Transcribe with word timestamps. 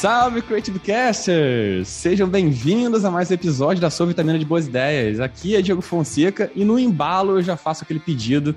salve, 0.00 0.40
Creative 0.40 0.78
Casters! 0.78 1.86
Sejam 1.86 2.26
bem-vindos 2.26 3.04
a 3.04 3.10
mais 3.10 3.30
um 3.30 3.34
episódio 3.34 3.82
da 3.82 3.90
sua 3.90 4.06
Vitamina 4.06 4.38
de 4.38 4.46
Boas 4.46 4.66
Ideias. 4.66 5.20
Aqui 5.20 5.54
é 5.54 5.60
Diego 5.60 5.82
Fonseca 5.82 6.50
e 6.56 6.64
no 6.64 6.78
embalo 6.78 7.32
eu 7.32 7.42
já 7.42 7.54
faço 7.54 7.84
aquele 7.84 8.00
pedido 8.00 8.56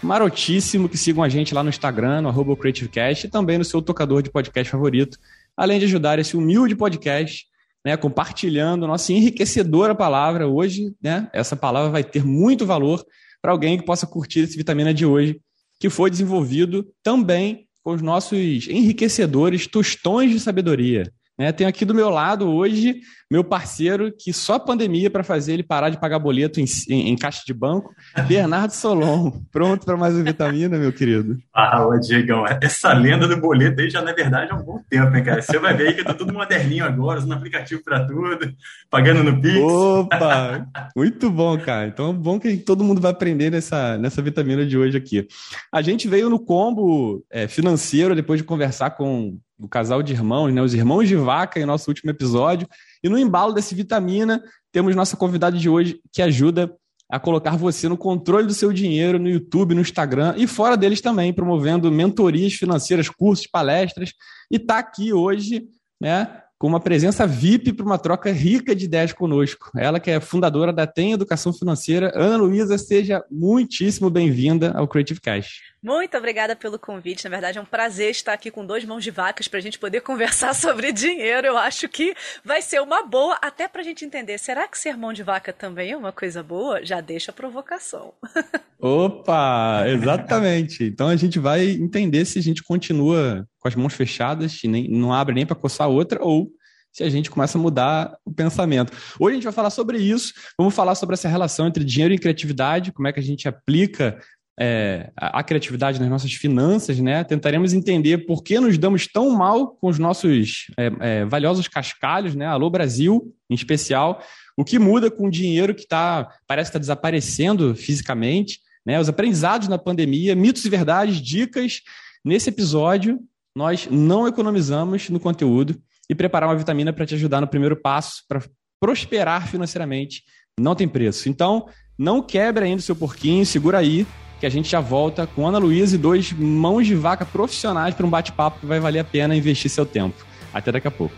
marotíssimo 0.00 0.88
que 0.88 0.96
sigam 0.96 1.24
a 1.24 1.28
gente 1.28 1.52
lá 1.52 1.64
no 1.64 1.68
Instagram, 1.68 2.20
no 2.20 2.56
CreativeCast 2.56 3.26
e 3.26 3.28
também 3.28 3.58
no 3.58 3.64
seu 3.64 3.82
tocador 3.82 4.22
de 4.22 4.30
podcast 4.30 4.70
favorito, 4.70 5.18
além 5.56 5.80
de 5.80 5.86
ajudar 5.86 6.20
esse 6.20 6.36
humilde 6.36 6.76
podcast, 6.76 7.44
né, 7.84 7.96
compartilhando 7.96 8.86
nossa 8.86 9.12
enriquecedora 9.12 9.96
palavra. 9.96 10.46
Hoje, 10.46 10.94
né, 11.02 11.28
essa 11.32 11.56
palavra 11.56 11.90
vai 11.90 12.04
ter 12.04 12.24
muito 12.24 12.64
valor 12.64 13.04
para 13.42 13.50
alguém 13.50 13.76
que 13.76 13.84
possa 13.84 14.06
curtir 14.06 14.44
esse 14.44 14.56
Vitamina 14.56 14.94
de 14.94 15.04
hoje, 15.04 15.40
que 15.80 15.90
foi 15.90 16.08
desenvolvido 16.08 16.86
também 17.02 17.63
com 17.84 17.92
os 17.92 18.00
nossos 18.00 18.66
enriquecedores 18.66 19.66
tostões 19.66 20.30
de 20.30 20.40
sabedoria. 20.40 21.12
Né? 21.38 21.52
Tenho 21.52 21.68
aqui 21.68 21.84
do 21.84 21.94
meu 21.94 22.10
lado 22.10 22.48
hoje 22.48 23.00
meu 23.34 23.42
parceiro, 23.42 24.12
que 24.16 24.32
só 24.32 24.60
pandemia 24.60 25.10
para 25.10 25.24
fazer 25.24 25.54
ele 25.54 25.64
parar 25.64 25.90
de 25.90 25.98
pagar 25.98 26.20
boleto 26.20 26.60
em, 26.60 26.64
em, 26.88 27.08
em 27.08 27.16
caixa 27.16 27.42
de 27.44 27.52
banco, 27.52 27.92
Bernardo 28.28 28.70
Solon. 28.70 29.32
Pronto 29.50 29.84
para 29.84 29.96
mais 29.96 30.14
uma 30.14 30.22
vitamina, 30.22 30.78
meu 30.78 30.92
querido? 30.92 31.36
Fala, 31.52 31.98
Diegão. 31.98 32.44
Essa 32.62 32.92
lenda 32.92 33.26
do 33.26 33.36
boleto 33.40 33.80
aí 33.80 33.90
já 33.90 34.00
não 34.00 34.10
é 34.10 34.14
verdade 34.14 34.52
há 34.52 34.54
um 34.54 34.62
bom 34.62 34.80
tempo, 34.88 35.16
hein, 35.16 35.24
cara? 35.24 35.42
Você 35.42 35.58
vai 35.58 35.74
ver 35.74 35.88
aí 35.88 35.94
que 35.94 36.04
tá 36.04 36.14
tudo 36.14 36.32
moderninho 36.32 36.84
agora, 36.84 37.18
usando 37.18 37.32
aplicativo 37.32 37.82
para 37.82 38.06
tudo, 38.06 38.54
pagando 38.88 39.24
no 39.24 39.40
Pix. 39.40 39.58
Opa! 39.58 40.66
Muito 40.94 41.28
bom, 41.28 41.58
cara. 41.58 41.88
Então 41.88 42.10
é 42.10 42.12
bom 42.12 42.38
que 42.38 42.56
todo 42.58 42.84
mundo 42.84 43.00
vai 43.00 43.10
aprender 43.10 43.50
nessa, 43.50 43.98
nessa 43.98 44.22
vitamina 44.22 44.64
de 44.64 44.78
hoje 44.78 44.96
aqui. 44.96 45.26
A 45.72 45.82
gente 45.82 46.06
veio 46.06 46.30
no 46.30 46.38
combo 46.38 47.24
é, 47.32 47.48
financeiro 47.48 48.14
depois 48.14 48.38
de 48.38 48.44
conversar 48.44 48.90
com 48.90 49.38
o 49.58 49.68
casal 49.68 50.02
de 50.02 50.12
irmãos, 50.12 50.52
né? 50.52 50.60
Os 50.60 50.74
irmãos 50.74 51.08
de 51.08 51.16
vaca 51.16 51.60
em 51.60 51.64
nosso 51.64 51.90
último 51.90 52.10
episódio. 52.10 52.68
E 53.02 53.08
no 53.08 53.18
embalo 53.18 53.52
desse 53.52 53.74
vitamina, 53.74 54.42
temos 54.72 54.96
nossa 54.96 55.16
convidada 55.16 55.56
de 55.56 55.68
hoje 55.68 56.00
que 56.12 56.20
ajuda 56.20 56.74
a 57.10 57.20
colocar 57.20 57.56
você 57.56 57.88
no 57.88 57.96
controle 57.96 58.46
do 58.46 58.54
seu 58.54 58.72
dinheiro 58.72 59.18
no 59.18 59.28
YouTube, 59.28 59.74
no 59.74 59.80
Instagram 59.80 60.34
e 60.36 60.46
fora 60.46 60.76
deles 60.76 61.00
também, 61.00 61.32
promovendo 61.32 61.90
mentorias 61.92 62.54
financeiras, 62.54 63.08
cursos, 63.08 63.46
palestras. 63.46 64.12
E 64.50 64.56
está 64.56 64.78
aqui 64.78 65.12
hoje, 65.12 65.64
né, 66.00 66.40
com 66.58 66.66
uma 66.66 66.80
presença 66.80 67.26
VIP 67.26 67.72
para 67.72 67.84
uma 67.84 67.98
troca 67.98 68.32
rica 68.32 68.74
de 68.74 68.86
ideias 68.86 69.12
conosco. 69.12 69.70
Ela 69.76 70.00
que 70.00 70.10
é 70.10 70.18
fundadora 70.18 70.72
da 70.72 70.86
Tem 70.86 71.12
Educação 71.12 71.52
Financeira. 71.52 72.10
Ana 72.14 72.38
Luísa, 72.38 72.78
seja 72.78 73.22
muitíssimo 73.30 74.08
bem-vinda 74.08 74.72
ao 74.72 74.88
Creative 74.88 75.20
Cash. 75.20 75.73
Muito 75.84 76.16
obrigada 76.16 76.56
pelo 76.56 76.78
convite. 76.78 77.24
Na 77.24 77.30
verdade, 77.30 77.58
é 77.58 77.60
um 77.60 77.66
prazer 77.66 78.10
estar 78.10 78.32
aqui 78.32 78.50
com 78.50 78.64
dois 78.64 78.86
mãos 78.86 79.04
de 79.04 79.10
vacas 79.10 79.46
para 79.46 79.58
a 79.58 79.62
gente 79.62 79.78
poder 79.78 80.00
conversar 80.02 80.54
sobre 80.54 80.90
dinheiro. 80.90 81.46
Eu 81.46 81.58
acho 81.58 81.86
que 81.90 82.14
vai 82.42 82.62
ser 82.62 82.80
uma 82.80 83.02
boa, 83.02 83.38
até 83.42 83.68
para 83.68 83.82
a 83.82 83.84
gente 83.84 84.02
entender. 84.02 84.38
Será 84.38 84.66
que 84.66 84.78
ser 84.78 84.96
mão 84.96 85.12
de 85.12 85.22
vaca 85.22 85.52
também 85.52 85.90
é 85.90 85.96
uma 85.96 86.10
coisa 86.10 86.42
boa? 86.42 86.82
Já 86.82 87.02
deixa 87.02 87.32
a 87.32 87.34
provocação. 87.34 88.14
Opa, 88.80 89.84
exatamente. 89.86 90.84
Então 90.84 91.08
a 91.08 91.16
gente 91.16 91.38
vai 91.38 91.66
entender 91.66 92.24
se 92.24 92.38
a 92.38 92.42
gente 92.42 92.62
continua 92.62 93.46
com 93.58 93.68
as 93.68 93.74
mãos 93.74 93.92
fechadas 93.92 94.64
e 94.64 94.68
nem, 94.68 94.88
não 94.88 95.12
abre 95.12 95.34
nem 95.34 95.44
para 95.44 95.54
coçar 95.54 95.90
outra 95.90 96.18
ou 96.24 96.50
se 96.90 97.02
a 97.02 97.10
gente 97.10 97.30
começa 97.30 97.58
a 97.58 97.60
mudar 97.60 98.16
o 98.24 98.32
pensamento. 98.32 98.90
Hoje 99.20 99.32
a 99.32 99.34
gente 99.34 99.44
vai 99.44 99.52
falar 99.52 99.70
sobre 99.70 99.98
isso, 99.98 100.32
vamos 100.56 100.74
falar 100.74 100.94
sobre 100.94 101.14
essa 101.14 101.28
relação 101.28 101.66
entre 101.66 101.84
dinheiro 101.84 102.14
e 102.14 102.18
criatividade, 102.18 102.92
como 102.92 103.08
é 103.08 103.12
que 103.12 103.20
a 103.20 103.22
gente 103.22 103.48
aplica 103.48 104.18
é, 104.58 105.10
a, 105.16 105.42
criatividade 105.42 106.00
nas 106.00 106.08
nossas 106.08 106.32
finanças, 106.32 106.98
né? 107.00 107.24
Tentaremos 107.24 107.72
entender 107.72 108.18
por 108.18 108.42
que 108.42 108.58
nos 108.60 108.78
damos 108.78 109.06
tão 109.06 109.30
mal 109.30 109.68
com 109.68 109.88
os 109.88 109.98
nossos 109.98 110.66
é, 110.78 110.92
é, 111.00 111.24
valiosos 111.24 111.66
cascalhos, 111.66 112.34
né? 112.34 112.46
Alô 112.46 112.70
Brasil, 112.70 113.34
em 113.50 113.54
especial. 113.54 114.22
O 114.56 114.64
que 114.64 114.78
muda 114.78 115.10
com 115.10 115.26
o 115.26 115.30
dinheiro 115.30 115.74
que 115.74 115.86
tá, 115.86 116.28
parece 116.46 116.68
estar 116.68 116.78
tá 116.78 116.82
desaparecendo 116.82 117.74
fisicamente, 117.74 118.60
né? 118.86 119.00
Os 119.00 119.08
aprendizados 119.08 119.66
na 119.66 119.78
pandemia, 119.78 120.36
mitos 120.36 120.64
e 120.64 120.70
verdades, 120.70 121.20
dicas. 121.20 121.80
Nesse 122.24 122.48
episódio, 122.48 123.18
nós 123.56 123.88
não 123.90 124.26
economizamos 124.28 125.10
no 125.10 125.18
conteúdo 125.18 125.76
e 126.08 126.14
preparar 126.14 126.48
uma 126.48 126.56
vitamina 126.56 126.92
para 126.92 127.06
te 127.06 127.14
ajudar 127.14 127.40
no 127.40 127.48
primeiro 127.48 127.76
passo 127.76 128.22
para 128.28 128.42
prosperar 128.80 129.48
financeiramente 129.48 130.22
não 130.58 130.74
tem 130.74 130.86
preço. 130.86 131.28
Então, 131.28 131.66
não 131.98 132.22
quebre 132.22 132.64
ainda 132.64 132.78
o 132.78 132.82
seu 132.82 132.94
porquinho, 132.94 133.44
segura 133.44 133.78
aí 133.78 134.06
que 134.40 134.46
a 134.46 134.48
gente 134.48 134.68
já 134.68 134.80
volta 134.80 135.26
com 135.26 135.46
Ana 135.46 135.58
Luísa 135.58 135.94
e 135.94 135.98
dois 135.98 136.32
mãos 136.32 136.86
de 136.86 136.94
vaca 136.94 137.24
profissionais 137.24 137.94
para 137.94 138.06
um 138.06 138.10
bate-papo 138.10 138.60
que 138.60 138.66
vai 138.66 138.80
valer 138.80 139.00
a 139.00 139.04
pena 139.04 139.34
investir 139.34 139.70
seu 139.70 139.86
tempo. 139.86 140.24
Até 140.52 140.72
daqui 140.72 140.88
a 140.88 140.90
pouco. 140.90 141.14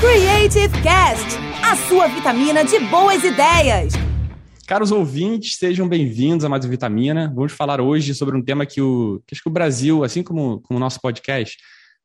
Creative 0.00 0.82
Cast, 0.82 1.38
a 1.62 1.74
sua 1.74 2.06
vitamina 2.08 2.64
de 2.64 2.78
boas 2.80 3.24
ideias. 3.24 3.94
Caros 4.66 4.90
ouvintes, 4.90 5.56
sejam 5.56 5.88
bem-vindos 5.88 6.44
a 6.44 6.48
mais 6.48 6.64
uma 6.64 6.70
Vitamina. 6.70 7.32
Vamos 7.34 7.52
falar 7.52 7.80
hoje 7.80 8.14
sobre 8.14 8.36
um 8.36 8.42
tema 8.42 8.66
que, 8.66 8.80
o, 8.80 9.22
que 9.24 9.34
acho 9.34 9.42
que 9.42 9.48
o 9.48 9.52
Brasil, 9.52 10.02
assim 10.02 10.24
como, 10.24 10.60
como 10.60 10.76
o 10.76 10.80
nosso 10.80 11.00
podcast, 11.00 11.56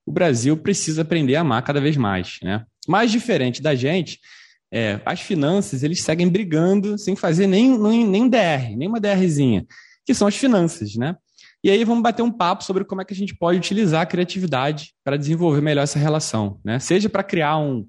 o 0.05 0.11
Brasil 0.11 0.55
precisa 0.55 1.01
aprender 1.01 1.35
a 1.35 1.41
amar 1.41 1.63
cada 1.63 1.81
vez 1.81 1.97
mais. 1.97 2.37
Né? 2.43 2.63
Mais 2.87 3.11
diferente 3.11 3.61
da 3.61 3.73
gente, 3.73 4.19
é, 4.71 5.01
as 5.05 5.21
finanças, 5.21 5.83
eles 5.83 6.01
seguem 6.01 6.29
brigando 6.29 6.97
sem 6.97 7.15
fazer 7.15 7.47
nem, 7.47 7.77
nem, 7.77 8.07
nem 8.07 8.29
DR, 8.29 8.75
nem 8.77 8.87
uma 8.87 8.99
DRzinha, 8.99 9.65
que 10.05 10.13
são 10.13 10.27
as 10.27 10.35
finanças, 10.35 10.95
né? 10.95 11.15
E 11.63 11.69
aí 11.69 11.83
vamos 11.83 12.01
bater 12.01 12.23
um 12.23 12.31
papo 12.31 12.63
sobre 12.63 12.83
como 12.83 13.01
é 13.01 13.05
que 13.05 13.13
a 13.13 13.15
gente 13.15 13.35
pode 13.35 13.59
utilizar 13.59 14.01
a 14.01 14.05
criatividade 14.05 14.93
para 15.03 15.17
desenvolver 15.17 15.61
melhor 15.61 15.83
essa 15.83 15.99
relação, 15.99 16.59
né? 16.63 16.79
Seja 16.79 17.09
para 17.09 17.23
criar 17.23 17.57
um, 17.57 17.85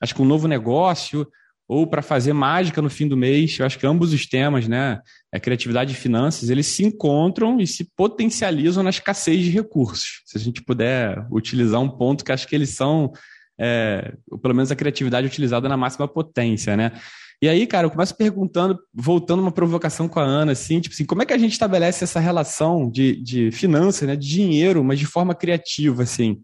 acho 0.00 0.14
que 0.14 0.20
um 0.20 0.26
novo 0.26 0.46
negócio 0.46 1.26
ou 1.68 1.86
para 1.86 2.02
fazer 2.02 2.32
mágica 2.32 2.80
no 2.80 2.88
fim 2.90 3.08
do 3.08 3.16
mês. 3.16 3.58
Eu 3.58 3.66
acho 3.66 3.78
que 3.78 3.86
ambos 3.86 4.12
os 4.12 4.26
temas, 4.26 4.68
né, 4.68 5.00
a 5.32 5.40
criatividade 5.40 5.92
e 5.92 5.96
finanças, 5.96 6.48
eles 6.48 6.66
se 6.66 6.84
encontram 6.84 7.60
e 7.60 7.66
se 7.66 7.90
potencializam 7.96 8.82
na 8.82 8.90
escassez 8.90 9.42
de 9.42 9.50
recursos. 9.50 10.22
Se 10.24 10.38
a 10.38 10.40
gente 10.40 10.62
puder 10.62 11.26
utilizar 11.30 11.80
um 11.80 11.88
ponto 11.88 12.24
que 12.24 12.32
acho 12.32 12.46
que 12.46 12.54
eles 12.54 12.70
são 12.70 13.12
é, 13.58 14.14
pelo 14.42 14.54
menos 14.54 14.70
a 14.70 14.76
criatividade 14.76 15.26
utilizada 15.26 15.68
na 15.68 15.76
máxima 15.76 16.06
potência, 16.06 16.76
né? 16.76 16.92
E 17.40 17.48
aí, 17.48 17.66
cara, 17.66 17.86
eu 17.86 17.90
começo 17.90 18.16
perguntando, 18.16 18.78
voltando 18.94 19.42
uma 19.42 19.52
provocação 19.52 20.08
com 20.08 20.18
a 20.18 20.24
Ana, 20.24 20.52
assim, 20.52 20.80
tipo 20.80 20.94
assim, 20.94 21.04
como 21.04 21.22
é 21.22 21.26
que 21.26 21.34
a 21.34 21.38
gente 21.38 21.52
estabelece 21.52 22.02
essa 22.02 22.18
relação 22.18 22.90
de, 22.90 23.22
de 23.22 23.50
finanças, 23.50 24.08
né, 24.08 24.16
de 24.16 24.26
dinheiro, 24.26 24.82
mas 24.82 24.98
de 24.98 25.04
forma 25.04 25.34
criativa, 25.34 26.02
assim, 26.02 26.42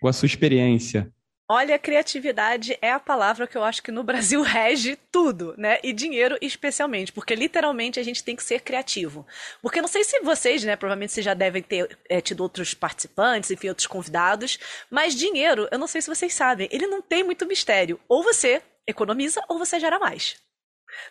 com 0.00 0.08
a 0.08 0.12
sua 0.12 0.26
experiência? 0.26 1.10
Olha, 1.46 1.78
criatividade 1.78 2.78
é 2.80 2.90
a 2.90 2.98
palavra 2.98 3.46
que 3.46 3.56
eu 3.56 3.62
acho 3.62 3.82
que 3.82 3.92
no 3.92 4.02
Brasil 4.02 4.40
rege 4.42 4.96
tudo, 5.12 5.54
né? 5.58 5.78
E 5.82 5.92
dinheiro 5.92 6.38
especialmente, 6.40 7.12
porque 7.12 7.34
literalmente 7.34 8.00
a 8.00 8.02
gente 8.02 8.24
tem 8.24 8.34
que 8.34 8.42
ser 8.42 8.60
criativo. 8.60 9.26
Porque 9.60 9.82
não 9.82 9.88
sei 9.88 10.04
se 10.04 10.20
vocês, 10.20 10.64
né, 10.64 10.74
provavelmente 10.74 11.12
vocês 11.12 11.24
já 11.24 11.34
devem 11.34 11.62
ter 11.62 11.98
é, 12.08 12.20
tido 12.20 12.40
outros 12.40 12.72
participantes, 12.72 13.50
enfim, 13.50 13.68
outros 13.68 13.86
convidados, 13.86 14.58
mas 14.90 15.14
dinheiro, 15.14 15.68
eu 15.70 15.78
não 15.78 15.86
sei 15.86 16.00
se 16.00 16.08
vocês 16.08 16.32
sabem, 16.32 16.66
ele 16.72 16.86
não 16.86 17.02
tem 17.02 17.22
muito 17.22 17.46
mistério. 17.46 18.00
Ou 18.08 18.22
você 18.22 18.62
economiza 18.86 19.42
ou 19.46 19.58
você 19.58 19.78
gera 19.78 19.98
mais. 19.98 20.36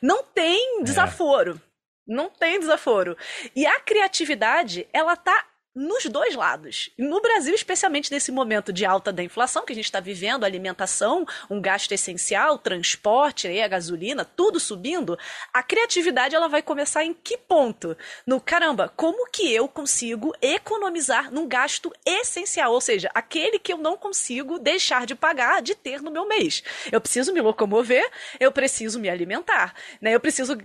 Não 0.01 0.23
tem 0.23 0.79
é. 0.79 0.83
desaforo. 0.83 1.61
É. 1.69 1.73
Não 2.07 2.29
tem 2.29 2.59
desaforo. 2.59 3.15
E 3.55 3.65
a 3.65 3.79
criatividade, 3.79 4.87
ela 4.91 5.15
tá 5.15 5.47
nos 5.75 6.05
dois 6.05 6.35
lados. 6.35 6.89
No 6.97 7.21
Brasil, 7.21 7.53
especialmente 7.55 8.11
nesse 8.11 8.31
momento 8.31 8.71
de 8.71 8.85
alta 8.85 9.11
da 9.11 9.23
inflação 9.23 9.65
que 9.65 9.73
a 9.73 9.75
gente 9.75 9.85
está 9.85 9.99
vivendo, 9.99 10.43
alimentação, 10.43 11.25
um 11.49 11.59
gasto 11.59 11.91
essencial, 11.91 12.57
transporte, 12.57 13.47
a 13.47 13.67
gasolina, 13.67 14.23
tudo 14.23 14.59
subindo, 14.59 15.17
a 15.53 15.63
criatividade 15.63 16.35
ela 16.35 16.47
vai 16.47 16.61
começar 16.61 17.03
em 17.03 17.13
que 17.13 17.37
ponto? 17.37 17.97
No 18.25 18.39
caramba, 18.39 18.91
como 18.95 19.29
que 19.31 19.51
eu 19.51 19.67
consigo 19.67 20.33
economizar 20.41 21.31
num 21.31 21.47
gasto 21.47 21.91
essencial, 22.05 22.71
ou 22.71 22.81
seja, 22.81 23.09
aquele 23.13 23.57
que 23.57 23.73
eu 23.73 23.77
não 23.77 23.97
consigo 23.97 24.59
deixar 24.59 25.05
de 25.05 25.15
pagar, 25.15 25.61
de 25.61 25.75
ter 25.75 26.01
no 26.01 26.11
meu 26.11 26.27
mês. 26.27 26.63
Eu 26.91 27.01
preciso 27.01 27.33
me 27.33 27.41
locomover, 27.41 28.07
eu 28.39 28.51
preciso 28.51 28.99
me 28.99 29.09
alimentar, 29.09 29.73
né? 30.01 30.13
Eu 30.13 30.19
preciso 30.19 30.57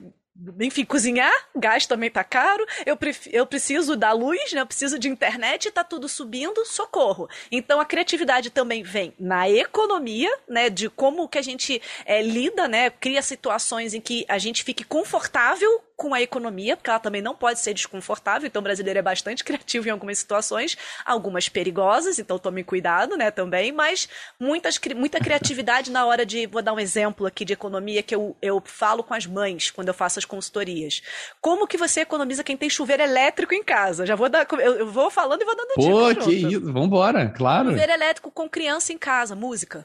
enfim, 0.60 0.84
cozinhar, 0.84 1.32
gás 1.54 1.86
também 1.86 2.10
tá 2.10 2.22
caro, 2.22 2.64
eu, 2.86 2.96
eu 3.32 3.46
preciso 3.46 3.96
da 3.96 4.12
luz, 4.12 4.52
né? 4.52 4.60
Eu 4.60 4.66
preciso 4.66 4.98
de 4.98 5.08
internet, 5.08 5.70
tá 5.70 5.82
tudo 5.82 6.08
subindo, 6.08 6.64
socorro. 6.64 7.28
Então 7.50 7.80
a 7.80 7.84
criatividade 7.84 8.50
também 8.50 8.82
vem 8.82 9.12
na 9.18 9.48
economia, 9.50 10.30
né? 10.48 10.70
De 10.70 10.88
como 10.88 11.28
que 11.28 11.38
a 11.38 11.42
gente 11.42 11.82
é, 12.04 12.22
lida, 12.22 12.68
né? 12.68 12.90
Cria 12.90 13.22
situações 13.22 13.94
em 13.94 14.00
que 14.00 14.24
a 14.28 14.38
gente 14.38 14.62
fique 14.62 14.84
confortável 14.84 15.82
com 15.98 16.14
a 16.14 16.22
economia, 16.22 16.76
porque 16.76 16.88
ela 16.88 17.00
também 17.00 17.20
não 17.20 17.34
pode 17.34 17.58
ser 17.58 17.74
desconfortável, 17.74 18.46
então 18.46 18.60
o 18.60 18.62
brasileiro 18.62 19.00
é 19.00 19.02
bastante 19.02 19.42
criativo 19.44 19.88
em 19.88 19.90
algumas 19.90 20.16
situações, 20.20 20.78
algumas 21.04 21.48
perigosas, 21.48 22.20
então 22.20 22.38
tome 22.38 22.62
cuidado, 22.62 23.16
né, 23.16 23.32
também, 23.32 23.72
mas 23.72 24.08
muitas, 24.38 24.78
muita 24.94 25.18
criatividade 25.18 25.90
na 25.90 26.06
hora 26.06 26.24
de, 26.24 26.46
vou 26.46 26.62
dar 26.62 26.72
um 26.72 26.78
exemplo 26.78 27.26
aqui 27.26 27.44
de 27.44 27.52
economia 27.52 28.00
que 28.00 28.14
eu, 28.14 28.36
eu 28.40 28.62
falo 28.64 29.02
com 29.02 29.12
as 29.12 29.26
mães 29.26 29.72
quando 29.72 29.88
eu 29.88 29.94
faço 29.94 30.20
as 30.20 30.24
consultorias. 30.24 31.02
Como 31.40 31.66
que 31.66 31.76
você 31.76 32.02
economiza 32.02 32.44
quem 32.44 32.56
tem 32.56 32.70
chuveiro 32.70 33.02
elétrico 33.02 33.52
em 33.52 33.64
casa? 33.64 34.06
Já 34.06 34.14
vou 34.14 34.28
dar, 34.28 34.46
eu, 34.52 34.60
eu 34.60 34.86
vou 34.86 35.10
falando 35.10 35.42
e 35.42 35.44
vou 35.44 35.56
dando 35.56 35.74
Pô, 35.74 36.14
que 36.14 36.38
junto. 36.38 36.52
isso, 36.54 36.72
vambora, 36.72 37.28
claro. 37.28 37.70
Chuveiro 37.70 37.92
elétrico 37.92 38.30
com 38.30 38.48
criança 38.48 38.92
em 38.92 38.98
casa, 38.98 39.34
música. 39.34 39.84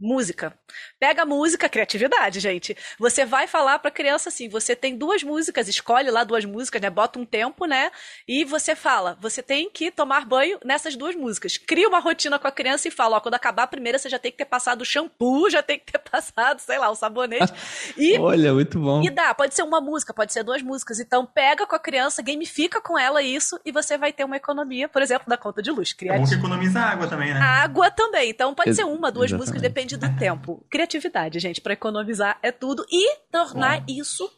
Música. 0.00 0.56
Pega 1.00 1.22
a 1.22 1.26
música, 1.26 1.68
criatividade, 1.68 2.38
gente. 2.38 2.76
Você 3.00 3.24
vai 3.24 3.48
falar 3.48 3.80
para 3.80 3.88
a 3.88 3.92
criança 3.92 4.28
assim: 4.28 4.48
você 4.48 4.76
tem 4.76 4.96
duas 4.96 5.24
músicas, 5.24 5.66
escolhe 5.66 6.08
lá 6.08 6.22
duas 6.22 6.44
músicas, 6.44 6.80
né? 6.80 6.88
Bota 6.88 7.18
um 7.18 7.24
tempo, 7.24 7.66
né? 7.66 7.90
E 8.26 8.44
você 8.44 8.76
fala: 8.76 9.18
você 9.20 9.42
tem 9.42 9.68
que 9.68 9.90
tomar 9.90 10.24
banho 10.24 10.58
nessas 10.64 10.94
duas 10.94 11.16
músicas. 11.16 11.56
Cria 11.56 11.88
uma 11.88 11.98
rotina 11.98 12.38
com 12.38 12.46
a 12.46 12.52
criança 12.52 12.86
e 12.86 12.90
fala: 12.92 13.16
ó, 13.16 13.20
quando 13.20 13.34
acabar 13.34 13.64
a 13.64 13.66
primeira, 13.66 13.98
você 13.98 14.08
já 14.08 14.20
tem 14.20 14.30
que 14.30 14.38
ter 14.38 14.44
passado 14.44 14.82
o 14.82 14.84
shampoo, 14.84 15.50
já 15.50 15.62
tem 15.62 15.80
que 15.80 15.90
ter 15.90 15.98
passado, 15.98 16.60
sei 16.60 16.78
lá, 16.78 16.90
o 16.90 16.94
sabonete. 16.94 17.52
E, 17.96 18.16
Olha, 18.20 18.54
muito 18.54 18.78
bom. 18.78 19.02
E 19.02 19.10
dá, 19.10 19.34
pode 19.34 19.54
ser 19.54 19.62
uma 19.62 19.80
música, 19.80 20.14
pode 20.14 20.32
ser 20.32 20.44
duas 20.44 20.62
músicas. 20.62 21.00
Então 21.00 21.26
pega 21.26 21.66
com 21.66 21.74
a 21.74 21.78
criança, 21.78 22.22
gamifica 22.22 22.80
com 22.80 22.96
ela 22.96 23.20
isso 23.20 23.58
e 23.64 23.72
você 23.72 23.98
vai 23.98 24.12
ter 24.12 24.22
uma 24.22 24.36
economia, 24.36 24.88
por 24.88 25.02
exemplo, 25.02 25.28
da 25.28 25.36
conta 25.36 25.60
de 25.60 25.72
luz. 25.72 25.92
Criativo. 25.92 26.22
É 26.22 26.24
bom 26.24 26.30
que 26.30 26.38
economiza 26.38 26.80
água 26.80 27.08
também, 27.08 27.34
né? 27.34 27.40
Água 27.40 27.90
também. 27.90 28.30
Então 28.30 28.54
pode 28.54 28.70
Ex 28.70 28.76
ser 28.76 28.84
uma, 28.84 29.10
duas 29.10 29.30
exatamente. 29.30 29.38
músicas, 29.38 29.62
depende 29.62 29.87
depende 29.88 29.96
do 29.96 30.18
tempo. 30.18 30.66
Criatividade, 30.70 31.38
gente, 31.38 31.60
para 31.60 31.72
economizar 31.72 32.38
é 32.42 32.52
tudo 32.52 32.84
e 32.90 33.16
tornar 33.30 33.84
isso 33.88 34.30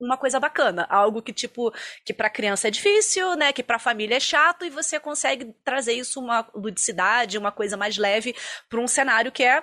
uma 0.00 0.16
coisa 0.16 0.40
bacana, 0.40 0.84
algo 0.90 1.22
que 1.22 1.32
tipo 1.32 1.72
que 2.04 2.12
para 2.12 2.28
criança 2.28 2.66
é 2.66 2.70
difícil, 2.72 3.36
né, 3.36 3.52
que 3.52 3.62
para 3.62 3.78
família 3.78 4.16
é 4.16 4.20
chato 4.20 4.64
e 4.64 4.70
você 4.70 4.98
consegue 4.98 5.54
trazer 5.64 5.92
isso 5.92 6.18
uma 6.18 6.44
ludicidade, 6.52 7.38
uma 7.38 7.52
coisa 7.52 7.76
mais 7.76 7.96
leve 7.96 8.34
para 8.68 8.80
um 8.80 8.88
cenário 8.88 9.30
que 9.30 9.44
é 9.44 9.62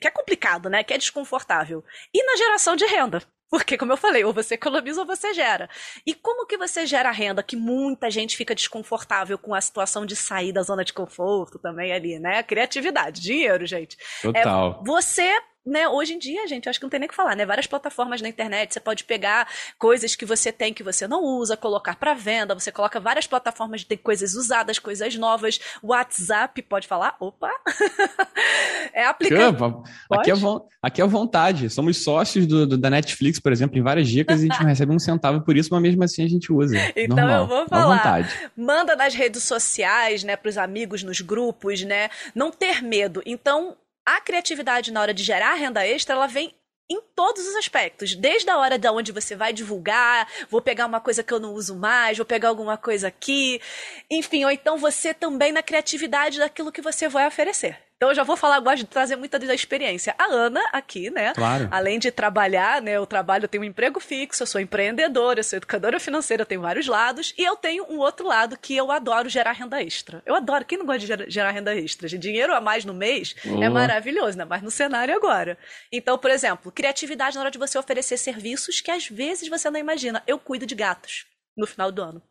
que 0.00 0.08
é 0.08 0.10
complicado, 0.10 0.70
né, 0.70 0.82
que 0.82 0.94
é 0.94 0.98
desconfortável. 0.98 1.84
E 2.14 2.24
na 2.24 2.36
geração 2.36 2.74
de 2.74 2.86
renda, 2.86 3.22
porque, 3.50 3.76
como 3.76 3.92
eu 3.92 3.96
falei, 3.96 4.24
ou 4.24 4.32
você 4.32 4.54
economiza 4.54 5.00
ou 5.00 5.06
você 5.06 5.32
gera. 5.32 5.68
E 6.06 6.14
como 6.14 6.46
que 6.46 6.56
você 6.56 6.86
gera 6.86 7.10
renda? 7.10 7.42
Que 7.42 7.56
muita 7.56 8.10
gente 8.10 8.36
fica 8.36 8.54
desconfortável 8.54 9.38
com 9.38 9.54
a 9.54 9.60
situação 9.60 10.04
de 10.04 10.16
sair 10.16 10.52
da 10.52 10.62
zona 10.62 10.84
de 10.84 10.92
conforto 10.92 11.58
também 11.58 11.92
ali, 11.92 12.18
né? 12.18 12.42
Criatividade, 12.42 13.20
dinheiro, 13.20 13.66
gente. 13.66 13.96
Total. 14.22 14.80
É 14.80 14.86
você 14.86 15.40
né, 15.66 15.88
hoje 15.88 16.14
em 16.14 16.18
dia, 16.18 16.46
gente, 16.46 16.68
acho 16.68 16.78
que 16.78 16.84
não 16.84 16.90
tem 16.90 17.00
nem 17.00 17.08
o 17.08 17.10
que 17.10 17.16
falar, 17.16 17.34
né? 17.34 17.44
Várias 17.44 17.66
plataformas 17.66 18.22
na 18.22 18.28
internet, 18.28 18.72
você 18.72 18.78
pode 18.78 19.02
pegar 19.02 19.48
coisas 19.78 20.14
que 20.14 20.24
você 20.24 20.52
tem 20.52 20.72
que 20.72 20.82
você 20.82 21.08
não 21.08 21.24
usa, 21.24 21.56
colocar 21.56 21.96
para 21.96 22.14
venda, 22.14 22.54
você 22.54 22.70
coloca 22.70 23.00
várias 23.00 23.26
plataformas 23.26 23.82
de 23.82 23.96
coisas 23.96 24.34
usadas, 24.34 24.78
coisas 24.78 25.16
novas. 25.16 25.58
WhatsApp, 25.82 26.62
pode 26.62 26.86
falar? 26.86 27.16
Opa! 27.18 27.50
é 28.94 29.06
aplicativo. 29.06 29.84
Aqui, 30.10 30.30
é 30.30 30.34
aqui 30.80 31.02
é 31.02 31.06
vontade. 31.06 31.68
Somos 31.68 32.02
sócios 32.04 32.46
do, 32.46 32.66
do, 32.66 32.78
da 32.78 32.88
Netflix, 32.88 33.40
por 33.40 33.50
exemplo, 33.50 33.76
em 33.76 33.82
várias 33.82 34.08
dicas, 34.08 34.38
a 34.40 34.42
gente 34.42 34.60
não 34.60 34.68
recebe 34.70 34.92
um 34.92 34.98
centavo 35.00 35.40
por 35.40 35.56
isso, 35.56 35.70
mas 35.72 35.82
mesmo 35.82 36.04
assim 36.04 36.24
a 36.24 36.28
gente 36.28 36.52
usa. 36.52 36.76
Então 36.94 37.16
Normal. 37.16 37.40
eu 37.40 37.46
vou 37.46 37.68
falar. 37.68 38.28
Manda 38.56 38.94
nas 38.94 39.14
redes 39.14 39.42
sociais, 39.42 40.22
né, 40.22 40.36
pros 40.36 40.56
amigos, 40.56 41.02
nos 41.02 41.20
grupos, 41.20 41.82
né? 41.82 42.08
Não 42.34 42.50
ter 42.50 42.82
medo. 42.82 43.22
Então, 43.26 43.76
a 44.06 44.20
criatividade 44.20 44.92
na 44.92 45.00
hora 45.00 45.12
de 45.12 45.24
gerar 45.24 45.54
renda 45.54 45.84
extra, 45.84 46.14
ela 46.14 46.28
vem 46.28 46.54
em 46.88 47.00
todos 47.16 47.44
os 47.46 47.56
aspectos, 47.56 48.14
desde 48.14 48.48
a 48.48 48.58
hora 48.58 48.78
da 48.78 48.92
onde 48.92 49.10
você 49.10 49.34
vai 49.34 49.52
divulgar, 49.52 50.28
vou 50.48 50.62
pegar 50.62 50.86
uma 50.86 51.00
coisa 51.00 51.22
que 51.22 51.34
eu 51.34 51.40
não 51.40 51.52
uso 51.52 51.74
mais, 51.74 52.16
vou 52.16 52.24
pegar 52.24 52.48
alguma 52.48 52.76
coisa 52.76 53.08
aqui, 53.08 53.60
enfim, 54.08 54.44
ou 54.44 54.50
então 54.52 54.78
você 54.78 55.12
também 55.12 55.50
na 55.50 55.64
criatividade 55.64 56.38
daquilo 56.38 56.70
que 56.70 56.80
você 56.80 57.08
vai 57.08 57.26
oferecer. 57.26 57.85
Então 57.96 58.10
eu 58.10 58.14
já 58.14 58.22
vou 58.24 58.36
falar, 58.36 58.60
gosto 58.60 58.78
de 58.78 58.86
trazer 58.86 59.16
muita 59.16 59.38
da 59.38 59.54
experiência. 59.54 60.14
A 60.18 60.24
Ana, 60.24 60.60
aqui, 60.70 61.08
né? 61.08 61.32
Claro. 61.32 61.66
Além 61.70 61.98
de 61.98 62.10
trabalhar, 62.10 62.82
né? 62.82 62.92
Eu 62.92 63.06
trabalho, 63.06 63.44
eu 63.44 63.48
tenho 63.48 63.62
um 63.62 63.66
emprego 63.66 63.98
fixo, 63.98 64.42
eu 64.42 64.46
sou 64.46 64.60
empreendedora, 64.60 65.40
eu 65.40 65.44
sou 65.44 65.56
educadora 65.56 65.98
financeira, 65.98 66.42
eu 66.42 66.46
tenho 66.46 66.60
vários 66.60 66.86
lados. 66.86 67.32
E 67.38 67.42
eu 67.42 67.56
tenho 67.56 67.86
um 67.90 67.98
outro 67.98 68.26
lado 68.26 68.58
que 68.58 68.76
eu 68.76 68.92
adoro 68.92 69.30
gerar 69.30 69.52
renda 69.52 69.82
extra. 69.82 70.22
Eu 70.26 70.34
adoro. 70.34 70.66
Quem 70.66 70.76
não 70.76 70.84
gosta 70.84 71.06
de 71.06 71.30
gerar 71.30 71.50
renda 71.52 71.74
extra? 71.74 72.06
De 72.06 72.18
dinheiro 72.18 72.54
a 72.54 72.60
mais 72.60 72.84
no 72.84 72.92
mês 72.92 73.34
oh. 73.46 73.62
é 73.62 73.68
maravilhoso, 73.70 74.36
né? 74.36 74.44
Mas 74.44 74.60
no 74.60 74.70
cenário 74.70 75.16
agora. 75.16 75.56
Então, 75.90 76.18
por 76.18 76.30
exemplo, 76.30 76.70
criatividade 76.70 77.36
na 77.36 77.42
hora 77.42 77.50
de 77.50 77.58
você 77.58 77.78
oferecer 77.78 78.18
serviços 78.18 78.82
que 78.82 78.90
às 78.90 79.08
vezes 79.08 79.48
você 79.48 79.70
não 79.70 79.80
imagina. 79.80 80.22
Eu 80.26 80.38
cuido 80.38 80.66
de 80.66 80.74
gatos 80.74 81.24
no 81.56 81.66
final 81.66 81.90
do 81.90 82.02
ano. 82.02 82.22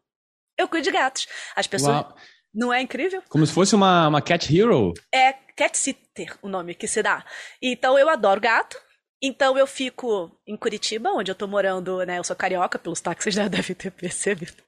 Eu 0.56 0.68
cuido 0.68 0.84
de 0.84 0.92
gatos. 0.92 1.28
As 1.56 1.66
pessoas. 1.66 2.04
Uau. 2.04 2.16
Não 2.54 2.72
é 2.72 2.82
incrível? 2.82 3.22
Como 3.28 3.46
se 3.46 3.52
fosse 3.52 3.76
uma, 3.76 4.08
uma 4.08 4.22
cat 4.22 4.56
hero? 4.56 4.94
É 5.14 5.34
cat 5.56 5.78
sitter 5.78 6.38
o 6.42 6.48
nome 6.48 6.76
que 6.76 6.88
se 6.88 7.02
dá. 7.02 7.24
Então 7.62 7.98
eu 7.98 8.10
adoro 8.10 8.42
gato. 8.42 8.78
Então 9.22 9.58
eu 9.58 9.66
fico 9.66 10.30
em 10.46 10.58
Curitiba, 10.58 11.10
onde 11.10 11.32
eu 11.32 11.36
tô 11.36 11.48
morando, 11.48 12.06
né? 12.06 12.20
Eu 12.20 12.24
sou 12.24 12.36
carioca, 12.36 12.78
pelos 12.78 13.00
táxis 13.00 13.34
já 13.34 13.48
devem 13.50 13.76
ter 13.76 13.90
percebido. 13.90 14.62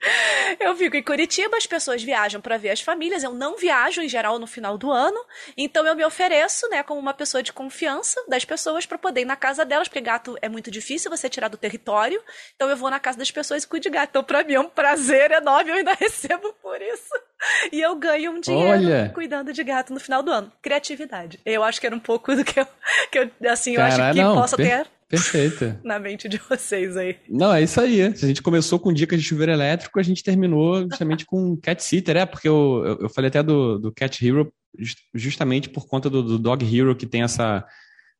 Eu 0.60 0.76
fico 0.76 0.96
em 0.96 1.04
Curitiba, 1.04 1.58
as 1.58 1.68
pessoas 1.68 2.02
viajam 2.02 2.40
para 2.40 2.58
ver 2.58 2.70
as 2.70 2.82
famílias. 2.82 3.24
Eu 3.24 3.34
não 3.34 3.58
viajo 3.58 4.02
em 4.02 4.08
geral 4.08 4.40
no 4.40 4.48
final 4.48 4.78
do 4.78 4.90
ano, 4.90 5.20
então 5.56 5.86
eu 5.86 5.96
me 5.96 6.04
ofereço, 6.04 6.68
né, 6.70 6.82
como 6.82 7.00
uma 7.00 7.14
pessoa 7.14 7.44
de 7.44 7.52
confiança 7.52 8.24
das 8.28 8.46
pessoas 8.46 8.86
para 8.86 8.98
poder 8.98 9.22
ir 9.22 9.26
na 9.26 9.36
casa 9.36 9.66
delas, 9.66 9.88
porque 9.90 10.02
gato 10.02 10.38
é 10.42 10.48
muito 10.50 10.72
difícil 10.72 11.12
você 11.12 11.30
tirar 11.30 11.50
do 11.50 11.58
território. 11.58 12.24
Então 12.56 12.70
eu 12.70 12.78
vou 12.78 12.90
na 12.90 13.00
casa 13.00 13.18
das 13.18 13.30
pessoas 13.30 13.64
e 13.64 13.68
cuido 13.68 13.84
de 13.84 13.90
gato. 13.90 14.10
Então 14.10 14.24
para 14.24 14.44
mim 14.44 14.54
é 14.54 14.60
um 14.60 14.70
prazer 14.70 15.32
enorme, 15.32 15.72
eu 15.72 15.76
ainda 15.76 15.94
recebo 16.00 16.54
por 16.54 16.82
isso. 16.82 17.14
E 17.72 17.82
eu 17.82 17.96
ganho 17.96 18.32
um 18.32 18.40
dinheiro 18.40 18.88
Olha. 18.88 19.12
cuidando 19.14 19.54
de 19.54 19.64
gato 19.64 19.94
no 19.94 20.00
final 20.00 20.24
do 20.24 20.32
ano. 20.32 20.52
Criatividade. 20.62 21.40
Eu 21.46 21.64
acho 21.64 21.80
que 21.80 21.86
era 21.86 21.96
um 21.96 22.00
pouco 22.00 22.36
do 22.36 22.44
que 22.44 22.60
eu, 22.60 22.68
que 23.12 23.20
eu 23.20 23.52
assim, 23.52 23.76
eu 23.76 23.82
acho 23.82 23.98
que 24.12 24.22
não, 24.22 24.36
possa 24.36 24.58
ter 24.58 24.88
Perfeito. 25.10 25.80
Na 25.84 26.00
mente 26.00 26.28
de 26.28 26.38
vocês 26.38 26.98
aí. 26.98 27.18
Não, 27.30 27.54
é 27.54 27.64
isso 27.64 27.80
aí. 27.80 28.16
Se 28.16 28.26
a 28.26 28.28
gente 28.28 28.42
começou 28.42 28.80
com 28.80 28.92
dicas 28.92 29.20
de 29.20 29.26
chuveiro 29.26 29.52
elétrico, 29.52 30.00
a 30.00 30.04
gente 30.04 30.24
terminou 30.24 30.82
justamente 30.82 31.26
com 31.26 31.56
Cat 31.58 31.82
Sitter, 31.82 32.18
é, 32.18 32.26
porque 32.26 32.48
eu, 32.48 32.84
eu, 32.86 32.98
eu 33.04 33.10
falei 33.10 33.30
até 33.30 33.42
do, 33.42 33.80
do 33.80 33.92
Cat 33.92 34.26
Hero 34.26 34.52
justamente 35.14 35.70
por 35.70 35.88
conta 35.88 36.10
do, 36.10 36.22
do 36.22 36.38
Dog 36.38 36.64
Hero, 36.66 36.96
que 36.96 37.06
tem 37.06 37.24
essa 37.24 37.66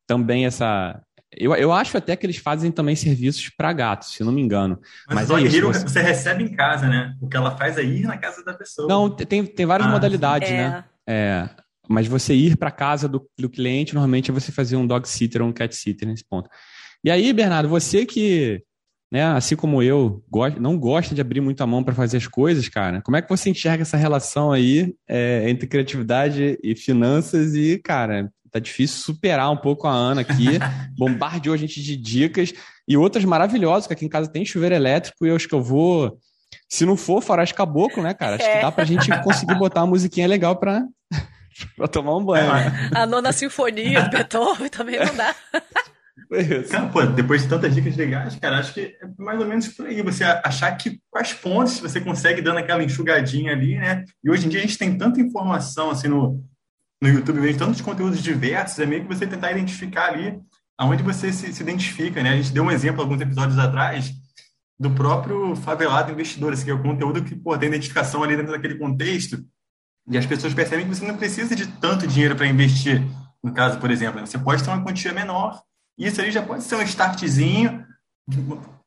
também 0.06 0.46
essa. 0.46 1.00
Eu, 1.36 1.54
eu 1.54 1.72
acho 1.72 1.96
até 1.96 2.16
que 2.16 2.24
eles 2.24 2.38
fazem 2.38 2.70
também 2.70 2.96
serviços 2.96 3.50
para 3.50 3.72
gatos, 3.72 4.14
se 4.14 4.24
não 4.24 4.32
me 4.32 4.40
engano. 4.40 4.80
Mas, 5.06 5.16
Mas 5.16 5.30
o 5.30 5.36
é 5.36 5.42
isso, 5.42 5.56
Hero 5.56 5.66
você... 5.68 5.80
você... 5.80 6.00
recebe 6.00 6.42
em 6.42 6.48
casa, 6.48 6.88
né? 6.88 7.14
O 7.20 7.28
que 7.28 7.36
ela 7.36 7.56
faz 7.56 7.76
é 7.76 7.82
ir 7.82 8.02
na 8.02 8.16
casa 8.16 8.42
da 8.42 8.54
pessoa. 8.54 8.88
Não, 8.88 9.10
tem, 9.10 9.44
tem 9.44 9.66
várias 9.66 9.88
ah, 9.88 9.92
modalidades, 9.92 10.50
né? 10.50 10.56
é. 10.56 10.70
né? 10.70 10.84
É. 11.06 11.48
Mas 11.88 12.06
você 12.06 12.34
ir 12.34 12.56
para 12.56 12.70
casa 12.70 13.08
do, 13.08 13.26
do 13.38 13.48
cliente, 13.48 13.94
normalmente 13.94 14.30
é 14.30 14.34
você 14.34 14.52
fazer 14.52 14.76
um 14.76 14.86
dog 14.86 15.08
sitter 15.08 15.42
ou 15.42 15.48
um 15.48 15.52
cat 15.52 15.74
sitter 15.74 16.08
nesse 16.08 16.24
ponto. 16.24 16.48
E 17.02 17.10
aí, 17.10 17.32
Bernardo, 17.32 17.68
você 17.68 18.04
que, 18.04 18.62
né, 19.10 19.24
assim 19.24 19.56
como 19.56 19.82
eu, 19.82 20.22
não 20.60 20.78
gosta 20.78 21.14
de 21.14 21.20
abrir 21.20 21.40
muito 21.40 21.62
a 21.62 21.66
mão 21.66 21.82
para 21.82 21.94
fazer 21.94 22.18
as 22.18 22.26
coisas, 22.26 22.68
cara, 22.68 23.00
como 23.02 23.16
é 23.16 23.22
que 23.22 23.28
você 23.28 23.48
enxerga 23.48 23.82
essa 23.82 23.96
relação 23.96 24.52
aí 24.52 24.94
é, 25.08 25.48
entre 25.48 25.66
criatividade 25.66 26.58
e 26.62 26.74
finanças? 26.74 27.54
E, 27.54 27.78
cara, 27.78 28.30
tá 28.50 28.58
difícil 28.58 28.98
superar 29.02 29.50
um 29.50 29.56
pouco 29.56 29.86
a 29.86 29.92
Ana 29.92 30.22
aqui, 30.22 30.58
bombardeou 30.96 31.54
a 31.54 31.58
gente 31.58 31.82
de 31.82 31.96
dicas 31.96 32.52
e 32.86 32.96
outras 32.96 33.24
maravilhosas, 33.24 33.86
que 33.86 33.92
aqui 33.92 34.06
em 34.06 34.08
casa 34.08 34.30
tem 34.30 34.44
chuveiro 34.44 34.74
elétrico 34.74 35.26
e 35.26 35.28
eu 35.28 35.36
acho 35.36 35.48
que 35.48 35.54
eu 35.54 35.62
vou. 35.62 36.18
Se 36.68 36.86
não 36.86 36.96
for, 36.96 37.22
faroeste 37.22 37.54
caboclo, 37.54 38.02
né, 38.02 38.14
cara? 38.14 38.36
Acho 38.36 38.46
é. 38.46 38.56
que 38.56 38.62
dá 38.62 38.72
pra 38.72 38.84
gente 38.84 39.10
conseguir 39.22 39.54
botar 39.56 39.82
uma 39.82 39.88
musiquinha 39.88 40.26
legal 40.26 40.56
pra, 40.56 40.82
pra 41.76 41.86
tomar 41.86 42.16
um 42.16 42.24
banho. 42.24 42.52
Né? 42.52 42.90
A 42.94 43.06
nona 43.06 43.32
sinfonia 43.32 44.02
de 44.02 44.10
Beethoven 44.10 44.68
também 44.68 44.98
não 44.98 45.14
dá. 45.14 45.34
Cara, 46.70 46.88
pô, 46.88 47.02
depois 47.06 47.42
de 47.42 47.48
tantas 47.48 47.74
dicas 47.74 47.96
legais, 47.96 48.36
cara, 48.36 48.58
acho 48.58 48.74
que 48.74 48.80
é 48.80 49.06
mais 49.18 49.40
ou 49.40 49.46
menos 49.46 49.68
por 49.68 49.86
aí. 49.86 50.02
Você 50.02 50.24
achar 50.24 50.70
que 50.76 51.00
quais 51.10 51.32
pontos 51.32 51.80
você 51.80 52.00
consegue 52.00 52.42
dando 52.42 52.58
aquela 52.58 52.82
enxugadinha 52.82 53.52
ali, 53.52 53.76
né? 53.76 54.04
E 54.22 54.30
hoje 54.30 54.46
em 54.46 54.48
dia 54.48 54.60
a 54.60 54.62
gente 54.62 54.76
tem 54.76 54.96
tanta 54.96 55.20
informação 55.20 55.90
assim 55.90 56.08
no, 56.08 56.44
no 57.00 57.08
YouTube, 57.08 57.40
vem 57.40 57.56
tantos 57.56 57.80
conteúdos 57.80 58.22
diversos, 58.22 58.78
é 58.78 58.86
meio 58.86 59.02
que 59.02 59.14
você 59.14 59.26
tentar 59.26 59.52
identificar 59.52 60.06
ali 60.06 60.40
aonde 60.76 61.02
você 61.02 61.32
se, 61.32 61.52
se 61.52 61.62
identifica, 61.62 62.22
né? 62.22 62.30
A 62.30 62.36
gente 62.36 62.52
deu 62.52 62.62
um 62.62 62.70
exemplo 62.70 63.00
alguns 63.00 63.20
episódios 63.20 63.58
atrás 63.58 64.12
do 64.78 64.90
próprio 64.90 65.56
favelado 65.56 66.12
investidor, 66.12 66.52
assim, 66.52 66.64
que 66.64 66.70
é 66.70 66.74
o 66.74 66.82
conteúdo 66.82 67.22
que 67.22 67.34
pô, 67.34 67.56
tem 67.58 67.68
identificação 67.68 68.22
ali 68.22 68.36
dentro 68.36 68.52
daquele 68.52 68.76
contexto. 68.76 69.44
E 70.08 70.16
as 70.16 70.24
pessoas 70.24 70.54
percebem 70.54 70.88
que 70.88 70.94
você 70.94 71.06
não 71.06 71.16
precisa 71.16 71.54
de 71.54 71.66
tanto 71.66 72.06
dinheiro 72.06 72.36
para 72.36 72.46
investir. 72.46 73.02
No 73.42 73.52
caso, 73.52 73.78
por 73.78 73.90
exemplo, 73.90 74.20
você 74.20 74.38
pode 74.38 74.62
ter 74.62 74.70
uma 74.70 74.82
quantia 74.82 75.12
menor 75.12 75.60
isso 75.98 76.20
aí 76.20 76.30
já 76.30 76.42
pode 76.42 76.62
ser 76.62 76.76
um 76.76 76.82
startzinho. 76.82 77.84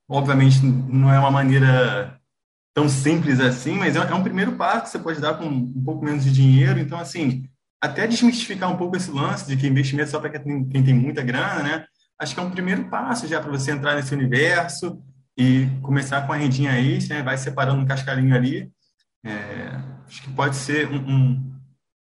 Obviamente, 0.09 0.63
não 0.63 1.13
é 1.13 1.19
uma 1.19 1.29
maneira 1.29 2.17
tão 2.73 2.87
simples 2.87 3.41
assim, 3.41 3.73
mas 3.73 3.97
é, 3.97 3.99
é 3.99 4.13
um 4.13 4.23
primeiro 4.23 4.53
passo 4.53 4.83
que 4.83 4.89
você 4.91 4.99
pode 4.99 5.19
dar 5.19 5.33
com 5.33 5.45
um 5.45 5.83
pouco 5.83 6.05
menos 6.05 6.23
de 6.23 6.31
dinheiro. 6.31 6.79
Então, 6.79 6.97
assim, 6.97 7.49
até 7.81 8.05
desmistificar 8.05 8.71
um 8.71 8.77
pouco 8.77 8.95
esse 8.95 9.09
lance 9.09 9.47
de 9.47 9.57
que 9.57 9.67
investimento 9.67 10.07
é 10.07 10.11
só 10.11 10.19
para 10.19 10.37
quem 10.39 10.83
tem 10.83 10.93
muita 10.93 11.23
grana, 11.23 11.63
né? 11.63 11.85
Acho 12.19 12.35
que 12.35 12.39
é 12.39 12.43
um 12.43 12.51
primeiro 12.51 12.87
passo 12.87 13.27
já 13.27 13.41
para 13.41 13.49
você 13.49 13.71
entrar 13.71 13.95
nesse 13.95 14.13
universo. 14.13 15.01
e 15.35 15.67
começar 15.81 16.27
com 16.27 16.33
a 16.33 16.35
rendinha 16.35 16.79
extra, 16.79 17.17
né? 17.17 17.23
vai 17.23 17.37
separando 17.37 17.81
um 17.81 17.85
cascalinho 17.85 18.35
ali. 18.35 18.71
É, 19.25 19.79
acho 20.05 20.21
que 20.21 20.29
pode 20.31 20.55
ser 20.55 20.87
um, 20.87 20.97
um, 20.97 21.53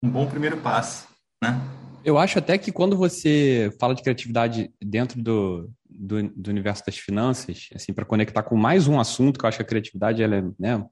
um 0.04 0.10
bom 0.10 0.28
primeiro 0.28 0.58
passo, 0.58 1.08
né? 1.42 1.60
Eu 2.04 2.20
acho 2.20 2.38
até 2.38 2.56
que 2.58 2.72
quando 2.72 2.96
você 2.96 3.76
fala 3.80 3.96
de 3.96 4.04
criatividade 4.04 4.72
dentro 4.80 5.20
do, 5.20 5.72
do, 5.90 6.30
do 6.30 6.52
universo 6.52 6.84
das 6.86 6.98
finanças, 7.00 7.70
assim, 7.74 7.94
para 7.94 8.06
conectar 8.06 8.44
com 8.44 8.56
mais 8.56 8.88
um 8.88 9.00
assunto, 9.00 9.40
que 9.40 9.46
eu 9.46 9.50
acho 9.50 9.58
que 9.58 9.64
a 9.64 9.68
criatividade 9.68 10.22
ela 10.22 10.36
é, 10.36 10.44
né, 10.60 10.86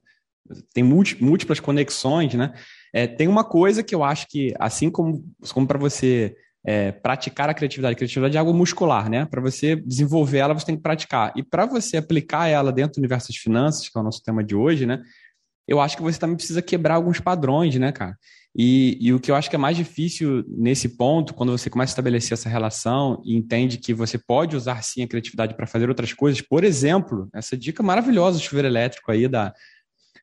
tem 0.72 0.82
múltiplas 0.82 1.60
conexões, 1.60 2.34
né? 2.34 2.52
É, 2.94 3.08
tem 3.08 3.26
uma 3.26 3.42
coisa 3.42 3.82
que 3.82 3.92
eu 3.92 4.04
acho 4.04 4.28
que, 4.28 4.54
assim 4.56 4.88
como, 4.88 5.24
como 5.52 5.66
para 5.66 5.76
você 5.78 6.36
é, 6.64 6.92
praticar 6.92 7.50
a 7.50 7.54
criatividade, 7.54 7.94
a 7.94 7.96
criatividade 7.96 8.36
é 8.36 8.38
algo 8.38 8.54
muscular, 8.54 9.10
né? 9.10 9.24
Para 9.24 9.40
você 9.40 9.74
desenvolver 9.74 10.38
ela, 10.38 10.54
você 10.54 10.66
tem 10.66 10.76
que 10.76 10.82
praticar. 10.82 11.32
E 11.34 11.42
para 11.42 11.66
você 11.66 11.96
aplicar 11.96 12.46
ela 12.46 12.70
dentro 12.70 12.94
do 12.94 12.98
universo 12.98 13.28
das 13.28 13.36
finanças, 13.36 13.88
que 13.88 13.98
é 13.98 14.00
o 14.00 14.04
nosso 14.04 14.22
tema 14.22 14.44
de 14.44 14.54
hoje, 14.54 14.86
né? 14.86 15.02
Eu 15.66 15.80
acho 15.80 15.96
que 15.96 16.02
você 16.04 16.20
também 16.20 16.36
precisa 16.36 16.62
quebrar 16.62 16.94
alguns 16.94 17.18
padrões, 17.18 17.74
né, 17.74 17.90
cara? 17.90 18.16
E, 18.56 18.96
e, 19.00 19.12
o 19.12 19.18
que 19.18 19.32
eu 19.32 19.34
acho 19.34 19.50
que 19.50 19.56
é 19.56 19.58
mais 19.58 19.76
difícil 19.76 20.44
nesse 20.46 20.90
ponto, 20.90 21.34
quando 21.34 21.50
você 21.50 21.68
começa 21.68 21.90
a 21.90 21.94
estabelecer 21.94 22.34
essa 22.34 22.48
relação 22.48 23.20
e 23.24 23.34
entende 23.34 23.78
que 23.78 23.92
você 23.92 24.16
pode 24.16 24.54
usar 24.54 24.80
sim 24.84 25.02
a 25.02 25.08
criatividade 25.08 25.56
para 25.56 25.66
fazer 25.66 25.88
outras 25.88 26.12
coisas, 26.12 26.40
por 26.40 26.62
exemplo, 26.62 27.28
essa 27.34 27.56
dica 27.56 27.82
maravilhosa 27.82 28.38
do 28.38 28.44
chuveiro 28.44 28.68
elétrico 28.68 29.10
aí 29.10 29.26
da, 29.26 29.52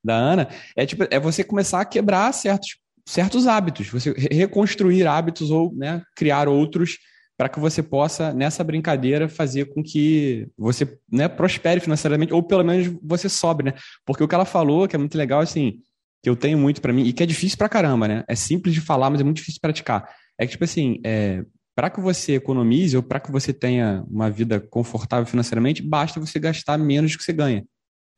da 0.03 0.15
Ana, 0.15 0.48
é, 0.75 0.86
tipo, 0.86 1.05
é 1.10 1.20
você 1.20 1.43
começar 1.43 1.81
a 1.81 1.86
quebrar 1.86 2.31
certos, 2.34 2.77
certos 3.05 3.48
hábitos, 3.48 3.89
você 3.89 4.12
reconstruir 4.31 5.05
hábitos 5.05 5.51
ou 5.51 5.74
né, 5.75 6.01
criar 6.15 6.48
outros 6.48 6.98
para 7.38 7.50
que 7.50 7.60
você 7.60 7.81
possa, 7.81 8.31
nessa 8.34 8.63
brincadeira, 8.63 9.27
fazer 9.27 9.65
com 9.74 9.81
que 9.81 10.48
você 10.55 11.00
né, 11.12 11.27
prospere 11.27 11.79
financeiramente, 11.79 12.31
ou 12.31 12.43
pelo 12.43 12.63
menos 12.63 12.96
você 13.01 13.27
sobe, 13.27 13.63
né? 13.63 13.74
Porque 14.05 14.24
o 14.24 14.27
que 14.27 14.36
ela 14.36 14.46
falou, 14.46 14.88
que 14.88 14.96
é 14.96 15.00
muito 15.00 15.17
legal, 15.17 15.41
assim, 15.41 15.79
que 16.22 16.29
eu 16.29 16.36
tenho 16.36 16.55
muito 16.55 16.81
para 16.81 16.93
mim 16.93 17.03
e 17.03 17.12
que 17.12 17.24
é 17.24 17.25
difícil 17.25 17.58
pra 17.58 17.67
caramba, 17.67 18.08
né? 18.08 18.24
É 18.27 18.36
simples 18.36 18.75
de 18.75 18.81
falar, 18.81 19.10
mas 19.10 19.22
é 19.22 19.24
muito 19.24 19.38
difícil 19.38 19.55
de 19.55 19.62
praticar. 19.62 20.08
É 20.38 20.46
que, 20.46 20.51
tipo 20.51 20.63
assim, 20.63 21.00
é, 21.03 21.43
para 21.75 21.89
que 21.89 22.00
você 22.00 22.36
economize 22.36 22.96
ou 22.96 23.01
para 23.01 23.20
que 23.20 23.31
você 23.31 23.51
tenha 23.51 24.05
uma 24.08 24.29
vida 24.29 24.60
confortável 24.60 25.25
financeiramente, 25.25 25.81
basta 25.81 26.20
você 26.20 26.39
gastar 26.39 26.77
menos 26.77 27.12
do 27.12 27.17
que 27.17 27.24
você 27.24 27.34
ganha. 27.34 27.65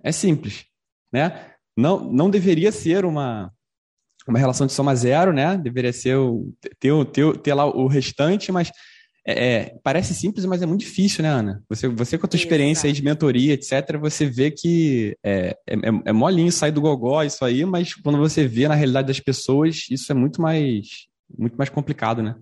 É 0.04 0.12
simples, 0.12 0.66
né? 1.14 1.53
Não, 1.76 2.00
não 2.00 2.30
deveria 2.30 2.72
ser 2.72 3.06
uma, 3.06 3.52
uma 4.28 4.40
relação 4.40 4.68
de 4.68 4.74
soma 4.74 4.96
zero, 4.96 5.34
né? 5.34 5.58
Deveria 5.58 5.94
ser 5.94 6.16
o, 6.16 6.54
ter, 6.80 7.06
ter, 7.06 7.38
ter 7.38 7.54
lá 7.54 7.66
o 7.66 7.88
restante, 7.88 8.52
mas 8.52 8.72
é, 9.26 9.48
é, 9.48 9.76
parece 9.82 10.14
simples, 10.14 10.46
mas 10.46 10.62
é 10.62 10.66
muito 10.66 10.82
difícil, 10.82 11.24
né, 11.24 11.30
Ana? 11.30 11.64
Você, 11.70 11.88
você 11.88 12.18
com 12.18 12.26
a 12.26 12.30
tua 12.30 12.38
Exato. 12.38 12.46
experiência 12.46 12.88
aí 12.88 12.94
de 12.94 13.04
mentoria, 13.04 13.54
etc., 13.54 13.98
você 14.00 14.26
vê 14.26 14.52
que 14.52 15.18
é, 15.24 15.58
é, 15.68 15.76
é, 15.76 16.02
é 16.06 16.12
molinho 16.12 16.52
sair 16.52 16.72
do 16.72 16.82
gogó 16.82 17.24
isso 17.24 17.44
aí, 17.46 17.66
mas 17.66 17.94
quando 17.94 18.18
você 18.18 18.46
vê 18.46 18.68
na 18.68 18.76
realidade 18.76 19.08
das 19.08 19.20
pessoas, 19.22 19.88
isso 19.90 20.12
é 20.12 20.16
muito 20.16 20.42
mais, 20.42 21.08
muito 21.38 21.56
mais 21.56 21.70
complicado, 21.70 22.22
né? 22.22 22.36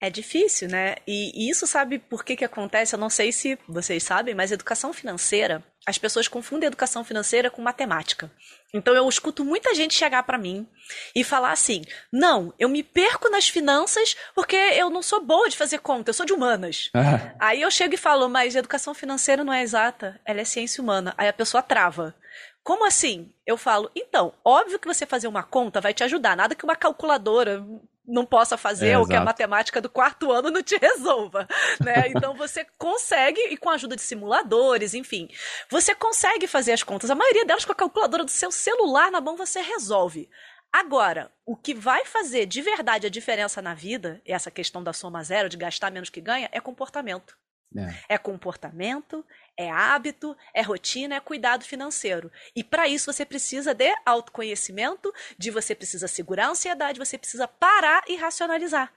É 0.00 0.08
difícil, 0.08 0.68
né? 0.68 0.96
E, 1.06 1.30
e 1.46 1.50
isso 1.50 1.66
sabe 1.66 1.98
por 1.98 2.24
que 2.24 2.34
que 2.34 2.44
acontece? 2.44 2.94
Eu 2.94 2.98
não 2.98 3.10
sei 3.10 3.30
se 3.30 3.58
vocês 3.68 4.02
sabem, 4.02 4.34
mas 4.34 4.50
educação 4.50 4.94
financeira, 4.94 5.62
as 5.86 5.98
pessoas 5.98 6.26
confundem 6.26 6.66
educação 6.68 7.04
financeira 7.04 7.50
com 7.50 7.60
matemática. 7.60 8.30
Então 8.72 8.94
eu 8.94 9.06
escuto 9.06 9.44
muita 9.44 9.74
gente 9.74 9.92
chegar 9.92 10.22
para 10.22 10.38
mim 10.38 10.66
e 11.14 11.22
falar 11.22 11.52
assim: 11.52 11.82
"Não, 12.10 12.54
eu 12.58 12.68
me 12.68 12.82
perco 12.82 13.28
nas 13.28 13.48
finanças 13.48 14.16
porque 14.34 14.56
eu 14.56 14.88
não 14.88 15.02
sou 15.02 15.22
boa 15.22 15.50
de 15.50 15.56
fazer 15.56 15.78
conta, 15.78 16.08
eu 16.08 16.14
sou 16.14 16.24
de 16.24 16.32
humanas". 16.32 16.88
Ah. 16.94 17.34
Aí 17.38 17.60
eu 17.60 17.70
chego 17.70 17.94
e 17.94 17.98
falo: 17.98 18.26
"Mas 18.26 18.56
educação 18.56 18.94
financeira 18.94 19.44
não 19.44 19.52
é 19.52 19.62
exata, 19.62 20.18
ela 20.24 20.40
é 20.40 20.44
ciência 20.44 20.82
humana". 20.82 21.14
Aí 21.18 21.28
a 21.28 21.32
pessoa 21.32 21.62
trava. 21.62 22.14
Como 22.62 22.86
assim? 22.86 23.32
Eu 23.46 23.56
falo, 23.56 23.90
então, 23.96 24.34
óbvio 24.44 24.78
que 24.78 24.86
você 24.86 25.06
fazer 25.06 25.26
uma 25.26 25.42
conta 25.42 25.80
vai 25.80 25.94
te 25.94 26.04
ajudar, 26.04 26.36
nada 26.36 26.54
que 26.54 26.62
uma 26.62 26.76
calculadora 26.76 27.64
não 28.10 28.26
possa 28.26 28.56
fazer 28.56 28.90
é, 28.90 28.98
ou 28.98 29.06
que 29.06 29.14
a 29.14 29.24
matemática 29.24 29.80
do 29.80 29.88
quarto 29.88 30.30
ano 30.32 30.50
não 30.50 30.62
te 30.62 30.76
resolva, 30.80 31.46
né? 31.80 32.08
Então 32.08 32.34
você 32.34 32.66
consegue 32.76 33.40
e 33.50 33.56
com 33.56 33.70
a 33.70 33.74
ajuda 33.74 33.96
de 33.96 34.02
simuladores, 34.02 34.94
enfim, 34.94 35.28
você 35.70 35.94
consegue 35.94 36.46
fazer 36.46 36.72
as 36.72 36.82
contas. 36.82 37.10
A 37.10 37.14
maioria 37.14 37.44
delas 37.44 37.64
com 37.64 37.72
a 37.72 37.76
calculadora 37.76 38.24
do 38.24 38.30
seu 38.30 38.50
celular 38.50 39.10
na 39.10 39.20
mão 39.20 39.36
você 39.36 39.60
resolve. 39.60 40.28
Agora, 40.72 41.32
o 41.44 41.56
que 41.56 41.74
vai 41.74 42.04
fazer 42.04 42.46
de 42.46 42.62
verdade 42.62 43.06
a 43.06 43.10
diferença 43.10 43.60
na 43.60 43.74
vida, 43.74 44.20
essa 44.24 44.50
questão 44.50 44.82
da 44.82 44.92
soma 44.92 45.22
zero, 45.24 45.48
de 45.48 45.56
gastar 45.56 45.90
menos 45.90 46.10
que 46.10 46.20
ganha, 46.20 46.48
é 46.52 46.60
comportamento. 46.60 47.36
É. 47.76 48.14
é. 48.14 48.18
comportamento, 48.18 49.24
é 49.56 49.70
hábito, 49.70 50.36
é 50.52 50.60
rotina, 50.60 51.14
é 51.14 51.20
cuidado 51.20 51.64
financeiro. 51.64 52.30
E 52.54 52.64
para 52.64 52.88
isso 52.88 53.12
você 53.12 53.24
precisa 53.24 53.72
de 53.72 53.94
autoconhecimento, 54.04 55.12
de 55.38 55.50
você 55.50 55.74
precisa 55.74 56.08
segurar 56.08 56.46
a 56.46 56.50
ansiedade, 56.50 56.98
você 56.98 57.16
precisa 57.16 57.46
parar 57.46 58.02
e 58.08 58.16
racionalizar. 58.16 58.92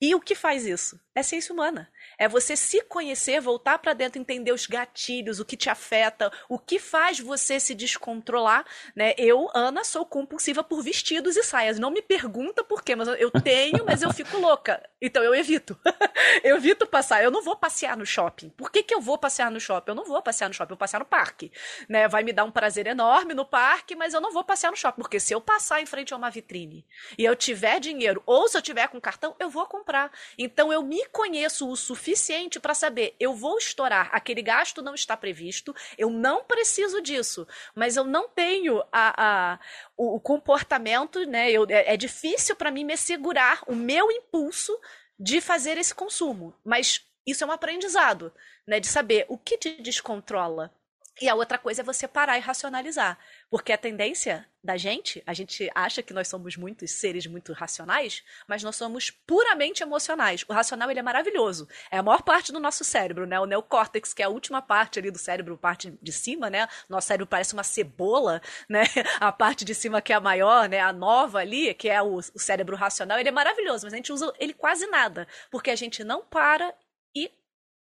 E 0.00 0.14
o 0.14 0.20
que 0.20 0.34
faz 0.34 0.66
isso? 0.66 1.00
É 1.14 1.22
ciência 1.22 1.54
humana. 1.54 1.90
É 2.18 2.28
você 2.28 2.54
se 2.54 2.82
conhecer, 2.82 3.40
voltar 3.40 3.78
para 3.78 3.94
dentro, 3.94 4.20
entender 4.20 4.52
os 4.52 4.66
gatilhos, 4.66 5.40
o 5.40 5.46
que 5.46 5.56
te 5.56 5.70
afeta, 5.70 6.30
o 6.46 6.58
que 6.58 6.78
faz 6.78 7.18
você 7.18 7.58
se 7.58 7.74
descontrolar, 7.74 8.66
né? 8.94 9.14
Eu, 9.16 9.48
Ana, 9.54 9.82
sou 9.82 10.04
compulsiva 10.04 10.62
por 10.62 10.82
vestidos 10.82 11.34
e 11.34 11.42
saias. 11.42 11.78
Não 11.78 11.90
me 11.90 12.02
pergunta 12.02 12.62
por 12.62 12.82
quê, 12.82 12.94
mas 12.94 13.08
eu 13.08 13.30
tenho, 13.30 13.86
mas 13.86 14.02
eu 14.02 14.12
fico 14.12 14.36
louca. 14.36 14.82
Então 15.00 15.22
eu 15.22 15.34
evito. 15.34 15.78
eu 16.44 16.56
evito 16.56 16.86
passar. 16.86 17.24
Eu 17.24 17.30
não 17.30 17.42
vou 17.42 17.56
passear 17.56 17.96
no 17.96 18.04
shopping. 18.04 18.50
Por 18.50 18.70
que, 18.70 18.82
que 18.82 18.94
eu 18.94 19.00
vou 19.00 19.16
passear 19.16 19.50
no 19.50 19.58
shopping? 19.58 19.92
Eu 19.92 19.94
não 19.94 20.04
vou 20.04 20.20
passear 20.20 20.48
no 20.48 20.54
shopping, 20.54 20.72
eu 20.72 20.76
vou 20.76 20.80
passear 20.80 21.00
no 21.00 21.06
parque, 21.06 21.50
né? 21.88 22.06
Vai 22.08 22.22
me 22.22 22.32
dar 22.34 22.44
um 22.44 22.50
prazer 22.50 22.86
enorme 22.86 23.32
no 23.32 23.46
parque, 23.46 23.96
mas 23.96 24.12
eu 24.12 24.20
não 24.20 24.32
vou 24.32 24.44
passear 24.44 24.70
no 24.70 24.76
shopping, 24.76 25.00
porque 25.00 25.18
se 25.18 25.32
eu 25.32 25.40
passar 25.40 25.80
em 25.80 25.86
frente 25.86 26.12
a 26.12 26.16
uma 26.18 26.30
vitrine 26.30 26.84
e 27.16 27.24
eu 27.24 27.34
tiver 27.34 27.80
dinheiro, 27.80 28.22
ou 28.26 28.48
se 28.48 28.58
eu 28.58 28.62
tiver 28.62 28.88
com 28.88 29.00
cartão, 29.00 29.34
eu 29.40 29.48
vou 29.48 29.64
comprar 29.64 29.85
comprar. 29.86 30.10
Então 30.36 30.72
eu 30.72 30.82
me 30.82 31.06
conheço 31.06 31.70
o 31.70 31.76
suficiente 31.76 32.58
para 32.58 32.74
saber, 32.74 33.14
eu 33.20 33.32
vou 33.32 33.56
estourar, 33.56 34.10
aquele 34.12 34.42
gasto 34.42 34.82
não 34.82 34.94
está 34.94 35.16
previsto, 35.16 35.74
eu 35.96 36.10
não 36.10 36.44
preciso 36.44 37.00
disso, 37.00 37.46
mas 37.74 37.96
eu 37.96 38.04
não 38.04 38.28
tenho 38.28 38.82
a, 38.90 39.52
a 39.52 39.60
o, 39.96 40.16
o, 40.16 40.20
comportamento, 40.20 41.24
né? 41.24 41.50
Eu, 41.50 41.64
é, 41.68 41.94
é 41.94 41.96
difícil 41.96 42.56
para 42.56 42.70
mim 42.70 42.84
me 42.84 42.96
segurar 42.96 43.62
o 43.66 43.74
meu 43.74 44.10
impulso 44.10 44.76
de 45.18 45.40
fazer 45.40 45.78
esse 45.78 45.94
consumo, 45.94 46.52
mas 46.64 47.02
isso 47.24 47.44
é 47.44 47.46
um 47.46 47.52
aprendizado, 47.52 48.32
né? 48.66 48.80
De 48.80 48.88
saber 48.88 49.24
o 49.28 49.38
que 49.38 49.56
te 49.56 49.80
descontrola. 49.80 50.72
E 51.20 51.28
a 51.28 51.34
outra 51.34 51.56
coisa 51.56 51.80
é 51.80 51.84
você 51.84 52.06
parar 52.06 52.36
e 52.36 52.40
racionalizar. 52.40 53.18
Porque 53.48 53.72
a 53.72 53.78
tendência 53.78 54.46
da 54.62 54.76
gente, 54.76 55.22
a 55.24 55.32
gente 55.32 55.70
acha 55.74 56.02
que 56.02 56.12
nós 56.12 56.28
somos 56.28 56.56
muitos 56.56 56.90
seres 56.90 57.26
muito 57.26 57.52
racionais, 57.52 58.22
mas 58.46 58.62
nós 58.62 58.76
somos 58.76 59.10
puramente 59.10 59.82
emocionais. 59.82 60.44
O 60.48 60.52
racional 60.52 60.90
ele 60.90 60.98
é 60.98 61.02
maravilhoso. 61.02 61.68
É 61.90 61.98
a 61.98 62.02
maior 62.02 62.22
parte 62.22 62.52
do 62.52 62.58
nosso 62.58 62.84
cérebro, 62.84 63.26
né? 63.26 63.38
O 63.38 63.46
neocórtex, 63.46 64.12
que 64.12 64.22
é 64.22 64.26
a 64.26 64.28
última 64.28 64.60
parte 64.60 64.98
ali 64.98 65.10
do 65.10 65.18
cérebro, 65.18 65.56
parte 65.56 65.96
de 66.02 66.12
cima, 66.12 66.50
né? 66.50 66.68
Nosso 66.88 67.06
cérebro 67.06 67.26
parece 67.26 67.54
uma 67.54 67.62
cebola, 67.62 68.42
né? 68.68 68.82
A 69.20 69.32
parte 69.32 69.64
de 69.64 69.74
cima 69.74 70.02
que 70.02 70.12
é 70.12 70.16
a 70.16 70.20
maior, 70.20 70.68
né? 70.68 70.80
A 70.80 70.92
nova 70.92 71.38
ali, 71.38 71.72
que 71.72 71.88
é 71.88 72.02
o, 72.02 72.20
cérebro 72.20 72.76
racional, 72.76 73.18
ele 73.18 73.28
é 73.28 73.32
maravilhoso, 73.32 73.86
mas 73.86 73.92
a 73.92 73.96
gente 73.96 74.12
usa 74.12 74.32
ele 74.38 74.52
quase 74.52 74.86
nada, 74.88 75.26
porque 75.50 75.70
a 75.70 75.76
gente 75.76 76.02
não 76.02 76.22
para 76.22 76.74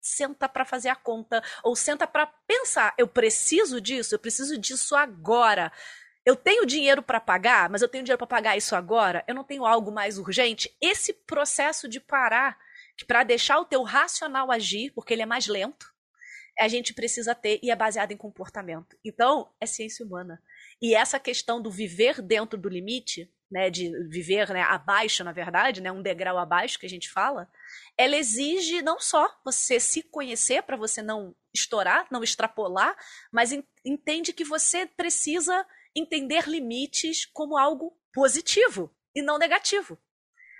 senta 0.01 0.49
para 0.49 0.65
fazer 0.65 0.89
a 0.89 0.95
conta 0.95 1.43
ou 1.63 1.75
senta 1.75 2.07
para 2.07 2.25
pensar, 2.25 2.93
eu 2.97 3.07
preciso 3.07 3.79
disso, 3.79 4.15
eu 4.15 4.19
preciso 4.19 4.57
disso 4.57 4.95
agora. 4.95 5.71
Eu 6.25 6.35
tenho 6.35 6.65
dinheiro 6.65 7.01
para 7.01 7.19
pagar, 7.19 7.69
mas 7.69 7.81
eu 7.81 7.87
tenho 7.87 8.03
dinheiro 8.03 8.17
para 8.17 8.27
pagar 8.27 8.57
isso 8.57 8.75
agora? 8.75 9.23
Eu 9.27 9.33
não 9.33 9.43
tenho 9.43 9.65
algo 9.65 9.91
mais 9.91 10.17
urgente? 10.17 10.75
Esse 10.79 11.13
processo 11.13 11.87
de 11.87 11.99
parar, 11.99 12.57
para 13.07 13.23
deixar 13.23 13.59
o 13.59 13.65
teu 13.65 13.81
racional 13.83 14.51
agir, 14.51 14.91
porque 14.91 15.13
ele 15.13 15.23
é 15.23 15.25
mais 15.25 15.47
lento, 15.47 15.91
a 16.59 16.67
gente 16.67 16.93
precisa 16.93 17.33
ter 17.33 17.59
e 17.63 17.71
é 17.71 17.75
baseado 17.75 18.11
em 18.11 18.17
comportamento. 18.17 18.95
Então, 19.03 19.51
é 19.59 19.65
ciência 19.65 20.05
humana. 20.05 20.41
E 20.79 20.93
essa 20.93 21.19
questão 21.19 21.61
do 21.61 21.71
viver 21.71 22.21
dentro 22.21 22.59
do 22.59 22.69
limite, 22.69 23.31
né, 23.51 23.69
de 23.69 23.91
viver 24.07 24.49
né, 24.49 24.61
abaixo, 24.63 25.23
na 25.23 25.33
verdade, 25.33 25.81
né, 25.81 25.91
um 25.91 26.01
degrau 26.01 26.37
abaixo 26.37 26.79
que 26.79 26.85
a 26.85 26.89
gente 26.89 27.09
fala, 27.09 27.49
ela 27.97 28.15
exige 28.15 28.81
não 28.81 28.99
só 28.99 29.29
você 29.43 29.79
se 29.79 30.01
conhecer 30.01 30.63
para 30.63 30.77
você 30.77 31.01
não 31.01 31.35
estourar, 31.53 32.07
não 32.09 32.23
extrapolar, 32.23 32.95
mas 33.31 33.51
entende 33.83 34.31
que 34.31 34.45
você 34.45 34.85
precisa 34.85 35.65
entender 35.93 36.47
limites 36.47 37.25
como 37.25 37.57
algo 37.57 37.93
positivo 38.13 38.89
e 39.13 39.21
não 39.21 39.37
negativo. 39.37 39.97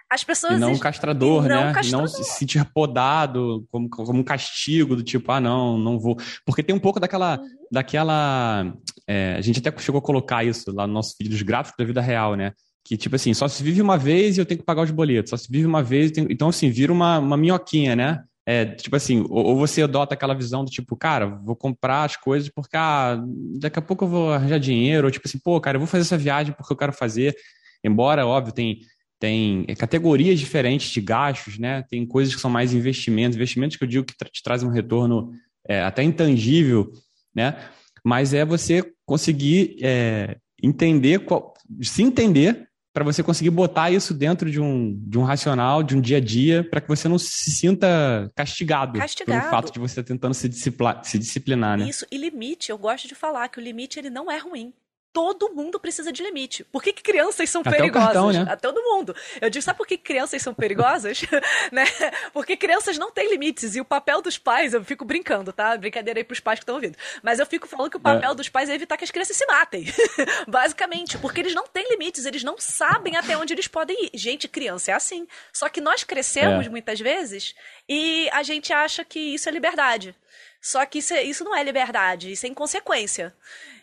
As 0.10 0.26
pessoas. 0.26 0.56
E 0.56 0.60
não 0.60 0.78
castrador, 0.78 1.46
e 1.46 1.48
não 1.48 1.68
né? 1.68 1.74
Castrador. 1.74 1.88
E 1.88 1.92
não 2.02 2.06
se 2.06 2.22
sentir 2.26 2.66
podado 2.74 3.66
como, 3.72 3.90
como 3.90 4.20
um 4.20 4.24
castigo, 4.24 4.94
do 4.94 5.04
tipo, 5.04 5.32
ah, 5.32 5.40
não, 5.40 5.78
não 5.78 5.98
vou. 5.98 6.18
Porque 6.46 6.62
tem 6.62 6.76
um 6.76 6.80
pouco 6.80 7.00
daquela. 7.00 7.40
Uhum. 7.40 7.68
daquela 7.72 8.74
é, 9.08 9.36
a 9.38 9.42
gente 9.42 9.66
até 9.66 9.80
chegou 9.80 10.00
a 10.00 10.02
colocar 10.02 10.44
isso 10.44 10.70
lá 10.74 10.86
no 10.86 10.92
nosso 10.92 11.16
vídeo 11.18 11.32
dos 11.32 11.42
gráficos 11.42 11.78
da 11.78 11.86
vida 11.86 12.02
real, 12.02 12.36
né? 12.36 12.52
Que, 12.84 12.98
tipo 12.98 13.16
assim, 13.16 13.34
só 13.34 13.48
se 13.48 13.64
vive 13.64 13.82
uma 13.82 13.98
vez 13.98 14.38
e 14.38 14.42
eu 14.42 14.46
tenho 14.46 14.60
que 14.60 14.66
pagar 14.66 14.84
os 14.84 14.92
boletos, 14.92 15.30
só 15.30 15.38
se 15.38 15.52
vive 15.52 15.66
uma 15.66 15.84
vez, 15.84 16.12
tenho... 16.12 16.28
então, 16.32 16.50
assim, 16.50 16.70
vira 16.70 16.92
uma, 16.92 17.20
uma 17.20 17.38
minhoquinha, 17.38 17.96
né? 17.96 18.24
é, 18.46 18.66
tipo 18.66 18.96
assim, 18.96 19.22
ou, 19.30 19.46
ou, 19.46 19.56
você 19.56 19.84
adota 19.84 20.14
aquela 20.14 20.34
visão 20.34 20.66
do 20.66 20.72
tipo, 20.72 20.96
cara, 20.96 21.28
vou 21.28 21.56
comprar 21.56 22.04
as 22.04 22.18
coisas 22.18 22.50
porque 22.50 22.76
ah, 22.76 23.22
daqui 23.60 23.78
a 23.80 23.82
pouco 23.82 24.06
eu 24.06 24.10
vou 24.10 24.34
arranjar 24.34 24.60
dinheiro, 24.60 25.08
ou 25.08 25.12
tipo 25.12 25.28
assim, 25.28 25.40
pô, 25.40 25.60
cara, 25.62 25.76
eu 25.76 25.80
vou 25.80 25.88
fazer 25.88 26.02
essa 26.02 26.18
viagem 26.18 26.54
porque 26.54 26.74
eu 26.74 26.78
quero 26.78 26.94
fazer. 26.94 27.36
Embora, 27.84 28.26
óbvio, 28.26 28.54
tem, 28.54 28.82
tem 29.20 29.66
categorias 29.78 30.40
diferentes 30.40 30.90
de 30.90 31.02
gastos, 31.02 31.60
né? 31.60 31.84
Tem 31.84 32.06
coisas 32.06 32.34
que 32.34 32.42
são 32.42 32.50
mais 32.50 32.74
investimentos, 32.74 33.36
investimentos 33.36 33.78
que 33.78 33.84
eu 33.84 33.88
digo 33.88 34.06
que 34.06 34.16
te 34.16 34.44
trazem 34.44 34.68
um 34.68 34.72
retorno 34.72 35.32
é, 35.68 35.82
até 35.84 36.04
intangível, 36.04 36.92
né? 37.36 37.58
Mas 38.04 38.34
é 38.34 38.44
você 38.44 38.84
conseguir 39.06 39.78
é, 39.82 40.38
entender, 40.62 41.20
qual, 41.20 41.54
se 41.82 42.02
entender 42.02 42.68
para 42.94 43.04
você 43.04 43.24
conseguir 43.24 43.50
botar 43.50 43.90
isso 43.90 44.14
dentro 44.14 44.52
de 44.52 44.60
um, 44.60 44.94
de 45.08 45.18
um 45.18 45.24
racional, 45.24 45.82
de 45.82 45.96
um 45.96 46.02
dia 46.02 46.18
a 46.18 46.20
dia, 46.20 46.64
para 46.64 46.82
que 46.82 46.88
você 46.88 47.08
não 47.08 47.18
se 47.18 47.52
sinta 47.52 48.32
castigado, 48.36 49.00
castigado. 49.00 49.40
pelo 49.40 49.52
fato 49.52 49.72
de 49.72 49.80
você 49.80 50.04
tentando 50.04 50.34
se, 50.34 50.50
disciplinar, 50.50 51.04
se 51.04 51.18
disciplinar, 51.18 51.78
né? 51.78 51.88
Isso, 51.88 52.06
e 52.12 52.18
limite, 52.18 52.70
eu 52.70 52.78
gosto 52.78 53.08
de 53.08 53.16
falar 53.16 53.48
que 53.50 53.60
o 53.60 53.62
limite 53.62 53.98
ele 53.98 54.10
não 54.10 54.30
é 54.30 54.38
ruim 54.38 54.74
todo 55.14 55.54
mundo 55.54 55.80
precisa 55.80 56.12
de 56.12 56.24
limite. 56.24 56.64
Por 56.64 56.82
que, 56.82 56.94
que 56.94 57.04
crianças 57.04 57.50
são 57.50 57.62
Até 57.62 57.72
perigosas? 57.72 58.06
Cartão, 58.06 58.32
né? 58.32 58.46
A 58.50 58.56
todo 58.56 58.82
mundo. 58.82 59.16
Eu 59.40 59.50
digo, 59.50 59.64
sabe 59.64 59.78
por 59.78 59.86
que 59.86 59.98
crianças 59.98 60.42
são 60.42 60.54
perigosas? 60.54 61.22
né? 61.72 61.86
Porque 62.34 62.56
crianças 62.56 62.98
não 62.98 63.12
têm 63.12 63.30
limites. 63.30 63.76
E 63.76 63.82
o 63.82 63.86
papel 63.86 64.22
dos 64.22 64.38
pais, 64.38 64.74
eu 64.74 64.84
fico 64.84 65.04
brincando, 65.04 65.52
tá? 65.52 65.76
Brincadeira 65.78 66.20
aí 66.20 66.24
pros 66.24 66.40
pais 66.40 66.60
que 66.60 66.64
estão 66.64 66.76
ouvindo. 66.76 66.98
Mas 67.22 67.40
eu 67.40 67.46
fico 67.46 67.68
falando 67.68 67.90
que 67.90 67.98
o 67.98 68.00
papel 68.00 68.32
é. 68.32 68.36
dos 68.36 68.50
pais 68.50 68.70
é 68.70 68.76
evitar 68.76 68.98
que 68.98 69.04
as 69.04 69.12
crianças 69.12 69.36
se 69.36 69.46
matem. 69.46 69.86
Basicamente. 70.48 71.18
Porque 71.18 71.42
eles 71.42 71.54
não 71.54 71.68
têm 71.68 71.90
limites, 71.90 72.26
eles 72.26 72.44
não 72.44 72.56
sabem 72.58 73.18
até 73.18 73.38
onde 73.38 73.54
eles 73.54 73.68
podem 73.68 74.06
ir. 74.06 74.12
Gente, 74.14 74.48
criança 74.48 74.92
é 74.92 74.94
assim. 74.94 75.28
Só 75.52 75.68
que 75.68 75.82
nós 75.82 76.04
crescemos 76.04 76.66
é. 76.66 76.70
muitas 76.70 77.00
vezes 77.00 77.54
e 77.88 78.30
a 78.32 78.44
gente 78.44 78.72
acha 78.72 79.04
que 79.04 79.20
isso 79.20 79.50
é 79.50 79.52
liberdade. 79.52 80.16
Só 80.62 80.86
que 80.86 81.00
isso, 81.00 81.14
é, 81.14 81.24
isso 81.24 81.44
não 81.44 81.56
é 81.56 81.64
liberdade, 81.64 82.32
isso 82.32 82.46
é 82.46 82.50
inconsequência. 82.50 83.34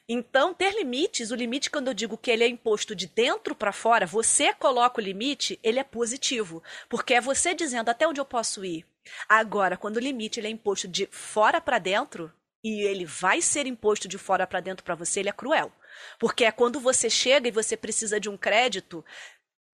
Então, 0.09 0.55
ter 0.55 0.73
limites, 0.75 1.31
o 1.31 1.35
limite, 1.35 1.71
quando 1.71 1.89
eu 1.89 1.95
digo 1.95 2.17
que 2.17 2.31
ele 2.31 2.43
é 2.43 2.49
imposto 2.49 2.95
de 2.95 3.07
dentro 3.07 3.55
para 3.55 3.73
fora, 3.73 4.07
você 4.07 4.55
coloca 4.55 5.01
o 5.01 5.05
limite, 5.05 5.59
ele 5.63 5.79
é 5.79 5.85
positivo. 5.85 6.63
Porque 6.89 7.15
é 7.15 7.21
você 7.21 7.55
dizendo 7.55 7.91
até 7.91 8.09
onde 8.09 8.21
eu 8.21 8.25
posso 8.25 8.65
ir. 8.65 8.87
Agora, 9.29 9.77
quando 9.77 9.99
o 9.99 10.01
limite 10.01 10.41
ele 10.41 10.47
é 10.47 10.51
imposto 10.51 10.89
de 10.89 11.07
fora 11.13 11.61
para 11.61 11.79
dentro, 11.79 12.33
e 12.65 12.81
ele 12.83 13.05
vai 13.05 13.41
ser 13.41 13.67
imposto 13.67 14.09
de 14.09 14.19
fora 14.19 14.47
para 14.47 14.61
dentro 14.61 14.85
para 14.85 14.95
você, 14.95 15.21
ele 15.21 15.29
é 15.29 15.33
cruel. 15.33 15.71
Porque 16.19 16.45
é 16.45 16.53
quando 16.53 16.81
você 16.81 17.09
chega 17.11 17.49
e 17.49 17.53
você 17.53 17.77
precisa 17.77 18.19
de 18.19 18.29
um 18.29 18.37
crédito 18.37 19.05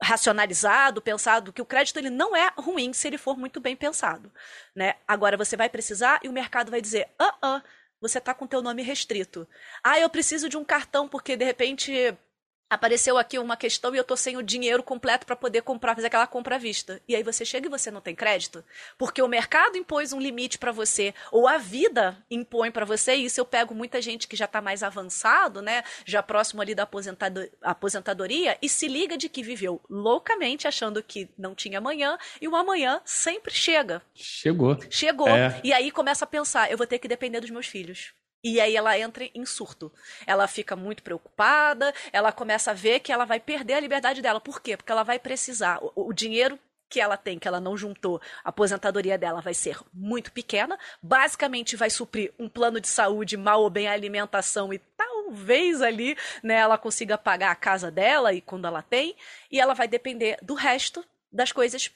racionalizado, 0.02 1.00
pensado, 1.00 1.52
que 1.52 1.62
o 1.62 1.66
crédito 1.66 1.98
ele 1.98 2.10
não 2.10 2.36
é 2.36 2.52
ruim 2.58 2.92
se 2.92 3.06
ele 3.06 3.16
for 3.16 3.36
muito 3.38 3.60
bem 3.60 3.74
pensado, 3.76 4.30
né? 4.74 4.96
Agora 5.06 5.36
você 5.36 5.56
vai 5.56 5.68
precisar 5.68 6.20
e 6.22 6.28
o 6.28 6.32
mercado 6.32 6.70
vai 6.70 6.80
dizer: 6.80 7.08
"Ah, 7.18 7.34
ah, 7.40 7.62
você 8.08 8.18
está 8.18 8.34
com 8.34 8.46
teu 8.46 8.60
nome 8.60 8.82
restrito. 8.82 9.48
Ah, 9.82 9.98
eu 9.98 10.10
preciso 10.10 10.48
de 10.48 10.56
um 10.56 10.64
cartão 10.64 11.08
porque 11.08 11.36
de 11.36 11.44
repente 11.44 12.14
apareceu 12.68 13.16
aqui 13.18 13.38
uma 13.38 13.56
questão 13.56 13.94
e 13.94 13.98
eu 13.98 14.04
tô 14.04 14.16
sem 14.16 14.36
o 14.36 14.42
dinheiro 14.42 14.82
completo 14.82 15.26
para 15.26 15.36
poder 15.36 15.62
comprar, 15.62 15.94
fazer 15.94 16.08
aquela 16.08 16.26
compra 16.26 16.56
à 16.56 16.58
vista. 16.58 17.00
E 17.08 17.14
aí 17.14 17.22
você 17.22 17.44
chega 17.44 17.66
e 17.66 17.70
você 17.70 17.90
não 17.90 18.00
tem 18.00 18.14
crédito, 18.14 18.64
porque 18.98 19.22
o 19.22 19.28
mercado 19.28 19.76
impôs 19.76 20.12
um 20.12 20.20
limite 20.20 20.58
para 20.58 20.72
você, 20.72 21.14
ou 21.30 21.46
a 21.46 21.58
vida 21.58 22.16
impõe 22.30 22.70
para 22.70 22.84
você. 22.84 23.14
E 23.14 23.26
isso 23.26 23.40
eu 23.40 23.44
pego 23.44 23.74
muita 23.74 24.00
gente 24.00 24.26
que 24.26 24.36
já 24.36 24.44
está 24.46 24.60
mais 24.60 24.82
avançado, 24.82 25.62
né, 25.62 25.84
já 26.04 26.22
próximo 26.22 26.62
ali 26.62 26.74
da 26.74 26.88
aposentadoria 27.62 28.58
e 28.60 28.68
se 28.68 28.88
liga 28.88 29.16
de 29.16 29.28
que 29.28 29.42
viveu 29.42 29.80
loucamente 29.88 30.66
achando 30.66 31.02
que 31.02 31.28
não 31.38 31.54
tinha 31.54 31.78
amanhã 31.78 32.18
e 32.40 32.48
o 32.48 32.56
amanhã 32.56 33.00
sempre 33.04 33.52
chega. 33.52 34.02
Chegou. 34.14 34.78
Chegou. 34.90 35.28
É. 35.28 35.60
E 35.62 35.72
aí 35.72 35.90
começa 35.90 36.24
a 36.24 36.28
pensar, 36.28 36.70
eu 36.70 36.78
vou 36.78 36.86
ter 36.86 36.98
que 36.98 37.08
depender 37.08 37.40
dos 37.40 37.50
meus 37.50 37.66
filhos. 37.66 38.12
E 38.44 38.60
aí 38.60 38.76
ela 38.76 38.98
entra 38.98 39.26
em 39.34 39.46
surto. 39.46 39.90
Ela 40.26 40.46
fica 40.46 40.76
muito 40.76 41.02
preocupada, 41.02 41.94
ela 42.12 42.30
começa 42.30 42.72
a 42.72 42.74
ver 42.74 43.00
que 43.00 43.10
ela 43.10 43.24
vai 43.24 43.40
perder 43.40 43.72
a 43.74 43.80
liberdade 43.80 44.20
dela. 44.20 44.38
Por 44.38 44.60
quê? 44.60 44.76
Porque 44.76 44.92
ela 44.92 45.02
vai 45.02 45.18
precisar. 45.18 45.78
O, 45.82 46.10
o 46.10 46.12
dinheiro 46.12 46.58
que 46.90 47.00
ela 47.00 47.16
tem, 47.16 47.38
que 47.38 47.48
ela 47.48 47.58
não 47.58 47.76
juntou, 47.76 48.20
a 48.44 48.50
aposentadoria 48.50 49.16
dela 49.16 49.40
vai 49.40 49.54
ser 49.54 49.78
muito 49.92 50.30
pequena. 50.30 50.78
Basicamente 51.02 51.74
vai 51.74 51.88
suprir 51.88 52.32
um 52.38 52.46
plano 52.46 52.80
de 52.80 52.86
saúde, 52.86 53.36
mal 53.36 53.62
ou 53.62 53.70
bem 53.70 53.88
a 53.88 53.92
alimentação 53.92 54.72
e 54.72 54.78
talvez 54.78 55.80
ali 55.80 56.14
né, 56.42 56.56
ela 56.56 56.76
consiga 56.76 57.16
pagar 57.16 57.50
a 57.50 57.56
casa 57.56 57.90
dela 57.90 58.34
e 58.34 58.42
quando 58.42 58.66
ela 58.66 58.82
tem. 58.82 59.16
E 59.50 59.58
ela 59.58 59.72
vai 59.72 59.88
depender 59.88 60.36
do 60.42 60.52
resto 60.54 61.02
das 61.32 61.50
coisas 61.50 61.90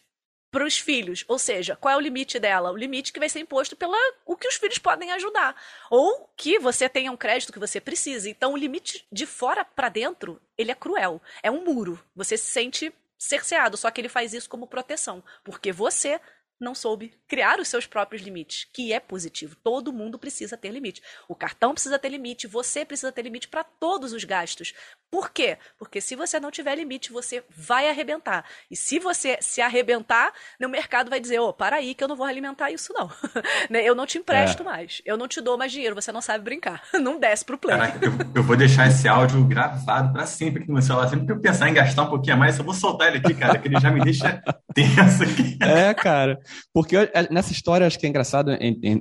para 0.51 0.65
os 0.65 0.79
filhos. 0.79 1.25
Ou 1.29 1.39
seja, 1.39 1.77
qual 1.77 1.95
é 1.95 1.97
o 1.97 2.01
limite 2.01 2.39
dela? 2.39 2.71
O 2.71 2.77
limite 2.77 3.13
que 3.13 3.19
vai 3.19 3.29
ser 3.29 3.41
imposto 3.41 3.77
pelo 3.77 3.95
o 4.25 4.37
que 4.37 4.49
os 4.49 4.57
filhos 4.57 4.79
podem 4.79 5.13
ajudar. 5.13 5.55
Ou 5.91 6.31
que 6.37 6.59
você 6.59 6.89
tenha 6.89 7.13
um 7.13 7.17
crédito 7.17 7.53
que 7.53 7.59
você 7.59 7.81
precise. 7.81 8.31
Então, 8.31 8.53
o 8.53 8.57
limite 8.57 9.07
de 9.11 9.27
fora 9.27 9.65
para 9.65 9.89
dentro, 9.89 10.41
ele 10.57 10.71
é 10.71 10.75
cruel. 10.75 11.21
É 11.43 11.51
um 11.51 11.65
muro. 11.65 12.03
Você 12.15 12.37
se 12.37 12.47
sente 12.47 12.93
cerceado, 13.19 13.77
só 13.77 13.91
que 13.91 14.01
ele 14.01 14.09
faz 14.09 14.33
isso 14.33 14.49
como 14.49 14.67
proteção. 14.67 15.23
Porque 15.43 15.73
você 15.73 16.21
não 16.61 16.75
soube 16.75 17.13
criar 17.27 17.61
os 17.61 17.69
seus 17.69 17.87
próprios 17.87 18.23
limites, 18.23 18.67
que 18.73 18.93
é 18.93 18.99
positivo. 18.99 19.57
Todo 19.63 19.93
mundo 19.93 20.19
precisa 20.19 20.57
ter 20.57 20.71
limite. 20.71 21.03
O 21.29 21.35
cartão 21.35 21.73
precisa 21.73 21.99
ter 21.99 22.09
limite, 22.09 22.47
você 22.47 22.85
precisa 22.85 23.13
ter 23.13 23.23
limite 23.23 23.49
para 23.49 23.63
todos 23.63 24.13
os 24.13 24.25
gastos. 24.25 24.75
Por 25.11 25.31
quê? 25.31 25.57
Porque 25.79 26.01
se 26.01 26.15
você 26.15 26.39
não 26.39 26.51
tiver 26.51 26.75
limite, 26.77 27.13
você 27.13 27.43
vai 27.49 27.89
arrebentar. 27.89 28.45
E 28.71 28.77
se 28.77 28.99
você 28.99 29.39
se 29.41 29.61
arrebentar, 29.61 30.33
o 30.63 30.69
mercado 30.69 31.09
vai 31.09 31.19
dizer: 31.19 31.39
ô, 31.39 31.49
oh, 31.49 31.53
para 31.53 31.77
aí 31.77 31.95
que 31.95 32.05
eu 32.05 32.09
não 32.09 32.17
vou 32.17 32.27
alimentar 32.27 32.71
isso, 32.71 32.93
não. 32.93 33.09
Né? 33.71 33.83
eu 33.83 33.95
não 33.95 34.07
te 34.07 34.19
empresto 34.19 34.63
é. 34.63 34.65
mais. 34.65 35.03
Eu 35.05 35.17
não 35.17 35.27
te 35.27 35.41
dou 35.41 35.59
mais 35.59 35.73
dinheiro, 35.73 35.95
você 35.95 36.13
não 36.13 36.21
sabe 36.21 36.45
brincar. 36.45 36.83
Não 36.99 37.19
desce 37.19 37.45
pro 37.45 37.59
plano. 37.59 37.81
Caraca, 37.81 38.05
eu, 38.05 38.13
eu, 38.35 38.43
vou 38.43 38.57
deixar 38.57 38.89
esse 38.89 39.07
áudio 39.09 39.45
gravado 39.45 40.13
para 40.13 40.27
sempre 40.27 40.61
aqui 40.61 40.69
no 40.69 40.75
meu 40.75 40.83
celular. 40.83 41.09
Sempre 41.09 41.27
que 41.27 41.33
eu 41.33 41.41
pensar 41.41 41.69
em 41.69 41.75
gastar 41.75 42.03
um 42.03 42.11
pouquinho 42.11 42.35
a 42.35 42.39
mais, 42.39 42.59
eu 42.59 42.65
vou 42.65 42.75
soltar 42.75 43.09
ele 43.09 43.19
aqui, 43.19 43.35
cara, 43.35 43.59
que 43.59 43.69
ele 43.69 43.81
já 43.81 43.91
me 43.91 44.01
deixa 44.01 44.43
tenso 44.75 45.23
aqui. 45.23 45.59
É, 45.61 45.95
cara. 45.95 46.39
Porque 46.73 46.97
é, 46.97 47.11
nessa 47.31 47.53
história, 47.53 47.87
acho 47.87 47.99
que 47.99 48.07
é 48.07 48.09
engraçado 48.09 48.53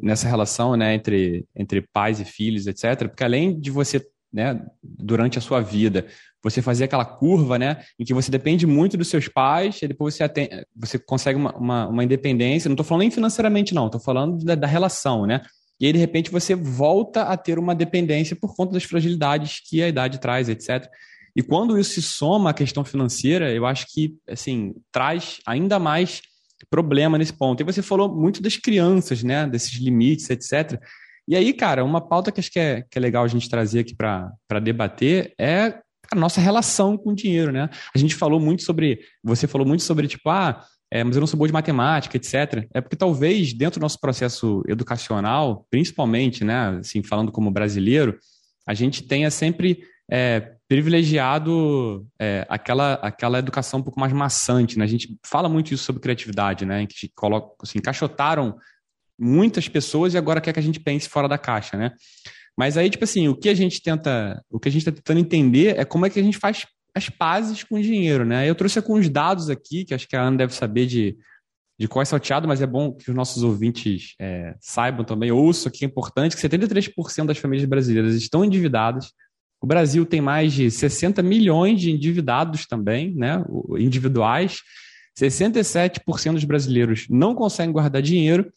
nessa 0.01 0.27
relação 0.27 0.75
né, 0.75 0.93
entre, 0.93 1.45
entre 1.55 1.81
pais 1.93 2.19
e 2.19 2.25
filhos, 2.25 2.67
etc. 2.67 3.07
Porque 3.07 3.23
além 3.23 3.59
de 3.59 3.71
você, 3.71 4.05
né, 4.31 4.61
durante 4.83 5.37
a 5.37 5.41
sua 5.41 5.61
vida, 5.61 6.05
você 6.43 6.61
fazer 6.61 6.85
aquela 6.85 7.05
curva, 7.05 7.59
né, 7.59 7.83
em 7.99 8.05
que 8.05 8.13
você 8.13 8.31
depende 8.31 8.65
muito 8.65 8.97
dos 8.97 9.09
seus 9.09 9.27
pais, 9.27 9.81
e 9.81 9.87
depois 9.87 10.15
você, 10.15 10.23
atende, 10.23 10.65
você 10.75 10.97
consegue 10.97 11.37
uma, 11.37 11.55
uma, 11.55 11.87
uma 11.87 12.03
independência. 12.03 12.69
Não 12.69 12.73
estou 12.73 12.85
falando 12.85 13.01
nem 13.01 13.11
financeiramente, 13.11 13.73
não, 13.73 13.87
estou 13.87 14.01
falando 14.01 14.43
da, 14.43 14.55
da 14.55 14.67
relação, 14.67 15.25
né? 15.25 15.41
E 15.79 15.85
aí, 15.85 15.93
de 15.93 15.99
repente, 15.99 16.31
você 16.31 16.55
volta 16.55 17.23
a 17.23 17.37
ter 17.37 17.59
uma 17.59 17.75
dependência 17.75 18.35
por 18.35 18.55
conta 18.55 18.73
das 18.73 18.83
fragilidades 18.83 19.61
que 19.63 19.81
a 19.83 19.87
idade 19.87 20.19
traz, 20.19 20.49
etc. 20.49 20.89
E 21.35 21.43
quando 21.43 21.77
isso 21.77 21.93
se 21.93 22.01
soma 22.01 22.49
à 22.49 22.53
questão 22.53 22.83
financeira, 22.83 23.53
eu 23.53 23.63
acho 23.63 23.85
que, 23.93 24.15
assim, 24.27 24.73
traz 24.91 25.39
ainda 25.45 25.77
mais 25.77 26.21
problema 26.69 27.17
nesse 27.17 27.33
ponto. 27.33 27.61
E 27.61 27.63
você 27.63 27.81
falou 27.81 28.13
muito 28.13 28.41
das 28.41 28.57
crianças, 28.57 29.23
né? 29.23 29.47
Desses 29.47 29.73
limites, 29.79 30.29
etc. 30.29 30.79
E 31.27 31.35
aí, 31.35 31.53
cara, 31.53 31.83
uma 31.83 32.01
pauta 32.01 32.31
que 32.31 32.39
acho 32.39 32.51
que 32.51 32.59
é, 32.59 32.83
que 32.89 32.97
é 32.97 33.01
legal 33.01 33.23
a 33.23 33.27
gente 33.27 33.49
trazer 33.49 33.79
aqui 33.79 33.95
para 33.95 34.59
debater 34.61 35.33
é 35.39 35.79
a 36.09 36.15
nossa 36.15 36.39
relação 36.39 36.97
com 36.97 37.11
o 37.11 37.15
dinheiro, 37.15 37.51
né? 37.51 37.69
A 37.93 37.97
gente 37.97 38.15
falou 38.15 38.39
muito 38.39 38.63
sobre. 38.63 38.99
Você 39.23 39.45
falou 39.45 39.67
muito 39.67 39.83
sobre, 39.83 40.07
tipo, 40.07 40.29
ah, 40.29 40.63
é, 40.91 41.03
mas 41.03 41.15
eu 41.15 41.19
não 41.19 41.27
sou 41.27 41.37
boa 41.37 41.47
de 41.47 41.53
matemática, 41.53 42.15
etc. 42.15 42.67
É 42.73 42.79
porque 42.79 42.95
talvez 42.95 43.53
dentro 43.53 43.79
do 43.79 43.83
nosso 43.83 43.99
processo 43.99 44.63
educacional, 44.67 45.65
principalmente, 45.69 46.45
né, 46.45 46.79
assim, 46.79 47.03
falando 47.03 47.31
como 47.31 47.51
brasileiro, 47.51 48.17
a 48.65 48.73
gente 48.73 49.03
tenha 49.03 49.29
sempre 49.29 49.83
é, 50.09 50.53
privilegiado 50.67 52.05
é, 52.19 52.45
aquela, 52.49 52.93
aquela 52.95 53.39
educação 53.39 53.79
um 53.79 53.83
pouco 53.83 53.99
mais 53.99 54.13
maçante. 54.13 54.77
Né? 54.77 54.85
A 54.85 54.87
gente 54.87 55.17
fala 55.25 55.49
muito 55.49 55.73
isso 55.73 55.83
sobre 55.83 56.01
criatividade, 56.01 56.65
né? 56.65 56.85
que 56.85 57.09
coloca, 57.15 57.55
assim, 57.63 57.79
encaixotaram 57.79 58.57
muitas 59.19 59.67
pessoas 59.67 60.13
e 60.13 60.17
agora 60.17 60.41
quer 60.41 60.53
que 60.53 60.59
a 60.59 60.63
gente 60.63 60.79
pense 60.79 61.09
fora 61.09 61.27
da 61.27 61.37
caixa, 61.37 61.75
né? 61.75 61.93
Mas 62.55 62.77
aí, 62.77 62.89
tipo 62.89 63.03
assim, 63.03 63.27
o 63.27 63.35
que 63.35 63.49
a 63.49 63.53
gente 63.53 63.81
tenta, 63.81 64.43
o 64.49 64.59
que 64.59 64.67
a 64.67 64.71
gente 64.71 64.81
está 64.81 64.91
tentando 64.91 65.19
entender 65.19 65.77
é 65.77 65.85
como 65.85 66.05
é 66.05 66.09
que 66.09 66.19
a 66.19 66.23
gente 66.23 66.37
faz 66.37 66.65
as 66.95 67.09
pazes 67.09 67.63
com 67.63 67.75
o 67.75 67.81
dinheiro, 67.81 68.25
né? 68.25 68.49
Eu 68.49 68.55
trouxe 68.55 68.79
alguns 68.79 69.07
dados 69.09 69.49
aqui, 69.49 69.85
que 69.85 69.93
acho 69.93 70.07
que 70.07 70.15
a 70.15 70.21
Ana 70.21 70.37
deve 70.37 70.53
saber 70.53 70.87
de, 70.87 71.15
de 71.79 71.87
qual 71.87 72.01
é 72.01 72.05
salteado, 72.05 72.47
mas 72.47 72.61
é 72.61 72.65
bom 72.65 72.91
que 72.91 73.09
os 73.09 73.15
nossos 73.15 73.43
ouvintes 73.43 74.15
é, 74.19 74.55
saibam 74.59 75.05
também, 75.05 75.31
ouçam 75.31 75.71
que 75.71 75.85
é 75.85 75.87
importante, 75.87 76.35
que 76.35 76.41
73% 76.41 77.25
das 77.25 77.37
famílias 77.37 77.69
brasileiras 77.69 78.15
estão 78.15 78.43
endividadas, 78.43 79.11
o 79.61 79.67
Brasil 79.67 80.05
tem 80.05 80.21
mais 80.21 80.53
de 80.53 80.69
60 80.69 81.21
milhões 81.23 81.81
de 81.81 81.91
endividados 81.91 82.65
também, 82.65 83.13
né, 83.15 83.43
individuais. 83.77 84.61
67% 85.19 86.33
dos 86.33 86.43
brasileiros 86.43 87.07
não 87.09 87.33
conseguem 87.33 87.73
guardar 87.73 88.01
dinheiro 88.01 88.51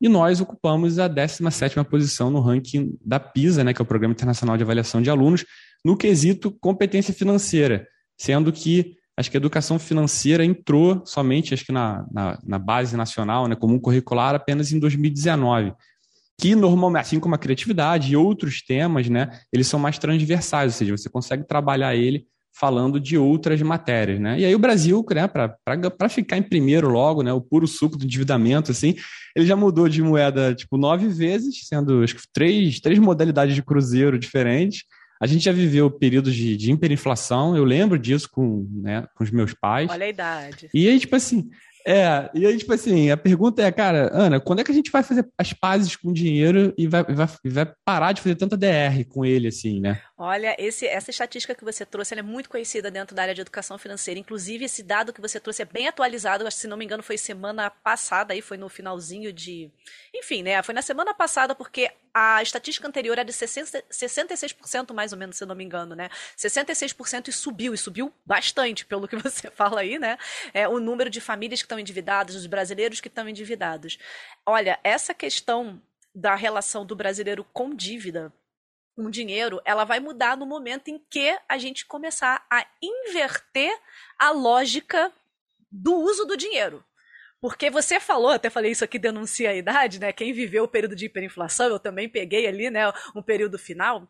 e 0.00 0.08
nós 0.08 0.40
ocupamos 0.40 0.98
a 0.98 1.08
17ª 1.08 1.84
posição 1.84 2.30
no 2.30 2.40
ranking 2.40 2.96
da 3.04 3.20
PISA, 3.20 3.62
né, 3.62 3.74
que 3.74 3.82
é 3.82 3.84
o 3.84 3.86
Programa 3.86 4.14
Internacional 4.14 4.56
de 4.56 4.62
Avaliação 4.62 5.02
de 5.02 5.10
Alunos, 5.10 5.44
no 5.84 5.96
quesito 5.96 6.50
competência 6.60 7.12
financeira, 7.12 7.86
sendo 8.16 8.52
que 8.52 8.96
acho 9.16 9.30
que 9.30 9.36
a 9.36 9.40
educação 9.40 9.78
financeira 9.78 10.44
entrou 10.44 11.02
somente, 11.04 11.52
acho 11.52 11.66
que 11.66 11.72
na, 11.72 12.06
na, 12.10 12.38
na 12.46 12.58
base 12.58 12.96
nacional, 12.96 13.48
né, 13.48 13.54
comum 13.54 13.78
curricular, 13.78 14.34
apenas 14.34 14.72
em 14.72 14.78
2019 14.78 15.74
que 16.40 16.54
normalmente, 16.54 17.02
assim 17.02 17.20
como 17.20 17.34
a 17.34 17.38
criatividade 17.38 18.12
e 18.12 18.16
outros 18.16 18.62
temas, 18.62 19.08
né, 19.08 19.28
eles 19.52 19.66
são 19.66 19.80
mais 19.80 19.98
transversais, 19.98 20.72
ou 20.72 20.78
seja, 20.78 20.96
você 20.96 21.10
consegue 21.10 21.44
trabalhar 21.44 21.96
ele 21.96 22.26
falando 22.58 22.98
de 22.98 23.16
outras 23.16 23.60
matérias, 23.62 24.18
né? 24.18 24.38
E 24.38 24.44
aí 24.44 24.54
o 24.54 24.58
Brasil, 24.58 25.04
né, 25.10 25.28
para 25.28 26.08
ficar 26.08 26.36
em 26.36 26.42
primeiro 26.42 26.88
logo, 26.88 27.22
né, 27.22 27.32
o 27.32 27.40
puro 27.40 27.66
suco 27.68 27.96
do 27.96 28.04
endividamento, 28.04 28.72
assim, 28.72 28.96
ele 29.34 29.46
já 29.46 29.54
mudou 29.54 29.88
de 29.88 30.02
moeda, 30.02 30.54
tipo, 30.54 30.76
nove 30.76 31.08
vezes, 31.08 31.66
sendo, 31.68 32.02
acho 32.02 32.16
que, 32.16 32.22
três, 32.32 32.80
três 32.80 32.98
modalidades 32.98 33.54
de 33.54 33.62
cruzeiro 33.62 34.18
diferentes. 34.18 34.84
A 35.20 35.26
gente 35.26 35.44
já 35.44 35.52
viveu 35.52 35.90
períodos 35.90 36.34
de, 36.34 36.56
de 36.56 36.72
hiperinflação, 36.72 37.56
eu 37.56 37.64
lembro 37.64 37.98
disso 37.98 38.28
com, 38.30 38.68
né, 38.82 39.06
com 39.14 39.22
os 39.22 39.30
meus 39.30 39.54
pais. 39.54 39.90
Olha 39.90 40.06
a 40.06 40.08
idade. 40.08 40.68
E 40.74 40.88
aí, 40.88 40.98
tipo 40.98 41.14
assim, 41.14 41.48
é, 41.88 42.30
e 42.34 42.46
aí, 42.46 42.58
tipo 42.58 42.70
assim, 42.74 43.10
a 43.10 43.16
pergunta 43.16 43.62
é, 43.62 43.72
cara, 43.72 44.10
Ana, 44.12 44.38
quando 44.38 44.60
é 44.60 44.64
que 44.64 44.70
a 44.70 44.74
gente 44.74 44.90
vai 44.90 45.02
fazer 45.02 45.26
as 45.38 45.54
pazes 45.54 45.96
com 45.96 46.10
o 46.10 46.12
dinheiro 46.12 46.74
e 46.76 46.86
vai, 46.86 47.02
vai, 47.02 47.26
vai 47.46 47.72
parar 47.82 48.12
de 48.12 48.20
fazer 48.20 48.34
tanta 48.34 48.58
DR 48.58 49.04
com 49.08 49.24
ele, 49.24 49.48
assim, 49.48 49.80
né? 49.80 49.98
Olha, 50.20 50.56
esse, 50.58 50.84
essa 50.84 51.12
estatística 51.12 51.54
que 51.54 51.64
você 51.64 51.86
trouxe 51.86 52.12
é 52.18 52.22
muito 52.22 52.48
conhecida 52.48 52.90
dentro 52.90 53.14
da 53.14 53.22
área 53.22 53.34
de 53.36 53.40
educação 53.40 53.78
financeira. 53.78 54.18
Inclusive, 54.18 54.64
esse 54.64 54.82
dado 54.82 55.12
que 55.12 55.20
você 55.20 55.38
trouxe 55.38 55.62
é 55.62 55.64
bem 55.64 55.86
atualizado. 55.86 56.50
Se 56.50 56.66
não 56.66 56.76
me 56.76 56.84
engano, 56.84 57.04
foi 57.04 57.16
semana 57.16 57.70
passada, 57.70 58.32
aí 58.34 58.42
foi 58.42 58.56
no 58.56 58.68
finalzinho 58.68 59.32
de. 59.32 59.70
Enfim, 60.12 60.42
né? 60.42 60.60
Foi 60.60 60.74
na 60.74 60.82
semana 60.82 61.14
passada, 61.14 61.54
porque 61.54 61.92
a 62.12 62.42
estatística 62.42 62.88
anterior 62.88 63.12
era 63.12 63.24
de 63.24 63.32
60, 63.32 63.84
66%, 63.88 64.92
mais 64.92 65.12
ou 65.12 65.18
menos, 65.18 65.36
se 65.36 65.46
não 65.46 65.54
me 65.54 65.62
engano, 65.62 65.94
né? 65.94 66.10
66% 66.36 67.28
e 67.28 67.32
subiu, 67.32 67.72
e 67.72 67.78
subiu 67.78 68.12
bastante, 68.26 68.84
pelo 68.84 69.06
que 69.06 69.14
você 69.22 69.48
fala 69.52 69.82
aí, 69.82 70.00
né? 70.00 70.18
É, 70.52 70.66
o 70.66 70.80
número 70.80 71.08
de 71.10 71.20
famílias 71.20 71.60
que 71.60 71.66
estão 71.66 71.78
endividadas, 71.78 72.34
os 72.34 72.46
brasileiros 72.46 73.00
que 73.00 73.06
estão 73.06 73.28
endividados. 73.28 74.00
Olha, 74.44 74.80
essa 74.82 75.14
questão 75.14 75.80
da 76.12 76.34
relação 76.34 76.84
do 76.84 76.96
brasileiro 76.96 77.46
com 77.52 77.72
dívida 77.72 78.32
com 78.98 79.08
dinheiro, 79.08 79.62
ela 79.64 79.84
vai 79.84 80.00
mudar 80.00 80.36
no 80.36 80.44
momento 80.44 80.88
em 80.88 80.98
que 81.08 81.38
a 81.48 81.56
gente 81.56 81.86
começar 81.86 82.44
a 82.50 82.66
inverter 82.82 83.72
a 84.18 84.32
lógica 84.32 85.12
do 85.70 85.94
uso 85.94 86.24
do 86.24 86.36
dinheiro. 86.36 86.84
Porque 87.40 87.70
você 87.70 88.00
falou, 88.00 88.30
até 88.30 88.50
falei 88.50 88.72
isso 88.72 88.82
aqui, 88.82 88.98
denuncia 88.98 89.50
a 89.50 89.54
idade, 89.54 90.00
né? 90.00 90.12
Quem 90.12 90.32
viveu 90.32 90.64
o 90.64 90.68
período 90.68 90.96
de 90.96 91.06
hiperinflação, 91.06 91.68
eu 91.68 91.78
também 91.78 92.08
peguei 92.08 92.48
ali, 92.48 92.70
né, 92.70 92.92
um 93.14 93.22
período 93.22 93.56
final. 93.56 94.08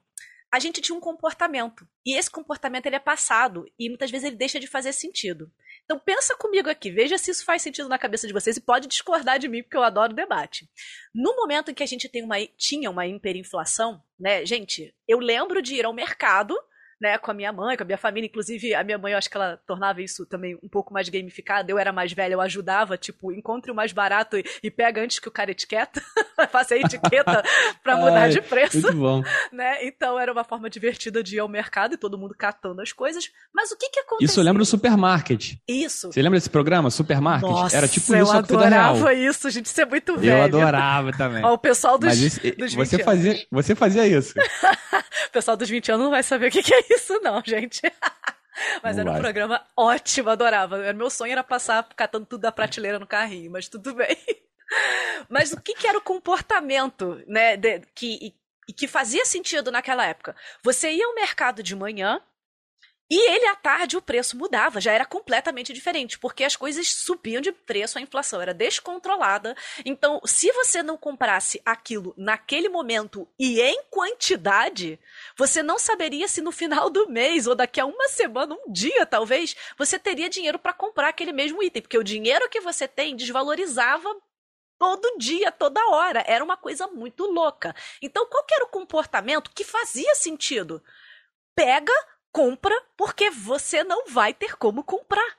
A 0.51 0.59
gente 0.59 0.81
tinha 0.81 0.97
um 0.97 1.01
comportamento. 1.01 1.87
E 2.07 2.17
esse 2.17 2.31
comportamento 2.31 2.87
ele 2.87 2.97
é 2.97 3.01
passado 3.01 3.71
e 3.79 3.91
muitas 3.91 4.11
vezes 4.11 4.27
ele 4.27 4.37
deixa 4.37 4.59
de 4.59 4.67
fazer 4.67 4.95
sentido. 4.95 5.53
Então 5.91 5.99
pensa 5.99 6.37
comigo 6.37 6.69
aqui, 6.69 6.91
veja 6.91 7.17
se 7.17 7.31
isso 7.31 7.47
faz 7.47 7.63
sentido 7.63 7.89
na 7.89 7.99
cabeça 7.99 8.27
de 8.27 8.33
vocês 8.35 8.59
e 8.59 8.61
pode 8.61 8.87
discordar 8.87 9.39
de 9.39 9.49
mim, 9.49 9.63
porque 9.63 9.77
eu 9.77 9.83
adoro 9.83 10.13
debate. 10.13 10.69
No 11.15 11.35
momento 11.35 11.71
em 11.71 11.75
que 11.75 11.83
a 11.83 11.87
gente 11.87 12.11
tem 12.11 12.23
uma, 12.23 12.37
tinha 12.59 12.91
uma 12.91 13.07
hiperinflação, 13.07 13.99
né, 14.21 14.45
gente, 14.45 14.95
eu 15.09 15.19
lembro 15.19 15.63
de 15.63 15.77
ir 15.77 15.87
ao 15.87 15.95
mercado 15.95 16.55
né, 17.01 17.17
com 17.19 17.31
a 17.31 17.35
minha 17.35 17.53
mãe, 17.53 17.77
com 17.77 17.83
a 17.83 17.87
minha 17.87 17.99
família. 17.99 18.27
Inclusive, 18.27 18.75
a 18.75 18.83
minha 18.83 18.99
mãe, 18.99 19.13
eu 19.13 19.19
acho 19.19 19.31
que 19.31 19.37
ela 19.37 19.59
tornava 19.67 20.03
isso 20.03 20.27
também 20.27 20.59
um 20.63 20.69
pouco 20.69 20.93
mais 20.93 21.09
gamificado. 21.09 21.71
Eu 21.71 21.79
era 21.79 21.93
mais 21.93 22.13
velha, 22.13 22.35
eu 22.35 22.41
ajudava, 22.41 22.97
tipo, 22.97 23.33
encontre 23.33 23.71
o 23.71 23.75
mais 23.75 23.93
barato 23.93 24.37
e, 24.37 24.45
e 24.63 24.71
pega 24.71 25.03
antes 25.03 25.19
que 25.19 25.29
o 25.29 25.33
cara 25.33 25.51
etiqueta, 25.51 26.03
faça 26.51 26.75
a 26.75 26.79
etiqueta 26.79 27.43
para 27.83 27.97
mudar 27.97 28.23
Ai, 28.23 28.31
de 28.31 28.41
preço. 28.41 28.81
Muito 28.81 28.97
bom. 28.97 29.23
Né? 29.53 29.87
Então, 29.87 30.19
era 30.19 30.33
uma 30.33 30.45
forma 30.45 30.69
divertida 30.69 31.23
de 31.23 31.37
ir 31.37 31.39
ao 31.39 31.49
mercado 31.49 31.95
e 31.95 31.97
todo 31.97 32.19
mundo 32.19 32.35
catando 32.37 32.81
as 32.83 32.93
coisas. 32.93 33.31
Mas 33.55 33.71
o 33.71 33.77
que 33.77 33.89
que 33.91 34.01
aconteceu? 34.01 34.25
Isso 34.25 34.41
eu 34.41 34.45
lembro 34.45 34.59
do 34.59 34.67
supermarket. 34.67 35.55
Isso. 35.67 36.13
Você 36.13 36.21
lembra 36.21 36.39
desse 36.39 36.51
programa, 36.51 36.91
Supermarket? 36.91 37.49
Nossa, 37.49 37.77
era 37.77 37.89
tipo 37.89 38.15
isso, 38.15 38.15
eu 38.15 38.31
adorava 38.31 39.15
isso, 39.15 39.51
gente, 39.51 39.67
isso 39.67 39.81
é 39.81 39.85
muito 39.85 40.17
velho. 40.17 40.39
Eu 40.39 40.43
adorava 40.43 41.13
também. 41.13 41.45
Ó, 41.45 41.55
o 41.55 41.59
pessoal 41.59 41.99
dos, 41.99 42.09
Mas 42.09 42.19
isso, 42.19 42.41
dos 42.57 42.75
você 42.75 42.99
fazia, 43.03 43.47
Você 43.51 43.75
fazia 43.75 44.07
isso. 44.07 44.35
o 45.29 45.33
pessoal 45.33 45.57
dos 45.57 45.69
20 45.69 45.93
anos 45.93 46.05
não 46.05 46.11
vai 46.11 46.23
saber 46.23 46.49
o 46.49 46.51
que, 46.51 46.63
que 46.63 46.75
é 46.75 46.88
isso, 46.95 47.21
não, 47.21 47.43
gente. 47.45 47.83
Mas 48.83 48.97
não 48.97 49.03
era 49.03 49.13
um 49.13 49.21
programa 49.21 49.65
ótimo, 49.77 50.31
adorava. 50.31 50.93
Meu 50.93 51.11
sonho 51.11 51.33
era 51.33 51.45
passar 51.45 51.87
catando 51.95 52.27
tudo 52.27 52.41
da 52.41 52.53
prateleira 52.53 52.99
no 52.99 53.07
carrinho, 53.07 53.51
mas 53.53 53.69
tudo 53.69 53.95
bem. 53.95 54.17
Mas 55.29 55.53
o 55.53 55.61
que, 55.61 55.75
que 55.75 55.87
era 55.87 55.97
o 55.97 56.03
comportamento, 56.03 57.23
né, 57.27 57.57
de, 57.57 57.81
que, 57.95 58.35
que 58.77 58.89
fazia 58.89 59.25
sentido 59.25 59.71
naquela 59.71 60.05
época? 60.05 60.35
Você 60.63 60.91
ia 60.91 61.07
ao 61.07 61.15
mercado 61.15 61.63
de 61.63 61.77
manhã, 61.77 62.21
e 63.11 63.31
ele 63.31 63.47
à 63.47 63.57
tarde 63.57 63.97
o 63.97 64.03
preço 64.03 64.37
mudava, 64.37 64.81
já 64.81 64.93
era 64.93 65.07
completamente 65.07 65.73
diferente, 65.73 66.19
porque 66.19 66.45
as 66.45 66.57
coisas 66.57 66.89
subiam 66.89 67.41
de 67.41 67.53
preço, 67.53 67.99
a 67.99 68.03
inflação 68.03 68.41
era 68.41 68.53
descontrolada. 68.53 69.57
Então, 69.85 70.21
se 70.25 70.53
você 70.53 70.83
não 70.83 70.97
comprasse 70.99 71.61
aquilo 71.65 72.13
naquele 72.17 72.69
momento 72.69 73.27
e 73.39 73.61
em 73.61 73.83
quantidade, 73.91 75.01
você 75.37 75.63
não 75.63 75.79
saberia 75.79 76.29
se 76.29 76.43
no 76.43 76.53
final 76.53 76.91
do 76.91 77.09
mês 77.09 77.47
ou 77.47 77.55
daqui 77.55 77.81
a 77.81 77.87
uma 77.87 78.09
semana, 78.09 78.55
um 78.55 78.71
dia 78.71 79.07
talvez, 79.07 79.57
você 79.79 79.99
teria 79.99 80.29
dinheiro 80.29 80.59
para 80.59 80.75
comprar 80.75 81.09
aquele 81.09 81.33
mesmo 81.33 81.63
item, 81.63 81.83
porque 81.83 81.99
o 81.99 82.05
dinheiro 82.05 82.49
que 82.49 82.61
você 82.61 82.87
tem 82.87 83.17
desvalorizava 83.17 84.15
todo 84.79 85.19
dia, 85.19 85.51
toda 85.51 85.89
hora. 85.89 86.23
Era 86.27 86.45
uma 86.45 86.57
coisa 86.57 86.87
muito 86.87 87.25
louca. 87.25 87.75
Então, 88.01 88.27
qual 88.27 88.45
era 88.51 88.65
o 88.65 88.69
comportamento 88.69 89.51
que 89.51 89.65
fazia 89.65 90.15
sentido? 90.15 90.83
Pega 91.55 91.93
compra 92.33 92.75
porque 92.97 93.31
você 93.31 93.83
não 93.85 94.07
vai 94.09 94.33
ter 94.35 94.57
como 94.57 94.85
comprar. 94.85 95.37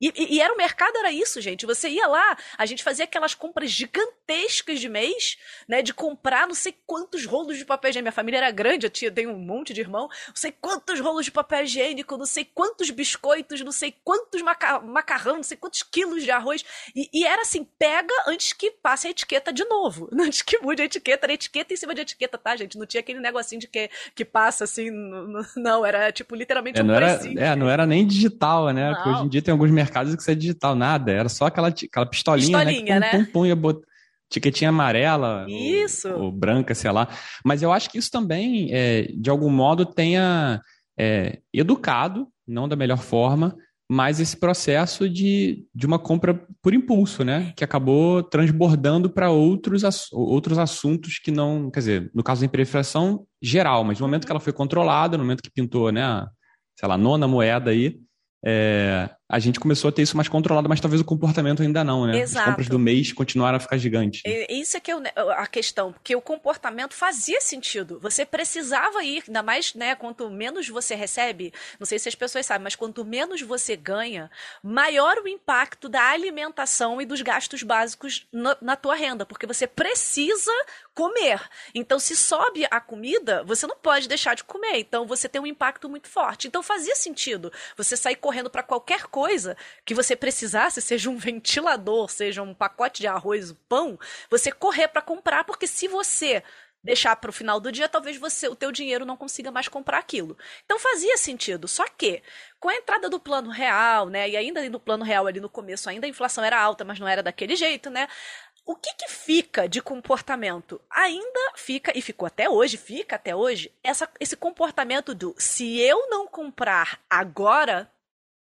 E, 0.00 0.12
e, 0.14 0.36
e, 0.36 0.40
era 0.40 0.52
o 0.52 0.56
mercado, 0.56 0.96
era 0.98 1.10
isso, 1.10 1.40
gente. 1.40 1.64
Você 1.64 1.88
ia 1.88 2.06
lá, 2.06 2.36
a 2.58 2.66
gente 2.66 2.84
fazia 2.84 3.04
aquelas 3.04 3.34
compras 3.34 3.70
gigantescas 3.70 4.78
de 4.78 4.88
mês, 4.88 5.38
né? 5.66 5.80
De 5.80 5.94
comprar 5.94 6.46
não 6.46 6.54
sei 6.54 6.74
quantos 6.86 7.24
rolos 7.24 7.56
de 7.56 7.64
papel 7.64 7.90
higiênico. 7.90 8.04
Minha 8.04 8.12
família 8.12 8.38
era 8.38 8.50
grande, 8.50 8.86
eu 8.86 8.90
tinha, 8.90 9.10
tenho 9.10 9.30
um 9.30 9.38
monte 9.38 9.72
de 9.72 9.80
irmão. 9.80 10.08
Não 10.28 10.36
sei 10.36 10.52
quantos 10.52 11.00
rolos 11.00 11.24
de 11.24 11.30
papel 11.30 11.64
higiênico, 11.64 12.16
não 12.16 12.26
sei 12.26 12.44
quantos 12.44 12.90
biscoitos, 12.90 13.60
não 13.62 13.72
sei 13.72 13.94
quantos 14.04 14.42
maca 14.42 14.80
macarrão, 14.80 15.36
não 15.36 15.42
sei 15.42 15.56
quantos 15.56 15.82
quilos 15.82 16.22
de 16.22 16.30
arroz. 16.30 16.64
E, 16.94 17.08
e, 17.12 17.24
era 17.24 17.42
assim, 17.42 17.66
pega 17.78 18.12
antes 18.26 18.52
que 18.52 18.70
passe 18.70 19.06
a 19.06 19.10
etiqueta 19.10 19.52
de 19.52 19.64
novo. 19.64 20.08
Antes 20.26 20.42
que 20.42 20.58
mude 20.58 20.82
a 20.82 20.84
etiqueta, 20.84 21.26
era 21.26 21.34
etiqueta 21.34 21.72
em 21.72 21.76
cima 21.76 21.94
de 21.94 22.00
etiqueta, 22.00 22.36
tá, 22.36 22.56
gente? 22.56 22.76
Não 22.76 22.84
tinha 22.84 23.00
aquele 23.00 23.20
negocinho 23.20 23.60
de 23.60 23.68
que, 23.68 23.88
que 24.14 24.24
passa 24.24 24.64
assim, 24.64 24.90
no, 24.90 25.46
não, 25.56 25.86
era 25.86 26.10
tipo 26.10 26.34
literalmente 26.34 26.80
é, 26.80 26.82
um 26.82 26.86
não 26.86 26.94
era, 26.94 27.20
É, 27.36 27.54
não 27.54 27.70
era 27.70 27.86
nem 27.86 28.04
digital, 28.04 28.70
né? 28.72 28.92
Porque 28.92 29.08
hoje 29.08 29.22
em 29.22 29.28
dia 29.28 29.42
tem 29.42 29.52
alguns 29.52 29.70
mercados 29.70 29.85
mercados 29.86 30.14
que 30.14 30.20
isso 30.20 30.30
é 30.30 30.34
digital, 30.34 30.74
nada. 30.74 31.12
Era 31.12 31.28
só 31.28 31.46
aquela, 31.46 31.68
aquela 31.68 32.06
pistolinha, 32.06 32.58
pistolinha 32.58 33.00
né? 33.00 33.10
Que 33.10 33.16
pum, 33.16 33.20
né? 33.20 33.24
pum, 33.24 33.32
pum, 33.32 33.46
ia 33.46 33.56
botar 33.56 33.86
etiquetinha 34.30 34.70
amarela 34.70 35.46
isso. 35.48 36.08
Ou, 36.08 36.24
ou, 36.24 36.32
branca, 36.32 36.74
sei 36.74 36.90
lá. 36.90 37.08
Mas 37.44 37.62
eu 37.62 37.72
acho 37.72 37.90
que 37.90 37.98
isso 37.98 38.10
também, 38.10 38.68
é, 38.72 39.02
de 39.16 39.30
algum 39.30 39.50
modo, 39.50 39.86
tenha 39.86 40.60
é, 40.98 41.38
educado, 41.52 42.28
não 42.46 42.68
da 42.68 42.76
melhor 42.76 42.98
forma, 42.98 43.56
mas 43.88 44.18
esse 44.18 44.36
processo 44.36 45.08
de, 45.08 45.64
de 45.72 45.86
uma 45.86 45.98
compra 45.98 46.44
por 46.60 46.74
impulso, 46.74 47.22
né? 47.22 47.52
Que 47.56 47.62
acabou 47.62 48.22
transbordando 48.22 49.08
para 49.08 49.30
outros, 49.30 50.10
outros 50.12 50.58
assuntos 50.58 51.18
que 51.20 51.30
não. 51.30 51.70
Quer 51.70 51.78
dizer, 51.78 52.10
no 52.12 52.22
caso 52.22 52.40
da 52.40 52.46
hiperinflação, 52.46 53.24
geral, 53.40 53.84
mas 53.84 54.00
no 54.00 54.06
momento 54.06 54.26
que 54.26 54.32
ela 54.32 54.40
foi 54.40 54.52
controlada, 54.52 55.16
no 55.16 55.22
momento 55.22 55.42
que 55.42 55.50
pintou, 55.50 55.92
né? 55.92 56.26
Sei 56.78 56.88
lá, 56.88 56.98
nona 56.98 57.28
moeda 57.28 57.70
aí, 57.70 57.96
é, 58.44 59.08
a 59.28 59.40
gente 59.40 59.58
começou 59.58 59.88
a 59.88 59.92
ter 59.92 60.02
isso 60.02 60.16
mais 60.16 60.28
controlado, 60.28 60.68
mas 60.68 60.80
talvez 60.80 61.00
o 61.00 61.04
comportamento 61.04 61.60
ainda 61.60 61.82
não, 61.82 62.06
né? 62.06 62.20
Exato. 62.20 62.44
As 62.44 62.50
compras 62.50 62.68
do 62.68 62.78
mês 62.78 63.12
continuaram 63.12 63.56
a 63.56 63.60
ficar 63.60 63.76
gigantes. 63.76 64.22
Né? 64.24 64.46
Isso 64.48 64.76
é 64.76 64.80
que 64.80 64.90
é 64.92 64.94
a 65.36 65.46
questão, 65.48 65.92
porque 65.92 66.14
o 66.14 66.20
comportamento 66.20 66.94
fazia 66.94 67.40
sentido. 67.40 67.98
Você 68.00 68.24
precisava 68.24 69.02
ir, 69.02 69.24
ainda 69.26 69.42
mais, 69.42 69.74
né, 69.74 69.96
quanto 69.96 70.30
menos 70.30 70.68
você 70.68 70.94
recebe, 70.94 71.52
não 71.80 71.86
sei 71.86 71.98
se 71.98 72.08
as 72.08 72.14
pessoas 72.14 72.46
sabem, 72.46 72.62
mas 72.62 72.76
quanto 72.76 73.04
menos 73.04 73.42
você 73.42 73.76
ganha, 73.76 74.30
maior 74.62 75.18
o 75.18 75.28
impacto 75.28 75.88
da 75.88 76.02
alimentação 76.10 77.00
e 77.00 77.06
dos 77.06 77.20
gastos 77.20 77.64
básicos 77.64 78.26
na, 78.32 78.56
na 78.60 78.76
tua 78.76 78.94
renda, 78.94 79.26
porque 79.26 79.46
você 79.46 79.66
precisa 79.66 80.52
comer. 80.94 81.42
Então, 81.74 81.98
se 81.98 82.16
sobe 82.16 82.66
a 82.70 82.80
comida, 82.80 83.42
você 83.44 83.66
não 83.66 83.76
pode 83.76 84.08
deixar 84.08 84.34
de 84.34 84.44
comer. 84.44 84.78
Então, 84.78 85.04
você 85.06 85.28
tem 85.28 85.40
um 85.40 85.46
impacto 85.46 85.88
muito 85.88 86.08
forte. 86.08 86.46
Então, 86.46 86.62
fazia 86.62 86.94
sentido 86.94 87.52
você 87.76 87.96
sair 87.96 88.16
correndo 88.16 88.48
para 88.48 88.62
qualquer 88.62 89.02
coisa 89.02 89.15
que 89.84 89.94
você 89.94 90.14
precisasse, 90.14 90.82
seja 90.82 91.08
um 91.08 91.16
ventilador, 91.18 92.10
seja 92.10 92.42
um 92.42 92.54
pacote 92.54 93.00
de 93.00 93.06
arroz, 93.06 93.52
pão, 93.68 93.98
você 94.30 94.52
correr 94.52 94.88
para 94.88 95.02
comprar, 95.02 95.44
porque 95.44 95.66
se 95.66 95.88
você 95.88 96.42
deixar 96.86 97.16
para 97.16 97.30
o 97.30 97.32
final 97.32 97.58
do 97.58 97.72
dia, 97.72 97.88
talvez 97.88 98.16
você, 98.16 98.48
o 98.48 98.54
teu 98.54 98.70
dinheiro 98.70 99.04
não 99.04 99.16
consiga 99.16 99.50
mais 99.50 99.66
comprar 99.66 99.98
aquilo. 99.98 100.38
Então 100.64 100.78
fazia 100.78 101.16
sentido. 101.16 101.66
Só 101.66 101.84
que 101.88 102.22
com 102.60 102.68
a 102.68 102.76
entrada 102.76 103.10
do 103.10 103.18
plano 103.18 103.50
real, 103.50 104.08
né, 104.08 104.28
e 104.28 104.36
ainda 104.36 104.66
no 104.70 104.78
plano 104.78 105.04
real 105.04 105.26
ali 105.26 105.40
no 105.40 105.50
começo, 105.50 105.90
ainda 105.90 106.06
a 106.06 106.08
inflação 106.08 106.44
era 106.44 106.58
alta, 106.60 106.84
mas 106.84 107.00
não 107.00 107.08
era 107.08 107.22
daquele 107.22 107.56
jeito, 107.56 107.90
né? 107.90 108.08
O 108.64 108.74
que, 108.74 108.92
que 108.94 109.08
fica 109.08 109.68
de 109.68 109.80
comportamento? 109.80 110.80
Ainda 110.90 111.52
fica, 111.54 111.92
e 111.96 112.02
ficou 112.02 112.26
até 112.26 112.48
hoje, 112.48 112.76
fica 112.76 113.14
até 113.14 113.34
hoje, 113.34 113.70
essa, 113.82 114.08
esse 114.18 114.36
comportamento 114.36 115.14
do 115.14 115.34
se 115.38 115.78
eu 115.80 116.08
não 116.08 116.26
comprar 116.26 117.00
agora, 117.08 117.88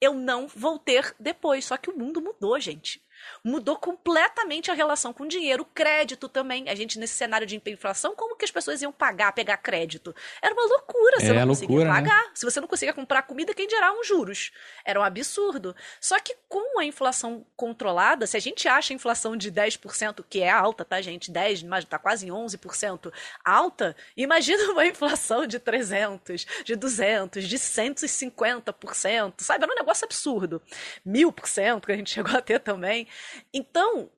eu 0.02 0.12
não 0.14 0.48
vou 0.48 0.78
ter 0.78 1.14
depois. 1.18 1.64
Só 1.64 1.76
que 1.76 1.88
o 1.88 1.96
mundo 1.96 2.20
mudou, 2.20 2.58
gente 2.58 3.00
mudou 3.44 3.76
completamente 3.76 4.70
a 4.70 4.74
relação 4.74 5.12
com 5.12 5.24
o 5.24 5.28
dinheiro, 5.28 5.64
crédito 5.64 6.28
também. 6.28 6.68
A 6.68 6.74
gente, 6.74 6.98
nesse 6.98 7.14
cenário 7.14 7.46
de 7.46 7.60
inflação, 7.66 8.14
como 8.14 8.36
que 8.36 8.44
as 8.44 8.50
pessoas 8.50 8.82
iam 8.82 8.92
pagar, 8.92 9.32
pegar 9.32 9.56
crédito? 9.56 10.14
Era 10.40 10.54
uma 10.54 10.64
loucura, 10.64 11.20
você 11.20 11.30
é, 11.30 11.34
não 11.34 11.48
conseguia 11.48 11.76
loucura, 11.76 11.94
né? 11.94 12.08
pagar. 12.08 12.24
Né? 12.24 12.30
Se 12.34 12.44
você 12.44 12.60
não 12.60 12.68
conseguia 12.68 12.92
comprar 12.92 13.22
comida, 13.22 13.54
quem 13.54 13.66
dirá 13.66 13.92
uns 13.92 14.06
juros? 14.06 14.52
Era 14.84 15.00
um 15.00 15.02
absurdo. 15.02 15.74
Só 16.00 16.18
que 16.18 16.36
com 16.48 16.78
a 16.78 16.84
inflação 16.84 17.46
controlada, 17.56 18.26
se 18.26 18.36
a 18.36 18.40
gente 18.40 18.68
acha 18.68 18.92
a 18.92 18.96
inflação 18.96 19.36
de 19.36 19.50
10%, 19.50 20.24
que 20.28 20.40
é 20.40 20.50
alta, 20.50 20.84
tá, 20.84 21.00
gente? 21.00 21.30
10, 21.30 21.62
mas 21.62 21.84
tá 21.84 21.98
quase 21.98 22.26
em 22.26 22.30
11% 22.30 23.12
alta, 23.44 23.96
imagina 24.16 24.72
uma 24.72 24.86
inflação 24.86 25.46
de 25.46 25.58
300, 25.58 26.46
de 26.64 26.76
200, 26.76 27.48
de 27.48 27.58
150%, 27.58 29.34
sabe? 29.38 29.64
Era 29.64 29.72
um 29.72 29.76
negócio 29.76 30.04
absurdo. 30.04 30.62
1000% 31.06 31.86
que 31.86 31.92
a 31.92 31.96
gente 31.96 32.10
chegou 32.12 32.36
a 32.36 32.42
ter 32.42 32.60
também. 32.60 33.06
Então, 33.52 34.10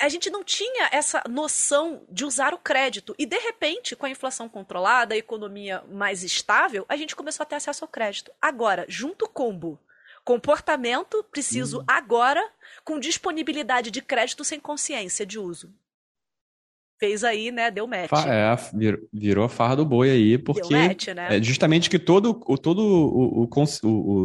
a 0.00 0.08
gente 0.08 0.30
não 0.30 0.42
tinha 0.42 0.88
essa 0.92 1.22
noção 1.28 2.04
de 2.10 2.24
usar 2.24 2.54
o 2.54 2.58
crédito. 2.58 3.14
E, 3.18 3.26
de 3.26 3.38
repente, 3.38 3.96
com 3.96 4.06
a 4.06 4.10
inflação 4.10 4.48
controlada, 4.48 5.14
a 5.14 5.18
economia 5.18 5.82
mais 5.90 6.22
estável, 6.22 6.84
a 6.88 6.96
gente 6.96 7.16
começou 7.16 7.44
a 7.44 7.46
ter 7.46 7.56
acesso 7.56 7.84
ao 7.84 7.88
crédito. 7.88 8.30
Agora, 8.40 8.84
junto 8.88 9.28
combo. 9.28 9.78
Comportamento, 10.24 11.24
preciso 11.32 11.80
hum. 11.80 11.84
agora, 11.86 12.48
com 12.84 13.00
disponibilidade 13.00 13.90
de 13.90 14.00
crédito 14.00 14.44
sem 14.44 14.60
consciência 14.60 15.26
de 15.26 15.38
uso. 15.38 15.74
Fez 17.00 17.24
aí, 17.24 17.50
né? 17.50 17.68
Deu 17.68 17.84
match. 17.88 18.12
É, 18.28 18.56
virou 19.12 19.44
a 19.44 19.48
farra 19.48 19.74
do 19.74 19.84
boi 19.84 20.08
aí, 20.08 20.38
porque 20.38 20.72
match, 20.72 21.08
né? 21.08 21.36
é 21.36 21.42
justamente 21.42 21.90
que 21.90 21.98
todo, 21.98 22.40
o, 22.46 22.56
todo 22.56 22.80
o, 22.80 23.42
o, 23.42 23.48
o, 23.82 24.24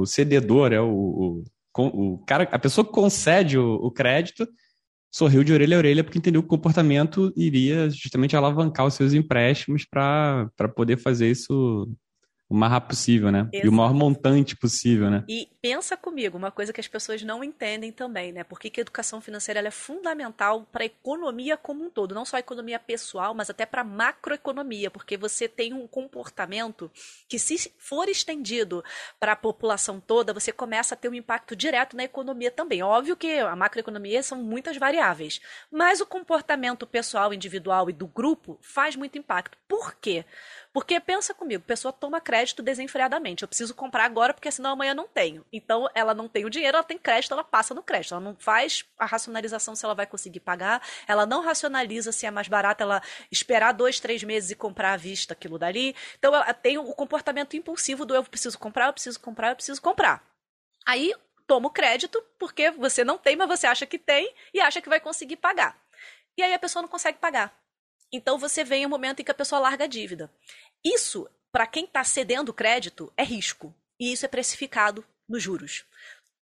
o 0.00 0.06
cededor, 0.06 0.72
é 0.72 0.80
o, 0.80 1.42
o 1.82 2.18
cara, 2.26 2.48
a 2.52 2.58
pessoa 2.58 2.84
que 2.84 2.92
concede 2.92 3.58
o, 3.58 3.74
o 3.74 3.90
crédito 3.90 4.46
sorriu 5.12 5.44
de 5.44 5.52
orelha 5.52 5.76
a 5.76 5.78
orelha 5.78 6.02
porque 6.04 6.18
entendeu 6.18 6.42
que 6.42 6.46
o 6.46 6.50
comportamento 6.50 7.32
iria 7.36 7.88
justamente 7.90 8.36
alavancar 8.36 8.86
os 8.86 8.94
seus 8.94 9.12
empréstimos 9.12 9.84
para 9.84 10.50
poder 10.74 10.96
fazer 10.98 11.30
isso 11.30 11.88
o 12.54 12.56
mais 12.56 12.72
rápido 12.72 12.90
possível, 12.90 13.32
né? 13.32 13.48
Exato. 13.52 13.66
E 13.66 13.68
o 13.68 13.72
maior 13.72 13.92
montante 13.92 14.54
possível, 14.54 15.10
né? 15.10 15.24
E 15.28 15.48
pensa 15.60 15.96
comigo, 15.96 16.38
uma 16.38 16.52
coisa 16.52 16.72
que 16.72 16.80
as 16.80 16.86
pessoas 16.86 17.20
não 17.22 17.42
entendem 17.42 17.90
também, 17.90 18.32
né? 18.32 18.44
Por 18.44 18.60
que, 18.60 18.70
que 18.70 18.80
a 18.80 18.82
educação 18.82 19.20
financeira 19.20 19.60
é 19.60 19.70
fundamental 19.72 20.64
para 20.70 20.84
a 20.84 20.86
economia 20.86 21.56
como 21.56 21.84
um 21.84 21.90
todo, 21.90 22.14
não 22.14 22.24
só 22.24 22.36
a 22.36 22.40
economia 22.40 22.78
pessoal, 22.78 23.34
mas 23.34 23.50
até 23.50 23.66
para 23.66 23.80
a 23.80 23.84
macroeconomia, 23.84 24.88
porque 24.88 25.16
você 25.16 25.48
tem 25.48 25.72
um 25.72 25.88
comportamento 25.88 26.88
que, 27.28 27.40
se 27.40 27.72
for 27.76 28.08
estendido 28.08 28.84
para 29.18 29.32
a 29.32 29.36
população 29.36 29.98
toda, 29.98 30.32
você 30.32 30.52
começa 30.52 30.94
a 30.94 30.98
ter 30.98 31.08
um 31.08 31.14
impacto 31.14 31.56
direto 31.56 31.96
na 31.96 32.04
economia 32.04 32.52
também. 32.52 32.84
Óbvio 32.84 33.16
que 33.16 33.38
a 33.38 33.56
macroeconomia 33.56 34.22
são 34.22 34.38
muitas 34.38 34.76
variáveis, 34.76 35.40
mas 35.72 36.00
o 36.00 36.06
comportamento 36.06 36.86
pessoal, 36.86 37.34
individual 37.34 37.90
e 37.90 37.92
do 37.92 38.06
grupo 38.06 38.58
faz 38.62 38.94
muito 38.94 39.18
impacto. 39.18 39.58
Por 39.66 39.96
quê? 39.96 40.24
Porque 40.74 40.98
pensa 40.98 41.32
comigo, 41.32 41.62
pessoa 41.62 41.92
toma 41.92 42.20
crédito 42.20 42.60
desenfreadamente. 42.60 43.42
Eu 43.44 43.48
preciso 43.48 43.72
comprar 43.76 44.06
agora 44.06 44.34
porque 44.34 44.50
senão 44.50 44.72
amanhã 44.72 44.92
não 44.92 45.06
tenho. 45.06 45.46
Então 45.52 45.88
ela 45.94 46.12
não 46.12 46.26
tem 46.26 46.44
o 46.44 46.50
dinheiro, 46.50 46.76
ela 46.76 46.82
tem 46.82 46.98
crédito, 46.98 47.32
ela 47.32 47.44
passa 47.44 47.72
no 47.72 47.80
crédito. 47.80 48.12
Ela 48.12 48.20
não 48.20 48.34
faz 48.34 48.84
a 48.98 49.06
racionalização 49.06 49.76
se 49.76 49.84
ela 49.84 49.94
vai 49.94 50.04
conseguir 50.04 50.40
pagar. 50.40 50.82
Ela 51.06 51.24
não 51.26 51.42
racionaliza 51.42 52.10
se 52.10 52.26
é 52.26 52.30
mais 52.32 52.48
barato 52.48 52.82
ela 52.82 53.00
esperar 53.30 53.70
dois, 53.70 54.00
três 54.00 54.24
meses 54.24 54.50
e 54.50 54.56
comprar 54.56 54.94
à 54.94 54.96
vista 54.96 55.32
aquilo 55.32 55.60
dali. 55.60 55.94
Então 56.18 56.34
ela 56.34 56.52
tem 56.52 56.76
o 56.76 56.92
comportamento 56.92 57.56
impulsivo 57.56 58.04
do 58.04 58.12
eu 58.12 58.24
preciso 58.24 58.58
comprar, 58.58 58.88
eu 58.88 58.92
preciso 58.92 59.20
comprar, 59.20 59.50
eu 59.50 59.56
preciso 59.56 59.80
comprar. 59.80 60.24
Aí 60.84 61.14
toma 61.46 61.68
o 61.68 61.72
crédito 61.72 62.20
porque 62.36 62.72
você 62.72 63.04
não 63.04 63.16
tem, 63.16 63.36
mas 63.36 63.46
você 63.46 63.68
acha 63.68 63.86
que 63.86 63.96
tem 63.96 64.34
e 64.52 64.60
acha 64.60 64.82
que 64.82 64.88
vai 64.88 64.98
conseguir 64.98 65.36
pagar. 65.36 65.78
E 66.36 66.42
aí 66.42 66.52
a 66.52 66.58
pessoa 66.58 66.82
não 66.82 66.88
consegue 66.88 67.18
pagar. 67.18 67.63
Então 68.14 68.38
você 68.38 68.62
vem 68.62 68.86
um 68.86 68.88
momento 68.88 69.20
em 69.20 69.24
que 69.24 69.30
a 69.32 69.34
pessoa 69.34 69.60
larga 69.60 69.84
a 69.84 69.88
dívida. 69.88 70.30
Isso, 70.84 71.28
para 71.50 71.66
quem 71.66 71.84
está 71.84 72.04
cedendo 72.04 72.52
crédito, 72.52 73.12
é 73.16 73.24
risco. 73.24 73.74
E 73.98 74.12
isso 74.12 74.24
é 74.24 74.28
precificado 74.28 75.04
nos 75.28 75.42
juros 75.42 75.84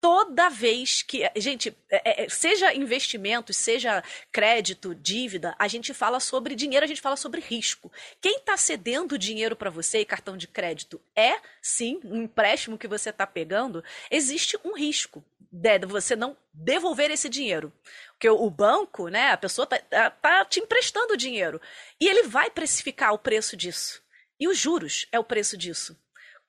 toda 0.02 0.50
vez 0.50 1.00
que. 1.00 1.30
Gente, 1.36 1.74
é, 1.88 2.24
é, 2.24 2.28
seja 2.28 2.74
investimentos, 2.74 3.56
seja 3.56 4.02
crédito, 4.32 4.96
dívida, 4.96 5.54
a 5.56 5.68
gente 5.68 5.94
fala 5.94 6.18
sobre 6.18 6.56
dinheiro, 6.56 6.84
a 6.84 6.88
gente 6.88 7.00
fala 7.00 7.16
sobre 7.16 7.40
risco. 7.40 7.90
Quem 8.20 8.38
está 8.38 8.56
cedendo 8.56 9.16
dinheiro 9.16 9.54
para 9.54 9.70
você 9.70 10.00
e 10.00 10.04
cartão 10.04 10.36
de 10.36 10.48
crédito 10.48 11.00
é, 11.14 11.36
sim, 11.62 12.00
um 12.04 12.22
empréstimo 12.22 12.76
que 12.76 12.88
você 12.88 13.10
está 13.10 13.24
pegando, 13.24 13.82
existe 14.10 14.58
um 14.64 14.74
risco 14.76 15.24
de 15.52 15.78
você 15.86 16.16
não 16.16 16.36
devolver 16.52 17.10
esse 17.12 17.28
dinheiro. 17.28 17.72
Porque 18.10 18.28
o 18.28 18.50
banco, 18.50 19.06
né, 19.06 19.30
a 19.30 19.36
pessoa 19.36 19.64
está 19.64 19.78
tá, 19.78 20.10
tá 20.10 20.44
te 20.44 20.58
emprestando 20.58 21.16
dinheiro. 21.16 21.60
E 22.00 22.08
ele 22.08 22.24
vai 22.24 22.50
precificar 22.50 23.12
o 23.12 23.18
preço 23.18 23.56
disso. 23.56 24.02
E 24.40 24.48
os 24.48 24.58
juros 24.58 25.06
é 25.12 25.18
o 25.20 25.24
preço 25.24 25.56
disso. 25.56 25.96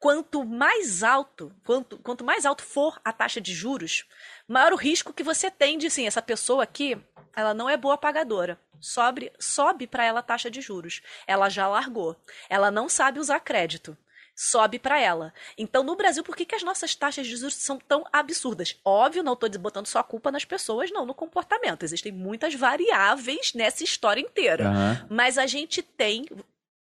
Quanto 0.03 0.43
mais 0.43 1.01
alto, 1.01 1.49
quanto, 1.63 1.97
quanto 1.99 2.25
mais 2.25 2.45
alto 2.45 2.61
for 2.61 2.99
a 3.05 3.13
taxa 3.13 3.39
de 3.39 3.53
juros, 3.53 4.03
maior 4.45 4.73
o 4.73 4.75
risco 4.75 5.13
que 5.13 5.23
você 5.23 5.49
tem 5.49 5.77
de, 5.77 5.89
sim, 5.89 6.05
essa 6.05 6.21
pessoa 6.21 6.61
aqui, 6.61 7.01
ela 7.33 7.53
não 7.53 7.69
é 7.69 7.77
boa 7.77 7.97
pagadora. 7.97 8.59
Sobe, 8.81 9.31
sobe 9.39 9.87
para 9.87 10.03
ela 10.03 10.19
a 10.19 10.21
taxa 10.21 10.51
de 10.51 10.59
juros. 10.59 11.01
Ela 11.25 11.47
já 11.47 11.69
largou. 11.69 12.17
Ela 12.49 12.69
não 12.69 12.89
sabe 12.89 13.17
usar 13.17 13.39
crédito 13.39 13.97
sobe 14.35 14.79
para 14.79 14.99
ela. 14.99 15.31
Então, 15.55 15.83
no 15.83 15.95
Brasil, 15.95 16.23
por 16.23 16.35
que, 16.35 16.43
que 16.43 16.55
as 16.55 16.63
nossas 16.63 16.95
taxas 16.95 17.27
de 17.27 17.35
juros 17.35 17.53
são 17.53 17.77
tão 17.77 18.03
absurdas? 18.11 18.75
Óbvio, 18.83 19.21
não 19.21 19.33
estou 19.33 19.47
botando 19.59 19.85
só 19.85 19.99
a 19.99 20.03
culpa 20.03 20.31
nas 20.31 20.43
pessoas, 20.43 20.91
não, 20.91 21.05
no 21.05 21.13
comportamento. 21.13 21.83
Existem 21.83 22.11
muitas 22.11 22.55
variáveis 22.55 23.53
nessa 23.53 23.83
história 23.83 24.19
inteira. 24.19 24.69
Uhum. 24.69 25.07
Mas 25.07 25.37
a 25.37 25.45
gente 25.45 25.83
tem 25.83 26.25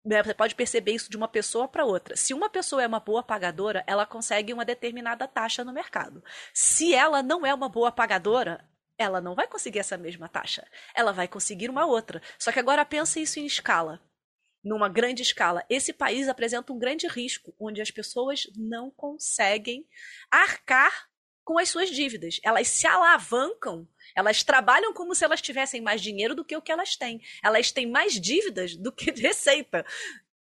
você 0.06 0.34
pode 0.34 0.56
perceber 0.56 0.92
isso 0.92 1.10
de 1.10 1.16
uma 1.16 1.28
pessoa 1.28 1.68
para 1.68 1.86
outra. 1.86 2.16
Se 2.16 2.34
uma 2.34 2.50
pessoa 2.50 2.84
é 2.84 2.88
uma 2.88 3.00
boa 3.00 3.24
pagadora, 3.24 3.84
ela 3.88 4.06
consegue 4.06 4.54
uma 4.54 4.66
determinada 4.66 5.28
taxa 5.28 5.64
no 5.64 5.72
mercado. 5.72 6.24
Se 6.54 6.94
ela 6.94 7.24
não 7.24 7.46
é 7.46 7.54
uma 7.54 7.70
boa 7.70 7.92
pagadora, 7.92 8.68
ela 8.98 9.22
não 9.22 9.34
vai 9.34 9.48
conseguir 9.48 9.80
essa 9.80 9.98
mesma 9.98 10.28
taxa. 10.28 10.68
Ela 10.94 11.14
vai 11.14 11.28
conseguir 11.28 11.70
uma 11.70 11.86
outra. 11.86 12.22
Só 12.38 12.52
que 12.52 12.60
agora 12.60 12.86
pense 12.86 13.22
isso 13.22 13.40
em 13.40 13.46
escala. 13.46 14.02
Numa 14.64 14.90
grande 14.90 15.22
escala. 15.22 15.64
Esse 15.70 15.94
país 15.94 16.28
apresenta 16.28 16.74
um 16.74 16.80
grande 16.80 17.08
risco, 17.08 17.54
onde 17.60 17.82
as 17.82 17.92
pessoas 17.92 18.50
não 18.56 18.92
conseguem 18.92 19.88
arcar 20.30 21.10
com 21.44 21.60
as 21.60 21.70
suas 21.70 21.90
dívidas. 21.90 22.40
Elas 22.44 22.68
se 22.68 22.88
alavancam 22.88 23.88
elas 24.16 24.44
trabalham 24.44 24.94
como 24.94 25.16
se 25.16 25.26
elas 25.26 25.42
tivessem 25.42 25.82
mais 25.82 26.02
dinheiro 26.02 26.36
do 26.36 26.46
que 26.46 26.56
o 26.56 26.62
que 26.62 26.72
elas 26.72 26.96
têm. 26.96 27.22
Elas 27.44 27.72
têm 27.72 27.90
mais 27.90 28.14
dívidas 28.14 28.76
do 28.76 28.92
que 28.92 29.12
receita. 29.20 29.86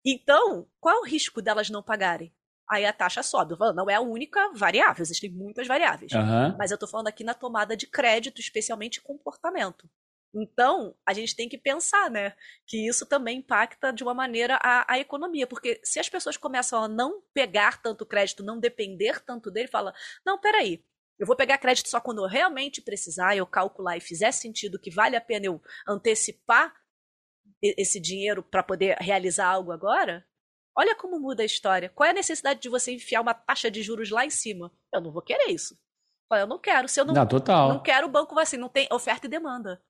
Então, 0.04 0.66
qual 0.80 0.96
é 0.96 1.00
o 1.00 1.04
risco 1.04 1.40
delas 1.40 1.70
não 1.70 1.82
pagarem? 1.82 2.32
Aí 2.68 2.84
a 2.86 2.92
taxa 2.92 3.22
sobe. 3.22 3.56
Falando, 3.56 3.76
não 3.76 3.90
é 3.90 3.94
a 3.94 4.00
única 4.00 4.52
variável, 4.54 5.02
existem 5.02 5.30
muitas 5.30 5.66
variáveis. 5.66 6.12
Uhum. 6.12 6.56
Mas 6.56 6.70
eu 6.70 6.76
estou 6.76 6.88
falando 6.88 7.08
aqui 7.08 7.24
na 7.24 7.34
tomada 7.34 7.76
de 7.76 7.86
crédito, 7.86 8.40
especialmente 8.40 9.00
comportamento. 9.00 9.88
Então, 10.32 10.94
a 11.04 11.12
gente 11.12 11.34
tem 11.34 11.48
que 11.48 11.58
pensar, 11.58 12.08
né? 12.08 12.34
Que 12.66 12.86
isso 12.86 13.04
também 13.04 13.38
impacta 13.38 13.92
de 13.92 14.02
uma 14.02 14.14
maneira 14.14 14.58
a, 14.62 14.94
a, 14.94 14.98
economia. 14.98 15.46
Porque 15.46 15.80
se 15.82 15.98
as 15.98 16.08
pessoas 16.08 16.36
começam 16.36 16.84
a 16.84 16.88
não 16.88 17.20
pegar 17.34 17.82
tanto 17.82 18.06
crédito, 18.06 18.44
não 18.44 18.58
depender 18.58 19.20
tanto 19.20 19.50
dele, 19.50 19.66
fala: 19.66 19.92
não, 20.24 20.38
peraí, 20.38 20.84
eu 21.18 21.26
vou 21.26 21.36
pegar 21.36 21.58
crédito 21.58 21.88
só 21.88 22.00
quando 22.00 22.22
eu 22.22 22.28
realmente 22.28 22.80
precisar, 22.80 23.36
eu 23.36 23.46
calcular 23.46 23.96
e 23.96 24.00
fizer 24.00 24.32
sentido 24.32 24.78
que 24.78 24.90
vale 24.90 25.16
a 25.16 25.20
pena 25.20 25.46
eu 25.46 25.60
antecipar 25.86 26.74
esse 27.60 28.00
dinheiro 28.00 28.42
para 28.42 28.62
poder 28.62 28.96
realizar 29.00 29.46
algo 29.46 29.72
agora? 29.72 30.24
Olha 30.76 30.94
como 30.94 31.18
muda 31.18 31.42
a 31.42 31.46
história. 31.46 31.90
Qual 31.90 32.06
é 32.06 32.10
a 32.10 32.14
necessidade 32.14 32.60
de 32.60 32.68
você 32.68 32.92
enfiar 32.92 33.20
uma 33.20 33.34
taxa 33.34 33.70
de 33.70 33.82
juros 33.82 34.10
lá 34.10 34.24
em 34.24 34.30
cima? 34.30 34.72
Eu 34.94 35.00
não 35.00 35.12
vou 35.12 35.20
querer 35.20 35.50
isso. 35.50 35.76
Eu 36.32 36.46
não 36.46 36.58
quero. 36.58 36.88
Se 36.88 37.00
eu 37.00 37.04
não, 37.04 37.12
não, 37.12 37.26
total. 37.26 37.68
não 37.68 37.82
quero, 37.82 38.06
o 38.06 38.10
banco 38.10 38.34
vai 38.34 38.44
assim, 38.44 38.56
não 38.56 38.68
tem 38.68 38.86
oferta 38.90 39.26
e 39.26 39.30
demanda. 39.30 39.82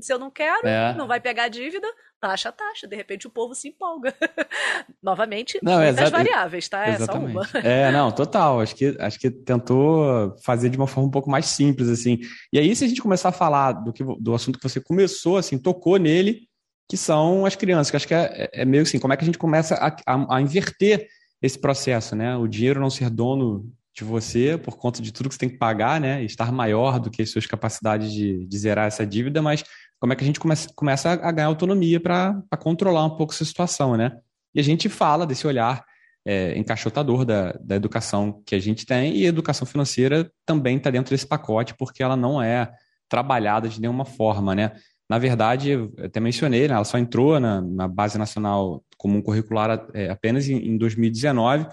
Se 0.00 0.12
eu 0.12 0.18
não 0.18 0.30
quero, 0.30 0.66
é. 0.66 0.94
não 0.94 1.06
vai 1.06 1.20
pegar 1.20 1.48
dívida, 1.48 1.86
taxa, 2.20 2.52
taxa. 2.52 2.86
De 2.86 2.96
repente 2.96 3.26
o 3.26 3.30
povo 3.30 3.54
se 3.54 3.68
empolga. 3.68 4.14
Novamente, 5.02 5.58
não, 5.62 5.78
muitas 5.80 6.10
variáveis, 6.10 6.68
tá? 6.68 6.88
Exatamente. 6.88 7.30
É 7.30 7.44
só 7.44 7.58
uma. 7.58 7.66
É, 7.66 7.92
não, 7.92 8.12
total. 8.12 8.60
Acho 8.60 8.74
que, 8.74 8.96
acho 8.98 9.18
que 9.18 9.30
tentou 9.30 10.36
fazer 10.42 10.68
de 10.68 10.76
uma 10.76 10.86
forma 10.86 11.08
um 11.08 11.12
pouco 11.12 11.30
mais 11.30 11.46
simples, 11.46 11.88
assim. 11.88 12.18
E 12.52 12.58
aí, 12.58 12.74
se 12.74 12.84
a 12.84 12.88
gente 12.88 13.02
começar 13.02 13.30
a 13.30 13.32
falar 13.32 13.72
do, 13.72 13.92
que, 13.92 14.04
do 14.04 14.34
assunto 14.34 14.58
que 14.58 14.68
você 14.68 14.80
começou, 14.80 15.36
assim, 15.36 15.58
tocou 15.58 15.96
nele, 15.96 16.48
que 16.88 16.96
são 16.96 17.44
as 17.44 17.56
crianças, 17.56 17.90
que 17.90 17.96
acho 17.96 18.08
que 18.08 18.14
é, 18.14 18.50
é 18.52 18.64
meio 18.64 18.82
assim, 18.82 18.98
como 18.98 19.12
é 19.12 19.16
que 19.16 19.24
a 19.24 19.26
gente 19.26 19.38
começa 19.38 19.74
a, 19.74 19.96
a, 20.06 20.36
a 20.36 20.40
inverter 20.40 21.08
esse 21.42 21.58
processo, 21.58 22.14
né? 22.14 22.36
O 22.36 22.46
dinheiro 22.46 22.80
não 22.80 22.90
ser 22.90 23.10
dono 23.10 23.70
de 23.94 24.04
você 24.04 24.58
por 24.58 24.76
conta 24.76 25.00
de 25.00 25.10
tudo 25.10 25.28
que 25.28 25.34
você 25.34 25.40
tem 25.40 25.48
que 25.48 25.56
pagar, 25.56 26.00
né? 26.00 26.22
Estar 26.22 26.52
maior 26.52 27.00
do 27.00 27.10
que 27.10 27.22
as 27.22 27.30
suas 27.30 27.46
capacidades 27.46 28.12
de, 28.12 28.44
de 28.46 28.58
zerar 28.58 28.86
essa 28.86 29.06
dívida, 29.06 29.40
mas 29.40 29.64
como 29.98 30.12
é 30.12 30.16
que 30.16 30.22
a 30.22 30.26
gente 30.26 30.40
começa, 30.40 30.68
começa 30.74 31.10
a 31.10 31.32
ganhar 31.32 31.48
autonomia 31.48 32.00
para 32.00 32.42
controlar 32.58 33.04
um 33.04 33.16
pouco 33.16 33.32
essa 33.32 33.44
situação, 33.44 33.96
né? 33.96 34.18
E 34.54 34.60
a 34.60 34.62
gente 34.62 34.88
fala 34.88 35.26
desse 35.26 35.46
olhar 35.46 35.84
é, 36.26 36.58
encaixotador 36.58 37.24
da, 37.24 37.52
da 37.52 37.76
educação 37.76 38.42
que 38.44 38.54
a 38.54 38.58
gente 38.58 38.84
tem, 38.84 39.16
e 39.16 39.24
a 39.24 39.28
educação 39.28 39.66
financeira 39.66 40.30
também 40.44 40.76
está 40.76 40.90
dentro 40.90 41.10
desse 41.10 41.26
pacote, 41.26 41.74
porque 41.74 42.02
ela 42.02 42.16
não 42.16 42.42
é 42.42 42.70
trabalhada 43.08 43.68
de 43.68 43.80
nenhuma 43.80 44.04
forma, 44.04 44.54
né? 44.54 44.72
Na 45.08 45.18
verdade, 45.18 45.70
eu 45.70 45.94
até 46.02 46.18
mencionei, 46.18 46.66
né, 46.66 46.74
ela 46.74 46.84
só 46.84 46.98
entrou 46.98 47.38
na, 47.38 47.60
na 47.60 47.86
Base 47.86 48.18
Nacional 48.18 48.82
Comum 48.98 49.22
Curricular 49.22 49.86
é, 49.94 50.10
apenas 50.10 50.48
em, 50.48 50.56
em 50.56 50.76
2019, 50.76 51.66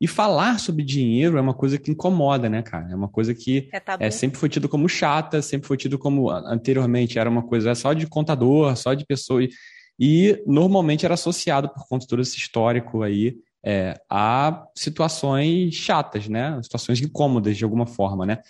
e 0.00 0.06
falar 0.06 0.58
sobre 0.58 0.84
dinheiro 0.84 1.38
é 1.38 1.40
uma 1.40 1.54
coisa 1.54 1.78
que 1.78 1.90
incomoda, 1.90 2.48
né, 2.48 2.62
cara? 2.62 2.90
É 2.90 2.94
uma 2.94 3.08
coisa 3.08 3.34
que 3.34 3.68
é, 3.72 4.06
é, 4.06 4.10
sempre 4.10 4.38
foi 4.38 4.48
tido 4.48 4.68
como 4.68 4.88
chata, 4.88 5.42
sempre 5.42 5.66
foi 5.66 5.76
tido 5.76 5.98
como 5.98 6.30
anteriormente 6.30 7.18
era 7.18 7.30
uma 7.30 7.42
coisa 7.42 7.74
só 7.74 7.92
de 7.92 8.06
contador, 8.06 8.76
só 8.76 8.94
de 8.94 9.04
pessoa. 9.04 9.42
E, 9.42 9.50
e 9.98 10.42
normalmente 10.46 11.04
era 11.04 11.14
associado 11.14 11.68
por 11.68 11.86
conta 11.88 12.02
de 12.04 12.08
todo 12.08 12.22
esse 12.22 12.36
histórico 12.36 13.02
aí 13.02 13.36
é, 13.64 13.98
a 14.10 14.66
situações 14.76 15.74
chatas, 15.74 16.28
né? 16.28 16.60
Situações 16.62 17.00
incômodas 17.00 17.56
de 17.56 17.64
alguma 17.64 17.86
forma, 17.86 18.26
né? 18.26 18.40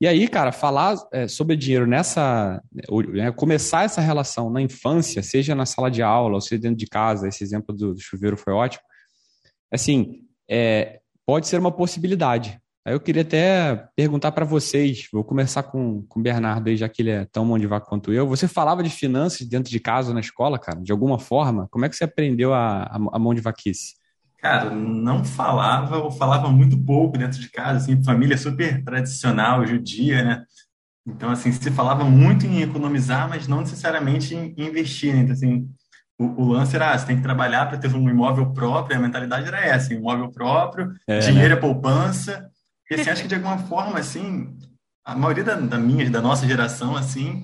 E 0.00 0.08
aí, 0.08 0.26
cara, 0.26 0.50
falar 0.50 0.96
é, 1.12 1.28
sobre 1.28 1.56
dinheiro 1.56 1.86
nessa. 1.86 2.62
Né, 3.12 3.30
começar 3.32 3.84
essa 3.84 4.00
relação 4.00 4.48
na 4.48 4.62
infância, 4.62 5.22
seja 5.22 5.54
na 5.54 5.66
sala 5.66 5.90
de 5.90 6.02
aula 6.02 6.36
ou 6.36 6.40
seja 6.40 6.62
dentro 6.62 6.78
de 6.78 6.86
casa, 6.86 7.28
esse 7.28 7.44
exemplo 7.44 7.74
do, 7.74 7.92
do 7.92 8.00
chuveiro 8.00 8.36
foi 8.36 8.54
ótimo. 8.54 8.82
Assim, 9.70 10.21
é, 10.48 11.00
pode 11.26 11.46
ser 11.46 11.58
uma 11.58 11.72
possibilidade. 11.72 12.60
Aí 12.84 12.94
eu 12.94 13.00
queria 13.00 13.22
até 13.22 13.88
perguntar 13.94 14.32
para 14.32 14.44
vocês, 14.44 15.06
vou 15.12 15.22
começar 15.22 15.62
com, 15.62 16.02
com 16.08 16.18
o 16.18 16.22
Bernardo 16.22 16.68
aí, 16.68 16.76
já 16.76 16.88
que 16.88 17.00
ele 17.00 17.10
é 17.10 17.24
tão 17.26 17.44
mão 17.44 17.56
de 17.56 17.66
vaca 17.66 17.86
quanto 17.86 18.12
eu. 18.12 18.26
Você 18.26 18.48
falava 18.48 18.82
de 18.82 18.90
finanças 18.90 19.46
dentro 19.46 19.70
de 19.70 19.78
casa 19.78 20.12
na 20.12 20.18
escola, 20.18 20.58
cara, 20.58 20.80
de 20.80 20.90
alguma 20.90 21.16
forma? 21.16 21.68
Como 21.70 21.84
é 21.84 21.88
que 21.88 21.94
você 21.94 22.02
aprendeu 22.02 22.52
a, 22.52 22.82
a, 23.12 23.18
mão 23.20 23.34
de 23.34 23.40
vaquice? 23.40 23.94
Cara, 24.36 24.70
não 24.70 25.24
falava 25.24 25.98
ou 25.98 26.10
falava 26.10 26.50
muito 26.50 26.76
pouco 26.76 27.16
dentro 27.16 27.40
de 27.40 27.48
casa, 27.48 27.78
assim, 27.78 28.02
família 28.02 28.36
super 28.36 28.82
tradicional, 28.82 29.64
judia, 29.64 30.24
né? 30.24 30.44
Então, 31.06 31.30
assim, 31.30 31.52
se 31.52 31.70
falava 31.70 32.02
muito 32.02 32.46
em 32.46 32.62
economizar, 32.62 33.28
mas 33.28 33.46
não 33.46 33.60
necessariamente 33.60 34.34
em 34.34 34.54
investir, 34.58 35.14
né? 35.14 35.20
Então, 35.20 35.34
assim, 35.34 35.70
o, 36.22 36.40
o 36.40 36.52
lance 36.52 36.74
era, 36.76 36.92
ah, 36.92 36.98
você 36.98 37.06
tem 37.06 37.16
que 37.16 37.22
trabalhar 37.22 37.66
para 37.66 37.78
ter 37.78 37.92
um 37.94 38.08
imóvel 38.08 38.52
próprio, 38.52 38.96
a 38.96 39.00
mentalidade 39.00 39.46
era 39.46 39.60
essa, 39.60 39.92
imóvel 39.92 40.30
próprio, 40.30 40.92
é, 41.06 41.18
dinheiro 41.18 41.50
né? 41.50 41.54
é 41.54 41.60
poupança, 41.60 42.48
porque, 42.80 43.00
assim, 43.00 43.10
acho 43.10 43.22
que 43.22 43.28
de 43.28 43.34
alguma 43.34 43.58
forma, 43.58 43.98
assim, 43.98 44.56
a 45.04 45.16
maioria 45.16 45.44
da, 45.44 45.54
da 45.54 45.78
minha, 45.78 46.08
da 46.10 46.20
nossa 46.20 46.46
geração, 46.46 46.96
assim, 46.96 47.42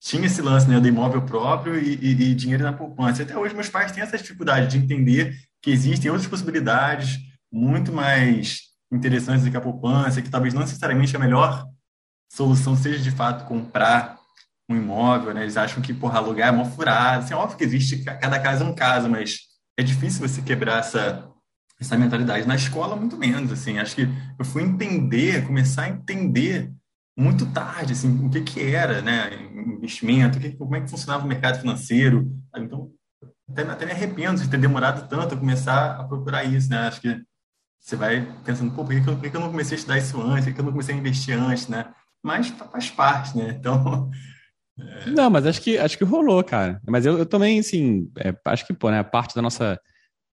tinha 0.00 0.26
esse 0.26 0.40
lance, 0.40 0.68
né, 0.68 0.80
do 0.80 0.88
imóvel 0.88 1.22
próprio 1.22 1.78
e, 1.78 1.94
e, 1.96 2.10
e 2.10 2.34
dinheiro 2.34 2.64
na 2.64 2.72
poupança. 2.72 3.22
Até 3.22 3.36
hoje 3.36 3.54
meus 3.54 3.68
pais 3.68 3.92
têm 3.92 4.02
essa 4.02 4.16
dificuldade 4.16 4.68
de 4.68 4.78
entender 4.78 5.36
que 5.62 5.70
existem 5.70 6.10
outras 6.10 6.28
possibilidades 6.28 7.18
muito 7.52 7.92
mais 7.92 8.60
interessantes 8.90 9.44
do 9.44 9.50
que 9.50 9.56
a 9.56 9.60
poupança, 9.60 10.22
que 10.22 10.30
talvez 10.30 10.54
não 10.54 10.62
necessariamente 10.62 11.14
a 11.14 11.18
melhor 11.18 11.66
solução 12.32 12.76
seja 12.76 12.98
de 12.98 13.10
fato 13.10 13.44
comprar 13.44 14.18
um 14.70 14.76
imóvel, 14.76 15.34
né? 15.34 15.42
Eles 15.42 15.56
acham 15.56 15.82
que, 15.82 15.92
porra, 15.92 16.18
alugar 16.18 16.48
é 16.48 16.52
uma 16.52 16.64
furada. 16.64 17.24
Assim, 17.24 17.34
é 17.34 17.36
óbvio 17.36 17.58
que 17.58 17.64
existe, 17.64 18.04
cada 18.04 18.38
caso 18.38 18.64
é 18.64 18.66
um 18.66 18.74
caso, 18.74 19.08
mas 19.08 19.40
é 19.76 19.82
difícil 19.82 20.26
você 20.26 20.40
quebrar 20.40 20.78
essa, 20.78 21.28
essa 21.80 21.98
mentalidade. 21.98 22.46
Na 22.46 22.54
escola, 22.54 22.94
muito 22.94 23.16
menos, 23.16 23.50
assim. 23.50 23.78
Acho 23.78 23.96
que 23.96 24.08
eu 24.38 24.44
fui 24.44 24.62
entender, 24.62 25.44
começar 25.44 25.82
a 25.82 25.88
entender 25.88 26.72
muito 27.18 27.46
tarde, 27.46 27.92
assim, 27.92 28.24
o 28.24 28.30
que 28.30 28.40
que 28.42 28.62
era, 28.62 29.02
né? 29.02 29.30
Investimento, 29.52 30.38
que, 30.38 30.52
como 30.52 30.76
é 30.76 30.80
que 30.80 30.88
funcionava 30.88 31.24
o 31.24 31.28
mercado 31.28 31.58
financeiro. 31.60 32.30
Então, 32.56 32.90
até, 33.50 33.62
até 33.62 33.86
me 33.86 33.92
arrependo 33.92 34.40
de 34.40 34.48
ter 34.48 34.58
demorado 34.58 35.08
tanto 35.08 35.34
a 35.34 35.38
começar 35.38 35.96
a 36.00 36.04
procurar 36.04 36.44
isso, 36.44 36.70
né? 36.70 36.86
Acho 36.86 37.00
que 37.00 37.20
você 37.80 37.96
vai 37.96 38.24
pensando, 38.44 38.72
pô, 38.72 38.84
por 38.84 38.94
que, 38.94 39.08
eu, 39.08 39.16
por 39.16 39.30
que 39.30 39.36
eu 39.36 39.40
não 39.40 39.50
comecei 39.50 39.74
a 39.76 39.78
estudar 39.78 39.98
isso 39.98 40.20
antes? 40.22 40.44
Por 40.44 40.54
que 40.54 40.60
eu 40.60 40.64
não 40.64 40.72
comecei 40.72 40.94
a 40.94 40.98
investir 40.98 41.36
antes, 41.36 41.66
né? 41.66 41.92
Mas 42.22 42.48
faz 42.48 42.90
parte, 42.90 43.36
né? 43.36 43.56
Então. 43.58 44.10
É... 45.06 45.10
Não, 45.10 45.30
mas 45.30 45.46
acho 45.46 45.60
que, 45.60 45.78
acho 45.78 45.96
que 45.96 46.04
rolou, 46.04 46.42
cara. 46.42 46.80
Mas 46.88 47.06
eu, 47.06 47.18
eu 47.18 47.26
também, 47.26 47.58
assim, 47.58 48.10
é, 48.18 48.34
acho 48.46 48.66
que, 48.66 48.72
pô, 48.72 48.90
né? 48.90 49.02
Parte 49.02 49.34
da 49.34 49.42
nossa 49.42 49.78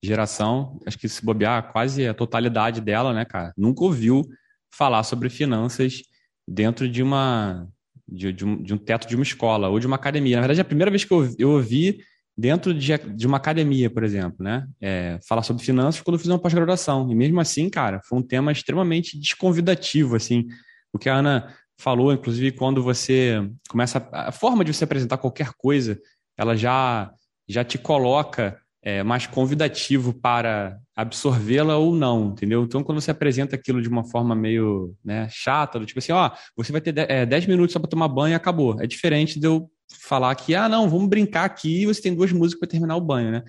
geração, 0.03 0.79
acho 0.85 0.97
que 0.97 1.09
se 1.09 1.25
bobear 1.25 1.71
quase 1.71 2.07
a 2.07 2.13
totalidade 2.13 2.81
dela, 2.81 3.13
né, 3.13 3.25
cara? 3.25 3.53
Nunca 3.57 3.83
ouviu 3.83 4.23
falar 4.71 5.03
sobre 5.03 5.29
finanças 5.29 6.01
dentro 6.47 6.87
de 6.87 7.01
uma. 7.01 7.67
De, 8.09 8.31
de, 8.31 8.45
um, 8.45 8.63
de 8.63 8.73
um 8.73 8.77
teto 8.77 9.05
de 9.05 9.15
uma 9.15 9.23
escola 9.23 9.67
ou 9.67 9.79
de 9.79 9.87
uma 9.87 9.97
academia. 9.97 10.37
Na 10.37 10.41
verdade, 10.41 10.61
a 10.61 10.65
primeira 10.65 10.89
vez 10.89 11.03
que 11.03 11.11
eu, 11.11 11.35
eu 11.37 11.51
ouvi 11.51 11.99
dentro 12.37 12.73
de, 12.73 12.97
de 12.97 13.27
uma 13.27 13.35
academia, 13.35 13.89
por 13.89 14.03
exemplo, 14.03 14.37
né? 14.39 14.65
É, 14.79 15.19
falar 15.27 15.43
sobre 15.43 15.63
finanças 15.63 16.01
quando 16.01 16.15
eu 16.15 16.19
fiz 16.19 16.29
uma 16.29 16.39
pós-graduação. 16.39 17.11
E 17.11 17.15
mesmo 17.15 17.39
assim, 17.41 17.69
cara, 17.69 17.99
foi 18.07 18.19
um 18.19 18.21
tema 18.21 18.51
extremamente 18.51 19.19
desconvidativo, 19.19 20.15
assim. 20.15 20.47
O 20.93 20.99
que 20.99 21.09
a 21.09 21.15
Ana 21.15 21.53
falou, 21.77 22.11
inclusive, 22.13 22.51
quando 22.51 22.81
você 22.81 23.39
começa... 23.69 24.07
A 24.11 24.31
forma 24.31 24.63
de 24.63 24.73
você 24.73 24.83
apresentar 24.83 25.17
qualquer 25.17 25.51
coisa, 25.57 25.99
ela 26.37 26.55
já, 26.55 27.11
já 27.47 27.63
te 27.63 27.77
coloca 27.77 28.59
é, 28.81 29.03
mais 29.03 29.27
convidativo 29.27 30.13
para 30.13 30.77
absorvê-la 30.95 31.77
ou 31.77 31.95
não, 31.95 32.29
entendeu? 32.29 32.63
Então, 32.63 32.83
quando 32.83 33.01
você 33.01 33.11
apresenta 33.11 33.55
aquilo 33.55 33.81
de 33.81 33.89
uma 33.89 34.03
forma 34.03 34.35
meio 34.35 34.95
né, 35.03 35.27
chata, 35.29 35.79
do 35.79 35.85
tipo 35.85 35.99
assim, 35.99 36.11
ó, 36.11 36.31
você 36.55 36.71
vai 36.71 36.81
ter 36.81 36.93
10 36.93 37.43
é, 37.43 37.47
minutos 37.47 37.73
só 37.73 37.79
para 37.79 37.89
tomar 37.89 38.07
banho 38.07 38.33
e 38.33 38.35
acabou. 38.35 38.81
É 38.81 38.87
diferente 38.87 39.39
de 39.39 39.47
eu 39.47 39.69
falar 40.01 40.33
que, 40.35 40.55
ah, 40.55 40.69
não, 40.69 40.89
vamos 40.89 41.09
brincar 41.09 41.45
aqui 41.45 41.81
e 41.81 41.85
você 41.85 42.01
tem 42.01 42.15
duas 42.15 42.31
músicas 42.31 42.59
para 42.59 42.69
terminar 42.69 42.95
o 42.95 43.01
banho, 43.01 43.31
né? 43.31 43.43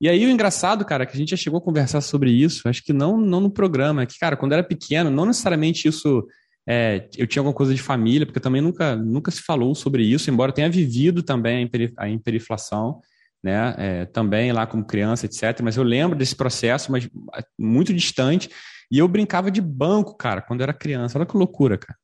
E 0.00 0.08
aí 0.08 0.26
o 0.26 0.30
engraçado, 0.30 0.84
cara, 0.84 1.06
que 1.06 1.14
a 1.14 1.16
gente 1.16 1.30
já 1.30 1.36
chegou 1.36 1.58
a 1.58 1.62
conversar 1.62 2.00
sobre 2.00 2.30
isso, 2.30 2.68
acho 2.68 2.82
que 2.82 2.92
não, 2.92 3.16
não 3.16 3.40
no 3.40 3.50
programa, 3.50 4.02
é 4.02 4.06
que, 4.06 4.18
cara, 4.18 4.36
quando 4.36 4.52
era 4.52 4.62
pequeno, 4.62 5.10
não 5.10 5.26
necessariamente 5.26 5.88
isso. 5.88 6.26
É, 6.72 7.08
eu 7.18 7.26
tinha 7.26 7.40
alguma 7.40 7.52
coisa 7.52 7.74
de 7.74 7.82
família, 7.82 8.24
porque 8.24 8.38
também 8.38 8.62
nunca, 8.62 8.94
nunca 8.94 9.28
se 9.32 9.42
falou 9.42 9.74
sobre 9.74 10.04
isso, 10.04 10.30
embora 10.30 10.52
tenha 10.52 10.70
vivido 10.70 11.20
também 11.20 11.68
a 11.96 12.08
hiperinflação, 12.08 13.00
né? 13.42 13.74
É, 13.76 14.04
também 14.04 14.52
lá 14.52 14.68
como 14.68 14.86
criança, 14.86 15.26
etc. 15.26 15.62
Mas 15.64 15.76
eu 15.76 15.82
lembro 15.82 16.16
desse 16.16 16.36
processo, 16.36 16.92
mas 16.92 17.10
muito 17.58 17.92
distante. 17.92 18.48
E 18.88 18.98
eu 18.98 19.08
brincava 19.08 19.50
de 19.50 19.60
banco, 19.60 20.16
cara, 20.16 20.42
quando 20.42 20.60
eu 20.60 20.64
era 20.64 20.72
criança. 20.72 21.18
Olha 21.18 21.26
que 21.26 21.36
loucura, 21.36 21.76
cara. 21.76 21.98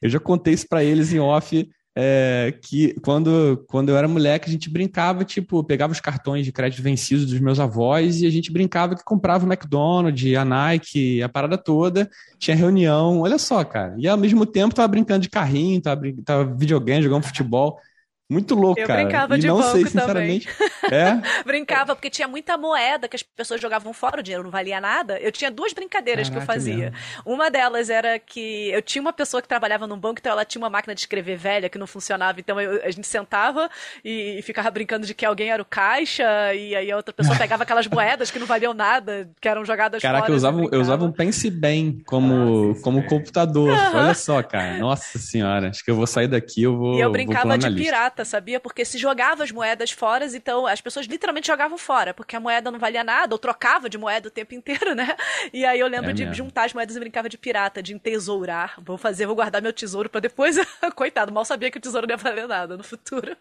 Eu 0.00 0.08
já 0.08 0.18
contei 0.18 0.54
isso 0.54 0.66
para 0.66 0.82
eles 0.82 1.12
em 1.12 1.18
off 1.18 1.68
é, 1.98 2.52
que 2.60 2.94
quando, 3.00 3.64
quando 3.66 3.88
eu 3.88 3.96
era 3.96 4.06
moleque, 4.06 4.50
a 4.50 4.52
gente 4.52 4.68
brincava, 4.68 5.24
tipo, 5.24 5.64
pegava 5.64 5.94
os 5.94 6.00
cartões 6.00 6.44
de 6.44 6.52
crédito 6.52 6.82
vencidos 6.82 7.24
dos 7.24 7.40
meus 7.40 7.58
avós 7.58 8.20
e 8.20 8.26
a 8.26 8.30
gente 8.30 8.52
brincava 8.52 8.94
que 8.94 9.02
comprava 9.02 9.46
o 9.46 9.48
McDonald's, 9.50 10.36
a 10.36 10.44
Nike, 10.44 11.22
a 11.22 11.28
parada 11.28 11.56
toda, 11.56 12.10
tinha 12.38 12.54
reunião, 12.54 13.20
olha 13.20 13.38
só, 13.38 13.64
cara. 13.64 13.94
E 13.96 14.06
ao 14.06 14.18
mesmo 14.18 14.44
tempo 14.44 14.74
tava 14.74 14.88
brincando 14.88 15.20
de 15.20 15.30
carrinho, 15.30 15.80
tava, 15.80 16.02
tava 16.22 16.44
videogame, 16.54 17.02
jogando 17.02 17.24
futebol. 17.24 17.80
Muito 18.28 18.54
louco, 18.54 18.80
eu 18.80 18.86
cara. 18.86 19.02
Eu 19.02 19.04
brincava 19.06 19.36
e 19.36 19.40
de 19.40 19.46
não 19.46 19.58
banco 19.58 19.72
sei, 19.72 19.86
sinceramente. 19.86 20.46
também. 20.46 20.66
É? 20.86 21.42
brincava, 21.44 21.96
porque 21.96 22.08
tinha 22.08 22.28
muita 22.28 22.56
moeda 22.56 23.08
que 23.08 23.16
as 23.16 23.22
pessoas 23.22 23.60
jogavam 23.60 23.92
fora, 23.92 24.20
o 24.20 24.22
dinheiro 24.22 24.44
não 24.44 24.52
valia 24.52 24.80
nada. 24.80 25.18
Eu 25.18 25.32
tinha 25.32 25.50
duas 25.50 25.72
brincadeiras 25.72 26.28
Caraca, 26.28 26.46
que 26.46 26.50
eu 26.50 26.54
fazia. 26.54 26.76
Mesmo. 26.76 26.96
Uma 27.24 27.50
delas 27.50 27.90
era 27.90 28.20
que 28.20 28.70
eu 28.70 28.80
tinha 28.80 29.02
uma 29.02 29.12
pessoa 29.12 29.42
que 29.42 29.48
trabalhava 29.48 29.86
num 29.86 29.98
banco, 29.98 30.20
então 30.20 30.30
ela 30.30 30.44
tinha 30.44 30.62
uma 30.62 30.70
máquina 30.70 30.94
de 30.94 31.00
escrever 31.00 31.36
velha 31.36 31.68
que 31.68 31.76
não 31.76 31.86
funcionava. 31.86 32.38
Então 32.38 32.60
eu, 32.60 32.84
a 32.84 32.90
gente 32.90 33.06
sentava 33.06 33.68
e, 34.04 34.38
e, 34.38 34.42
ficava 34.42 34.70
brincando 34.70 35.06
de 35.06 35.14
que 35.14 35.26
alguém 35.26 35.50
era 35.50 35.60
o 35.60 35.64
caixa, 35.64 36.54
e 36.54 36.74
aí 36.76 36.90
a 36.90 36.96
outra 36.96 37.12
pessoa 37.12 37.36
pegava 37.36 37.64
aquelas 37.64 37.88
moedas 37.88 38.30
que 38.30 38.38
não 38.38 38.46
valiam 38.46 38.72
nada, 38.72 39.28
que 39.40 39.48
eram 39.48 39.64
jogadas 39.64 40.00
Caraca, 40.00 40.26
fora. 40.26 40.26
Caraca, 40.26 40.32
eu 40.32 40.36
usava, 40.36 40.74
eu 40.76 40.80
usava 40.80 41.04
um 41.04 41.12
Pense 41.12 41.50
Bem 41.50 42.00
como, 42.06 42.76
ah, 42.76 42.82
como 42.82 43.04
computador. 43.06 43.70
Olha 43.94 44.14
só, 44.14 44.42
cara. 44.42 44.78
Nossa 44.78 45.18
senhora. 45.18 45.70
Acho 45.70 45.84
que 45.84 45.90
eu 45.90 45.96
vou 45.96 46.06
sair 46.06 46.28
daqui, 46.28 46.62
eu 46.62 46.76
vou. 46.76 46.96
E 46.96 47.00
eu 47.00 47.10
brincava 47.10 47.58
de 47.58 47.70
pirata, 47.74 48.15
sabia? 48.24 48.58
Porque 48.58 48.84
se 48.84 48.96
se 48.96 48.98
jogava 48.98 49.44
as 49.44 49.52
moedas 49.52 49.90
fora, 49.90 50.24
então 50.34 50.66
as 50.66 50.80
pessoas 50.80 51.06
literalmente 51.06 51.46
jogavam 51.46 51.76
fora, 51.76 52.14
porque 52.14 52.34
a 52.34 52.40
moeda 52.40 52.70
não 52.70 52.78
valia 52.78 53.04
nada, 53.04 53.34
ou 53.34 53.38
trocava 53.38 53.88
de 53.88 53.98
moeda 53.98 54.28
o 54.28 54.30
tempo 54.30 54.54
inteiro, 54.54 54.94
né? 54.94 55.14
E 55.52 55.64
aí 55.64 55.78
eu 55.78 55.86
lembro 55.86 56.10
é 56.10 56.12
de 56.14 56.22
mesmo. 56.22 56.34
juntar 56.34 56.64
as 56.64 56.72
moedas 56.72 56.96
e 56.96 57.00
brincava 57.00 57.28
de 57.28 57.36
pirata, 57.36 57.82
de 57.82 57.94
entesourar. 57.94 58.80
Vou 58.82 58.96
fazer, 58.96 59.26
vou 59.26 59.36
guardar 59.36 59.60
meu 59.60 59.72
tesouro 59.72 60.08
para 60.08 60.20
depois. 60.20 60.56
Coitado, 60.96 61.32
mal 61.32 61.44
sabia 61.44 61.70
que 61.70 61.78
o 61.78 61.80
tesouro 61.80 62.06
não 62.06 62.14
ia 62.14 62.16
valer 62.16 62.48
nada 62.48 62.76
no 62.76 62.82
futuro. 62.82 63.36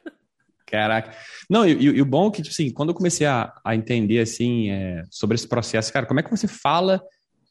Caraca. 0.65 1.15
Não, 1.49 1.65
e, 1.65 1.71
e, 1.71 2.01
o 2.01 2.05
bom 2.05 2.27
é 2.27 2.31
que, 2.31 2.41
tipo 2.41 2.53
assim, 2.53 2.71
quando 2.71 2.89
eu 2.89 2.95
comecei 2.95 3.25
a, 3.25 3.53
a 3.63 3.75
entender, 3.75 4.19
assim, 4.19 4.71
é, 4.71 5.03
sobre 5.09 5.35
esse 5.35 5.47
processo, 5.47 5.93
cara, 5.93 6.05
como 6.05 6.19
é 6.19 6.23
que 6.23 6.31
você 6.31 6.47
fala 6.47 7.01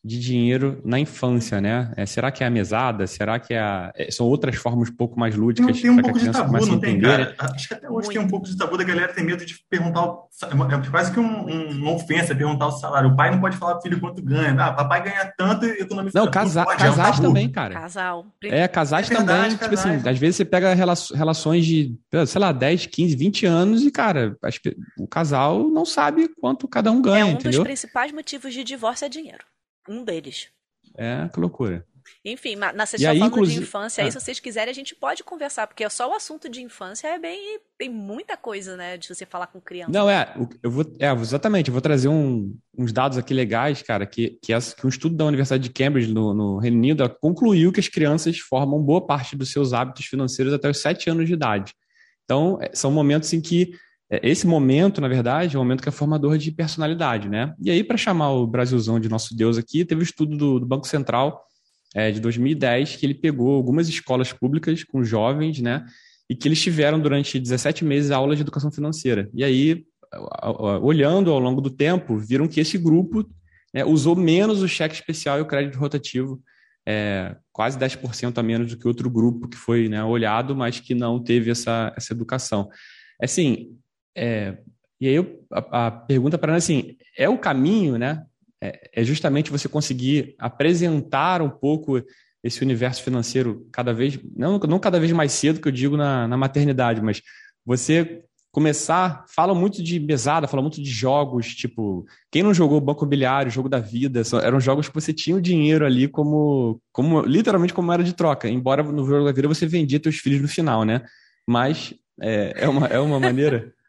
de 0.04 0.20
dinheiro 0.20 0.82
na 0.84 0.98
infância, 0.98 1.62
né? 1.62 1.90
É, 1.96 2.04
será 2.04 2.30
que 2.30 2.44
é 2.44 2.46
a 2.46 2.50
mesada? 2.50 3.06
Será 3.06 3.38
que 3.38 3.54
é 3.54 3.58
a... 3.58 3.90
É, 3.96 4.10
são 4.10 4.26
outras 4.26 4.54
formas 4.56 4.90
um 4.90 4.94
pouco 4.94 5.18
mais 5.18 5.34
lúdicas? 5.34 5.74
Não 5.74 5.82
tem 5.82 5.90
um 5.90 6.02
pouco 6.02 6.18
de 6.18 6.30
tabu, 6.30 6.66
não 6.66 6.78
tem, 6.78 7.00
cara? 7.00 7.24
Né? 7.30 7.34
Acho 7.38 7.68
que 7.68 7.74
até 7.74 7.86
hoje 7.88 8.08
Muito. 8.08 8.10
tem 8.10 8.20
um 8.20 8.28
pouco 8.28 8.46
de 8.46 8.54
tabu 8.54 8.76
da 8.76 8.84
galera 8.84 9.14
tem 9.14 9.24
medo 9.24 9.46
de 9.46 9.54
perguntar, 9.70 10.04
o... 10.04 10.28
é 10.42 10.90
quase 10.90 11.10
que 11.10 11.18
um, 11.18 11.46
um, 11.48 11.70
uma 11.70 11.92
ofensa 11.92 12.34
perguntar 12.34 12.66
o 12.66 12.72
salário. 12.72 13.10
O 13.10 13.16
pai 13.16 13.30
não 13.30 13.40
pode 13.40 13.56
falar 13.56 13.74
pro 13.76 13.82
filho 13.82 13.98
quanto 13.98 14.22
ganha. 14.22 14.54
Ah, 14.58 14.72
papai 14.74 15.04
ganha 15.04 15.32
tanto 15.38 15.64
e 15.64 15.70
economiza 15.80 16.18
Não, 16.18 16.30
casa... 16.30 16.64
pode, 16.66 16.78
casais 16.78 17.16
é 17.16 17.20
um 17.20 17.24
também, 17.24 17.48
cara. 17.48 17.74
Casal. 17.74 18.26
É, 18.44 18.68
casais 18.68 19.10
é 19.10 19.14
verdade, 19.14 19.56
também. 19.56 19.56
Casais. 19.56 19.80
Tipo 19.80 19.94
assim, 19.94 20.08
às 20.10 20.18
vezes 20.18 20.36
você 20.36 20.44
pega 20.44 20.74
relações 20.74 21.64
de, 21.64 21.96
sei 22.26 22.40
lá, 22.40 22.52
10, 22.52 22.86
15, 22.86 23.16
20 23.16 23.46
anos 23.46 23.82
e, 23.82 23.90
cara, 23.90 24.36
o 24.98 25.06
casal 25.06 25.66
não 25.70 25.86
sabe 25.86 26.28
quanto 26.38 26.68
cada 26.68 26.92
um 26.92 27.00
ganha, 27.00 27.22
É 27.22 27.24
um 27.24 27.30
entendeu? 27.30 27.60
dos 27.60 27.64
principais 27.64 28.12
motivos 28.12 28.52
de 28.52 28.62
divórcio 28.62 29.06
é 29.06 29.08
dinheiro. 29.08 29.44
Um 29.88 30.04
deles. 30.04 30.48
É, 30.96 31.28
que 31.28 31.40
loucura. 31.40 31.86
Enfim, 32.24 32.56
na 32.56 32.86
sexta 32.86 33.08
falando 33.08 33.26
inclusive... 33.26 33.58
de 33.58 33.62
infância, 33.64 34.02
aí, 34.02 34.08
ah. 34.08 34.12
se 34.12 34.20
vocês 34.20 34.40
quiserem, 34.40 34.70
a 34.70 34.74
gente 34.74 34.94
pode 34.94 35.22
conversar, 35.24 35.66
porque 35.66 35.88
só 35.88 36.10
o 36.10 36.14
assunto 36.14 36.48
de 36.48 36.62
infância 36.62 37.08
é 37.08 37.18
bem. 37.18 37.58
Tem 37.78 37.88
muita 37.88 38.36
coisa, 38.36 38.76
né? 38.76 38.96
De 38.96 39.08
você 39.08 39.26
falar 39.26 39.46
com 39.46 39.60
criança. 39.60 39.90
Não, 39.90 40.08
é, 40.08 40.34
eu 40.62 40.70
vou. 40.70 40.84
É, 40.98 41.10
exatamente, 41.12 41.68
eu 41.68 41.72
vou 41.72 41.80
trazer 41.80 42.08
um, 42.08 42.54
uns 42.76 42.92
dados 42.92 43.18
aqui 43.18 43.32
legais, 43.32 43.82
cara, 43.82 44.06
que, 44.06 44.38
que, 44.42 44.52
que 44.52 44.86
um 44.86 44.88
estudo 44.88 45.16
da 45.16 45.24
Universidade 45.24 45.62
de 45.62 45.70
Cambridge, 45.70 46.12
no, 46.12 46.34
no 46.34 46.58
Reino 46.58 46.76
Unido, 46.76 47.08
concluiu 47.20 47.72
que 47.72 47.80
as 47.80 47.88
crianças 47.88 48.38
formam 48.38 48.82
boa 48.82 49.04
parte 49.04 49.36
dos 49.36 49.50
seus 49.50 49.72
hábitos 49.72 50.06
financeiros 50.06 50.52
até 50.52 50.68
os 50.68 50.78
7 50.78 51.10
anos 51.10 51.26
de 51.26 51.32
idade. 51.34 51.74
Então, 52.24 52.58
é, 52.60 52.70
são 52.74 52.90
momentos 52.90 53.32
em 53.32 53.40
que 53.40 53.72
é, 53.72 53.83
esse 54.10 54.46
momento, 54.46 55.00
na 55.00 55.08
verdade, 55.08 55.56
é 55.56 55.58
um 55.58 55.62
momento 55.62 55.82
que 55.82 55.88
é 55.88 55.92
formador 55.92 56.36
de 56.36 56.52
personalidade, 56.52 57.28
né? 57.28 57.54
E 57.60 57.70
aí, 57.70 57.82
para 57.82 57.96
chamar 57.96 58.32
o 58.32 58.46
Brasilzão 58.46 59.00
de 59.00 59.08
nosso 59.08 59.34
Deus 59.34 59.56
aqui, 59.56 59.84
teve 59.84 60.00
o 60.00 60.02
um 60.02 60.04
estudo 60.04 60.36
do, 60.36 60.60
do, 60.60 60.66
Banco 60.66 60.86
Central 60.86 61.42
é, 61.94 62.10
de 62.10 62.20
2010, 62.20 62.96
que 62.96 63.06
ele 63.06 63.14
pegou 63.14 63.54
algumas 63.54 63.88
escolas 63.88 64.32
públicas 64.32 64.84
com 64.84 65.02
jovens, 65.02 65.60
né? 65.60 65.84
E 66.28 66.36
que 66.36 66.46
eles 66.48 66.60
tiveram 66.60 67.00
durante 67.00 67.38
17 67.38 67.84
meses 67.84 68.10
aula 68.10 68.36
de 68.36 68.42
educação 68.42 68.70
financeira. 68.70 69.28
E 69.34 69.42
aí, 69.42 69.84
olhando 70.82 71.30
ao 71.30 71.38
longo 71.38 71.60
do 71.60 71.70
tempo, 71.70 72.18
viram 72.18 72.46
que 72.46 72.60
esse 72.60 72.78
grupo 72.78 73.28
né, 73.72 73.84
usou 73.84 74.14
menos 74.14 74.62
o 74.62 74.68
cheque 74.68 74.94
especial 74.94 75.38
e 75.38 75.42
o 75.42 75.46
crédito 75.46 75.78
rotativo, 75.78 76.40
é, 76.86 77.34
quase 77.52 77.78
10% 77.78 78.38
a 78.38 78.42
menos 78.42 78.70
do 78.70 78.78
que 78.78 78.86
outro 78.86 79.10
grupo 79.10 79.48
que 79.48 79.56
foi 79.56 79.88
né, 79.88 80.04
olhado, 80.04 80.54
mas 80.54 80.78
que 80.78 80.94
não 80.94 81.22
teve 81.22 81.50
essa, 81.50 81.92
essa 81.96 82.12
educação. 82.12 82.68
Assim, 83.20 83.76
é, 84.16 84.58
e 85.00 85.08
aí 85.08 85.14
eu, 85.14 85.44
a, 85.52 85.86
a, 85.86 85.90
pergunta 85.90 86.38
para 86.38 86.54
assim, 86.54 86.96
é 87.16 87.28
o 87.28 87.38
caminho, 87.38 87.98
né? 87.98 88.24
É, 88.62 88.90
é, 88.94 89.04
justamente 89.04 89.50
você 89.50 89.68
conseguir 89.68 90.34
apresentar 90.38 91.42
um 91.42 91.50
pouco 91.50 92.02
esse 92.42 92.62
universo 92.62 93.02
financeiro 93.02 93.66
cada 93.72 93.92
vez, 93.92 94.18
não, 94.36 94.58
não 94.58 94.78
cada 94.78 95.00
vez 95.00 95.12
mais 95.12 95.32
cedo, 95.32 95.60
que 95.60 95.68
eu 95.68 95.72
digo 95.72 95.96
na, 95.96 96.28
na 96.28 96.36
maternidade, 96.36 97.02
mas 97.02 97.22
você 97.64 98.22
começar, 98.54 99.24
fala 99.26 99.52
muito 99.52 99.82
de 99.82 99.98
mesada, 99.98 100.46
fala 100.46 100.62
muito 100.62 100.80
de 100.80 100.88
jogos, 100.88 101.48
tipo, 101.56 102.06
quem 102.30 102.40
não 102.40 102.54
jogou 102.54 102.80
Banco 102.80 103.02
Imobiliário, 103.02 103.50
Jogo 103.50 103.68
da 103.68 103.80
Vida, 103.80 104.22
eram 104.40 104.60
jogos 104.60 104.88
que 104.88 104.94
você 104.94 105.12
tinha 105.12 105.36
o 105.36 105.40
dinheiro 105.40 105.84
ali 105.84 106.06
como, 106.06 106.80
como 106.92 107.22
literalmente 107.22 107.74
como 107.74 107.92
era 107.92 108.04
de 108.04 108.12
troca, 108.12 108.48
embora 108.48 108.82
no 108.84 109.04
Jogo 109.04 109.24
da 109.24 109.32
Vida 109.32 109.48
você 109.48 109.66
vendia 109.66 109.98
teus 109.98 110.18
filhos 110.18 110.40
no 110.40 110.46
final, 110.46 110.84
né? 110.84 111.02
Mas 111.44 111.94
é, 112.20 112.54
é, 112.58 112.68
uma, 112.68 112.86
é 112.86 113.00
uma 113.00 113.18
maneira 113.18 113.72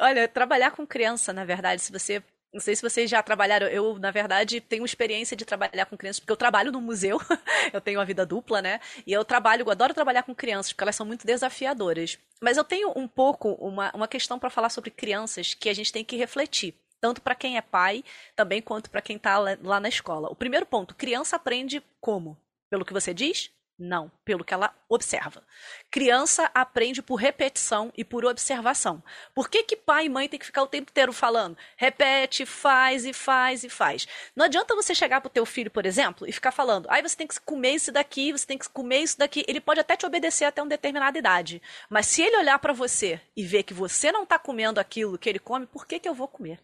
Olha, 0.00 0.28
trabalhar 0.28 0.70
com 0.72 0.86
criança, 0.86 1.32
na 1.32 1.44
verdade, 1.44 1.82
se 1.82 1.92
você 1.92 2.22
não 2.52 2.60
sei 2.60 2.76
se 2.76 2.82
vocês 2.82 3.10
já 3.10 3.22
trabalharam. 3.22 3.66
Eu, 3.66 3.98
na 3.98 4.10
verdade, 4.10 4.60
tenho 4.60 4.84
experiência 4.84 5.34
de 5.36 5.44
trabalhar 5.44 5.86
com 5.86 5.96
crianças, 5.96 6.20
porque 6.20 6.32
eu 6.32 6.36
trabalho 6.36 6.70
no 6.70 6.80
museu, 6.80 7.18
eu 7.72 7.80
tenho 7.80 7.98
uma 7.98 8.04
vida 8.04 8.26
dupla, 8.26 8.60
né? 8.60 8.78
E 9.06 9.12
eu 9.12 9.24
trabalho, 9.24 9.62
eu 9.62 9.70
adoro 9.70 9.94
trabalhar 9.94 10.22
com 10.22 10.34
crianças, 10.34 10.72
porque 10.72 10.84
elas 10.84 10.96
são 10.96 11.06
muito 11.06 11.26
desafiadoras. 11.26 12.18
Mas 12.42 12.58
eu 12.58 12.64
tenho 12.64 12.92
um 12.94 13.08
pouco 13.08 13.52
uma, 13.52 13.90
uma 13.94 14.06
questão 14.06 14.38
para 14.38 14.50
falar 14.50 14.68
sobre 14.68 14.90
crianças 14.90 15.54
que 15.54 15.68
a 15.68 15.74
gente 15.74 15.92
tem 15.92 16.04
que 16.04 16.16
refletir. 16.16 16.74
Tanto 17.00 17.22
para 17.22 17.34
quem 17.34 17.56
é 17.56 17.62
pai, 17.62 18.04
também 18.36 18.60
quanto 18.60 18.90
para 18.90 19.02
quem 19.02 19.16
está 19.16 19.38
lá 19.38 19.80
na 19.80 19.88
escola. 19.88 20.28
O 20.30 20.36
primeiro 20.36 20.66
ponto: 20.66 20.94
criança 20.94 21.36
aprende 21.36 21.82
como? 22.00 22.36
Pelo 22.70 22.84
que 22.84 22.92
você 22.92 23.14
diz? 23.14 23.50
Não, 23.84 24.12
pelo 24.24 24.44
que 24.44 24.54
ela 24.54 24.72
observa. 24.88 25.42
Criança 25.90 26.48
aprende 26.54 27.02
por 27.02 27.16
repetição 27.16 27.92
e 27.96 28.04
por 28.04 28.24
observação. 28.24 29.02
Por 29.34 29.50
que, 29.50 29.64
que 29.64 29.74
pai 29.74 30.04
e 30.04 30.08
mãe 30.08 30.28
tem 30.28 30.38
que 30.38 30.46
ficar 30.46 30.62
o 30.62 30.68
tempo 30.68 30.92
inteiro 30.92 31.12
falando? 31.12 31.58
Repete, 31.76 32.46
faz 32.46 33.04
e 33.04 33.12
faz 33.12 33.64
e 33.64 33.68
faz. 33.68 34.06
Não 34.36 34.44
adianta 34.44 34.76
você 34.76 34.94
chegar 34.94 35.20
pro 35.20 35.28
teu 35.28 35.44
filho, 35.44 35.68
por 35.68 35.84
exemplo, 35.84 36.28
e 36.28 36.32
ficar 36.32 36.52
falando, 36.52 36.88
aí 36.88 37.00
ah, 37.00 37.08
você 37.08 37.16
tem 37.16 37.26
que 37.26 37.40
comer 37.40 37.72
isso 37.72 37.90
daqui, 37.90 38.30
você 38.30 38.46
tem 38.46 38.56
que 38.56 38.68
comer 38.68 39.00
isso 39.00 39.18
daqui. 39.18 39.44
Ele 39.48 39.60
pode 39.60 39.80
até 39.80 39.96
te 39.96 40.06
obedecer 40.06 40.44
até 40.44 40.62
uma 40.62 40.68
determinada 40.68 41.18
idade. 41.18 41.60
Mas 41.90 42.06
se 42.06 42.22
ele 42.22 42.36
olhar 42.36 42.60
para 42.60 42.72
você 42.72 43.20
e 43.36 43.42
ver 43.42 43.64
que 43.64 43.74
você 43.74 44.12
não 44.12 44.22
está 44.22 44.38
comendo 44.38 44.78
aquilo 44.78 45.18
que 45.18 45.28
ele 45.28 45.40
come, 45.40 45.66
por 45.66 45.88
que, 45.88 45.98
que 45.98 46.08
eu 46.08 46.14
vou 46.14 46.28
comer? 46.28 46.60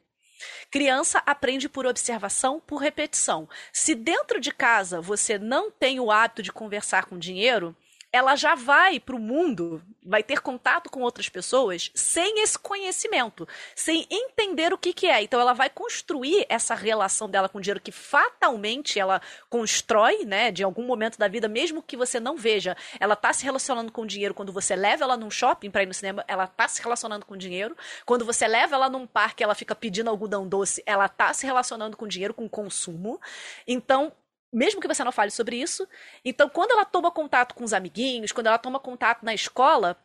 Criança 0.70 1.22
aprende 1.26 1.68
por 1.68 1.86
observação, 1.86 2.60
por 2.60 2.76
repetição. 2.78 3.48
Se 3.72 3.94
dentro 3.94 4.40
de 4.40 4.52
casa 4.52 5.00
você 5.00 5.38
não 5.38 5.70
tem 5.70 6.00
o 6.00 6.10
hábito 6.10 6.42
de 6.42 6.52
conversar 6.52 7.06
com 7.06 7.18
dinheiro, 7.18 7.74
ela 8.12 8.36
já 8.36 8.54
vai 8.54 8.98
para 8.98 9.14
o 9.14 9.18
mundo, 9.18 9.82
vai 10.02 10.22
ter 10.22 10.40
contato 10.40 10.90
com 10.90 11.02
outras 11.02 11.28
pessoas 11.28 11.90
sem 11.94 12.42
esse 12.42 12.58
conhecimento, 12.58 13.46
sem 13.74 14.06
entender 14.10 14.72
o 14.72 14.78
que, 14.78 14.92
que 14.92 15.06
é. 15.06 15.22
Então 15.22 15.40
ela 15.40 15.52
vai 15.52 15.68
construir 15.68 16.46
essa 16.48 16.74
relação 16.74 17.28
dela 17.28 17.48
com 17.48 17.58
o 17.58 17.60
dinheiro 17.60 17.80
que 17.80 17.92
fatalmente 17.92 18.98
ela 18.98 19.20
constrói, 19.50 20.24
né, 20.24 20.50
de 20.50 20.64
algum 20.64 20.84
momento 20.84 21.18
da 21.18 21.28
vida, 21.28 21.48
mesmo 21.48 21.82
que 21.82 21.96
você 21.96 22.18
não 22.18 22.36
veja. 22.36 22.76
Ela 22.98 23.14
está 23.14 23.32
se 23.32 23.44
relacionando 23.44 23.92
com 23.92 24.02
o 24.02 24.06
dinheiro 24.06 24.34
quando 24.34 24.52
você 24.52 24.74
leva 24.74 25.04
ela 25.04 25.16
num 25.16 25.30
shopping 25.30 25.70
para 25.70 25.82
ir 25.82 25.86
no 25.86 25.94
cinema, 25.94 26.24
ela 26.26 26.44
está 26.44 26.66
se 26.66 26.82
relacionando 26.82 27.26
com 27.26 27.34
o 27.34 27.38
dinheiro. 27.38 27.76
Quando 28.06 28.24
você 28.24 28.48
leva 28.48 28.74
ela 28.74 28.88
num 28.88 29.06
parque, 29.06 29.44
ela 29.44 29.54
fica 29.54 29.74
pedindo 29.74 30.08
algodão 30.08 30.48
doce, 30.48 30.82
ela 30.86 31.06
está 31.06 31.32
se 31.34 31.44
relacionando 31.44 31.96
com 31.96 32.06
o 32.06 32.08
dinheiro, 32.08 32.32
com 32.32 32.46
o 32.46 32.50
consumo. 32.50 33.20
Então, 33.66 34.12
mesmo 34.52 34.80
que 34.80 34.88
você 34.88 35.04
não 35.04 35.12
fale 35.12 35.30
sobre 35.30 35.56
isso. 35.56 35.86
Então, 36.24 36.48
quando 36.48 36.72
ela 36.72 36.84
toma 36.84 37.10
contato 37.10 37.54
com 37.54 37.64
os 37.64 37.72
amiguinhos, 37.72 38.32
quando 38.32 38.46
ela 38.46 38.58
toma 38.58 38.80
contato 38.80 39.24
na 39.24 39.34
escola, 39.34 39.96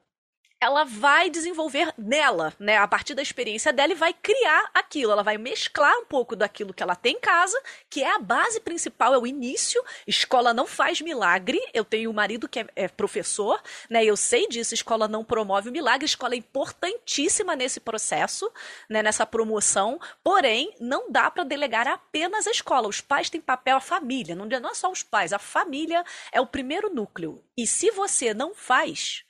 ela 0.63 0.85
vai 0.85 1.29
desenvolver 1.29 1.93
nela, 1.97 2.53
né, 2.57 2.77
a 2.77 2.87
partir 2.87 3.13
da 3.13 3.21
experiência 3.21 3.73
dela 3.73 3.91
e 3.91 3.95
vai 3.95 4.13
criar 4.13 4.71
aquilo. 4.73 5.11
Ela 5.11 5.21
vai 5.21 5.37
mesclar 5.37 5.93
um 5.97 6.05
pouco 6.05 6.37
daquilo 6.37 6.73
que 6.73 6.81
ela 6.81 6.95
tem 6.95 7.17
em 7.17 7.19
casa, 7.19 7.61
que 7.89 8.01
é 8.01 8.15
a 8.15 8.17
base 8.19 8.61
principal, 8.61 9.13
é 9.13 9.17
o 9.17 9.27
início. 9.27 9.83
Escola 10.07 10.53
não 10.53 10.65
faz 10.65 11.01
milagre. 11.01 11.61
Eu 11.73 11.83
tenho 11.83 12.09
um 12.09 12.13
marido 12.13 12.47
que 12.47 12.61
é, 12.61 12.67
é 12.77 12.87
professor, 12.87 13.61
né, 13.89 14.05
eu 14.05 14.15
sei 14.15 14.47
disso. 14.47 14.73
Escola 14.73 15.05
não 15.05 15.23
promove 15.23 15.69
milagre. 15.69 16.05
Escola 16.05 16.33
é 16.33 16.37
importantíssima 16.37 17.57
nesse 17.57 17.81
processo, 17.81 18.49
né, 18.89 19.03
nessa 19.03 19.25
promoção. 19.25 19.99
Porém, 20.23 20.73
não 20.79 21.11
dá 21.11 21.29
para 21.29 21.43
delegar 21.43 21.89
apenas 21.89 22.47
a 22.47 22.51
escola. 22.51 22.87
Os 22.87 23.01
pais 23.01 23.29
têm 23.29 23.41
papel, 23.41 23.75
a 23.75 23.81
família. 23.81 24.33
Não 24.33 24.47
é 24.47 24.73
só 24.73 24.89
os 24.89 25.03
pais, 25.03 25.33
a 25.33 25.39
família 25.39 26.05
é 26.31 26.39
o 26.39 26.47
primeiro 26.47 26.89
núcleo. 26.89 27.43
E 27.57 27.67
se 27.67 27.91
você 27.91 28.33
não 28.33 28.55
faz, 28.55 29.25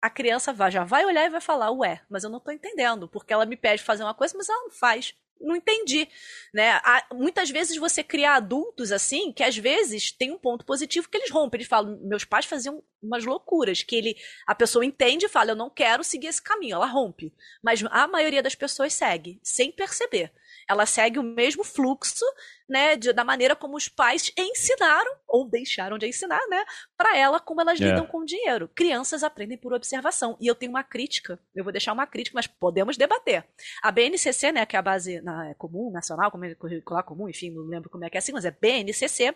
a 0.00 0.10
criança 0.10 0.52
vai, 0.52 0.70
já 0.70 0.84
vai 0.84 1.04
olhar 1.04 1.26
e 1.26 1.30
vai 1.30 1.40
falar, 1.40 1.70
ué, 1.72 2.00
mas 2.08 2.24
eu 2.24 2.30
não 2.30 2.38
estou 2.38 2.52
entendendo, 2.52 3.08
porque 3.08 3.32
ela 3.32 3.46
me 3.46 3.56
pede 3.56 3.82
fazer 3.82 4.02
uma 4.02 4.14
coisa, 4.14 4.36
mas 4.36 4.48
ela 4.48 4.62
não 4.62 4.70
faz. 4.70 5.14
Não 5.40 5.56
entendi, 5.56 6.06
né? 6.52 6.72
Há, 6.84 7.06
muitas 7.14 7.48
vezes 7.48 7.78
você 7.78 8.04
cria 8.04 8.32
adultos 8.34 8.92
assim, 8.92 9.32
que 9.32 9.42
às 9.42 9.56
vezes 9.56 10.12
tem 10.12 10.30
um 10.30 10.38
ponto 10.38 10.66
positivo 10.66 11.08
que 11.08 11.16
eles 11.16 11.30
rompem. 11.30 11.58
Eles 11.58 11.68
falam, 11.68 11.98
meus 12.02 12.26
pais 12.26 12.44
faziam 12.44 12.82
umas 13.02 13.24
loucuras, 13.24 13.82
que 13.82 13.96
ele, 13.96 14.16
a 14.46 14.54
pessoa 14.54 14.84
entende 14.84 15.24
e 15.24 15.30
fala, 15.30 15.52
eu 15.52 15.56
não 15.56 15.70
quero 15.70 16.04
seguir 16.04 16.26
esse 16.26 16.42
caminho, 16.42 16.74
ela 16.74 16.84
rompe. 16.84 17.32
Mas 17.62 17.82
a 17.90 18.06
maioria 18.06 18.42
das 18.42 18.54
pessoas 18.54 18.92
segue, 18.92 19.40
sem 19.42 19.72
perceber 19.72 20.30
ela 20.70 20.86
segue 20.86 21.18
o 21.18 21.22
mesmo 21.24 21.64
fluxo, 21.64 22.24
né, 22.68 22.94
de, 22.94 23.12
da 23.12 23.24
maneira 23.24 23.56
como 23.56 23.76
os 23.76 23.88
pais 23.88 24.32
ensinaram 24.38 25.12
ou 25.26 25.44
deixaram 25.44 25.98
de 25.98 26.06
ensinar, 26.06 26.40
né, 26.48 26.64
para 26.96 27.16
ela 27.16 27.40
como 27.40 27.60
elas. 27.60 27.80
É. 27.80 27.84
lidam 27.84 28.06
com 28.06 28.18
o 28.18 28.24
dinheiro. 28.24 28.70
Crianças 28.72 29.24
aprendem 29.24 29.58
por 29.58 29.72
observação. 29.72 30.36
E 30.40 30.46
eu 30.46 30.54
tenho 30.54 30.70
uma 30.70 30.84
crítica, 30.84 31.40
eu 31.56 31.64
vou 31.64 31.72
deixar 31.72 31.92
uma 31.92 32.06
crítica, 32.06 32.36
mas 32.36 32.46
podemos 32.46 32.96
debater. 32.96 33.44
A 33.82 33.90
BNCC, 33.90 34.52
né, 34.52 34.64
que 34.64 34.76
é 34.76 34.78
a 34.78 34.82
base 34.82 35.20
na, 35.22 35.48
é 35.48 35.54
comum, 35.54 35.90
nacional, 35.90 36.30
como 36.30 36.44
é 36.44 36.54
curricular 36.54 37.02
comum, 37.02 37.28
enfim, 37.28 37.50
não 37.50 37.64
lembro 37.64 37.90
como 37.90 38.04
é 38.04 38.10
que 38.10 38.16
é 38.16 38.20
assim, 38.20 38.32
mas 38.32 38.44
é 38.44 38.52
BNCC, 38.52 39.34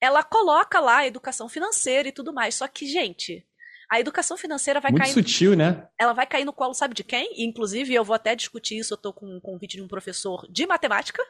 ela 0.00 0.24
coloca 0.24 0.80
lá 0.80 0.98
a 0.98 1.06
educação 1.06 1.48
financeira 1.48 2.08
e 2.08 2.12
tudo 2.12 2.32
mais. 2.32 2.56
Só 2.56 2.66
que, 2.66 2.84
gente, 2.84 3.46
a 3.94 4.00
educação 4.00 4.36
financeira 4.36 4.80
vai 4.80 4.90
Muito 4.90 5.02
cair. 5.02 5.12
sutil, 5.12 5.54
né? 5.54 5.86
Ela 5.98 6.12
vai 6.12 6.26
cair 6.26 6.44
no 6.44 6.52
colo, 6.52 6.74
sabe 6.74 6.94
de 6.94 7.04
quem? 7.04 7.32
E, 7.40 7.44
inclusive, 7.44 7.94
eu 7.94 8.04
vou 8.04 8.14
até 8.14 8.34
discutir 8.34 8.76
isso. 8.76 8.94
Eu 8.94 8.98
tô 8.98 9.12
com 9.12 9.24
um 9.24 9.40
convite 9.40 9.76
de 9.76 9.82
um 9.82 9.86
professor 9.86 10.44
de 10.50 10.66
matemática, 10.66 11.22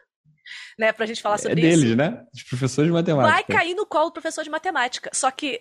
né, 0.78 0.90
pra 0.90 1.04
gente 1.04 1.20
falar 1.20 1.36
sobre 1.36 1.60
é 1.60 1.68
isso. 1.68 1.80
deles, 1.82 1.96
né? 1.96 2.24
Os 2.34 2.42
professores 2.42 2.88
de 2.88 2.92
matemática. 2.92 3.32
Vai 3.32 3.44
cair 3.44 3.74
no 3.74 3.84
colo 3.84 4.06
do 4.06 4.12
professor 4.12 4.42
de 4.42 4.48
matemática. 4.48 5.10
Só 5.12 5.30
que, 5.30 5.60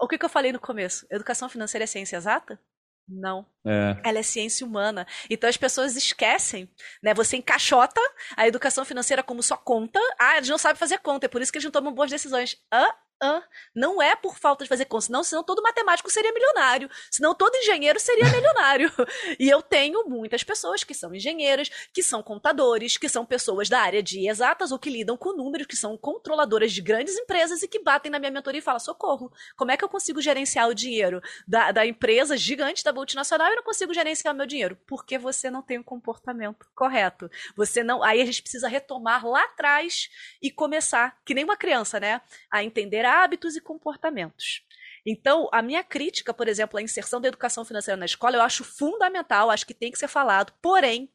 o 0.00 0.06
que, 0.06 0.18
que 0.18 0.24
eu 0.24 0.28
falei 0.28 0.52
no 0.52 0.60
começo? 0.60 1.04
Educação 1.10 1.48
financeira 1.48 1.82
é 1.82 1.86
ciência 1.86 2.16
exata? 2.16 2.60
Não. 3.08 3.44
É. 3.64 4.00
Ela 4.04 4.18
é 4.20 4.22
ciência 4.22 4.64
humana. 4.64 5.04
Então 5.28 5.50
as 5.50 5.56
pessoas 5.56 5.96
esquecem, 5.96 6.70
né? 7.02 7.12
Você 7.14 7.36
encaixota 7.36 8.00
a 8.36 8.46
educação 8.46 8.84
financeira 8.84 9.22
como 9.22 9.42
só 9.42 9.56
conta. 9.56 9.98
Ah, 10.16 10.36
eles 10.36 10.48
não 10.48 10.58
sabem 10.58 10.78
fazer 10.78 10.98
conta, 10.98 11.26
é 11.26 11.28
por 11.28 11.42
isso 11.42 11.50
que 11.50 11.58
eles 11.58 11.64
não 11.64 11.72
tomam 11.72 11.92
boas 11.92 12.10
decisões. 12.10 12.56
Hã? 12.72 12.86
Ah, 13.18 13.42
não 13.74 14.02
é 14.02 14.14
por 14.14 14.36
falta 14.36 14.62
de 14.62 14.68
fazer 14.68 14.84
conta, 14.84 15.06
senão, 15.06 15.24
senão 15.24 15.42
todo 15.42 15.62
matemático 15.62 16.10
seria 16.10 16.34
milionário, 16.34 16.90
senão 17.10 17.34
todo 17.34 17.54
engenheiro 17.54 17.98
seria 17.98 18.30
milionário. 18.30 18.92
e 19.40 19.48
eu 19.48 19.62
tenho 19.62 20.06
muitas 20.06 20.44
pessoas 20.44 20.84
que 20.84 20.92
são 20.92 21.14
engenheiras, 21.14 21.70
que 21.94 22.02
são 22.02 22.22
contadores, 22.22 22.98
que 22.98 23.08
são 23.08 23.24
pessoas 23.24 23.70
da 23.70 23.80
área 23.80 24.02
de 24.02 24.28
exatas 24.28 24.70
ou 24.70 24.78
que 24.78 24.90
lidam 24.90 25.16
com 25.16 25.32
números, 25.32 25.66
que 25.66 25.76
são 25.76 25.96
controladoras 25.96 26.72
de 26.72 26.82
grandes 26.82 27.16
empresas 27.16 27.62
e 27.62 27.68
que 27.68 27.78
batem 27.78 28.12
na 28.12 28.18
minha 28.18 28.30
mentoria 28.30 28.58
e 28.58 28.62
falam: 28.62 28.78
socorro, 28.78 29.32
como 29.56 29.70
é 29.70 29.78
que 29.78 29.84
eu 29.84 29.88
consigo 29.88 30.20
gerenciar 30.20 30.68
o 30.68 30.74
dinheiro 30.74 31.22
da, 31.48 31.72
da 31.72 31.86
empresa 31.86 32.36
gigante 32.36 32.84
da 32.84 32.92
multinacional 32.92 33.50
e 33.50 33.56
não 33.56 33.62
consigo 33.62 33.94
gerenciar 33.94 34.34
meu 34.34 34.44
dinheiro? 34.44 34.76
Porque 34.86 35.16
você 35.16 35.50
não 35.50 35.62
tem 35.62 35.78
o 35.78 35.80
um 35.80 35.84
comportamento 35.84 36.66
correto. 36.74 37.30
Você 37.56 37.82
não. 37.82 38.02
Aí 38.02 38.20
a 38.20 38.26
gente 38.26 38.42
precisa 38.42 38.68
retomar 38.68 39.26
lá 39.26 39.42
atrás 39.44 40.10
e 40.42 40.50
começar, 40.50 41.16
que 41.24 41.32
nem 41.32 41.44
uma 41.44 41.56
criança, 41.56 41.98
né? 41.98 42.20
A 42.50 42.62
entender 42.62 43.05
hábitos 43.06 43.56
e 43.56 43.60
comportamentos. 43.60 44.64
Então, 45.06 45.48
a 45.52 45.62
minha 45.62 45.84
crítica, 45.84 46.34
por 46.34 46.48
exemplo, 46.48 46.78
à 46.78 46.82
inserção 46.82 47.20
da 47.20 47.28
educação 47.28 47.64
financeira 47.64 47.96
na 47.96 48.06
escola, 48.06 48.36
eu 48.36 48.42
acho 48.42 48.64
fundamental, 48.64 49.50
acho 49.50 49.66
que 49.66 49.74
tem 49.74 49.92
que 49.92 49.98
ser 49.98 50.08
falado, 50.08 50.52
porém, 50.60 51.08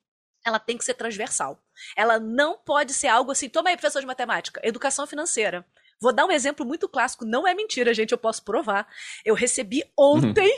ela 0.45 0.59
tem 0.59 0.77
que 0.77 0.85
ser 0.85 0.93
transversal. 0.93 1.61
Ela 1.95 2.19
não 2.19 2.57
pode 2.57 2.93
ser 2.93 3.07
algo 3.07 3.31
assim, 3.31 3.49
toma 3.49 3.69
aí, 3.69 3.75
professor 3.75 3.99
de 3.99 4.07
matemática, 4.07 4.61
educação 4.63 5.05
financeira. 5.05 5.65
Vou 6.01 6.11
dar 6.11 6.25
um 6.25 6.31
exemplo 6.31 6.65
muito 6.65 6.89
clássico, 6.89 7.25
não 7.25 7.47
é 7.47 7.53
mentira, 7.53 7.93
gente, 7.93 8.11
eu 8.11 8.17
posso 8.17 8.43
provar. 8.43 8.87
Eu 9.23 9.35
recebi 9.35 9.83
ontem 9.95 10.51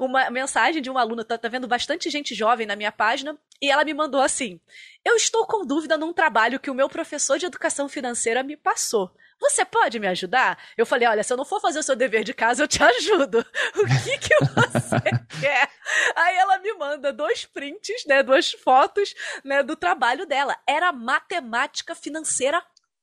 uhum. 0.00 0.06
uma 0.06 0.28
mensagem 0.28 0.82
de 0.82 0.90
uma 0.90 1.00
aluna, 1.00 1.24
tá, 1.24 1.38
tá 1.38 1.48
vendo 1.48 1.68
bastante 1.68 2.10
gente 2.10 2.34
jovem 2.34 2.66
na 2.66 2.74
minha 2.74 2.90
página, 2.90 3.38
e 3.62 3.70
ela 3.70 3.84
me 3.84 3.94
mandou 3.94 4.20
assim: 4.20 4.60
Eu 5.04 5.14
estou 5.14 5.46
com 5.46 5.64
dúvida 5.64 5.96
num 5.96 6.12
trabalho 6.12 6.58
que 6.58 6.70
o 6.70 6.74
meu 6.74 6.88
professor 6.88 7.38
de 7.38 7.46
educação 7.46 7.88
financeira 7.88 8.42
me 8.42 8.56
passou. 8.56 9.14
Você 9.40 9.64
pode 9.64 9.98
me 9.98 10.08
ajudar? 10.08 10.58
Eu 10.76 10.84
falei, 10.84 11.08
olha, 11.08 11.22
se 11.22 11.32
eu 11.32 11.36
não 11.36 11.44
for 11.44 11.60
fazer 11.60 11.78
o 11.78 11.82
seu 11.82 11.94
dever 11.94 12.24
de 12.24 12.34
casa, 12.34 12.62
eu 12.62 12.68
te 12.68 12.82
ajudo. 12.84 13.38
O 13.76 13.86
que 13.86 14.18
que 14.18 14.44
você 14.44 15.00
quer? 15.40 15.70
Aí 16.16 16.36
ela 16.36 16.58
me 16.58 16.72
manda 16.74 17.12
dois 17.12 17.44
prints, 17.44 18.04
né, 18.06 18.22
duas 18.22 18.52
fotos, 18.52 19.14
né, 19.44 19.62
do 19.62 19.76
trabalho 19.76 20.26
dela. 20.26 20.56
Era 20.66 20.92
matemática 20.92 21.94
financeira 21.94 22.62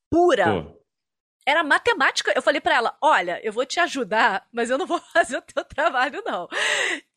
pura. 0.09 0.63
Pô. 0.63 0.85
Era 1.47 1.63
matemática. 1.63 2.33
Eu 2.35 2.41
falei 2.41 2.59
para 2.59 2.75
ela: 2.75 2.97
olha, 3.01 3.39
eu 3.43 3.53
vou 3.53 3.65
te 3.65 3.79
ajudar, 3.79 4.47
mas 4.51 4.69
eu 4.69 4.77
não 4.77 4.87
vou 4.87 4.99
fazer 5.13 5.37
o 5.37 5.41
teu 5.41 5.63
trabalho, 5.63 6.21
não. 6.25 6.47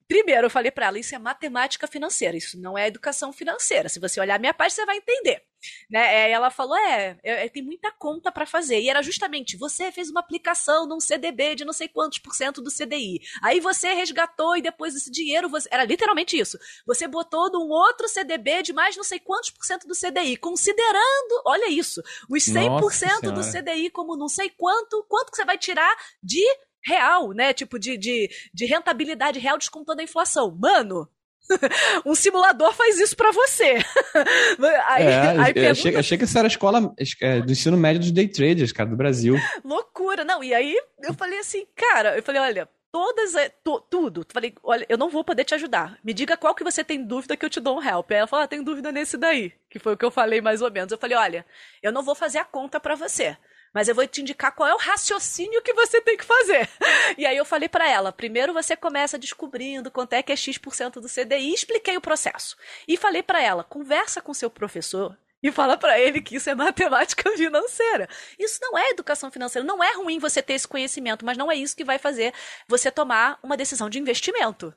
Primeiro, 0.09 0.47
eu 0.47 0.51
falei 0.51 0.71
para 0.71 0.87
ela: 0.87 0.99
isso 0.99 1.15
é 1.15 1.19
matemática 1.19 1.87
financeira, 1.87 2.35
isso 2.35 2.59
não 2.59 2.79
é 2.79 2.87
educação 2.87 3.31
financeira. 3.31 3.91
Se 3.91 4.01
você 4.01 4.19
olhar 4.19 4.37
a 4.37 4.39
minha 4.39 4.55
página, 4.55 4.77
você 4.77 4.87
vai 4.87 4.97
entender. 4.97 5.43
Né? 5.91 6.31
ela 6.31 6.51
falou: 6.51 6.77
é, 6.77 7.19
é, 7.23 7.45
é 7.45 7.49
tem 7.49 7.63
muita 7.63 7.93
conta 7.93 8.33
para 8.33 8.47
fazer. 8.47 8.81
E 8.81 8.89
era 8.89 9.03
justamente: 9.03 9.59
você 9.59 9.93
fez 9.93 10.09
uma 10.09 10.21
aplicação 10.21 10.87
num 10.87 10.99
CDB 10.99 11.57
de 11.57 11.65
não 11.67 11.75
sei 11.75 11.89
quantos 11.89 12.19
por 12.19 12.35
cento 12.35 12.63
do 12.63 12.71
CDI. 12.71 13.21
Aí 13.43 13.61
você 13.61 13.93
resgatou 13.93 14.57
e 14.57 14.63
depois 14.63 14.95
esse 14.95 15.11
dinheiro. 15.11 15.49
Você... 15.51 15.69
Era 15.71 15.85
literalmente 15.85 16.39
isso. 16.39 16.59
Você 16.87 17.07
botou 17.07 17.53
num 17.53 17.69
outro 17.69 18.09
CDB 18.09 18.63
de 18.63 18.73
mais 18.73 18.97
não 18.97 19.05
sei 19.05 19.21
quantos 19.21 19.51
por 19.51 19.65
cento 19.65 19.87
do 19.87 19.95
CDI, 19.95 20.39
considerando, 20.39 21.43
olha 21.45 21.69
isso, 21.69 22.03
os 22.31 22.45
100% 22.45 23.31
do 23.31 23.43
CDI 23.43 23.91
como 23.91 24.17
não 24.17 24.29
sei 24.29 24.49
quanto, 24.49 25.05
quanto 25.07 25.31
que 25.31 25.37
você 25.37 25.45
vai 25.45 25.59
tirar 25.59 25.95
de 26.23 26.43
real, 26.89 27.33
né? 27.33 27.53
Tipo, 27.53 27.79
de, 27.79 27.97
de, 27.99 28.31
de 28.53 28.65
rentabilidade 28.65 29.39
real 29.39 29.59
descontando 29.59 30.01
a 30.01 30.05
inflação. 30.05 30.57
Mano, 30.59 31.09
um 32.05 32.15
simulador 32.15 32.73
faz 32.73 32.99
isso 32.99 33.17
para 33.17 33.31
você. 33.31 33.77
aí, 34.89 35.05
é, 35.05 35.29
aí 35.39 35.55
pergunta... 35.55 35.71
achei, 35.71 35.97
achei, 35.97 36.19
que 36.19 36.25
essa 36.25 36.39
era 36.39 36.49
a 36.49 36.49
escola 36.49 36.95
é, 37.21 37.41
do 37.41 37.53
ensino 37.53 37.77
médio 37.77 38.01
dos 38.01 38.11
day 38.11 38.27
traders, 38.27 38.73
cara, 38.73 38.89
do 38.89 38.97
Brasil. 38.97 39.37
Loucura, 39.65 40.25
não. 40.25 40.43
E 40.43 40.55
aí 40.55 40.75
eu 41.03 41.15
falei 41.15 41.39
assim, 41.39 41.67
cara, 41.77 42.17
eu 42.17 42.23
falei, 42.23 42.41
olha, 42.41 42.69
todas, 42.91 43.35
é, 43.35 43.49
to, 43.49 43.81
tudo. 43.91 44.27
Falei, 44.33 44.55
olha, 44.63 44.87
eu 44.89 44.99
não 44.99 45.11
vou 45.11 45.23
poder 45.23 45.45
te 45.45 45.55
ajudar. 45.55 45.99
Me 46.03 46.15
diga 46.15 46.37
qual 46.37 46.55
que 46.55 46.65
você 46.65 46.83
tem 46.83 47.05
dúvida 47.05 47.37
que 47.37 47.45
eu 47.45 47.51
te 47.51 47.61
dou 47.61 47.79
um 47.79 47.83
help. 47.83 48.11
Aí 48.11 48.19
ela 48.19 48.27
falou, 48.27 48.45
ah, 48.45 48.49
tem 48.49 48.63
dúvida 48.63 48.91
nesse 48.91 49.17
daí, 49.17 49.53
que 49.71 49.79
foi 49.79 49.95
o 49.95 49.97
que 49.97 50.05
eu 50.05 50.11
falei 50.11 50.41
mais 50.41 50.63
ou 50.63 50.71
menos. 50.71 50.93
Eu 50.93 50.99
falei, 50.99 51.17
olha, 51.17 51.47
eu 51.83 51.93
não 51.93 52.03
vou 52.03 52.15
fazer 52.15 52.39
a 52.39 52.45
conta 52.45 52.81
para 52.81 52.95
você 52.95 53.37
mas 53.75 53.89
eu 53.89 53.95
vou 53.95 54.07
te 54.07 54.21
indicar 54.21 54.55
qual 54.55 54.69
é 54.69 54.75
o 54.75 54.79
raciocínio 54.79 55.63
que 55.63 55.73
você 55.75 56.01
tem 56.01 56.17
que 56.17 56.25
fazer. 56.25 56.69
E 57.17 57.27
aí 57.27 57.37
eu 57.37 57.45
falei 57.45 57.69
para 57.69 57.89
ela, 57.89 58.13
primeiro 58.13 58.53
você 58.53 58.77
começa 58.77 59.19
descobrindo 59.19 59.91
quanto 59.91 60.13
é 60.13 60.23
que 60.23 60.33
é 60.33 60.37
X% 60.37 61.01
do 61.01 61.09
CDI, 61.09 61.53
expliquei 61.53 61.97
o 61.97 62.01
processo. 62.01 62.57
E 62.87 62.97
falei 62.97 63.23
para 63.23 63.43
ela, 63.43 63.65
conversa 63.65 64.21
com 64.21 64.33
seu 64.35 64.51
professor 64.51 65.17
e 65.43 65.53
fala 65.53 65.77
para 65.77 65.99
ele 65.99 66.21
que 66.21 66.37
isso 66.37 66.51
é 66.51 66.55
matemática 66.55 67.31
financeira. 67.37 68.09
Isso 68.39 68.59
não 68.61 68.77
é 68.77 68.91
educação 68.91 69.31
financeira. 69.31 69.67
Não 69.67 69.83
é 69.83 69.95
ruim 69.95 70.19
você 70.19 70.43
ter 70.43 70.55
esse 70.55 70.67
conhecimento, 70.67 71.25
mas 71.25 71.39
não 71.39 71.51
é 71.51 71.55
isso 71.55 71.77
que 71.77 71.85
vai 71.85 71.99
fazer 71.99 72.33
você 72.67 72.91
tomar 72.91 73.39
uma 73.43 73.57
decisão 73.57 73.89
de 73.89 73.99
investimento. 73.99 74.75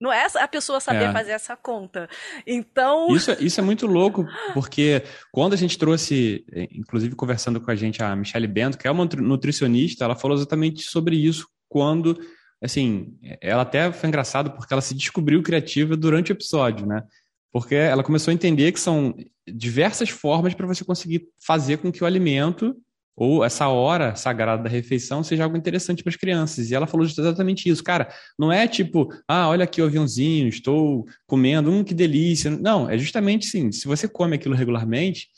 Não 0.00 0.12
é 0.12 0.26
a 0.36 0.48
pessoa 0.48 0.78
saber 0.78 1.04
é. 1.04 1.12
fazer 1.12 1.32
essa 1.32 1.56
conta. 1.56 2.08
Então. 2.46 3.14
Isso, 3.14 3.30
é, 3.30 3.36
isso 3.40 3.60
é 3.60 3.62
muito 3.62 3.86
louco, 3.86 4.26
porque 4.52 5.02
quando 5.32 5.54
a 5.54 5.56
gente 5.56 5.78
trouxe, 5.78 6.44
é, 6.52 6.68
inclusive 6.72 7.14
conversando 7.14 7.60
com 7.60 7.70
a 7.70 7.74
gente, 7.74 8.02
a 8.02 8.14
Michelle 8.14 8.46
Bento, 8.46 8.76
que 8.76 8.86
é 8.86 8.90
uma 8.90 9.04
nutricionista, 9.04 10.04
ela 10.04 10.14
falou 10.14 10.36
exatamente 10.36 10.82
sobre 10.82 11.16
isso 11.16 11.48
quando. 11.68 12.18
Assim, 12.62 13.18
ela 13.40 13.62
até 13.62 13.92
foi 13.92 14.08
engraçado 14.08 14.50
porque 14.50 14.72
ela 14.72 14.82
se 14.82 14.94
descobriu 14.94 15.42
criativa 15.42 15.96
durante 15.96 16.30
o 16.30 16.34
episódio, 16.34 16.86
né? 16.86 17.02
Porque 17.52 17.74
ela 17.74 18.02
começou 18.02 18.30
a 18.30 18.34
entender 18.34 18.72
que 18.72 18.80
são 18.80 19.14
diversas 19.46 20.10
formas 20.10 20.54
para 20.54 20.66
você 20.66 20.84
conseguir 20.84 21.28
fazer 21.38 21.78
com 21.78 21.92
que 21.92 22.02
o 22.02 22.06
alimento 22.06 22.76
ou 23.16 23.42
essa 23.42 23.68
hora 23.68 24.14
sagrada 24.14 24.62
da 24.62 24.68
refeição 24.68 25.24
seja 25.24 25.44
algo 25.44 25.56
interessante 25.56 26.02
para 26.02 26.10
as 26.10 26.16
crianças. 26.16 26.70
E 26.70 26.74
ela 26.74 26.86
falou 26.86 27.06
exatamente 27.06 27.68
isso. 27.68 27.82
Cara, 27.82 28.08
não 28.38 28.52
é 28.52 28.68
tipo, 28.68 29.08
ah, 29.26 29.48
olha 29.48 29.64
aqui 29.64 29.80
o 29.80 29.86
aviãozinho, 29.86 30.48
estou 30.48 31.06
comendo, 31.26 31.70
hum, 31.70 31.82
que 31.82 31.94
delícia. 31.94 32.50
Não, 32.50 32.90
é 32.90 32.98
justamente 32.98 33.46
sim, 33.46 33.72
se 33.72 33.88
você 33.88 34.06
come 34.06 34.36
aquilo 34.36 34.54
regularmente, 34.54 35.28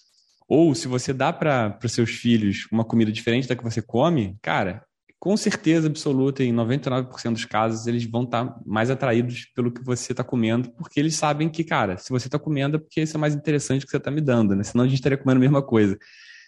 ou 0.49 0.75
se 0.75 0.89
você 0.89 1.13
dá 1.13 1.33
para 1.33 1.79
os 1.85 1.93
seus 1.93 2.11
filhos 2.11 2.67
uma 2.73 2.85
comida 2.85 3.13
diferente 3.13 3.47
da 3.47 3.55
que 3.55 3.63
você 3.63 3.83
come, 3.83 4.37
cara, 4.43 4.83
com 5.21 5.37
certeza 5.37 5.89
absoluta, 5.89 6.43
em 6.43 6.53
99% 6.55 7.33
dos 7.33 7.45
casos, 7.45 7.87
eles 7.87 8.05
vão 8.05 8.23
estar 8.23 8.47
tá 8.47 8.61
mais 8.65 8.89
atraídos 8.89 9.47
pelo 9.55 9.71
que 9.71 9.85
você 9.85 10.13
está 10.13 10.25
comendo, 10.25 10.71
porque 10.71 10.99
eles 10.99 11.17
sabem 11.17 11.49
que, 11.49 11.65
cara, 11.65 11.99
se 11.99 12.11
você 12.11 12.29
está 12.29 12.39
comendo 12.39 12.77
é 12.77 12.81
porque 12.81 13.03
isso 13.03 13.17
é 13.17 13.21
mais 13.21 13.35
interessante 13.35 13.85
que 13.85 13.91
você 13.91 13.97
está 13.99 14.11
me 14.11 14.21
dando, 14.21 14.57
né? 14.57 14.63
Senão 14.63 14.85
a 14.85 14.89
gente 14.89 14.99
estaria 14.99 15.19
comendo 15.19 15.39
a 15.39 15.41
mesma 15.41 15.63
coisa. 15.63 15.99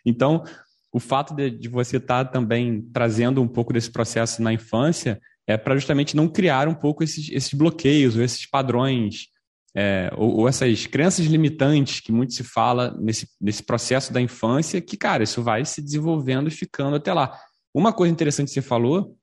Então, 0.07 0.45
o 0.93 0.99
fato 0.99 1.35
de, 1.35 1.51
de 1.51 1.69
você 1.69 1.99
estar 1.99 2.25
tá 2.25 2.31
também 2.31 2.83
trazendo 2.93 3.41
um 3.43 3.49
pouco 3.49 3.73
desse 3.73 3.91
processo 3.91 4.43
na 4.43 4.53
infância 4.53 5.21
é 5.47 5.57
para 5.57 5.77
justamente 5.77 6.17
não 6.17 6.29
criar 6.29 6.69
um 6.69 6.75
pouco 6.75 7.03
esses, 7.03 7.31
esses 7.31 7.55
bloqueios 7.55 8.17
ou 8.17 8.23
esses 8.23 8.47
padrões 8.49 9.29
é, 9.75 10.11
ou, 10.17 10.39
ou, 10.39 10.49
essas 10.49 10.87
crenças 10.87 11.27
limitantes 11.27 12.01
que 12.01 12.11
muito 12.11 12.33
se 12.33 12.43
fala 12.43 12.97
nesse, 12.99 13.29
nesse 13.41 13.63
processo 13.63 14.13
da 14.13 14.21
infância, 14.21 14.81
que, 14.81 14.97
cara, 14.97 15.23
isso 15.23 15.43
vai 15.43 15.65
se 15.65 15.81
desenvolvendo 15.81 16.49
e 16.49 16.53
ficando 16.53 16.97
até 16.97 17.13
lá. 17.13 17.39
Uma 17.73 17.93
coisa 17.93 18.13
interessante 18.13 18.49
que 18.49 18.55
você 18.55 18.63
falou 18.63 19.17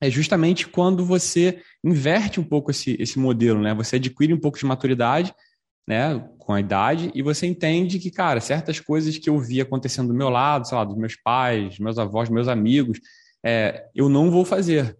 é 0.00 0.10
justamente 0.10 0.66
quando 0.66 1.04
você 1.04 1.62
inverte 1.84 2.40
um 2.40 2.44
pouco 2.44 2.70
esse, 2.70 2.96
esse 2.98 3.18
modelo, 3.18 3.60
né? 3.60 3.74
Você 3.74 3.96
adquire 3.96 4.34
um 4.34 4.40
pouco 4.40 4.58
de 4.58 4.64
maturidade 4.64 5.32
né, 5.86 6.28
com 6.38 6.52
a 6.52 6.60
idade, 6.60 7.10
e 7.14 7.22
você 7.22 7.46
entende 7.46 7.98
que, 7.98 8.10
cara, 8.10 8.40
certas 8.40 8.80
coisas 8.80 9.18
que 9.18 9.28
eu 9.28 9.38
vi 9.38 9.60
acontecendo 9.60 10.08
do 10.08 10.14
meu 10.14 10.28
lado, 10.28 10.66
sei 10.66 10.76
lá, 10.76 10.84
dos 10.84 10.96
meus 10.96 11.16
pais, 11.16 11.78
meus 11.78 11.98
avós, 11.98 12.28
meus 12.28 12.48
amigos, 12.48 13.00
é, 13.44 13.86
eu 13.94 14.08
não 14.08 14.30
vou 14.30 14.44
fazer, 14.44 14.96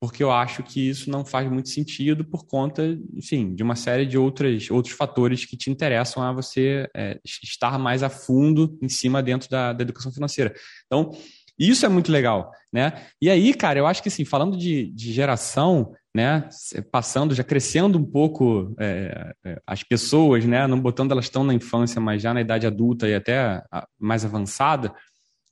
porque 0.00 0.22
eu 0.22 0.30
acho 0.30 0.62
que 0.62 0.88
isso 0.88 1.10
não 1.10 1.24
faz 1.24 1.50
muito 1.50 1.68
sentido 1.68 2.24
por 2.24 2.46
conta, 2.46 2.98
enfim, 3.14 3.54
de 3.54 3.62
uma 3.62 3.76
série 3.76 4.04
de 4.04 4.18
outras, 4.18 4.70
outros 4.70 4.94
fatores 4.94 5.46
que 5.46 5.56
te 5.56 5.70
interessam 5.70 6.22
a 6.22 6.32
você 6.32 6.88
é, 6.94 7.18
estar 7.24 7.78
mais 7.78 8.02
a 8.02 8.10
fundo 8.10 8.78
em 8.82 8.88
cima 8.88 9.22
dentro 9.22 9.48
da, 9.48 9.72
da 9.72 9.82
educação 9.82 10.12
financeira. 10.12 10.54
Então, 10.86 11.10
isso 11.58 11.86
é 11.86 11.88
muito 11.88 12.10
legal, 12.10 12.50
né? 12.72 13.06
E 13.20 13.30
aí, 13.30 13.54
cara, 13.54 13.78
eu 13.78 13.86
acho 13.86 14.02
que 14.02 14.08
assim, 14.08 14.24
falando 14.24 14.58
de, 14.58 14.90
de 14.90 15.12
geração, 15.12 15.92
né, 16.14 16.48
passando, 16.92 17.34
já 17.34 17.42
crescendo 17.42 17.98
um 17.98 18.04
pouco 18.04 18.74
é, 18.78 19.34
é, 19.44 19.60
as 19.66 19.82
pessoas, 19.82 20.44
né, 20.44 20.66
não 20.66 20.80
botando 20.80 21.10
elas 21.10 21.28
tão 21.28 21.42
na 21.42 21.52
infância, 21.52 22.00
mas 22.00 22.22
já 22.22 22.32
na 22.32 22.40
idade 22.40 22.66
adulta 22.66 23.08
e 23.08 23.14
até 23.14 23.62
mais 23.98 24.24
avançada, 24.24 24.94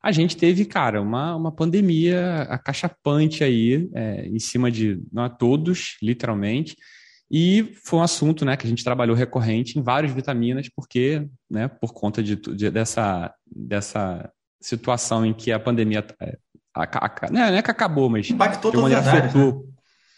a 0.02 0.12
gente 0.12 0.36
teve, 0.36 0.64
cara, 0.64 1.00
uma, 1.00 1.34
uma 1.36 1.52
pandemia 1.52 2.42
acachapante 2.42 3.42
aí, 3.42 3.88
é, 3.94 4.26
em 4.26 4.38
cima 4.38 4.70
de 4.70 5.00
nós 5.12 5.32
todos, 5.38 5.96
literalmente, 6.02 6.76
e 7.30 7.72
foi 7.84 7.98
um 7.98 8.02
assunto, 8.02 8.44
né, 8.44 8.56
que 8.56 8.66
a 8.66 8.68
gente 8.68 8.84
trabalhou 8.84 9.16
recorrente 9.16 9.78
em 9.78 9.82
várias 9.82 10.12
vitaminas, 10.12 10.68
porque, 10.68 11.26
né, 11.50 11.66
por 11.66 11.94
conta 11.94 12.22
de, 12.22 12.36
de 12.36 12.70
dessa, 12.70 13.32
dessa 13.46 14.30
situação 14.60 15.24
em 15.24 15.32
que 15.32 15.50
a 15.50 15.58
pandemia. 15.58 16.04
É, 16.20 16.36
a, 16.74 17.06
a, 17.06 17.30
não, 17.30 17.40
é, 17.40 17.50
não 17.50 17.56
é 17.56 17.62
que 17.62 17.70
acabou, 17.70 18.10
mas. 18.10 18.28
Impactou 18.28 18.70
todas 18.70 18.92
as 18.92 19.08
áreas. 19.08 19.32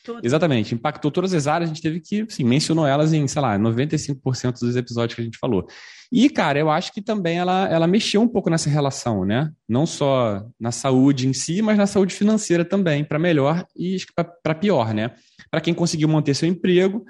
Tudo. 0.04 0.20
Exatamente, 0.22 0.74
impactou 0.74 1.10
todas 1.10 1.32
as 1.32 1.46
áreas, 1.46 1.70
a 1.70 1.72
gente 1.72 1.82
teve 1.82 1.98
que, 1.98 2.26
sim, 2.28 2.44
mencionou 2.44 2.86
elas 2.86 3.14
em, 3.14 3.26
sei 3.26 3.40
lá, 3.40 3.58
95% 3.58 4.60
dos 4.60 4.76
episódios 4.76 5.14
que 5.14 5.22
a 5.22 5.24
gente 5.24 5.38
falou. 5.38 5.66
E, 6.12 6.28
cara, 6.28 6.58
eu 6.58 6.70
acho 6.70 6.92
que 6.92 7.00
também 7.00 7.38
ela, 7.38 7.66
ela 7.68 7.86
mexeu 7.86 8.20
um 8.20 8.28
pouco 8.28 8.50
nessa 8.50 8.68
relação, 8.68 9.24
né? 9.24 9.50
Não 9.66 9.86
só 9.86 10.44
na 10.60 10.70
saúde 10.70 11.26
em 11.26 11.32
si, 11.32 11.62
mas 11.62 11.78
na 11.78 11.86
saúde 11.86 12.14
financeira 12.14 12.66
também, 12.66 13.02
para 13.02 13.18
melhor 13.18 13.66
e 13.74 13.96
para 14.42 14.54
pior, 14.54 14.92
né? 14.92 15.12
Para 15.50 15.62
quem 15.62 15.72
conseguiu 15.72 16.06
manter 16.06 16.34
seu 16.34 16.50
emprego, 16.50 17.02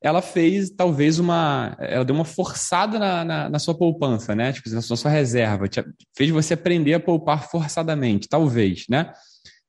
ela 0.00 0.22
fez 0.22 0.70
talvez 0.70 1.18
uma. 1.18 1.76
Ela 1.80 2.04
deu 2.04 2.14
uma 2.14 2.24
forçada 2.24 2.96
na, 2.96 3.24
na, 3.24 3.48
na 3.48 3.58
sua 3.58 3.76
poupança, 3.76 4.36
né? 4.36 4.52
Tipo, 4.52 4.70
na 4.70 4.80
sua, 4.80 4.94
na 4.94 4.98
sua 4.98 5.10
reserva. 5.10 5.64
Fez 6.16 6.30
você 6.30 6.54
aprender 6.54 6.94
a 6.94 7.00
poupar 7.00 7.50
forçadamente, 7.50 8.28
talvez, 8.28 8.84
né? 8.88 9.12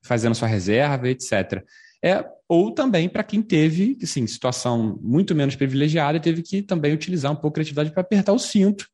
Fazendo 0.00 0.36
sua 0.36 0.46
reserva, 0.46 1.08
etc. 1.08 1.64
É, 2.04 2.24
ou 2.48 2.72
também 2.72 3.08
para 3.08 3.24
quem 3.24 3.42
teve, 3.42 3.98
assim, 4.02 4.26
situação 4.26 4.98
muito 5.02 5.34
menos 5.34 5.56
privilegiada 5.56 6.20
teve 6.20 6.42
que 6.42 6.62
também 6.62 6.92
utilizar 6.92 7.32
um 7.32 7.36
pouco 7.36 7.48
a 7.48 7.54
criatividade 7.54 7.90
para 7.90 8.00
apertar 8.00 8.32
o 8.32 8.38
cinto, 8.38 8.88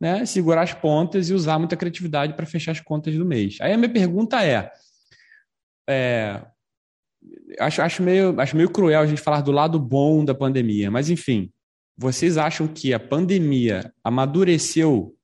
né, 0.00 0.24
segurar 0.26 0.62
as 0.62 0.72
pontas 0.72 1.28
e 1.28 1.34
usar 1.34 1.58
muita 1.58 1.76
criatividade 1.76 2.34
para 2.34 2.46
fechar 2.46 2.72
as 2.72 2.80
contas 2.80 3.14
do 3.14 3.24
mês. 3.24 3.58
Aí 3.60 3.72
a 3.72 3.76
minha 3.76 3.92
pergunta 3.92 4.44
é, 4.44 4.70
é 5.88 6.42
acho, 7.60 7.82
acho, 7.82 8.02
meio, 8.02 8.38
acho 8.40 8.56
meio 8.56 8.70
cruel 8.70 9.00
a 9.00 9.06
gente 9.06 9.20
falar 9.20 9.42
do 9.42 9.52
lado 9.52 9.78
bom 9.78 10.24
da 10.24 10.34
pandemia, 10.34 10.90
mas 10.90 11.10
enfim, 11.10 11.52
vocês 11.96 12.36
acham 12.36 12.66
que 12.66 12.92
a 12.92 13.00
pandemia 13.00 13.92
amadureceu 14.02 15.14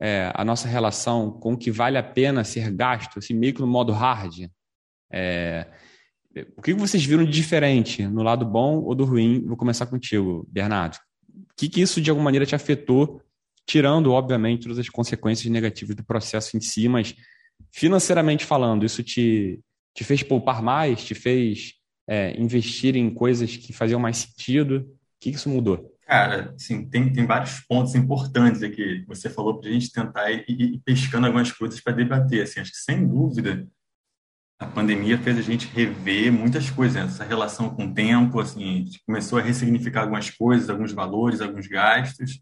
é, 0.00 0.30
a 0.34 0.44
nossa 0.44 0.68
relação 0.68 1.30
com 1.30 1.54
o 1.54 1.58
que 1.58 1.70
vale 1.70 1.98
a 1.98 2.02
pena 2.02 2.44
ser 2.44 2.70
gasto, 2.70 3.18
assim, 3.18 3.34
meio 3.34 3.54
que 3.54 3.60
no 3.60 3.66
modo 3.66 3.92
hard? 3.92 4.48
É, 5.10 5.66
o 6.56 6.62
que 6.62 6.74
vocês 6.74 7.04
viram 7.04 7.24
de 7.24 7.30
diferente 7.30 8.06
no 8.06 8.22
lado 8.22 8.44
bom 8.44 8.78
ou 8.78 8.94
do 8.94 9.04
ruim? 9.04 9.44
Vou 9.46 9.56
começar 9.56 9.86
contigo, 9.86 10.46
Bernardo. 10.50 10.96
O 11.34 11.54
que, 11.56 11.68
que 11.68 11.80
isso 11.80 12.00
de 12.00 12.10
alguma 12.10 12.24
maneira 12.24 12.44
te 12.44 12.54
afetou, 12.54 13.22
tirando, 13.66 14.12
obviamente, 14.12 14.64
todas 14.64 14.78
as 14.78 14.88
consequências 14.88 15.50
negativas 15.50 15.96
do 15.96 16.04
processo 16.04 16.56
em 16.56 16.60
si, 16.60 16.88
mas 16.88 17.14
financeiramente 17.72 18.44
falando, 18.44 18.84
isso 18.84 19.02
te, 19.02 19.60
te 19.94 20.04
fez 20.04 20.22
poupar 20.22 20.62
mais, 20.62 21.04
te 21.04 21.14
fez 21.14 21.74
é, 22.08 22.38
investir 22.40 22.96
em 22.96 23.12
coisas 23.12 23.56
que 23.56 23.72
faziam 23.72 23.98
mais 23.98 24.18
sentido? 24.18 24.78
O 24.78 24.96
que, 25.20 25.30
que 25.30 25.36
isso 25.36 25.48
mudou? 25.48 25.92
Cara, 26.06 26.54
assim, 26.54 26.88
tem, 26.88 27.12
tem 27.12 27.26
vários 27.26 27.60
pontos 27.60 27.94
importantes 27.96 28.62
aqui. 28.62 29.04
Você 29.08 29.28
falou 29.28 29.58
para 29.58 29.68
a 29.68 29.72
gente 29.72 29.90
tentar 29.90 30.30
ir, 30.30 30.44
ir, 30.48 30.80
pescando 30.84 31.26
algumas 31.26 31.50
coisas 31.50 31.80
para 31.80 31.94
debater. 31.94 32.42
Assim, 32.42 32.60
acho 32.60 32.70
que, 32.70 32.78
sem 32.78 33.04
dúvida, 33.06 33.66
a 34.58 34.66
pandemia 34.66 35.18
fez 35.18 35.38
a 35.38 35.42
gente 35.42 35.66
rever 35.66 36.32
muitas 36.32 36.70
coisas, 36.70 36.96
essa 36.96 37.24
relação 37.24 37.68
com 37.70 37.86
o 37.86 37.94
tempo, 37.94 38.40
assim, 38.40 38.86
começou 39.06 39.38
a 39.38 39.42
ressignificar 39.42 40.02
algumas 40.02 40.30
coisas, 40.30 40.70
alguns 40.70 40.92
valores, 40.92 41.42
alguns 41.42 41.66
gastos, 41.66 42.40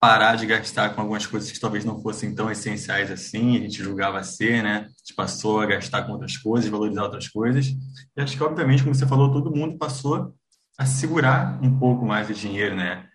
parar 0.00 0.36
de 0.36 0.46
gastar 0.46 0.94
com 0.94 1.02
algumas 1.02 1.26
coisas 1.26 1.50
que 1.52 1.60
talvez 1.60 1.84
não 1.84 2.00
fossem 2.00 2.34
tão 2.34 2.50
essenciais 2.50 3.10
assim, 3.10 3.56
a 3.56 3.60
gente 3.60 3.82
julgava 3.82 4.22
ser, 4.22 4.62
né? 4.62 4.76
A 4.76 4.88
gente 4.88 5.14
passou 5.14 5.60
a 5.60 5.66
gastar 5.66 6.04
com 6.04 6.12
outras 6.12 6.38
coisas, 6.38 6.70
valorizar 6.70 7.02
outras 7.02 7.28
coisas. 7.28 7.66
E 8.16 8.20
acho 8.20 8.36
que, 8.36 8.42
obviamente, 8.42 8.82
como 8.82 8.94
você 8.94 9.06
falou, 9.06 9.30
todo 9.30 9.54
mundo 9.54 9.76
passou 9.76 10.34
a 10.78 10.86
segurar 10.86 11.62
um 11.62 11.78
pouco 11.78 12.06
mais 12.06 12.30
o 12.30 12.34
dinheiro, 12.34 12.74
né? 12.74 13.06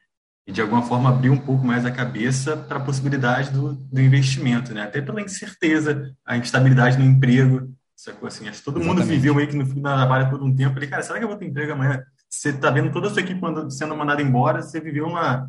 E, 0.47 0.51
de 0.51 0.61
alguma 0.61 0.83
forma, 0.83 1.09
abrir 1.09 1.31
um 1.31 1.39
pouco 1.39 1.65
mais 1.65 1.85
a 1.85 1.91
cabeça 1.91 2.55
para 2.55 2.77
a 2.77 2.83
possibilidade 2.83 3.49
do, 3.49 3.73
do 3.73 3.99
investimento, 3.99 4.71
né? 4.71 4.83
Até 4.83 5.01
pela 5.01 5.21
incerteza, 5.21 6.15
a 6.23 6.37
instabilidade 6.37 6.99
no 6.99 7.05
emprego, 7.05 7.74
Sacou 7.95 8.27
assim? 8.27 8.47
Acho 8.49 8.59
que 8.59 8.65
todo 8.65 8.79
Exatamente. 8.79 9.05
mundo 9.05 9.09
viveu 9.09 9.33
meio 9.33 9.47
que 9.47 9.55
no 9.55 9.65
fim 9.65 9.81
da 9.81 9.95
trabalho 9.95 10.29
por 10.29 10.43
um 10.43 10.53
tempo. 10.53 10.73
Falei, 10.73 10.89
cara, 10.89 11.01
será 11.01 11.17
que 11.17 11.23
eu 11.23 11.29
vou 11.29 11.37
ter 11.37 11.45
emprego 11.45 11.71
amanhã? 11.71 12.03
Você 12.29 12.51
tá 12.51 12.69
vendo 12.69 12.91
toda 12.91 13.07
a 13.07 13.09
sua 13.09 13.21
equipe 13.21 13.39
sendo 13.69 13.95
mandada 13.95 14.21
embora, 14.21 14.61
você 14.61 14.79
viveu 14.81 15.05
uma, 15.05 15.47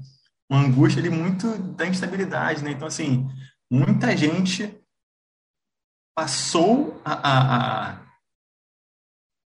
uma 0.48 0.60
angústia 0.60 1.00
ali 1.00 1.10
muito 1.10 1.58
da 1.58 1.86
instabilidade, 1.86 2.62
né? 2.62 2.70
Então, 2.70 2.86
assim, 2.86 3.28
muita 3.70 4.16
gente 4.16 4.80
passou 6.14 7.00
a, 7.04 7.12
a, 7.12 7.90
a 7.90 8.06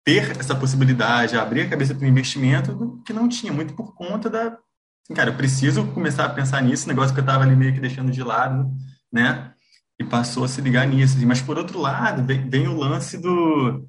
ter 0.04 0.38
essa 0.38 0.54
possibilidade, 0.54 1.36
a 1.36 1.42
abrir 1.42 1.62
a 1.62 1.68
cabeça 1.68 1.94
para 1.94 2.04
o 2.04 2.08
investimento 2.08 3.02
que 3.04 3.12
não 3.12 3.28
tinha, 3.28 3.52
muito 3.52 3.74
por 3.74 3.94
conta 3.94 4.30
da. 4.30 4.46
Assim, 4.46 5.14
cara, 5.14 5.30
eu 5.30 5.36
preciso 5.36 5.86
começar 5.92 6.24
a 6.24 6.30
pensar 6.30 6.62
nisso, 6.62 6.88
negócio 6.88 7.12
que 7.12 7.20
eu 7.20 7.24
estava 7.24 7.44
ali 7.44 7.54
meio 7.54 7.74
que 7.74 7.80
deixando 7.80 8.10
de 8.10 8.22
lado, 8.22 8.72
né? 9.12 9.52
E 9.98 10.04
passou 10.04 10.44
a 10.44 10.48
se 10.48 10.60
ligar 10.60 10.86
nisso. 10.86 11.16
Mas, 11.26 11.40
por 11.40 11.56
outro 11.58 11.80
lado, 11.80 12.24
vem, 12.24 12.48
vem, 12.48 12.68
o 12.68 12.76
lance 12.76 13.18
do. 13.18 13.88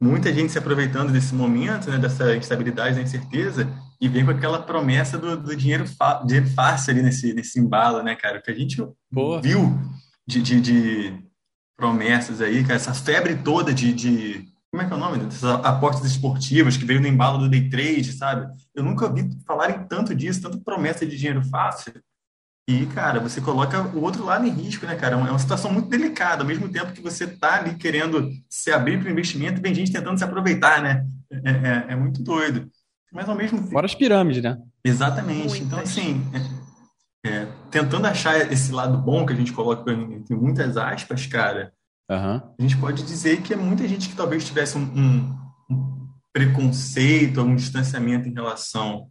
Muita 0.00 0.32
gente 0.32 0.52
se 0.52 0.58
aproveitando 0.58 1.12
desse 1.12 1.34
momento, 1.34 1.88
né, 1.88 1.98
dessa 1.98 2.36
instabilidade, 2.36 2.96
da 2.96 3.02
incerteza, 3.02 3.72
e 4.00 4.08
vem 4.08 4.24
com 4.24 4.32
aquela 4.32 4.60
promessa 4.60 5.16
do, 5.16 5.36
do 5.36 5.56
dinheiro, 5.56 5.84
dinheiro 6.26 6.48
fácil 6.50 6.92
ali 6.92 7.02
nesse, 7.02 7.32
nesse 7.32 7.58
embalo, 7.58 8.02
né, 8.02 8.14
cara? 8.14 8.40
Que 8.40 8.50
a 8.50 8.54
gente 8.54 8.84
Boa. 9.10 9.40
viu 9.40 9.78
de, 10.26 10.42
de, 10.42 10.60
de, 10.60 11.24
promessas 11.76 12.40
aí, 12.40 12.62
cara, 12.62 12.74
essa 12.74 12.94
febre 12.94 13.36
toda 13.36 13.72
de, 13.72 13.92
de. 13.92 14.52
Como 14.70 14.82
é 14.82 14.86
que 14.86 14.92
é 14.92 14.96
o 14.96 14.98
nome? 14.98 15.18
Dessas 15.18 15.44
apostas 15.44 16.10
esportivas 16.10 16.76
que 16.76 16.84
veio 16.84 17.00
no 17.00 17.06
embalo 17.06 17.38
do 17.38 17.48
day 17.48 17.68
trade, 17.70 18.12
sabe? 18.12 18.52
Eu 18.74 18.82
nunca 18.82 19.06
ouvi 19.06 19.30
falarem 19.46 19.86
tanto 19.86 20.14
disso, 20.14 20.42
tanto 20.42 20.60
promessa 20.60 21.06
de 21.06 21.16
dinheiro 21.16 21.44
fácil. 21.44 21.94
E, 22.66 22.86
cara, 22.86 23.20
você 23.20 23.42
coloca 23.42 23.82
o 23.94 24.02
outro 24.02 24.24
lado 24.24 24.46
em 24.46 24.50
risco, 24.50 24.86
né, 24.86 24.96
cara? 24.96 25.14
É 25.14 25.18
uma 25.18 25.38
situação 25.38 25.70
muito 25.70 25.88
delicada. 25.88 26.42
Ao 26.42 26.46
mesmo 26.46 26.66
tempo 26.68 26.92
que 26.92 27.02
você 27.02 27.24
está 27.24 27.56
ali 27.56 27.74
querendo 27.74 28.30
se 28.48 28.72
abrir 28.72 28.98
para 28.98 29.08
o 29.08 29.12
investimento, 29.12 29.60
vem 29.60 29.74
gente 29.74 29.92
tentando 29.92 30.16
se 30.16 30.24
aproveitar, 30.24 30.82
né? 30.82 31.06
É, 31.30 31.50
é, 31.50 31.84
é, 31.88 31.96
muito 31.96 32.22
doido. 32.22 32.70
Mas 33.12 33.28
ao 33.28 33.34
mesmo 33.34 33.58
tempo. 33.58 33.70
Fora 33.70 33.84
as 33.84 33.94
pirâmides, 33.94 34.42
né? 34.42 34.56
Exatamente. 34.82 35.62
Então, 35.62 35.78
assim, 35.78 36.22
é, 36.32 37.28
é, 37.28 37.48
tentando 37.70 38.06
achar 38.06 38.50
esse 38.50 38.72
lado 38.72 38.96
bom 38.96 39.26
que 39.26 39.34
a 39.34 39.36
gente 39.36 39.52
coloca 39.52 39.92
entre 39.92 40.34
muitas 40.34 40.78
aspas, 40.78 41.26
cara, 41.26 41.70
uhum. 42.10 42.40
a 42.58 42.62
gente 42.62 42.78
pode 42.78 43.02
dizer 43.02 43.42
que 43.42 43.52
é 43.52 43.56
muita 43.56 43.86
gente 43.86 44.08
que 44.08 44.16
talvez 44.16 44.42
tivesse 44.42 44.78
um, 44.78 44.82
um, 44.82 45.38
um 45.70 46.08
preconceito, 46.32 47.42
um 47.42 47.54
distanciamento 47.54 48.26
em 48.26 48.32
relação 48.32 49.10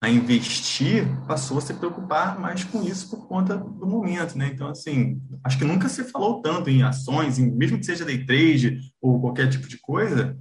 a 0.00 0.10
investir 0.10 1.06
passou 1.26 1.58
a 1.58 1.60
se 1.60 1.72
preocupar 1.74 2.38
mais 2.38 2.64
com 2.64 2.82
isso 2.82 3.08
por 3.10 3.26
conta 3.26 3.56
do 3.56 3.86
momento, 3.86 4.36
né? 4.36 4.50
Então, 4.52 4.68
assim, 4.68 5.20
acho 5.42 5.58
que 5.58 5.64
nunca 5.64 5.88
se 5.88 6.04
falou 6.04 6.42
tanto 6.42 6.68
em 6.68 6.82
ações, 6.82 7.38
em, 7.38 7.50
mesmo 7.50 7.78
que 7.78 7.86
seja 7.86 8.04
day 8.04 8.24
trade 8.24 8.78
ou 9.00 9.20
qualquer 9.20 9.48
tipo 9.48 9.66
de 9.68 9.78
coisa, 9.78 10.36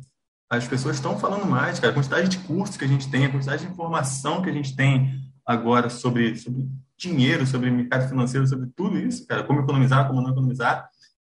as 0.50 0.68
pessoas 0.68 0.98
estão 0.98 1.18
falando 1.18 1.46
mais, 1.46 1.80
cara. 1.80 1.92
A 1.92 1.96
quantidade 1.96 2.30
de 2.30 2.38
cursos 2.40 2.78
que 2.78 2.86
a 2.86 2.88
gente 2.88 3.10
tem, 3.10 3.26
a 3.26 3.32
quantidade 3.32 3.66
de 3.66 3.72
informação 3.72 4.42
que 4.42 4.50
a 4.50 4.54
gente 4.54 4.76
tem 4.76 5.20
agora 5.46 5.90
sobre, 5.90 6.36
sobre 6.36 6.68
dinheiro, 6.98 7.48
sobre 7.48 7.72
mercado 7.72 8.10
financeiro, 8.10 8.48
sobre 8.48 8.70
tudo 8.76 8.98
isso, 8.98 9.26
cara, 9.26 9.44
como 9.44 9.62
economizar, 9.62 10.08
como 10.08 10.22
não 10.22 10.32
economizar, 10.32 10.90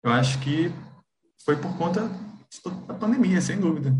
eu 0.03 0.13
acho 0.13 0.39
que 0.41 0.73
foi 1.45 1.57
por 1.57 1.77
conta 1.77 2.11
da 2.87 2.95
pandemia, 2.95 3.41
sem 3.41 3.61
dúvida. 3.61 3.95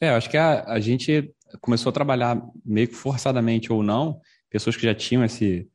É, 0.00 0.10
acho 0.10 0.28
que 0.28 0.36
a, 0.36 0.64
a 0.64 0.80
gente 0.80 1.32
começou 1.60 1.90
a 1.90 1.92
trabalhar 1.92 2.40
meio 2.64 2.88
que 2.88 2.94
forçadamente 2.94 3.72
ou 3.72 3.82
não, 3.82 4.20
pessoas 4.50 4.76
que 4.76 4.82
já 4.82 4.94
tinham 4.94 5.24
esse 5.24 5.68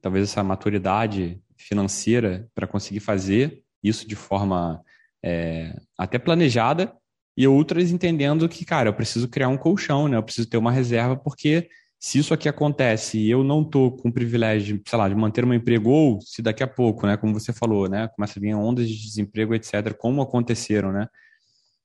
talvez 0.00 0.30
essa 0.30 0.44
maturidade 0.44 1.40
financeira 1.56 2.48
para 2.54 2.66
conseguir 2.66 3.00
fazer 3.00 3.62
isso 3.82 4.06
de 4.06 4.14
forma 4.14 4.80
é, 5.24 5.76
até 5.96 6.18
planejada 6.18 6.94
e 7.36 7.46
outras 7.46 7.90
entendendo 7.90 8.48
que, 8.48 8.64
cara, 8.64 8.88
eu 8.88 8.94
preciso 8.94 9.28
criar 9.28 9.48
um 9.48 9.56
colchão, 9.56 10.08
né? 10.08 10.16
Eu 10.16 10.22
preciso 10.22 10.48
ter 10.48 10.56
uma 10.56 10.72
reserva 10.72 11.16
porque 11.16 11.68
se 11.98 12.18
isso 12.18 12.32
aqui 12.32 12.48
acontece 12.48 13.18
e 13.18 13.30
eu 13.30 13.42
não 13.42 13.64
tô 13.64 13.90
com 13.90 14.08
o 14.08 14.12
privilégio, 14.12 14.80
sei 14.86 14.98
lá, 14.98 15.08
de 15.08 15.14
manter 15.14 15.44
um 15.44 15.52
emprego 15.52 15.90
ou 15.90 16.20
se 16.20 16.40
daqui 16.40 16.62
a 16.62 16.66
pouco, 16.66 17.06
né, 17.06 17.16
como 17.16 17.34
você 17.34 17.52
falou, 17.52 17.88
né, 17.88 18.08
começa 18.08 18.38
a 18.38 18.40
vir 18.40 18.54
ondas 18.54 18.88
de 18.88 18.96
desemprego, 18.96 19.54
etc, 19.54 19.92
como 19.98 20.22
aconteceram, 20.22 20.92
né? 20.92 21.08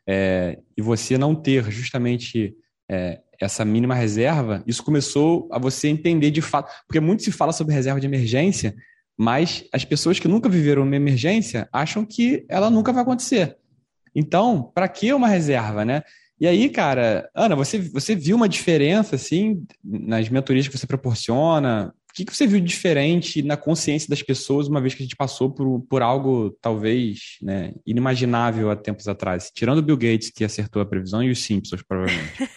É, 0.07 0.59
e 0.77 0.81
você 0.81 1.17
não 1.17 1.33
ter 1.33 1.71
justamente 1.71 2.55
é, 2.93 3.19
essa 3.41 3.65
mínima 3.65 3.95
reserva, 3.95 4.63
isso 4.67 4.83
começou 4.83 5.49
a 5.51 5.57
você 5.57 5.87
entender 5.87 6.31
de 6.31 6.41
fato, 6.41 6.71
porque 6.87 6.99
muito 6.99 7.23
se 7.23 7.31
fala 7.31 7.51
sobre 7.51 7.73
reserva 7.73 7.99
de 7.99 8.05
emergência, 8.05 8.75
mas 9.17 9.65
as 9.73 9.83
pessoas 9.83 10.19
que 10.19 10.27
nunca 10.27 10.47
viveram 10.47 10.83
uma 10.83 10.95
emergência 10.95 11.67
acham 11.71 12.05
que 12.05 12.45
ela 12.47 12.69
nunca 12.69 12.93
vai 12.93 13.01
acontecer. 13.01 13.57
Então, 14.15 14.71
para 14.75 14.87
que 14.87 15.11
uma 15.11 15.27
reserva, 15.27 15.83
né? 15.83 16.03
E 16.39 16.47
aí, 16.47 16.69
cara, 16.69 17.29
Ana, 17.33 17.55
você, 17.55 17.79
você 17.79 18.15
viu 18.15 18.35
uma 18.35 18.49
diferença, 18.49 19.15
assim, 19.15 19.65
nas 19.83 20.29
mentorias 20.29 20.67
que 20.67 20.77
você 20.77 20.85
proporciona? 20.85 21.93
O 22.13 22.15
que, 22.15 22.25
que 22.25 22.37
você 22.37 22.45
viu 22.45 22.59
diferente 22.59 23.41
na 23.41 23.57
consciência 23.57 24.07
das 24.07 24.21
pessoas 24.21 24.67
uma 24.67 24.79
vez 24.79 24.93
que 24.93 25.01
a 25.01 25.05
gente 25.05 25.15
passou 25.15 25.49
por, 25.49 25.79
por 25.89 26.03
algo, 26.03 26.55
talvez, 26.61 27.39
né, 27.41 27.73
inimaginável 27.87 28.69
há 28.69 28.75
tempos 28.75 29.07
atrás? 29.07 29.49
Tirando 29.51 29.79
o 29.79 29.81
Bill 29.81 29.97
Gates, 29.97 30.29
que 30.29 30.43
acertou 30.43 30.79
a 30.79 30.85
previsão, 30.85 31.23
e 31.23 31.31
os 31.31 31.43
Simpsons, 31.43 31.81
provavelmente. 31.81 32.33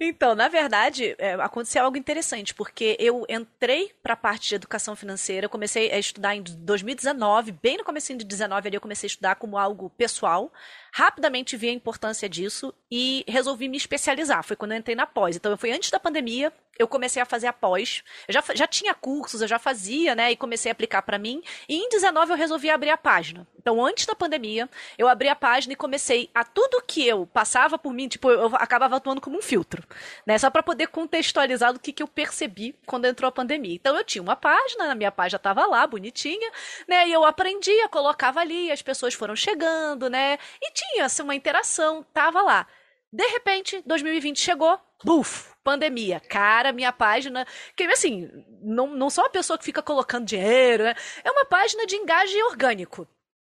Então, 0.00 0.34
na 0.34 0.46
verdade, 0.46 1.16
é, 1.18 1.34
aconteceu 1.34 1.82
algo 1.82 1.96
interessante, 1.96 2.54
porque 2.54 2.96
eu 3.00 3.26
entrei 3.28 3.90
para 4.00 4.12
a 4.12 4.16
parte 4.16 4.48
de 4.48 4.54
educação 4.54 4.94
financeira, 4.94 5.48
comecei 5.48 5.90
a 5.90 5.98
estudar 5.98 6.36
em 6.36 6.42
2019, 6.42 7.50
bem 7.60 7.76
no 7.78 7.84
começo 7.84 8.06
de 8.06 8.24
2019 8.24 8.68
ali 8.68 8.76
eu 8.76 8.80
comecei 8.80 9.08
a 9.08 9.10
estudar 9.10 9.34
como 9.34 9.58
algo 9.58 9.90
pessoal, 9.90 10.52
rapidamente 10.92 11.56
vi 11.56 11.68
a 11.68 11.72
importância 11.72 12.28
disso 12.28 12.74
e 12.90 13.24
resolvi 13.28 13.68
me 13.68 13.76
especializar. 13.76 14.42
Foi 14.42 14.56
quando 14.56 14.72
eu 14.72 14.78
entrei 14.78 14.96
na 14.96 15.06
pós. 15.06 15.36
Então, 15.36 15.56
foi 15.56 15.72
antes 15.72 15.90
da 15.90 16.00
pandemia, 16.00 16.52
eu 16.78 16.86
comecei 16.86 17.20
a 17.20 17.26
fazer 17.26 17.48
a 17.48 17.52
pós. 17.52 18.02
Eu 18.26 18.34
já, 18.34 18.44
já 18.54 18.66
tinha 18.66 18.94
cursos, 18.94 19.42
eu 19.42 19.48
já 19.48 19.58
fazia, 19.58 20.14
né? 20.14 20.30
E 20.30 20.36
comecei 20.36 20.70
a 20.70 20.72
aplicar 20.72 21.02
para 21.02 21.18
mim. 21.18 21.42
E 21.68 21.76
em 21.76 21.88
19 21.88 22.32
eu 22.32 22.36
resolvi 22.36 22.70
abrir 22.70 22.90
a 22.90 22.96
página. 22.96 23.46
Então, 23.58 23.84
antes 23.84 24.06
da 24.06 24.14
pandemia, 24.14 24.68
eu 24.96 25.08
abri 25.08 25.28
a 25.28 25.36
página 25.36 25.72
e 25.72 25.76
comecei 25.76 26.30
a 26.34 26.44
tudo 26.44 26.82
que 26.86 27.06
eu 27.06 27.26
passava 27.26 27.76
por 27.76 27.92
mim, 27.92 28.08
tipo, 28.08 28.30
eu 28.30 28.46
acabava 28.56 28.96
atuando 28.96 29.20
como 29.20 29.36
um 29.36 29.42
filtro, 29.42 29.82
né? 30.24 30.38
Só 30.38 30.48
para 30.48 30.62
poder 30.62 30.86
contextualizar 30.86 31.72
do 31.72 31.80
que, 31.80 31.92
que 31.92 32.02
eu 32.02 32.08
percebi 32.08 32.74
quando 32.86 33.04
entrou 33.04 33.28
a 33.28 33.32
pandemia. 33.32 33.74
Então, 33.74 33.96
eu 33.96 34.04
tinha 34.04 34.22
uma 34.22 34.36
página, 34.36 34.86
na 34.86 34.94
minha 34.94 35.12
página 35.12 35.36
estava 35.36 35.66
lá, 35.66 35.86
bonitinha, 35.86 36.50
né? 36.86 37.08
E 37.08 37.12
eu 37.12 37.24
aprendia, 37.24 37.88
colocava 37.88 38.40
ali, 38.40 38.70
as 38.70 38.80
pessoas 38.80 39.12
foram 39.12 39.36
chegando, 39.36 40.08
né? 40.08 40.38
E 40.62 40.70
tinha 40.72 40.87
assim, 41.00 41.22
uma 41.22 41.34
interação, 41.34 42.04
tava 42.12 42.42
lá. 42.42 42.66
De 43.12 43.26
repente, 43.26 43.82
2020 43.86 44.38
chegou, 44.38 44.78
buf, 45.04 45.50
pandemia. 45.64 46.20
Cara, 46.20 46.72
minha 46.72 46.92
página. 46.92 47.46
Que 47.74 47.84
assim, 47.84 48.28
não, 48.62 48.88
não 48.88 49.10
sou 49.10 49.24
uma 49.24 49.30
pessoa 49.30 49.58
que 49.58 49.64
fica 49.64 49.82
colocando 49.82 50.26
dinheiro, 50.26 50.84
né? 50.84 50.94
É 51.24 51.30
uma 51.30 51.44
página 51.44 51.86
de 51.86 51.96
engaje 51.96 52.42
orgânico. 52.44 53.06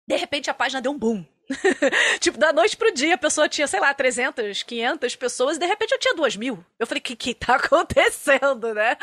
De 0.08 0.16
repente 0.16 0.50
a 0.50 0.54
página 0.54 0.82
deu 0.82 0.92
um 0.92 0.98
boom. 0.98 1.26
tipo, 2.20 2.38
da 2.38 2.52
noite 2.52 2.76
pro 2.76 2.94
dia, 2.94 3.16
a 3.16 3.18
pessoa 3.18 3.48
tinha, 3.48 3.68
sei 3.68 3.80
lá, 3.80 3.94
300, 3.94 4.64
500 4.64 5.16
pessoas, 5.16 5.56
e 5.56 5.60
de 5.60 5.66
repente 5.66 5.94
eu 5.94 6.00
tinha 6.00 6.14
2 6.14 6.36
mil. 6.36 6.64
Eu 6.78 6.86
falei, 6.86 7.00
o 7.00 7.04
que 7.04 7.16
que 7.16 7.34
tá 7.34 7.56
acontecendo, 7.58 8.74
né? 8.74 8.98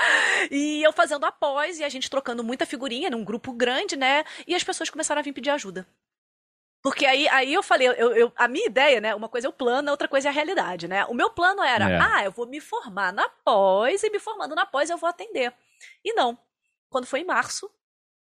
E 0.51 0.83
eu 0.83 0.93
fazendo 0.93 1.25
após, 1.25 1.79
e 1.79 1.85
a 1.85 1.89
gente 1.89 2.11
trocando 2.11 2.45
muita 2.45 2.67
figurinha 2.67 3.11
num 3.11 3.25
grupo 3.25 3.53
grande, 3.53 3.97
né? 3.97 4.25
E 4.47 4.55
as 4.55 4.63
pessoas 4.63 4.91
começaram 4.91 5.21
a 5.21 5.23
vir 5.23 5.33
pedir 5.33 5.51
ajuda. 5.51 5.87
Porque 6.85 7.07
aí, 7.07 7.27
aí 7.29 7.55
eu 7.55 7.63
falei, 7.63 7.89
eu, 7.89 8.15
eu, 8.15 8.33
a 8.37 8.47
minha 8.47 8.67
ideia, 8.67 9.01
né? 9.01 9.15
Uma 9.15 9.27
coisa 9.27 9.47
é 9.47 9.51
o 9.51 9.55
plano, 9.55 9.89
a 9.89 9.93
outra 9.93 10.07
coisa 10.07 10.29
é 10.29 10.31
a 10.31 10.33
realidade, 10.33 10.87
né? 10.87 11.07
O 11.07 11.15
meu 11.15 11.31
plano 11.31 11.63
era, 11.63 11.91
é. 11.91 11.99
ah, 11.99 12.25
eu 12.27 12.31
vou 12.31 12.47
me 12.47 12.61
formar 12.61 13.11
na 13.11 13.27
pós 13.43 14.03
e 14.03 14.11
me 14.11 14.19
formando 14.19 14.55
na 14.55 14.67
pós 14.67 14.91
eu 14.91 14.99
vou 14.99 15.09
atender. 15.09 15.55
E 16.05 16.13
não. 16.13 16.37
Quando 16.91 17.07
foi 17.07 17.21
em 17.21 17.25
março, 17.25 17.71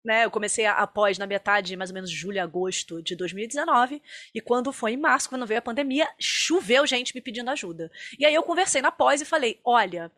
né? 0.03 0.25
Eu 0.25 0.31
comecei 0.31 0.65
a, 0.65 0.73
a 0.73 0.87
pós 0.87 1.19
na 1.19 1.27
metade, 1.27 1.77
mais 1.77 1.91
ou 1.91 1.95
menos 1.95 2.11
julho, 2.11 2.43
agosto 2.43 3.03
de 3.03 3.15
2019. 3.15 4.03
E 4.35 4.41
quando 4.41 4.73
foi 4.73 4.93
em 4.93 4.97
março, 4.97 5.29
quando 5.29 5.47
veio 5.47 5.59
a 5.59 5.63
pandemia, 5.63 6.09
choveu 6.19 6.87
gente 6.87 7.15
me 7.15 7.21
pedindo 7.21 7.51
ajuda. 7.51 7.93
E 8.19 8.25
aí 8.25 8.35
eu 8.35 8.43
conversei 8.43 8.81
na 8.81 8.91
pós 8.91 9.21
e 9.21 9.27
falei: 9.27 9.61
olha, 9.63 10.11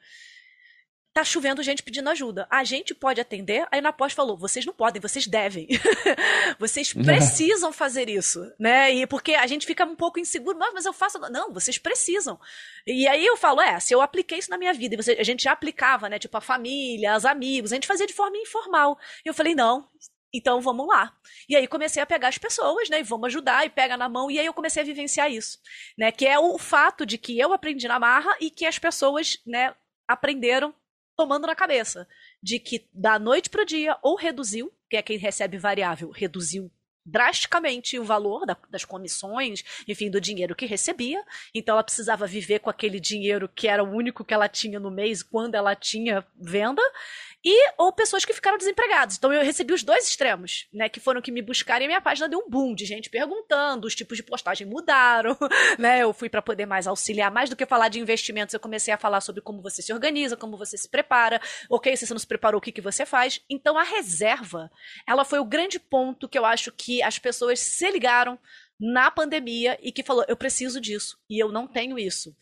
tá 1.13 1.25
chovendo 1.25 1.63
gente 1.63 1.83
pedindo 1.83 2.09
ajuda. 2.09 2.47
A 2.51 2.63
gente 2.65 2.95
pode 2.95 3.21
atender? 3.21 3.67
Aí 3.71 3.81
na 3.81 3.93
pós 3.93 4.13
falou: 4.13 4.37
vocês 4.37 4.65
não 4.65 4.73
podem, 4.73 5.01
vocês 5.01 5.27
devem. 5.27 5.67
vocês 6.59 6.93
precisam 6.93 7.73
fazer 7.73 8.09
isso, 8.09 8.41
né? 8.59 8.93
E 8.93 9.07
porque 9.07 9.35
a 9.35 9.47
gente 9.47 9.67
fica 9.67 9.85
um 9.85 9.97
pouco 9.97 10.21
inseguro, 10.21 10.59
mas 10.59 10.85
eu 10.85 10.93
faço. 10.93 11.19
Não, 11.31 11.53
vocês 11.53 11.79
precisam. 11.79 12.39
E 12.87 13.07
aí 13.09 13.25
eu 13.27 13.37
falo: 13.37 13.61
é, 13.61 13.79
se 13.81 13.95
eu 13.95 14.01
apliquei 14.01 14.39
isso 14.39 14.51
na 14.51 14.59
minha 14.59 14.73
vida, 14.73 14.95
e 14.95 14.97
você, 14.97 15.13
a 15.13 15.25
gente 15.25 15.43
já 15.43 15.53
aplicava, 15.53 16.09
né? 16.09 16.19
Tipo, 16.19 16.37
a 16.37 16.41
família, 16.41 17.17
os 17.17 17.25
amigos, 17.25 17.73
a 17.73 17.77
gente 17.77 17.87
fazia 17.87 18.07
de 18.07 18.15
forma 18.15 18.37
informal. 18.37 18.99
E 19.25 19.29
eu 19.29 19.35
falei: 19.35 19.55
não, 19.55 19.89
então 20.33 20.61
vamos 20.61 20.87
lá. 20.87 21.13
E 21.49 21.57
aí 21.57 21.67
comecei 21.67 22.01
a 22.01 22.07
pegar 22.07 22.29
as 22.29 22.39
pessoas, 22.39 22.89
né? 22.89 23.01
E 23.01 23.03
vamos 23.03 23.27
ajudar, 23.27 23.67
e 23.67 23.71
pega 23.71 23.97
na 23.97 24.09
mão. 24.09 24.31
E 24.31 24.39
aí 24.39 24.47
eu 24.47 24.55
comecei 24.55 24.83
a 24.83 24.87
vivenciar 24.87 25.31
isso, 25.31 25.59
né? 25.99 26.13
Que 26.13 26.27
é 26.27 26.39
o 26.39 26.57
fato 26.57 27.05
de 27.05 27.19
que 27.19 27.39
eu 27.39 27.53
aprendi 27.53 27.89
na 27.89 27.99
marra 27.99 28.37
e 28.41 28.49
que 28.49 28.65
as 28.65 28.79
pessoas, 28.79 29.39
né, 29.45 29.75
aprenderam 30.07 30.75
tomando 31.21 31.47
na 31.47 31.55
cabeça 31.55 32.09
de 32.43 32.59
que 32.59 32.89
da 32.95 33.19
noite 33.19 33.51
para 33.51 33.61
o 33.61 33.67
dia 33.67 33.95
ou 34.01 34.17
reduziu, 34.17 34.73
que 34.89 34.97
é 34.97 35.03
quem 35.03 35.19
recebe 35.19 35.59
variável, 35.59 36.11
reduziu 36.11 36.71
drasticamente 37.05 37.99
o 37.99 38.05
valor 38.05 38.47
da, 38.47 38.57
das 38.71 38.87
comissões, 38.87 39.63
enfim, 39.87 40.09
do 40.11 40.19
dinheiro 40.19 40.57
que 40.57 40.65
recebia. 40.65 41.23
Então 41.55 41.75
ela 41.75 41.85
precisava 41.85 42.27
viver 42.27 42.61
com 42.61 42.71
aquele 42.71 42.99
dinheiro 42.99 43.51
que 43.55 43.69
era 43.69 43.85
o 43.85 43.91
único 43.91 44.25
que 44.25 44.33
ela 44.33 44.49
tinha 44.49 44.81
no 44.81 44.91
mês 44.91 45.23
quando 45.23 45.57
ela 45.57 45.75
tinha 45.75 46.27
venda 46.41 46.83
e 47.45 47.73
ou 47.79 47.93
pessoas 47.93 48.25
que 48.25 48.33
ficaram 48.33 48.59
desempregadas. 48.59 49.17
Então 49.17 49.33
eu 49.33 49.43
recebi 49.43 49.73
os 49.73 49.83
dois 49.83 50.07
extremos, 50.07 50.69
né, 50.73 50.89
que 50.89 51.01
foram 51.01 51.23
que 51.23 51.33
me 51.33 51.43
buscaram 51.43 51.83
e 51.83 51.85
a 51.87 51.89
minha 51.89 52.01
página 52.01 52.29
deu 52.29 52.39
um 52.39 52.49
boom 52.49 52.75
de 52.75 52.85
gente 52.85 53.09
perguntando, 53.09 53.87
os 53.87 53.95
tipos 53.95 54.17
de 54.17 54.23
postagem 54.23 54.67
mudaram, 54.67 55.37
né? 55.79 56.01
Eu 56.01 56.13
fui 56.13 56.29
para 56.29 56.43
poder 56.43 56.67
mais 56.67 56.87
auxiliar, 56.87 57.31
mais 57.31 57.49
do 57.49 57.57
que 57.57 57.67
falar 57.67 57.89
de 57.89 57.99
investimentos, 57.99 58.53
eu 58.53 58.61
comecei 58.61 58.93
a 58.93 58.99
falar 58.99 59.21
sobre 59.21 59.41
como 59.41 59.63
você 59.63 59.83
se 59.83 59.93
organiza, 59.93 60.37
como 60.37 60.57
você 60.57 60.77
se 60.77 60.89
prepara, 60.89 61.41
OK, 61.69 61.97
se 61.97 62.07
você 62.07 62.15
não 62.15 62.19
se 62.19 62.27
preparou, 62.27 62.59
o 62.59 62.63
que 62.63 62.73
que 62.73 62.81
você 62.81 63.07
faz? 63.07 63.41
Então 63.49 63.79
a 63.79 63.83
reserva, 63.83 64.71
ela 65.07 65.25
foi 65.25 65.39
o 65.39 65.45
grande 65.45 65.79
ponto 65.79 66.29
que 66.29 66.39
eu 66.39 66.45
acho 66.45 66.71
que 66.73 67.03
as 67.03 67.19
pessoas 67.19 67.61
se 67.61 67.91
ligaram 67.91 68.39
na 68.79 69.11
pandemia 69.11 69.79
e 69.83 69.93
que 69.93 70.03
falou, 70.03 70.25
eu 70.27 70.37
preciso 70.37 70.81
disso 70.81 71.19
e 71.29 71.43
eu 71.43 71.53
não 71.53 71.67
tenho 71.67 71.99
isso. 71.99 72.35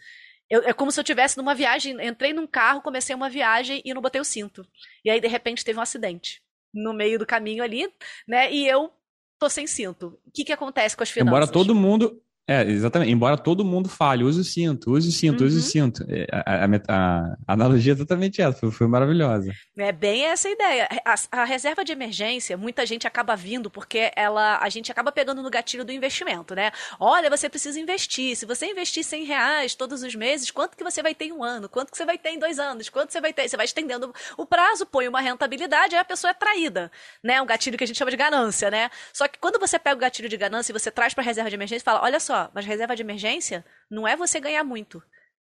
Eu, 0.50 0.62
é 0.62 0.72
como 0.72 0.90
se 0.90 0.98
eu 0.98 1.04
tivesse 1.04 1.36
numa 1.36 1.54
viagem, 1.54 1.96
entrei 2.06 2.32
num 2.32 2.46
carro, 2.46 2.80
comecei 2.80 3.14
uma 3.14 3.28
viagem 3.28 3.82
e 3.84 3.92
não 3.92 4.00
botei 4.00 4.20
o 4.20 4.24
cinto. 4.24 4.66
E 5.04 5.10
aí, 5.10 5.20
de 5.20 5.28
repente, 5.28 5.64
teve 5.64 5.78
um 5.78 5.82
acidente 5.82 6.42
no 6.72 6.92
meio 6.92 7.18
do 7.18 7.26
caminho 7.26 7.62
ali, 7.62 7.92
né? 8.26 8.52
E 8.52 8.66
eu 8.66 8.90
tô 9.38 9.48
sem 9.48 9.66
cinto. 9.66 10.18
O 10.26 10.30
que 10.32 10.44
que 10.44 10.52
acontece 10.52 10.96
com 10.96 11.02
as 11.02 11.10
finanças? 11.10 11.28
Embora 11.28 11.46
todo 11.46 11.74
mundo, 11.74 12.22
é, 12.48 12.62
exatamente. 12.62 13.12
Embora 13.12 13.36
todo 13.36 13.62
mundo 13.62 13.90
fale, 13.90 14.24
use 14.24 14.40
o 14.40 14.44
cinto, 14.44 14.92
use 14.92 15.06
o 15.06 15.12
cinto, 15.12 15.42
uhum. 15.42 15.46
use 15.46 15.56
o 15.56 15.60
uhum. 15.60 15.66
cinto. 15.66 16.06
É, 16.08 16.26
a, 16.32 16.54
a, 16.54 16.64
a, 16.64 17.34
a, 17.46 17.52
analogia 17.52 17.92
é 17.92 17.94
exatamente 17.94 18.40
essa, 18.40 18.58
foi, 18.58 18.70
foi 18.70 18.86
maravilhosa. 18.86 19.52
É 19.76 19.92
bem 19.92 20.24
essa 20.24 20.48
ideia. 20.48 20.88
A, 21.30 21.44
reserva 21.44 21.84
de 21.84 21.92
emergência, 21.92 22.56
muita 22.56 22.86
gente 22.86 23.06
acaba 23.06 23.36
vindo 23.36 23.70
porque 23.70 24.10
ela, 24.16 24.58
a 24.62 24.68
gente 24.70 24.90
acaba 24.90 25.12
pegando 25.12 25.42
no 25.42 25.50
gatilho 25.50 25.84
do 25.84 25.92
investimento, 25.92 26.54
né? 26.54 26.72
Olha, 26.98 27.28
você 27.28 27.50
precisa 27.50 27.78
investir. 27.78 28.34
Se 28.34 28.46
você 28.46 28.64
investir 28.64 29.04
100 29.04 29.24
reais 29.24 29.74
todos 29.74 30.02
os 30.02 30.14
meses, 30.14 30.50
quanto 30.50 30.74
que 30.74 30.82
você 30.82 31.02
vai 31.02 31.14
ter 31.14 31.26
em 31.26 31.32
um 31.32 31.44
ano? 31.44 31.68
Quanto 31.68 31.90
que 31.90 31.98
você 31.98 32.06
vai 32.06 32.16
ter 32.16 32.30
em 32.30 32.38
dois 32.38 32.58
anos? 32.58 32.88
Quanto 32.88 33.12
você 33.12 33.20
vai 33.20 33.34
ter? 33.34 33.46
Você 33.46 33.58
vai 33.58 33.66
estendendo 33.66 34.10
o 34.38 34.46
prazo, 34.46 34.86
põe 34.86 35.06
uma 35.06 35.20
rentabilidade, 35.20 35.94
aí 35.94 36.00
a 36.00 36.04
pessoa 36.04 36.30
é 36.30 36.34
traída, 36.34 36.90
né? 37.22 37.42
Um 37.42 37.46
gatilho 37.46 37.76
que 37.76 37.84
a 37.84 37.86
gente 37.86 37.98
chama 37.98 38.10
de 38.10 38.16
ganância, 38.16 38.70
né? 38.70 38.88
Só 39.12 39.28
que 39.28 39.38
quando 39.38 39.58
você 39.58 39.78
pega 39.78 39.96
o 39.96 40.00
gatilho 40.00 40.30
de 40.30 40.36
ganância 40.38 40.72
e 40.72 40.78
você 40.78 40.90
traz 40.90 41.12
para 41.12 41.22
reserva 41.22 41.50
de 41.50 41.56
emergência 41.56 41.82
e 41.82 41.84
fala, 41.84 42.02
olha 42.02 42.18
só, 42.18 42.37
mas 42.54 42.66
reserva 42.66 42.96
de 42.96 43.02
emergência 43.02 43.64
não 43.90 44.06
é 44.06 44.16
você 44.16 44.38
ganhar 44.40 44.64
muito, 44.64 45.02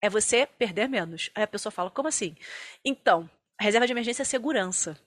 é 0.02 0.10
você 0.10 0.46
perder 0.46 0.88
menos. 0.88 1.30
Aí 1.36 1.44
a 1.44 1.48
pessoa 1.48 1.72
fala, 1.72 1.90
como 1.90 2.08
assim? 2.08 2.36
Então, 2.84 3.30
reserva 3.60 3.88
de 3.88 3.94
emergência 3.94 4.24
é 4.24 4.26
segurança. 4.26 4.98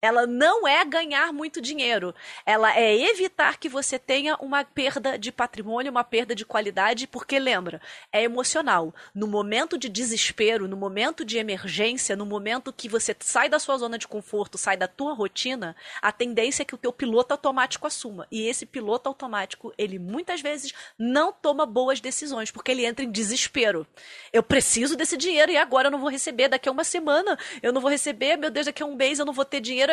Ela 0.00 0.26
não 0.28 0.66
é 0.66 0.84
ganhar 0.84 1.32
muito 1.32 1.60
dinheiro. 1.60 2.14
Ela 2.46 2.76
é 2.78 2.96
evitar 3.10 3.58
que 3.58 3.68
você 3.68 3.98
tenha 3.98 4.36
uma 4.36 4.64
perda 4.64 5.18
de 5.18 5.32
patrimônio, 5.32 5.90
uma 5.90 6.04
perda 6.04 6.36
de 6.36 6.44
qualidade, 6.44 7.08
porque 7.08 7.36
lembra, 7.38 7.80
é 8.12 8.22
emocional. 8.22 8.94
No 9.12 9.26
momento 9.26 9.76
de 9.76 9.88
desespero, 9.88 10.68
no 10.68 10.76
momento 10.76 11.24
de 11.24 11.36
emergência, 11.36 12.14
no 12.14 12.24
momento 12.24 12.72
que 12.72 12.88
você 12.88 13.14
sai 13.18 13.48
da 13.48 13.58
sua 13.58 13.76
zona 13.76 13.98
de 13.98 14.06
conforto, 14.06 14.56
sai 14.56 14.76
da 14.76 14.86
tua 14.86 15.14
rotina, 15.14 15.74
a 16.00 16.12
tendência 16.12 16.62
é 16.62 16.64
que 16.64 16.76
o 16.76 16.78
teu 16.78 16.92
piloto 16.92 17.34
automático 17.34 17.86
assuma. 17.86 18.26
E 18.30 18.46
esse 18.46 18.64
piloto 18.64 19.08
automático, 19.08 19.74
ele 19.76 19.98
muitas 19.98 20.40
vezes 20.40 20.72
não 20.96 21.32
toma 21.32 21.66
boas 21.66 22.00
decisões, 22.00 22.52
porque 22.52 22.70
ele 22.70 22.86
entra 22.86 23.04
em 23.04 23.10
desespero. 23.10 23.84
Eu 24.32 24.44
preciso 24.44 24.96
desse 24.96 25.16
dinheiro 25.16 25.50
e 25.50 25.56
agora 25.56 25.88
eu 25.88 25.92
não 25.92 25.98
vou 25.98 26.08
receber. 26.08 26.46
Daqui 26.46 26.68
a 26.68 26.72
uma 26.72 26.84
semana 26.84 27.36
eu 27.60 27.72
não 27.72 27.80
vou 27.80 27.90
receber. 27.90 28.36
Meu 28.36 28.50
Deus, 28.50 28.66
daqui 28.66 28.82
a 28.82 28.86
um 28.86 28.94
mês 28.94 29.18
eu 29.18 29.26
não 29.26 29.32
vou 29.32 29.44
ter 29.44 29.60
dinheiro 29.60 29.87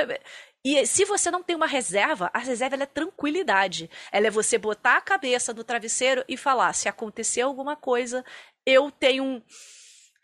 e 0.64 0.84
se 0.88 1.06
você 1.06 1.30
não 1.30 1.44
tem 1.44 1.56
uma 1.56 1.68
reserva, 1.68 2.32
a 2.34 2.40
reserva 2.40 2.76
é 2.76 2.88
tranquilidade. 2.88 3.88
Ela 4.12 4.28
é 4.28 4.32
você 4.32 4.58
botar 4.58 4.98
a 4.98 5.02
cabeça 5.02 5.54
no 5.54 5.64
travesseiro 5.64 6.26
e 6.28 6.36
falar: 6.36 6.74
se 6.74 6.90
acontecer 6.90 7.42
alguma 7.42 7.76
coisa, 7.76 8.26
eu 8.66 8.90
tenho 8.90 9.24
um 9.24 9.42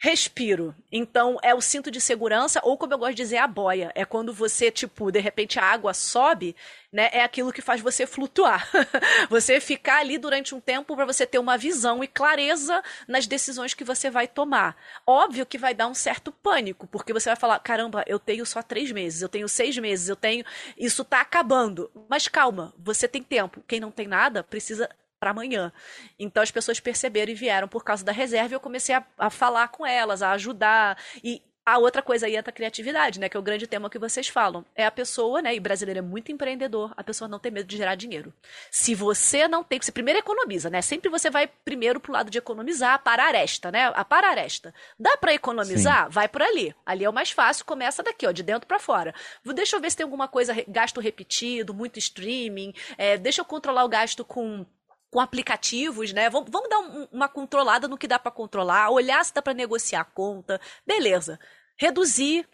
respiro. 0.04 0.76
Então, 0.92 1.38
é 1.44 1.54
o 1.54 1.62
cinto 1.62 1.92
de 1.92 2.02
segurança, 2.02 2.60
ou 2.64 2.76
como 2.76 2.92
eu 2.92 2.98
gosto 2.98 3.12
de 3.12 3.22
dizer, 3.22 3.38
a 3.38 3.46
boia. 3.46 3.92
É 3.94 4.04
quando 4.04 4.34
você, 4.34 4.72
tipo, 4.72 5.12
de 5.12 5.20
repente 5.20 5.60
a 5.60 5.64
água 5.64 5.94
sobe, 5.94 6.56
né? 6.92 7.08
É 7.14 7.24
aquilo 7.24 7.54
que 7.54 7.62
faz 7.62 7.82
você 7.82 8.08
flutuar. 8.08 8.68
você 9.30 9.62
ficar 9.62 10.00
ali 10.00 10.18
durante 10.18 10.56
um 10.56 10.60
tempo 10.60 10.96
para 10.96 11.06
você 11.06 11.24
ter 11.28 11.38
uma 11.38 11.56
visão 11.56 12.04
e 12.04 12.08
clareza 12.08 12.84
nas 13.08 13.28
decisões 13.28 13.76
que 13.76 13.84
você 13.84 14.10
vai 14.10 14.28
tomar. 14.28 14.76
Óbvio 15.06 15.46
que 15.46 15.60
vai 15.60 15.76
dar 15.76 15.88
um 15.88 15.94
certo 15.94 16.32
pânico, 16.32 16.88
porque 16.88 17.14
você 17.14 17.30
vai 17.30 17.36
falar: 17.36 17.60
caramba, 17.60 18.04
eu 18.08 18.18
tenho 18.18 18.44
só 18.44 18.64
três 18.64 18.92
meses, 18.92 19.22
eu 19.22 19.30
tenho 19.30 19.48
seis 19.48 19.78
meses, 19.78 20.10
eu 20.10 20.16
tenho. 20.16 20.44
Isso 20.76 21.06
tá 21.06 21.22
acabando. 21.22 21.92
Mas 22.10 22.28
calma, 22.28 22.74
você 22.76 23.08
tem 23.08 23.22
tempo. 23.22 23.64
Quem 23.68 23.80
não 23.80 23.92
tem 23.92 24.08
nada 24.08 24.44
precisa 24.44 24.90
para 25.22 25.30
amanhã. 25.30 25.72
Então 26.18 26.42
as 26.42 26.50
pessoas 26.50 26.80
perceberam 26.80 27.32
e 27.32 27.36
vieram 27.36 27.68
por 27.68 27.84
causa 27.84 28.04
da 28.04 28.12
reserva 28.12 28.54
e 28.54 28.56
eu 28.56 28.60
comecei 28.60 28.96
a, 28.96 29.06
a 29.20 29.30
falar 29.30 29.68
com 29.68 29.86
elas, 29.86 30.24
a 30.24 30.32
ajudar. 30.32 30.98
E 31.24 31.44
a 31.64 31.78
outra 31.78 32.02
coisa 32.02 32.26
aí 32.26 32.36
entra 32.36 32.50
a 32.50 32.54
criatividade, 32.54 33.20
né? 33.20 33.30
Que 33.30 33.38
é 33.38 33.40
o 33.40 33.44
grande 33.44 33.68
tema 33.68 33.88
que 33.88 34.00
vocês 34.00 34.28
falam. 34.28 34.66
É 34.76 34.84
a 34.84 34.90
pessoa, 34.90 35.40
né? 35.40 35.54
E 35.54 35.60
brasileiro 35.60 36.00
é 36.00 36.02
muito 36.02 36.32
empreendedor, 36.32 36.92
a 36.98 37.04
pessoa 37.04 37.28
não 37.28 37.38
tem 37.38 37.52
medo 37.52 37.68
de 37.68 37.78
gerar 37.78 37.94
dinheiro. 37.94 38.34
Se 38.72 38.96
você 38.96 39.48
não 39.48 39.64
tem, 39.64 39.80
você 39.80 39.92
primeiro 39.92 40.18
economiza, 40.18 40.72
né? 40.72 40.82
Sempre 40.82 41.08
você 41.08 41.30
vai 41.30 41.46
primeiro 41.46 42.00
pro 42.00 42.12
lado 42.12 42.32
de 42.32 42.40
economizar, 42.40 43.00
a 43.06 43.22
aresta, 43.22 43.70
né? 43.70 43.92
A 43.94 44.04
para 44.04 44.28
aresta. 44.28 44.74
Dá 45.00 45.16
para 45.18 45.36
economizar? 45.36 46.08
Sim. 46.08 46.12
Vai 46.12 46.28
por 46.28 46.42
ali. 46.42 46.74
Ali 46.84 47.06
é 47.06 47.10
o 47.10 47.14
mais 47.14 47.30
fácil, 47.30 47.64
começa 47.64 48.02
daqui, 48.02 48.26
ó, 48.26 48.32
de 48.32 48.42
dentro 48.42 48.66
para 48.68 48.80
fora. 48.80 49.14
Deixa 49.46 49.76
eu 49.76 49.80
ver 49.80 49.92
se 49.92 49.98
tem 49.98 50.04
alguma 50.04 50.28
coisa, 50.28 50.56
gasto 50.68 51.00
repetido, 51.00 51.76
muito 51.76 52.00
streaming. 52.00 52.74
É, 52.98 53.20
deixa 53.20 53.42
eu 53.42 53.46
controlar 53.46 53.86
o 53.86 53.90
gasto 53.90 54.26
com 54.26 54.66
com 55.12 55.20
aplicativos, 55.20 56.14
né? 56.14 56.30
Vamos, 56.30 56.50
vamos 56.50 56.70
dar 56.70 56.80
um, 56.80 57.08
uma 57.12 57.28
controlada 57.28 57.88
no 57.88 57.98
que 57.98 58.08
dá 58.08 58.18
para 58.18 58.32
controlar, 58.32 58.90
olhar 58.90 59.24
se 59.24 59.34
dá 59.34 59.42
para 59.42 59.54
negociar 59.54 60.02
a 60.02 60.06
conta, 60.06 60.60
beleza. 60.88 61.38
Reduzir, 61.78 62.48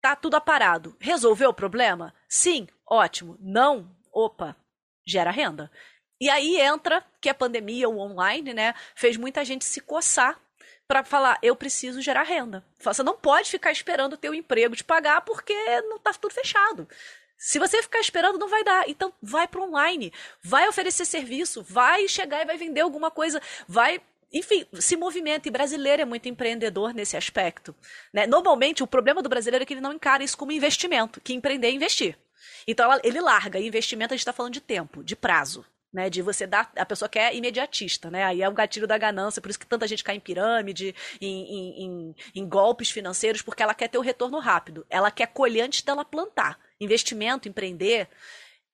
tá 0.00 0.14
tudo 0.14 0.36
aparado. 0.36 0.96
Resolveu 1.00 1.50
o 1.50 1.54
problema? 1.54 2.14
Sim, 2.28 2.68
ótimo. 2.88 3.36
Não, 3.40 3.90
opa, 4.12 4.56
gera 5.04 5.32
renda. 5.32 5.70
E 6.20 6.30
aí 6.30 6.60
entra 6.60 7.04
que 7.20 7.28
a 7.28 7.34
pandemia, 7.34 7.88
o 7.88 7.98
online, 7.98 8.54
né, 8.54 8.74
fez 8.94 9.16
muita 9.16 9.44
gente 9.44 9.64
se 9.64 9.80
coçar 9.80 10.40
para 10.86 11.02
falar, 11.02 11.38
eu 11.42 11.56
preciso 11.56 12.00
gerar 12.00 12.22
renda. 12.22 12.64
Você 12.78 13.02
não 13.02 13.16
pode 13.16 13.50
ficar 13.50 13.72
esperando 13.72 14.18
o 14.22 14.34
emprego 14.34 14.76
te 14.76 14.84
pagar 14.84 15.22
porque 15.22 15.54
não 15.82 15.98
tá 15.98 16.12
tudo 16.12 16.32
fechado. 16.32 16.88
Se 17.36 17.58
você 17.58 17.82
ficar 17.82 18.00
esperando, 18.00 18.38
não 18.38 18.48
vai 18.48 18.64
dar. 18.64 18.88
Então, 18.88 19.12
vai 19.20 19.46
para 19.46 19.62
online. 19.62 20.12
Vai 20.42 20.68
oferecer 20.68 21.04
serviço. 21.04 21.62
Vai 21.62 22.08
chegar 22.08 22.42
e 22.42 22.46
vai 22.46 22.56
vender 22.56 22.80
alguma 22.80 23.10
coisa. 23.10 23.40
Vai 23.68 24.00
enfim, 24.34 24.66
se 24.74 24.96
movimenta. 24.96 25.48
E 25.48 25.50
brasileiro 25.50 26.02
é 26.02 26.04
muito 26.04 26.28
empreendedor 26.28 26.92
nesse 26.92 27.16
aspecto. 27.16 27.74
Né? 28.12 28.26
Normalmente, 28.26 28.82
o 28.82 28.86
problema 28.86 29.22
do 29.22 29.28
brasileiro 29.28 29.62
é 29.62 29.66
que 29.66 29.72
ele 29.72 29.80
não 29.80 29.92
encara 29.92 30.24
isso 30.24 30.36
como 30.36 30.50
investimento, 30.50 31.20
que 31.20 31.32
empreender 31.32 31.68
é 31.68 31.70
investir. 31.70 32.18
Então, 32.66 32.90
ele 33.04 33.20
larga. 33.20 33.60
E 33.60 33.66
investimento, 33.66 34.12
a 34.12 34.16
gente 34.16 34.22
está 34.22 34.32
falando 34.32 34.52
de 34.52 34.60
tempo, 34.60 35.04
de 35.04 35.14
prazo. 35.14 35.64
Né, 35.92 36.10
de 36.10 36.22
você 36.22 36.44
dar. 36.44 36.72
A 36.74 36.84
pessoa 36.84 37.08
quer 37.08 37.32
imediatista, 37.36 38.10
né? 38.10 38.24
Aí 38.24 38.42
é 38.42 38.48
o 38.48 38.52
gatilho 38.52 38.84
da 38.84 38.98
ganância, 38.98 39.40
por 39.40 39.48
isso 39.48 39.60
que 39.60 39.64
tanta 39.64 39.86
gente 39.86 40.02
cai 40.02 40.16
em 40.16 40.20
pirâmide, 40.20 40.92
em, 41.20 41.44
em, 41.44 41.84
em, 41.84 42.14
em 42.34 42.48
golpes 42.48 42.90
financeiros, 42.90 43.42
porque 43.42 43.62
ela 43.62 43.74
quer 43.74 43.86
ter 43.86 43.96
o 43.96 44.00
retorno 44.00 44.40
rápido. 44.40 44.84
Ela 44.90 45.08
quer 45.12 45.28
colher 45.28 45.60
antes 45.60 45.82
dela 45.82 46.04
plantar. 46.04 46.58
Investimento, 46.80 47.48
empreender, 47.48 48.08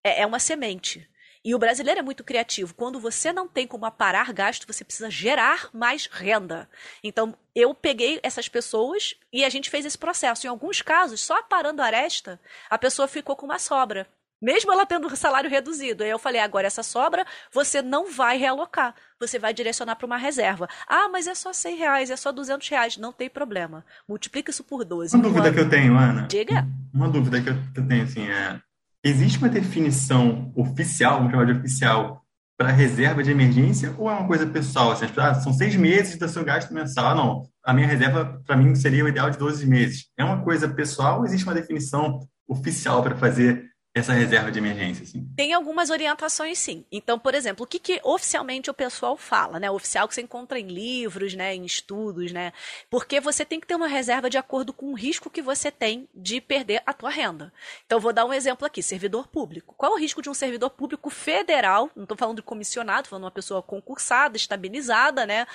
é, 0.04 0.22
é 0.22 0.26
uma 0.26 0.38
semente. 0.38 1.08
E 1.42 1.54
o 1.54 1.58
brasileiro 1.58 2.00
é 2.00 2.02
muito 2.02 2.22
criativo. 2.22 2.74
Quando 2.74 3.00
você 3.00 3.32
não 3.32 3.48
tem 3.48 3.66
como 3.66 3.86
aparar 3.86 4.32
gasto, 4.32 4.66
você 4.66 4.84
precisa 4.84 5.10
gerar 5.10 5.70
mais 5.72 6.06
renda. 6.06 6.68
Então, 7.02 7.34
eu 7.54 7.74
peguei 7.74 8.20
essas 8.22 8.46
pessoas 8.46 9.14
e 9.32 9.42
a 9.42 9.48
gente 9.48 9.70
fez 9.70 9.86
esse 9.86 9.96
processo. 9.96 10.46
Em 10.46 10.50
alguns 10.50 10.82
casos, 10.82 11.20
só 11.20 11.38
aparando 11.38 11.80
a 11.80 11.86
aresta, 11.86 12.38
a 12.68 12.76
pessoa 12.76 13.08
ficou 13.08 13.34
com 13.36 13.46
uma 13.46 13.58
sobra. 13.58 14.06
Mesmo 14.40 14.72
ela 14.72 14.86
tendo 14.86 15.14
salário 15.16 15.50
reduzido. 15.50 16.02
Aí 16.02 16.10
eu 16.10 16.18
falei, 16.18 16.40
agora 16.40 16.66
essa 16.66 16.82
sobra 16.82 17.26
você 17.52 17.82
não 17.82 18.10
vai 18.10 18.38
realocar. 18.38 18.94
Você 19.18 19.38
vai 19.38 19.52
direcionar 19.52 19.96
para 19.96 20.06
uma 20.06 20.16
reserva. 20.16 20.68
Ah, 20.88 21.08
mas 21.08 21.26
é 21.26 21.34
só 21.34 21.52
100 21.52 21.76
reais, 21.76 22.10
é 22.10 22.16
só 22.16 22.32
200 22.32 22.68
reais. 22.68 22.96
Não 22.96 23.12
tem 23.12 23.28
problema. 23.28 23.84
Multiplica 24.08 24.50
isso 24.50 24.64
por 24.64 24.84
12. 24.84 25.14
Uma 25.14 25.22
dúvida 25.22 25.52
que 25.52 25.60
eu 25.60 25.68
tenho, 25.68 25.96
Ana. 25.96 26.26
Diga. 26.26 26.66
Uma 26.92 27.08
dúvida 27.08 27.40
que 27.40 27.50
eu 27.50 27.86
tenho, 27.86 28.04
assim, 28.04 28.28
é... 28.28 28.60
Existe 29.02 29.38
uma 29.38 29.48
definição 29.48 30.52
oficial, 30.54 31.16
vamos 31.16 31.30
chamar 31.30 31.46
de 31.46 31.52
oficial, 31.52 32.22
para 32.60 32.68
reserva 32.68 33.22
de 33.22 33.30
emergência 33.30 33.94
ou 33.96 34.10
é 34.10 34.12
uma 34.12 34.26
coisa 34.26 34.46
pessoal? 34.46 34.92
Assim, 34.92 35.06
ah, 35.16 35.32
são 35.32 35.50
seis 35.50 35.74
meses 35.74 36.18
do 36.18 36.28
seu 36.28 36.44
gasto 36.44 36.74
mensal. 36.74 37.06
Ah, 37.06 37.14
não, 37.14 37.48
a 37.64 37.72
minha 37.72 37.86
reserva, 37.86 38.42
para 38.46 38.54
mim, 38.54 38.74
seria 38.74 39.02
o 39.02 39.08
ideal 39.08 39.30
de 39.30 39.38
12 39.38 39.66
meses. 39.66 40.10
É 40.18 40.22
uma 40.22 40.42
coisa 40.42 40.68
pessoal 40.68 41.20
ou 41.20 41.24
existe 41.24 41.46
uma 41.46 41.54
definição 41.54 42.20
oficial 42.46 43.02
para 43.02 43.16
fazer 43.16 43.69
essa 43.92 44.12
reserva 44.12 44.52
de 44.52 44.58
emergência, 44.58 45.02
assim? 45.02 45.28
Tem 45.36 45.52
algumas 45.52 45.90
orientações, 45.90 46.58
sim. 46.58 46.84
Então, 46.92 47.18
por 47.18 47.34
exemplo, 47.34 47.64
o 47.64 47.66
que, 47.66 47.80
que 47.80 48.00
oficialmente 48.04 48.70
o 48.70 48.74
pessoal 48.74 49.16
fala, 49.16 49.58
né? 49.58 49.68
O 49.68 49.74
oficial 49.74 50.06
que 50.06 50.14
você 50.14 50.22
encontra 50.22 50.60
em 50.60 50.68
livros, 50.68 51.34
né? 51.34 51.54
Em 51.56 51.64
estudos, 51.64 52.30
né? 52.30 52.52
Porque 52.88 53.18
você 53.18 53.44
tem 53.44 53.58
que 53.58 53.66
ter 53.66 53.74
uma 53.74 53.88
reserva 53.88 54.30
de 54.30 54.38
acordo 54.38 54.72
com 54.72 54.92
o 54.92 54.94
risco 54.94 55.28
que 55.28 55.42
você 55.42 55.72
tem 55.72 56.08
de 56.14 56.40
perder 56.40 56.82
a 56.86 56.92
tua 56.92 57.10
renda. 57.10 57.52
Então, 57.84 57.98
vou 57.98 58.12
dar 58.12 58.24
um 58.24 58.32
exemplo 58.32 58.64
aqui, 58.64 58.80
servidor 58.80 59.26
público. 59.26 59.74
Qual 59.76 59.92
é 59.92 59.94
o 59.96 59.98
risco 59.98 60.22
de 60.22 60.30
um 60.30 60.34
servidor 60.34 60.70
público 60.70 61.10
federal, 61.10 61.90
não 61.96 62.04
estou 62.04 62.16
falando 62.16 62.36
de 62.36 62.42
comissionado, 62.42 63.08
falando 63.08 63.22
de 63.22 63.26
uma 63.26 63.32
pessoa 63.32 63.60
concursada, 63.60 64.36
estabilizada, 64.36 65.26
né? 65.26 65.48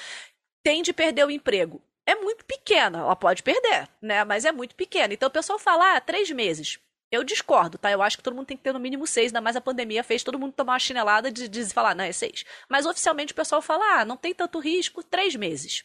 Tem 0.62 0.84
de 0.84 0.92
perder 0.92 1.26
o 1.26 1.32
emprego 1.32 1.82
é 2.08 2.14
muito 2.14 2.46
pequena. 2.46 3.00
Ela 3.00 3.16
pode 3.16 3.42
perder, 3.42 3.90
né? 4.00 4.24
Mas 4.24 4.46
é 4.46 4.52
muito 4.52 4.76
pequena. 4.76 5.14
Então 5.14 5.28
o 5.28 5.32
pessoal 5.32 5.58
fala, 5.58 5.96
ah, 5.96 6.02
três 6.02 6.30
meses. 6.30 6.80
Eu 7.16 7.24
discordo, 7.24 7.78
tá? 7.78 7.92
Eu 7.92 8.02
acho 8.02 8.18
que 8.18 8.24
todo 8.24 8.36
mundo 8.36 8.48
tem 8.48 8.58
que 8.58 8.64
ter 8.64 8.74
no 8.74 8.80
mínimo 8.80 9.08
seis, 9.08 9.28
ainda 9.28 9.42
mais 9.42 9.56
a 9.56 9.62
pandemia 9.62 10.04
fez 10.04 10.24
todo 10.24 10.38
mundo 10.38 10.54
tomar 10.54 10.74
uma 10.74 10.80
chinelada 10.80 11.32
de, 11.32 11.48
de 11.48 11.66
falar, 11.68 11.96
não, 11.96 12.04
é 12.04 12.12
seis. 12.12 12.44
Mas 12.70 12.86
oficialmente 12.86 13.32
o 13.32 13.36
pessoal 13.36 13.62
fala, 13.62 14.02
ah, 14.02 14.06
não 14.06 14.18
tem 14.18 14.34
tanto 14.34 14.60
risco, 14.60 15.02
três 15.02 15.36
meses. 15.36 15.84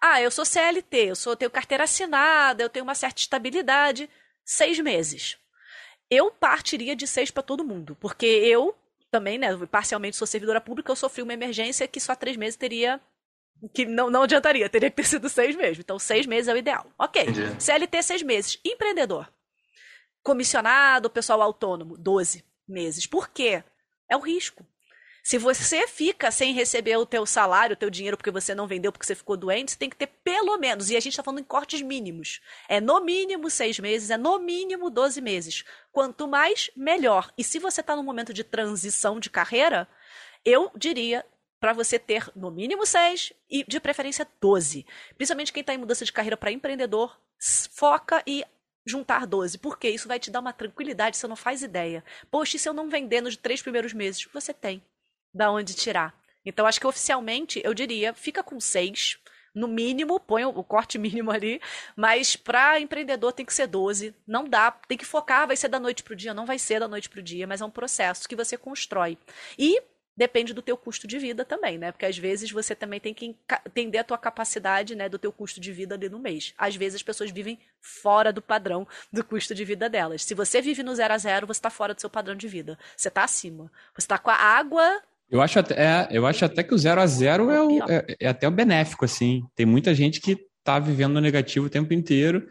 Ah, 0.00 0.20
eu 0.20 0.30
sou 0.30 0.44
CLT, 0.44 1.10
eu 1.10 1.16
sou, 1.16 1.36
tenho 1.36 1.50
carteira 1.50 1.84
assinada, 1.84 2.62
eu 2.62 2.68
tenho 2.68 2.84
uma 2.84 2.94
certa 2.94 3.20
estabilidade, 3.20 4.08
seis 4.44 4.78
meses. 4.78 5.36
Eu 6.10 6.30
partiria 6.30 6.96
de 6.96 7.06
seis 7.06 7.30
para 7.30 7.42
todo 7.42 7.64
mundo, 7.64 7.96
porque 8.00 8.26
eu 8.26 8.74
também, 9.10 9.38
né, 9.38 9.48
parcialmente 9.70 10.16
sou 10.16 10.26
servidora 10.26 10.60
pública, 10.60 10.90
eu 10.90 10.96
sofri 10.96 11.22
uma 11.22 11.32
emergência 11.32 11.86
que 11.86 12.00
só 12.00 12.14
três 12.14 12.36
meses 12.36 12.56
teria 12.56 13.00
que 13.72 13.86
não, 13.86 14.10
não 14.10 14.22
adiantaria, 14.22 14.68
teria 14.68 14.90
que 14.90 14.96
ter 14.96 15.06
sido 15.06 15.28
seis 15.28 15.54
mesmo. 15.56 15.80
Então, 15.80 15.98
seis 15.98 16.26
meses 16.26 16.48
é 16.48 16.54
o 16.54 16.56
ideal. 16.56 16.86
Ok. 16.98 17.22
Entendi. 17.22 17.62
CLT, 17.62 18.02
seis 18.02 18.22
meses. 18.22 18.58
Empreendedor 18.64 19.28
comissionado, 20.24 21.10
pessoal 21.10 21.42
autônomo, 21.42 21.96
12 21.98 22.42
meses. 22.66 23.06
Por 23.06 23.28
quê? 23.28 23.62
É 24.08 24.16
o 24.16 24.20
risco. 24.20 24.66
Se 25.22 25.38
você 25.38 25.86
fica 25.86 26.30
sem 26.30 26.52
receber 26.52 26.96
o 26.98 27.06
teu 27.06 27.24
salário, 27.24 27.72
o 27.74 27.78
teu 27.78 27.88
dinheiro 27.88 28.16
porque 28.16 28.30
você 28.30 28.54
não 28.54 28.66
vendeu, 28.66 28.92
porque 28.92 29.06
você 29.06 29.14
ficou 29.14 29.38
doente, 29.38 29.72
você 29.72 29.78
tem 29.78 29.88
que 29.88 29.96
ter 29.96 30.06
pelo 30.06 30.58
menos, 30.58 30.90
e 30.90 30.96
a 30.96 31.00
gente 31.00 31.12
está 31.12 31.22
falando 31.22 31.40
em 31.40 31.44
cortes 31.44 31.80
mínimos. 31.80 32.42
É 32.68 32.78
no 32.78 33.00
mínimo 33.00 33.48
seis 33.48 33.78
meses, 33.78 34.10
é 34.10 34.18
no 34.18 34.38
mínimo 34.38 34.90
12 34.90 35.22
meses. 35.22 35.64
Quanto 35.90 36.28
mais, 36.28 36.70
melhor. 36.76 37.32
E 37.38 37.44
se 37.44 37.58
você 37.58 37.80
está 37.80 37.96
num 37.96 38.02
momento 38.02 38.34
de 38.34 38.44
transição 38.44 39.18
de 39.18 39.30
carreira, 39.30 39.88
eu 40.44 40.70
diria 40.76 41.24
para 41.58 41.72
você 41.72 41.98
ter 41.98 42.30
no 42.36 42.50
mínimo 42.50 42.84
seis 42.84 43.32
e 43.48 43.64
de 43.64 43.80
preferência 43.80 44.28
12. 44.38 44.84
Principalmente 45.16 45.52
quem 45.54 45.62
está 45.62 45.72
em 45.72 45.78
mudança 45.78 46.04
de 46.04 46.12
carreira 46.12 46.36
para 46.36 46.52
empreendedor, 46.52 47.18
foca 47.72 48.22
e 48.26 48.44
juntar 48.86 49.26
12, 49.26 49.58
porque 49.58 49.88
isso 49.88 50.08
vai 50.08 50.18
te 50.18 50.30
dar 50.30 50.40
uma 50.40 50.52
tranquilidade, 50.52 51.16
você 51.16 51.26
não 51.26 51.36
faz 51.36 51.62
ideia. 51.62 52.04
Poxa, 52.30 52.56
e 52.56 52.58
se 52.58 52.68
eu 52.68 52.74
não 52.74 52.88
vender 52.88 53.20
nos 53.20 53.36
três 53.36 53.62
primeiros 53.62 53.92
meses? 53.92 54.26
Você 54.32 54.52
tem 54.52 54.82
da 55.32 55.50
onde 55.50 55.74
tirar. 55.74 56.14
Então, 56.44 56.66
acho 56.66 56.78
que 56.78 56.86
oficialmente, 56.86 57.60
eu 57.64 57.74
diria, 57.74 58.14
fica 58.14 58.42
com 58.42 58.60
seis, 58.60 59.18
no 59.54 59.68
mínimo, 59.68 60.18
põe 60.18 60.44
o 60.44 60.64
corte 60.64 60.98
mínimo 60.98 61.30
ali, 61.30 61.60
mas 61.96 62.36
para 62.36 62.80
empreendedor 62.80 63.32
tem 63.32 63.46
que 63.46 63.54
ser 63.54 63.66
12. 63.66 64.14
Não 64.26 64.44
dá, 64.48 64.70
tem 64.70 64.98
que 64.98 65.04
focar, 65.04 65.46
vai 65.46 65.56
ser 65.56 65.68
da 65.68 65.80
noite 65.80 66.02
para 66.02 66.12
o 66.12 66.16
dia, 66.16 66.34
não 66.34 66.44
vai 66.44 66.58
ser 66.58 66.80
da 66.80 66.88
noite 66.88 67.08
para 67.08 67.20
o 67.20 67.22
dia, 67.22 67.46
mas 67.46 67.60
é 67.60 67.64
um 67.64 67.70
processo 67.70 68.28
que 68.28 68.36
você 68.36 68.58
constrói. 68.58 69.16
E 69.58 69.80
depende 70.16 70.52
do 70.52 70.62
teu 70.62 70.76
custo 70.76 71.06
de 71.06 71.18
vida 71.18 71.44
também, 71.44 71.76
né? 71.78 71.90
Porque 71.90 72.06
às 72.06 72.16
vezes 72.16 72.50
você 72.50 72.74
também 72.74 73.00
tem 73.00 73.12
que 73.12 73.34
entender 73.66 73.98
a 73.98 74.04
tua 74.04 74.18
capacidade, 74.18 74.94
né, 74.94 75.08
do 75.08 75.18
teu 75.18 75.32
custo 75.32 75.60
de 75.60 75.72
vida 75.72 75.94
ali 75.94 76.08
no 76.08 76.18
mês. 76.18 76.54
Às 76.56 76.76
vezes 76.76 76.96
as 76.96 77.02
pessoas 77.02 77.30
vivem 77.30 77.58
fora 77.80 78.32
do 78.32 78.40
padrão 78.40 78.86
do 79.12 79.24
custo 79.24 79.54
de 79.54 79.64
vida 79.64 79.88
delas. 79.88 80.22
Se 80.22 80.34
você 80.34 80.60
vive 80.62 80.82
no 80.82 80.94
zero 80.94 81.14
a 81.14 81.18
zero, 81.18 81.46
você 81.46 81.58
está 81.58 81.70
fora 81.70 81.94
do 81.94 82.00
seu 82.00 82.10
padrão 82.10 82.36
de 82.36 82.46
vida. 82.46 82.78
Você 82.96 83.08
está 83.08 83.24
acima. 83.24 83.70
Você 83.94 84.04
está 84.04 84.18
com 84.18 84.30
a 84.30 84.34
água 84.34 85.02
eu 85.30 85.40
acho, 85.40 85.58
até, 85.58 85.74
é, 85.74 86.08
eu 86.10 86.26
acho 86.26 86.44
até 86.44 86.62
que 86.62 86.74
o 86.74 86.78
zero 86.78 87.00
a 87.00 87.06
zero 87.06 87.50
é, 87.50 87.60
o, 87.60 87.90
é, 87.90 88.06
é 88.20 88.28
até 88.28 88.46
o 88.46 88.52
benéfico, 88.52 89.04
assim. 89.04 89.42
Tem 89.56 89.66
muita 89.66 89.94
gente 89.94 90.20
que 90.20 90.38
está 90.58 90.78
vivendo 90.78 91.14
no 91.14 91.20
negativo 91.20 91.66
o 91.66 91.70
tempo 91.70 91.92
inteiro, 91.92 92.46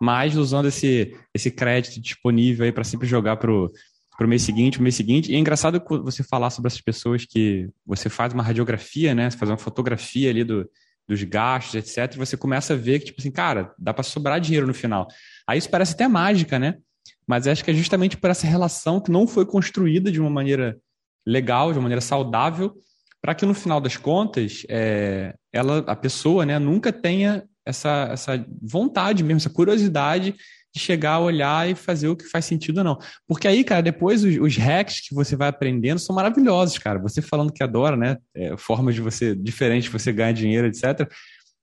mas 0.00 0.36
usando 0.36 0.68
esse, 0.68 1.16
esse 1.34 1.50
crédito 1.50 2.00
disponível 2.00 2.64
aí 2.64 2.70
para 2.70 2.84
sempre 2.84 3.08
jogar 3.08 3.38
pro 3.38 3.72
para 4.18 4.26
o 4.26 4.28
mês 4.28 4.42
seguinte, 4.42 4.80
o 4.80 4.82
mês 4.82 4.96
seguinte. 4.96 5.30
E 5.30 5.36
é 5.36 5.38
engraçado 5.38 5.80
você 6.02 6.24
falar 6.24 6.50
sobre 6.50 6.66
essas 6.66 6.80
pessoas 6.80 7.24
que 7.24 7.70
você 7.86 8.08
faz 8.08 8.34
uma 8.34 8.42
radiografia, 8.42 9.14
né? 9.14 9.30
Você 9.30 9.38
faz 9.38 9.48
uma 9.48 9.56
fotografia 9.56 10.28
ali 10.28 10.42
do, 10.42 10.68
dos 11.06 11.22
gastos, 11.22 11.76
etc. 11.76 12.16
E 12.16 12.18
você 12.18 12.36
começa 12.36 12.74
a 12.74 12.76
ver 12.76 12.98
que, 12.98 13.06
tipo 13.06 13.20
assim, 13.20 13.30
cara, 13.30 13.72
dá 13.78 13.94
para 13.94 14.02
sobrar 14.02 14.40
dinheiro 14.40 14.66
no 14.66 14.74
final. 14.74 15.06
Aí 15.46 15.56
isso 15.56 15.70
parece 15.70 15.92
até 15.94 16.08
mágica, 16.08 16.58
né? 16.58 16.78
Mas 17.24 17.46
acho 17.46 17.64
que 17.64 17.70
é 17.70 17.74
justamente 17.74 18.16
por 18.16 18.28
essa 18.28 18.44
relação 18.44 19.00
que 19.00 19.08
não 19.08 19.24
foi 19.24 19.46
construída 19.46 20.10
de 20.10 20.20
uma 20.20 20.30
maneira 20.30 20.76
legal, 21.24 21.70
de 21.70 21.78
uma 21.78 21.82
maneira 21.82 22.00
saudável, 22.00 22.74
para 23.22 23.36
que 23.36 23.46
no 23.46 23.54
final 23.54 23.80
das 23.80 23.96
contas, 23.96 24.64
é, 24.68 25.32
ela, 25.52 25.78
a 25.86 25.94
pessoa, 25.94 26.44
né, 26.44 26.58
nunca 26.58 26.92
tenha 26.92 27.44
essa, 27.64 28.08
essa 28.10 28.46
vontade 28.60 29.22
mesmo, 29.22 29.36
essa 29.36 29.50
curiosidade 29.50 30.32
de 30.32 30.38
chegar 30.78 31.12
a 31.12 31.20
olhar 31.20 31.68
e 31.68 31.74
fazer 31.74 32.08
o 32.08 32.16
que 32.16 32.24
faz 32.24 32.44
sentido 32.44 32.78
ou 32.78 32.84
não. 32.84 32.98
Porque 33.26 33.46
aí, 33.46 33.64
cara, 33.64 33.82
depois 33.82 34.24
os, 34.24 34.36
os 34.36 34.56
hacks 34.56 35.00
que 35.00 35.14
você 35.14 35.36
vai 35.36 35.48
aprendendo 35.48 35.98
são 35.98 36.14
maravilhosos, 36.14 36.78
cara. 36.78 36.98
Você 37.00 37.20
falando 37.20 37.52
que 37.52 37.62
adora, 37.62 37.96
né? 37.96 38.16
É, 38.34 38.56
formas 38.56 38.94
de 38.94 39.00
você, 39.00 39.34
diferentes, 39.34 39.84
de 39.84 39.90
você 39.90 40.12
ganhar 40.12 40.32
dinheiro, 40.32 40.66
etc. 40.66 41.10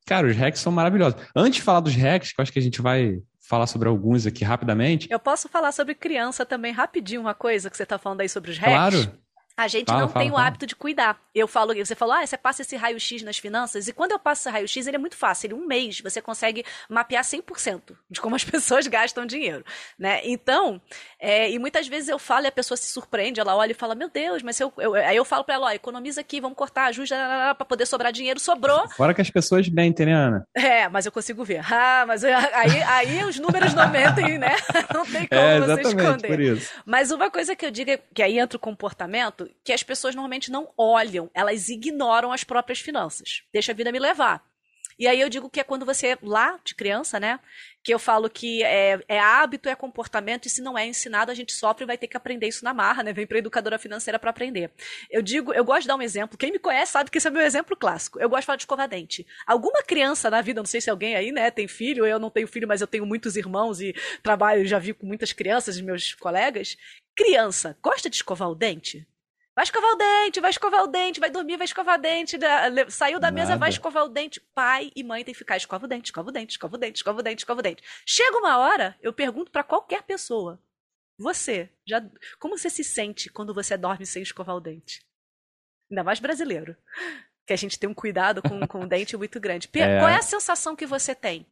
Cara, 0.05 0.27
os 0.27 0.35
hacks 0.35 0.61
são 0.61 0.71
maravilhosos. 0.71 1.19
Antes 1.35 1.55
de 1.55 1.61
falar 1.63 1.79
dos 1.79 1.95
hacks, 1.95 2.31
que 2.31 2.39
eu 2.39 2.43
acho 2.43 2.53
que 2.53 2.59
a 2.59 2.61
gente 2.61 2.81
vai 2.81 3.17
falar 3.47 3.67
sobre 3.67 3.87
alguns 3.87 4.25
aqui 4.25 4.43
rapidamente. 4.43 5.07
Eu 5.09 5.19
posso 5.19 5.47
falar 5.47 5.71
sobre 5.71 5.95
criança 5.95 6.45
também 6.45 6.71
rapidinho, 6.71 7.21
uma 7.21 7.33
coisa 7.33 7.69
que 7.69 7.77
você 7.77 7.83
está 7.83 7.97
falando 7.97 8.21
aí 8.21 8.29
sobre 8.29 8.51
os 8.51 8.57
hacks? 8.57 8.73
Claro. 8.73 9.19
A 9.57 9.67
gente 9.67 9.87
fala, 9.87 10.01
não 10.01 10.09
fala, 10.09 10.23
tem 10.23 10.31
fala. 10.31 10.43
o 10.43 10.45
hábito 10.45 10.67
de 10.67 10.75
cuidar. 10.75 11.19
Eu 11.35 11.47
falo, 11.47 11.73
você 11.75 11.95
falou, 11.95 12.15
ah, 12.15 12.25
você 12.25 12.37
passa 12.37 12.61
esse 12.61 12.75
raio-x 12.75 13.21
nas 13.21 13.37
finanças, 13.37 13.87
e 13.87 13.93
quando 13.93 14.13
eu 14.13 14.19
passo 14.19 14.43
esse 14.43 14.49
raio-x, 14.49 14.87
ele 14.87 14.95
é 14.95 14.99
muito 14.99 15.17
fácil. 15.17 15.51
Em 15.51 15.53
um 15.53 15.67
mês, 15.67 15.99
você 15.99 16.21
consegue 16.21 16.63
mapear 16.89 17.23
100% 17.23 17.95
de 18.09 18.21
como 18.21 18.35
as 18.35 18.43
pessoas 18.45 18.87
gastam 18.87 19.25
dinheiro, 19.25 19.63
né? 19.99 20.21
Então, 20.23 20.81
é, 21.19 21.51
e 21.51 21.59
muitas 21.59 21.87
vezes 21.87 22.09
eu 22.09 22.17
falo 22.17 22.45
e 22.45 22.47
a 22.47 22.51
pessoa 22.51 22.77
se 22.77 22.87
surpreende, 22.87 23.39
ela 23.39 23.55
olha 23.55 23.71
e 23.71 23.75
fala, 23.75 23.95
meu 23.95 24.09
Deus, 24.09 24.41
mas 24.41 24.59
eu, 24.59 24.71
eu 24.77 24.93
aí 24.93 25.15
eu 25.15 25.25
falo 25.25 25.43
para 25.43 25.55
ela, 25.55 25.67
ó, 25.67 25.71
economiza 25.71 26.21
aqui, 26.21 26.39
vamos 26.39 26.57
cortar, 26.57 26.85
ajuda 26.85 27.53
para 27.55 27.65
poder 27.65 27.85
sobrar 27.85 28.11
dinheiro, 28.11 28.39
sobrou. 28.39 28.87
Fora 28.89 29.13
que 29.13 29.21
as 29.21 29.29
pessoas 29.29 29.67
mentem, 29.67 30.05
né, 30.05 30.13
Ana? 30.13 30.47
É, 30.53 30.87
mas 30.87 31.05
eu 31.05 31.11
consigo 31.11 31.43
ver. 31.43 31.63
Ah, 31.77 32.05
mas 32.07 32.23
eu, 32.23 32.35
aí, 32.35 32.83
aí 32.83 33.23
os 33.25 33.37
números 33.37 33.73
não 33.73 33.89
mentem, 33.89 34.37
né? 34.37 34.55
Não 34.93 35.05
tem 35.05 35.27
como 35.27 35.41
é, 35.41 35.59
você 35.59 35.81
esconder. 35.81 36.27
Por 36.27 36.39
isso. 36.39 36.71
Mas 36.85 37.11
uma 37.11 37.29
coisa 37.29 37.55
que 37.55 37.65
eu 37.65 37.71
digo, 37.71 37.91
é 37.91 37.99
que 38.13 38.23
aí 38.23 38.39
entra 38.39 38.55
o 38.55 38.59
comportamento, 38.59 39.49
que 39.63 39.73
as 39.73 39.83
pessoas 39.83 40.15
normalmente 40.15 40.49
não 40.49 40.69
olham, 40.77 41.24
elas 41.33 41.69
ignoram 41.69 42.31
as 42.31 42.43
próprias 42.43 42.79
finanças. 42.79 43.43
Deixa 43.51 43.71
a 43.71 43.75
vida 43.75 43.91
me 43.91 43.99
levar. 43.99 44.43
E 44.97 45.07
aí 45.07 45.19
eu 45.19 45.29
digo 45.29 45.49
que 45.49 45.59
é 45.59 45.63
quando 45.63 45.85
você, 45.85 46.17
lá 46.21 46.57
de 46.63 46.73
criança, 46.73 47.19
né? 47.19 47.39
Que 47.83 47.93
eu 47.93 47.99
falo 47.99 48.29
que 48.29 48.63
é, 48.63 48.97
é 49.09 49.19
hábito, 49.19 49.67
é 49.67 49.75
comportamento, 49.75 50.45
e 50.45 50.49
se 50.49 50.61
não 50.61 50.77
é 50.77 50.87
ensinado, 50.87 51.29
a 51.29 51.35
gente 51.35 51.51
sofre 51.51 51.83
e 51.83 51.87
vai 51.87 51.97
ter 51.97 52.07
que 52.07 52.15
aprender 52.15 52.47
isso 52.47 52.63
na 52.63 52.73
marra, 52.73 53.03
né? 53.03 53.11
Vem 53.11 53.27
pra 53.27 53.37
educadora 53.37 53.77
financeira 53.77 54.17
para 54.17 54.29
aprender. 54.29 54.71
Eu 55.11 55.21
digo, 55.21 55.53
eu 55.53 55.65
gosto 55.65 55.81
de 55.81 55.87
dar 55.89 55.97
um 55.97 56.01
exemplo. 56.01 56.37
Quem 56.37 56.51
me 56.51 56.59
conhece 56.59 56.93
sabe 56.93 57.11
que 57.11 57.17
esse 57.17 57.27
é 57.27 57.31
meu 57.31 57.41
exemplo 57.41 57.75
clássico. 57.75 58.19
Eu 58.19 58.29
gosto 58.29 58.41
de 58.41 58.45
falar 58.45 58.55
de 58.55 58.61
escovar 58.63 58.87
dente. 58.87 59.27
Alguma 59.45 59.83
criança 59.83 60.29
na 60.29 60.41
vida, 60.41 60.61
não 60.61 60.65
sei 60.65 60.79
se 60.79 60.89
alguém 60.89 61.15
aí, 61.15 61.31
né, 61.31 61.51
tem 61.51 61.67
filho, 61.67 62.05
eu 62.05 62.17
não 62.17 62.29
tenho 62.29 62.47
filho, 62.47 62.67
mas 62.67 62.79
eu 62.79 62.87
tenho 62.87 63.05
muitos 63.05 63.35
irmãos 63.35 63.81
e 63.81 63.93
trabalho, 64.23 64.65
já 64.65 64.79
vi 64.79 64.93
com 64.93 65.05
muitas 65.05 65.33
crianças, 65.33 65.79
meus 65.81 66.13
colegas. 66.13 66.77
Criança, 67.15 67.77
gosta 67.81 68.09
de 68.09 68.15
escovar 68.15 68.49
o 68.49 68.55
dente? 68.55 69.05
Vai 69.55 69.63
escovar 69.63 69.91
o 69.91 69.95
dente, 69.95 70.41
vai 70.41 70.49
escovar 70.49 70.83
o 70.83 70.87
dente, 70.87 71.19
vai 71.19 71.29
dormir, 71.29 71.55
vai 71.55 71.63
escovar 71.63 71.97
o 71.97 72.01
dente. 72.01 72.37
Saiu 72.89 73.19
da 73.19 73.31
Nada. 73.31 73.41
mesa, 73.41 73.57
vai 73.57 73.69
escovar 73.69 74.03
o 74.03 74.09
dente. 74.09 74.41
Pai 74.53 74.91
e 74.93 75.01
mãe 75.01 75.23
tem 75.23 75.33
que 75.33 75.37
ficar, 75.37 75.55
escova 75.55 75.85
o 75.85 75.87
dente, 75.87 76.07
escova 76.07 76.29
o 76.29 76.31
dente, 76.31 76.51
escova 76.51 76.75
o 76.75 76.77
dente, 76.77 76.97
escova 76.97 77.19
o 77.19 77.23
dente, 77.23 77.39
escova 77.39 77.59
o 77.61 77.63
dente. 77.63 77.83
Chega 78.05 78.37
uma 78.37 78.57
hora, 78.57 78.97
eu 79.01 79.13
pergunto 79.13 79.51
para 79.51 79.63
qualquer 79.63 80.03
pessoa. 80.03 80.61
Você, 81.17 81.69
já, 81.87 82.05
como 82.37 82.57
você 82.57 82.69
se 82.69 82.83
sente 82.83 83.29
quando 83.29 83.53
você 83.53 83.77
dorme 83.77 84.05
sem 84.05 84.21
escovar 84.21 84.57
o 84.57 84.59
dente? 84.59 85.05
Ainda 85.89 86.03
mais 86.03 86.19
brasileiro. 86.19 86.75
Que 87.47 87.53
a 87.53 87.55
gente 87.55 87.79
tem 87.79 87.89
um 87.89 87.93
cuidado 87.93 88.41
com, 88.41 88.67
com 88.67 88.81
o 88.81 88.87
dente 88.87 89.15
muito 89.15 89.39
grande. 89.39 89.69
É. 89.73 89.99
Qual 89.99 90.09
é 90.09 90.17
a 90.17 90.21
sensação 90.21 90.75
que 90.75 90.85
você 90.85 91.15
tem? 91.15 91.47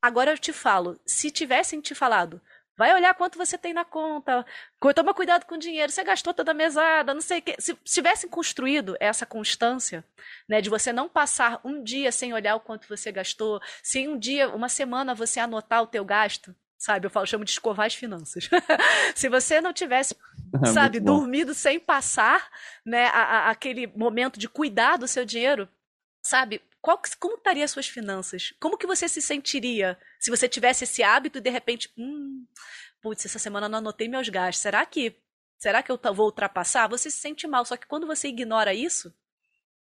Agora 0.00 0.30
eu 0.30 0.38
te 0.38 0.52
falo, 0.52 0.98
se 1.04 1.30
tivessem 1.30 1.80
te 1.80 1.94
falado, 1.94 2.40
Vai 2.78 2.94
olhar 2.94 3.12
quanto 3.14 3.36
você 3.36 3.58
tem 3.58 3.74
na 3.74 3.84
conta. 3.84 4.46
Toma 4.94 5.12
cuidado 5.12 5.44
com 5.46 5.56
o 5.56 5.58
dinheiro. 5.58 5.90
Você 5.90 6.04
gastou 6.04 6.32
toda 6.32 6.52
a 6.52 6.54
mesada, 6.54 7.12
não 7.12 7.20
sei 7.20 7.40
o 7.40 7.42
quê. 7.42 7.56
Se 7.58 7.74
tivessem 7.82 8.30
construído 8.30 8.96
essa 9.00 9.26
constância, 9.26 10.04
né, 10.48 10.60
de 10.60 10.70
você 10.70 10.92
não 10.92 11.08
passar 11.08 11.60
um 11.64 11.82
dia 11.82 12.12
sem 12.12 12.32
olhar 12.32 12.54
o 12.54 12.60
quanto 12.60 12.88
você 12.88 13.10
gastou, 13.10 13.60
se 13.82 14.06
um 14.06 14.16
dia, 14.16 14.48
uma 14.54 14.68
semana 14.68 15.12
você 15.12 15.40
anotar 15.40 15.82
o 15.82 15.88
teu 15.88 16.04
gasto, 16.04 16.54
sabe? 16.78 17.04
Eu 17.04 17.10
falo, 17.10 17.26
chamo 17.26 17.44
de 17.44 17.50
escovar 17.50 17.86
as 17.86 17.96
finanças. 17.96 18.48
se 19.12 19.28
você 19.28 19.60
não 19.60 19.72
tivesse, 19.72 20.16
sabe, 20.72 21.00
dormido 21.00 21.54
sem 21.54 21.80
passar, 21.80 22.48
né, 22.86 23.06
a, 23.06 23.22
a, 23.22 23.50
aquele 23.50 23.88
momento 23.88 24.38
de 24.38 24.48
cuidar 24.48 24.98
do 24.98 25.08
seu 25.08 25.24
dinheiro, 25.24 25.68
sabe? 26.22 26.62
Qual, 26.80 27.02
como 27.18 27.38
estaria 27.38 27.64
as 27.64 27.72
suas 27.72 27.88
finanças? 27.88 28.54
Como 28.60 28.78
que 28.78 28.86
você 28.86 29.08
se 29.08 29.20
sentiria 29.20 29.98
se 30.18 30.30
você 30.30 30.48
tivesse 30.48 30.84
esse 30.84 31.02
hábito 31.02 31.38
e 31.38 31.40
de 31.40 31.50
repente, 31.50 31.92
hum, 31.96 32.46
putz, 33.00 33.24
essa 33.24 33.38
semana 33.38 33.68
não 33.68 33.78
anotei 33.78 34.08
meus 34.08 34.28
gastos. 34.28 34.62
Será 34.62 34.84
que 34.84 35.16
será 35.56 35.82
que 35.82 35.90
eu 35.90 35.98
vou 36.14 36.26
ultrapassar? 36.26 36.88
Você 36.88 37.10
se 37.10 37.18
sente 37.18 37.46
mal. 37.46 37.64
Só 37.64 37.76
que 37.76 37.86
quando 37.86 38.06
você 38.06 38.28
ignora 38.28 38.74
isso, 38.74 39.12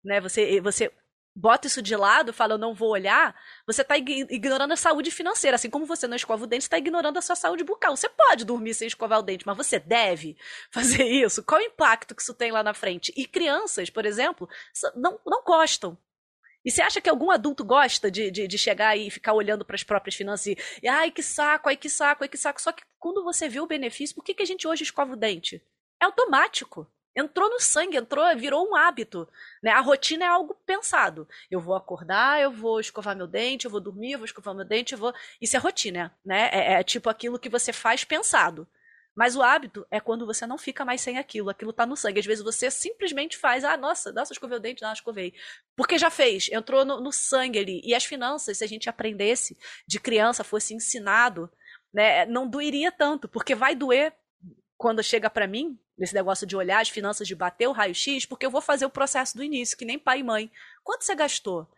né? 0.04 0.20
Você 0.20 0.60
você 0.60 0.92
bota 1.36 1.66
isso 1.66 1.82
de 1.82 1.96
lado, 1.96 2.32
fala 2.32 2.54
eu 2.54 2.58
não 2.58 2.74
vou 2.74 2.90
olhar, 2.90 3.34
você 3.66 3.82
está 3.82 3.96
ignorando 3.98 4.72
a 4.72 4.76
saúde 4.76 5.10
financeira. 5.10 5.56
Assim 5.56 5.68
como 5.68 5.84
você 5.84 6.06
não 6.06 6.16
escova 6.16 6.44
o 6.44 6.46
dente, 6.46 6.62
está 6.62 6.78
ignorando 6.78 7.18
a 7.18 7.22
sua 7.22 7.34
saúde 7.34 7.64
bucal. 7.64 7.96
Você 7.96 8.08
pode 8.08 8.44
dormir 8.44 8.74
sem 8.74 8.86
escovar 8.86 9.18
o 9.18 9.22
dente, 9.22 9.46
mas 9.46 9.56
você 9.56 9.78
deve 9.78 10.36
fazer 10.70 11.04
isso. 11.04 11.42
Qual 11.42 11.60
o 11.60 11.64
impacto 11.64 12.14
que 12.14 12.22
isso 12.22 12.34
tem 12.34 12.52
lá 12.52 12.62
na 12.62 12.74
frente? 12.74 13.12
E 13.16 13.26
crianças, 13.26 13.90
por 13.90 14.06
exemplo, 14.06 14.48
não, 14.94 15.18
não 15.26 15.42
gostam 15.42 15.98
e 16.64 16.70
você 16.70 16.82
acha 16.82 17.00
que 17.00 17.10
algum 17.10 17.30
adulto 17.30 17.64
gosta 17.64 18.10
de, 18.10 18.30
de, 18.30 18.48
de 18.48 18.58
chegar 18.58 18.96
e 18.96 19.10
ficar 19.10 19.34
olhando 19.34 19.64
para 19.64 19.76
as 19.76 19.82
próprias 19.82 20.14
finanças 20.14 20.46
e, 20.46 20.58
e, 20.82 20.88
ai, 20.88 21.10
que 21.10 21.22
saco, 21.22 21.68
ai, 21.68 21.76
que 21.76 21.88
saco, 21.88 22.24
ai, 22.24 22.28
que 22.28 22.38
saco. 22.38 22.60
Só 22.60 22.72
que 22.72 22.82
quando 22.98 23.22
você 23.22 23.48
vê 23.48 23.60
o 23.60 23.66
benefício, 23.66 24.14
por 24.14 24.24
que, 24.24 24.34
que 24.34 24.42
a 24.42 24.46
gente 24.46 24.66
hoje 24.66 24.82
escova 24.82 25.12
o 25.12 25.16
dente? 25.16 25.62
É 26.00 26.06
automático. 26.06 26.86
Entrou 27.16 27.48
no 27.48 27.60
sangue, 27.60 27.96
entrou, 27.96 28.24
virou 28.36 28.68
um 28.68 28.74
hábito. 28.74 29.28
Né? 29.62 29.70
A 29.70 29.80
rotina 29.80 30.24
é 30.24 30.28
algo 30.28 30.56
pensado. 30.66 31.28
Eu 31.48 31.60
vou 31.60 31.76
acordar, 31.76 32.40
eu 32.40 32.50
vou 32.50 32.80
escovar 32.80 33.14
meu 33.14 33.26
dente, 33.26 33.66
eu 33.66 33.70
vou 33.70 33.80
dormir, 33.80 34.12
eu 34.12 34.18
vou 34.18 34.24
escovar 34.24 34.54
meu 34.54 34.64
dente, 34.64 34.94
eu 34.94 34.98
vou. 34.98 35.14
Isso 35.40 35.56
é 35.56 35.60
rotina, 35.60 36.12
né? 36.24 36.50
É, 36.52 36.72
é 36.74 36.82
tipo 36.82 37.08
aquilo 37.08 37.38
que 37.38 37.48
você 37.48 37.72
faz 37.72 38.02
pensado. 38.02 38.66
Mas 39.14 39.36
o 39.36 39.42
hábito 39.42 39.86
é 39.90 40.00
quando 40.00 40.26
você 40.26 40.46
não 40.46 40.58
fica 40.58 40.84
mais 40.84 41.00
sem 41.00 41.18
aquilo, 41.18 41.48
aquilo 41.48 41.72
tá 41.72 41.86
no 41.86 41.96
sangue. 41.96 42.18
Às 42.18 42.26
vezes 42.26 42.42
você 42.42 42.70
simplesmente 42.70 43.36
faz, 43.36 43.64
ah, 43.64 43.76
nossa, 43.76 44.10
nossa, 44.12 44.32
escovei 44.32 44.58
o 44.58 44.60
dente, 44.60 44.82
não, 44.82 44.92
escovei. 44.92 45.32
Porque 45.76 45.96
já 45.96 46.10
fez, 46.10 46.48
entrou 46.50 46.84
no, 46.84 47.00
no 47.00 47.12
sangue 47.12 47.58
ali. 47.58 47.80
E 47.84 47.94
as 47.94 48.04
finanças, 48.04 48.58
se 48.58 48.64
a 48.64 48.66
gente 48.66 48.88
aprendesse 48.88 49.56
de 49.86 50.00
criança, 50.00 50.42
fosse 50.42 50.74
ensinado, 50.74 51.48
né, 51.92 52.26
não 52.26 52.48
doeria 52.48 52.90
tanto, 52.90 53.28
porque 53.28 53.54
vai 53.54 53.74
doer 53.74 54.12
quando 54.76 55.02
chega 55.02 55.30
para 55.30 55.46
mim, 55.46 55.78
nesse 55.96 56.12
negócio 56.12 56.46
de 56.46 56.56
olhar 56.56 56.80
as 56.80 56.88
finanças, 56.88 57.26
de 57.26 57.36
bater 57.36 57.68
o 57.68 57.72
raio-x, 57.72 58.26
porque 58.26 58.44
eu 58.44 58.50
vou 58.50 58.60
fazer 58.60 58.84
o 58.84 58.90
processo 58.90 59.36
do 59.36 59.44
início, 59.44 59.78
que 59.78 59.84
nem 59.84 59.98
pai 59.98 60.18
e 60.18 60.24
mãe. 60.24 60.50
Quanto 60.82 61.04
você 61.04 61.14
gastou? 61.14 61.68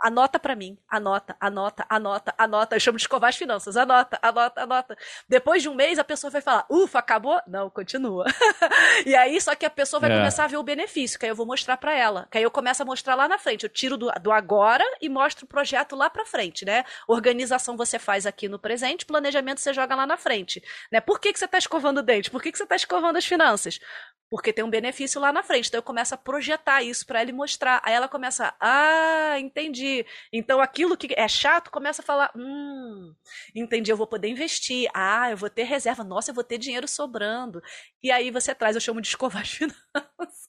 Anota 0.00 0.38
para 0.38 0.56
mim, 0.56 0.78
anota, 0.88 1.36
anota, 1.38 1.86
anota, 1.88 2.34
anota. 2.36 2.76
Eu 2.76 2.80
chamo 2.80 2.98
de 2.98 3.04
escovar 3.04 3.28
as 3.28 3.36
finanças. 3.36 3.76
Anota, 3.76 4.18
anota, 4.20 4.62
anota. 4.62 4.98
Depois 5.28 5.62
de 5.62 5.68
um 5.68 5.74
mês, 5.74 5.98
a 5.98 6.04
pessoa 6.04 6.30
vai 6.30 6.40
falar: 6.40 6.66
ufa, 6.68 6.98
acabou? 6.98 7.40
Não, 7.46 7.70
continua. 7.70 8.24
e 9.06 9.14
aí, 9.14 9.40
só 9.40 9.54
que 9.54 9.64
a 9.64 9.70
pessoa 9.70 10.00
vai 10.00 10.10
é. 10.10 10.16
começar 10.16 10.44
a 10.44 10.48
ver 10.48 10.56
o 10.56 10.62
benefício, 10.62 11.18
que 11.18 11.26
aí 11.26 11.30
eu 11.30 11.36
vou 11.36 11.46
mostrar 11.46 11.76
para 11.76 11.94
ela. 11.94 12.26
Que 12.30 12.38
aí 12.38 12.44
eu 12.44 12.50
começo 12.50 12.82
a 12.82 12.86
mostrar 12.86 13.14
lá 13.14 13.28
na 13.28 13.38
frente. 13.38 13.64
Eu 13.64 13.70
tiro 13.70 13.96
do, 13.96 14.10
do 14.20 14.32
agora 14.32 14.84
e 15.00 15.08
mostro 15.08 15.44
o 15.44 15.48
projeto 15.48 15.94
lá 15.94 16.10
pra 16.10 16.26
frente, 16.26 16.64
né? 16.64 16.84
Organização 17.06 17.76
você 17.76 17.98
faz 17.98 18.26
aqui 18.26 18.48
no 18.48 18.58
presente, 18.58 19.06
planejamento 19.06 19.60
você 19.60 19.72
joga 19.72 19.94
lá 19.94 20.06
na 20.06 20.16
frente. 20.16 20.62
Né? 20.90 21.00
Por 21.00 21.20
que, 21.20 21.32
que 21.32 21.38
você 21.38 21.46
tá 21.46 21.58
escovando 21.58 21.98
o 21.98 22.02
dente? 22.02 22.30
Por 22.30 22.42
que, 22.42 22.50
que 22.50 22.58
você 22.58 22.66
tá 22.66 22.76
escovando 22.76 23.16
as 23.16 23.24
finanças? 23.24 23.78
Porque 24.32 24.50
tem 24.50 24.64
um 24.64 24.70
benefício 24.70 25.20
lá 25.20 25.30
na 25.30 25.42
frente. 25.42 25.68
Então 25.68 25.76
eu 25.76 25.82
começo 25.82 26.14
a 26.14 26.16
projetar 26.16 26.82
isso 26.82 27.06
para 27.06 27.20
ela 27.20 27.28
e 27.28 27.34
mostrar. 27.34 27.82
Aí 27.84 27.92
ela 27.92 28.08
começa, 28.08 28.54
ah, 28.58 29.34
entendi. 29.38 30.06
Então 30.32 30.58
aquilo 30.58 30.96
que 30.96 31.12
é 31.14 31.28
chato 31.28 31.70
começa 31.70 32.00
a 32.00 32.04
falar, 32.04 32.32
hum, 32.34 33.12
entendi, 33.54 33.92
eu 33.92 33.96
vou 33.96 34.06
poder 34.06 34.28
investir. 34.28 34.88
Ah, 34.94 35.30
eu 35.30 35.36
vou 35.36 35.50
ter 35.50 35.64
reserva. 35.64 36.02
Nossa, 36.02 36.30
eu 36.30 36.34
vou 36.34 36.42
ter 36.42 36.56
dinheiro 36.56 36.88
sobrando. 36.88 37.60
E 38.02 38.10
aí 38.10 38.30
você 38.30 38.54
traz, 38.54 38.74
eu 38.74 38.80
chamo 38.80 39.02
de 39.02 39.08
escovar 39.08 39.42
as 39.42 39.50
finanças. 39.52 40.48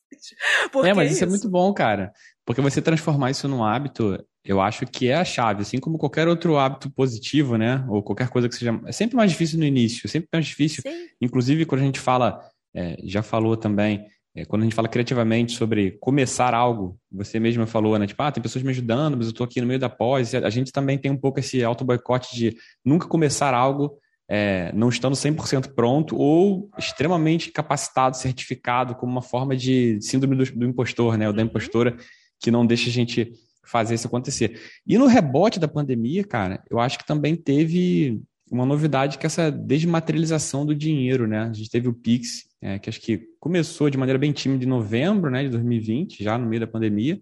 é, 0.86 0.94
mas 0.94 0.98
é 1.00 1.04
isso? 1.04 1.14
isso 1.16 1.24
é 1.26 1.28
muito 1.28 1.50
bom, 1.50 1.74
cara. 1.74 2.14
Porque 2.46 2.62
você 2.62 2.82
transformar 2.82 3.32
isso 3.32 3.50
num 3.50 3.66
hábito, 3.66 4.18
eu 4.46 4.62
acho 4.62 4.86
que 4.88 5.10
é 5.10 5.16
a 5.16 5.26
chave, 5.26 5.64
assim 5.64 5.78
como 5.78 5.98
qualquer 5.98 6.30
outro 6.30 6.58
hábito 6.58 6.90
positivo, 6.90 7.58
né? 7.58 7.86
Ou 7.90 8.02
qualquer 8.02 8.30
coisa 8.30 8.48
que 8.48 8.56
seja. 8.56 8.80
É 8.86 8.94
sempre 8.94 9.18
mais 9.18 9.30
difícil 9.30 9.60
no 9.60 9.66
início, 9.66 10.08
sempre 10.08 10.30
mais 10.32 10.46
difícil. 10.46 10.82
Sim. 10.82 11.08
Inclusive, 11.22 11.66
quando 11.66 11.82
a 11.82 11.86
gente 11.86 12.00
fala 12.00 12.50
é, 12.76 12.98
já 13.04 13.22
falou 13.22 13.56
também, 13.56 14.06
é, 14.36 14.46
quando 14.46 14.64
a 14.64 14.66
gente 14.66 14.76
fala 14.76 14.88
criativamente 14.88 15.52
sobre 15.54 15.92
começar 16.00 16.54
algo, 16.54 16.98
você 17.12 17.40
mesma 17.40 17.68
falou, 17.68 17.98
né? 18.00 18.08
Tipo, 18.08 18.24
ah, 18.24 18.32
tem 18.32 18.42
pessoas 18.42 18.64
me 18.64 18.72
ajudando, 18.72 19.16
mas 19.16 19.28
eu 19.28 19.32
estou 19.32 19.46
aqui 19.46 19.62
no 19.62 19.68
meio 19.68 19.80
da 19.80 19.90
pós. 19.90 20.34
A 20.34 20.50
gente 20.50 20.72
também 20.72 20.98
tem 20.98 21.12
um 21.12 21.18
pouco 21.18 21.40
esse 21.40 21.64
auto-boicote 21.64 22.36
de 22.36 22.58
nunca 22.84 23.08
começar 23.08 23.54
algo 23.54 23.98
é, 24.28 24.72
não 24.74 24.90
estando 24.90 25.16
100% 25.16 25.74
pronto 25.76 26.16
ou 26.16 26.70
extremamente 26.78 27.52
capacitado, 27.52 28.18
certificado, 28.18 28.96
como 28.96 29.12
uma 29.12 29.22
forma 29.22 29.56
de 29.56 30.00
síndrome 30.02 30.36
do, 30.36 30.52
do 30.52 30.66
impostor, 30.66 31.18
né? 31.18 31.28
Ou 31.28 31.34
da 31.34 31.42
uhum. 31.44 31.50
impostora, 31.50 31.96
que 32.40 32.50
não 32.50 32.66
deixa 32.66 32.90
a 32.90 32.94
gente 32.94 33.32
fazer 33.64 33.96
isso 33.96 34.08
acontecer. 34.08 34.60
E 34.86 34.98
no 34.98 35.06
rebote 35.06 35.60
da 35.60 35.68
pandemia, 35.68 36.24
cara, 36.24 36.64
eu 36.70 36.80
acho 36.80 36.98
que 36.98 37.06
também 37.06 37.36
teve 37.36 38.20
uma 38.52 38.66
novidade 38.66 39.18
que 39.18 39.26
é 39.26 39.28
essa 39.28 39.52
desmaterialização 39.52 40.66
do 40.66 40.76
dinheiro, 40.76 41.28
né? 41.28 41.40
A 41.40 41.54
gente 41.54 41.70
teve 41.70 41.88
o 41.88 41.94
Pix, 41.94 42.46
é, 42.64 42.80
que 42.80 42.90
acho 42.90 43.02
que 43.02 43.28
começou 43.42 43.90
de 43.90 43.98
maneira 43.98 44.18
bem 44.18 44.32
tímida 44.32 44.64
em 44.64 44.68
novembro, 44.68 45.30
né, 45.30 45.44
de 45.44 45.50
2020, 45.50 46.24
já 46.24 46.38
no 46.38 46.48
meio 46.48 46.62
da 46.62 46.68
pandemia. 46.68 47.20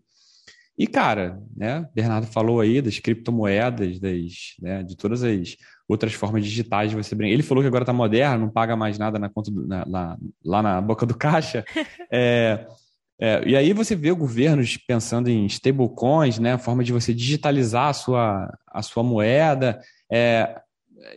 E, 0.77 0.85
cara, 0.85 1.41
né, 1.57 1.87
Bernardo 1.95 2.27
falou 2.27 2.59
aí 2.59 2.79
das 2.79 2.99
criptomoedas, 2.99 3.99
das, 3.99 4.55
né, 4.61 4.83
de 4.83 4.95
todas 4.95 5.23
as 5.23 5.57
outras 5.87 6.13
formas 6.13 6.45
digitais 6.45 6.91
de 6.91 6.95
você 6.95 7.15
brincar. 7.15 7.33
Ele 7.33 7.41
falou 7.41 7.63
que 7.63 7.67
agora 7.67 7.81
está 7.81 7.91
moderno, 7.91 8.45
não 8.45 8.51
paga 8.51 8.75
mais 8.75 8.99
nada 8.99 9.17
na 9.17 9.29
conta 9.29 9.49
do, 9.49 9.67
na, 9.67 9.83
na, 9.83 10.17
lá 10.45 10.61
na 10.61 10.79
boca 10.79 11.05
do 11.05 11.17
caixa. 11.17 11.65
É, 12.13 12.67
é, 13.19 13.47
e 13.47 13.55
aí 13.55 13.71
você 13.71 13.95
vê 13.95 14.11
governos 14.11 14.75
pensando 14.75 15.29
em 15.29 15.45
stablecoins, 15.45 16.39
né, 16.39 16.57
forma 16.57 16.83
de 16.83 16.91
você 16.91 17.13
digitalizar 17.13 17.87
a 17.87 17.93
sua, 17.93 18.57
a 18.67 18.81
sua 18.81 19.01
moeda. 19.01 19.79
É, 20.11 20.59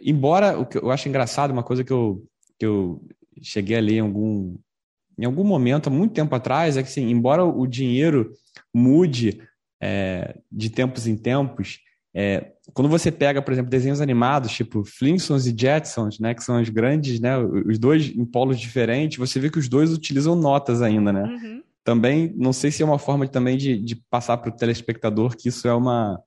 embora 0.02 0.58
o 0.58 0.64
que 0.64 0.78
eu 0.78 0.90
acho 0.90 1.08
engraçado, 1.08 1.50
uma 1.50 1.64
coisa 1.64 1.82
que 1.82 1.92
eu, 1.92 2.24
que 2.58 2.64
eu 2.64 3.02
cheguei 3.44 3.76
a 3.76 3.80
ler 3.80 3.96
em 3.96 4.00
algum, 4.00 4.56
em 5.18 5.24
algum 5.24 5.44
momento, 5.44 5.88
há 5.88 5.90
muito 5.90 6.14
tempo 6.14 6.34
atrás, 6.34 6.76
é 6.76 6.82
que, 6.82 6.88
assim, 6.88 7.10
embora 7.10 7.44
o 7.44 7.66
dinheiro 7.66 8.32
mude 8.72 9.40
é, 9.82 10.38
de 10.50 10.70
tempos 10.70 11.06
em 11.06 11.16
tempos, 11.16 11.80
é, 12.16 12.52
quando 12.72 12.88
você 12.88 13.10
pega, 13.10 13.42
por 13.42 13.52
exemplo, 13.52 13.70
desenhos 13.70 14.00
animados, 14.00 14.52
tipo 14.52 14.84
Flintstones 14.84 15.46
e 15.46 15.54
Jetsons, 15.56 16.20
né, 16.20 16.32
que 16.32 16.44
são 16.44 16.60
os 16.60 16.68
grandes, 16.68 17.18
né, 17.18 17.36
os 17.38 17.76
dois 17.76 18.06
em 18.06 18.24
polos 18.24 18.58
diferentes, 18.58 19.18
você 19.18 19.40
vê 19.40 19.50
que 19.50 19.58
os 19.58 19.68
dois 19.68 19.92
utilizam 19.92 20.36
notas 20.36 20.80
ainda, 20.80 21.12
né? 21.12 21.24
Uhum. 21.24 21.62
Também, 21.82 22.32
não 22.36 22.52
sei 22.52 22.70
se 22.70 22.82
é 22.82 22.86
uma 22.86 22.98
forma 22.98 23.26
também 23.26 23.58
de, 23.58 23.76
de 23.76 23.96
passar 24.08 24.38
para 24.38 24.48
o 24.48 24.56
telespectador 24.56 25.36
que 25.36 25.48
isso 25.48 25.68
é 25.68 25.74
uma 25.74 26.18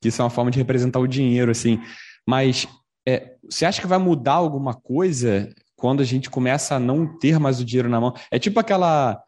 que 0.00 0.08
isso 0.08 0.20
é 0.20 0.24
uma 0.24 0.30
forma 0.30 0.50
de 0.50 0.58
representar 0.58 0.98
o 0.98 1.06
dinheiro, 1.06 1.50
assim. 1.50 1.80
Mas 2.26 2.66
é, 3.06 3.36
você 3.48 3.64
acha 3.64 3.80
que 3.80 3.86
vai 3.86 3.98
mudar 3.98 4.34
alguma 4.34 4.74
coisa 4.74 5.48
quando 5.82 6.00
a 6.00 6.04
gente 6.04 6.30
começa 6.30 6.76
a 6.76 6.78
não 6.78 7.18
ter 7.18 7.40
mais 7.40 7.58
o 7.58 7.64
dinheiro 7.64 7.88
na 7.88 8.00
mão? 8.00 8.14
É 8.30 8.38
tipo 8.38 8.60
aquela 8.60 9.20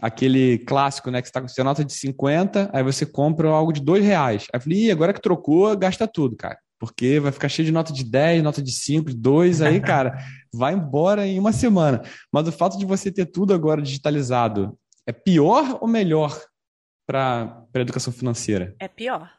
aquele 0.00 0.58
clássico, 0.58 1.08
né? 1.08 1.22
Que 1.22 1.28
você 1.28 1.30
está 1.30 1.40
com 1.40 1.46
sua 1.46 1.62
nota 1.62 1.84
de 1.84 1.92
50, 1.92 2.68
aí 2.72 2.82
você 2.82 3.06
compra 3.06 3.48
algo 3.48 3.72
de 3.72 3.80
dois 3.80 4.04
reais. 4.04 4.48
Aí 4.52 4.58
eu 4.58 4.60
falei, 4.60 4.78
Ih, 4.86 4.90
agora 4.90 5.12
que 5.12 5.20
trocou, 5.20 5.76
gasta 5.76 6.08
tudo, 6.08 6.34
cara. 6.34 6.58
Porque 6.80 7.20
vai 7.20 7.30
ficar 7.30 7.48
cheio 7.48 7.66
de 7.66 7.70
nota 7.70 7.92
de 7.92 8.02
10, 8.02 8.42
nota 8.42 8.60
de 8.60 8.72
5, 8.72 9.10
de 9.10 9.16
2, 9.16 9.62
aí, 9.62 9.78
cara, 9.80 10.18
vai 10.52 10.74
embora 10.74 11.24
em 11.28 11.38
uma 11.38 11.52
semana. 11.52 12.02
Mas 12.32 12.48
o 12.48 12.52
fato 12.52 12.76
de 12.76 12.84
você 12.84 13.12
ter 13.12 13.26
tudo 13.26 13.54
agora 13.54 13.80
digitalizado 13.80 14.76
é 15.06 15.12
pior 15.12 15.78
ou 15.80 15.86
melhor 15.86 16.36
para 17.06 17.64
a 17.72 17.78
educação 17.78 18.12
financeira? 18.12 18.74
É 18.80 18.88
pior. 18.88 19.30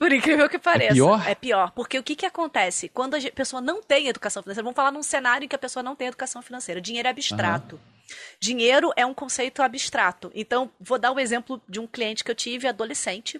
Por 0.00 0.10
incrível 0.12 0.48
que 0.48 0.58
pareça. 0.58 0.92
É 0.92 0.94
pior? 0.94 1.28
É 1.28 1.34
pior. 1.34 1.70
Porque 1.72 1.98
o 1.98 2.02
que, 2.02 2.16
que 2.16 2.24
acontece? 2.24 2.88
Quando 2.88 3.16
a 3.16 3.20
pessoa 3.34 3.60
não 3.60 3.82
tem 3.82 4.08
educação 4.08 4.42
financeira, 4.42 4.64
vamos 4.64 4.74
falar 4.74 4.90
num 4.90 5.02
cenário 5.02 5.44
em 5.44 5.48
que 5.48 5.54
a 5.54 5.58
pessoa 5.58 5.82
não 5.82 5.94
tem 5.94 6.08
educação 6.08 6.40
financeira. 6.40 6.80
Dinheiro 6.80 7.06
é 7.06 7.10
abstrato. 7.10 7.76
Uhum. 7.76 8.14
Dinheiro 8.40 8.90
é 8.96 9.04
um 9.04 9.12
conceito 9.12 9.62
abstrato. 9.62 10.32
Então, 10.34 10.70
vou 10.80 10.98
dar 10.98 11.10
o 11.10 11.16
um 11.16 11.18
exemplo 11.18 11.60
de 11.68 11.78
um 11.78 11.86
cliente 11.86 12.24
que 12.24 12.30
eu 12.30 12.34
tive, 12.34 12.66
adolescente, 12.66 13.38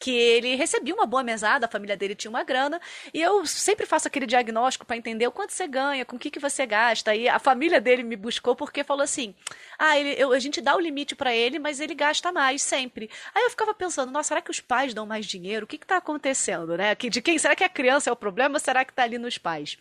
que 0.00 0.10
ele 0.10 0.56
recebia 0.56 0.94
uma 0.94 1.04
boa 1.04 1.22
mesada, 1.22 1.66
a 1.66 1.68
família 1.68 1.94
dele 1.94 2.14
tinha 2.14 2.30
uma 2.30 2.42
grana, 2.42 2.80
e 3.12 3.20
eu 3.20 3.44
sempre 3.44 3.84
faço 3.84 4.08
aquele 4.08 4.24
diagnóstico 4.26 4.86
para 4.86 4.96
entender 4.96 5.26
o 5.26 5.30
quanto 5.30 5.52
você 5.52 5.68
ganha, 5.68 6.06
com 6.06 6.16
o 6.16 6.18
que, 6.18 6.30
que 6.30 6.40
você 6.40 6.64
gasta. 6.64 7.14
E 7.14 7.28
a 7.28 7.38
família 7.38 7.80
dele 7.82 8.02
me 8.02 8.16
buscou 8.16 8.56
porque 8.56 8.82
falou 8.82 9.04
assim: 9.04 9.34
ah, 9.78 9.98
ele, 9.98 10.14
eu, 10.18 10.32
a 10.32 10.38
gente 10.38 10.62
dá 10.62 10.74
o 10.74 10.80
limite 10.80 11.14
para 11.14 11.34
ele, 11.34 11.58
mas 11.58 11.80
ele 11.80 11.94
gasta 11.94 12.32
mais 12.32 12.62
sempre. 12.62 13.10
Aí 13.34 13.44
eu 13.44 13.50
ficava 13.50 13.74
pensando: 13.74 14.10
nossa, 14.10 14.28
será 14.28 14.40
que 14.40 14.50
os 14.50 14.60
pais 14.60 14.94
dão 14.94 15.04
mais 15.04 15.26
dinheiro? 15.26 15.64
O 15.64 15.68
que 15.68 15.76
está 15.76 15.98
acontecendo, 15.98 16.78
né? 16.78 16.94
De 16.94 17.20
quem 17.20 17.38
será 17.38 17.54
que 17.54 17.64
a 17.64 17.68
criança 17.68 18.08
é 18.08 18.12
o 18.12 18.16
problema? 18.16 18.56
Ou 18.56 18.60
será 18.60 18.84
que 18.86 18.92
está 18.92 19.02
ali 19.02 19.18
nos 19.18 19.36
pais? 19.36 19.76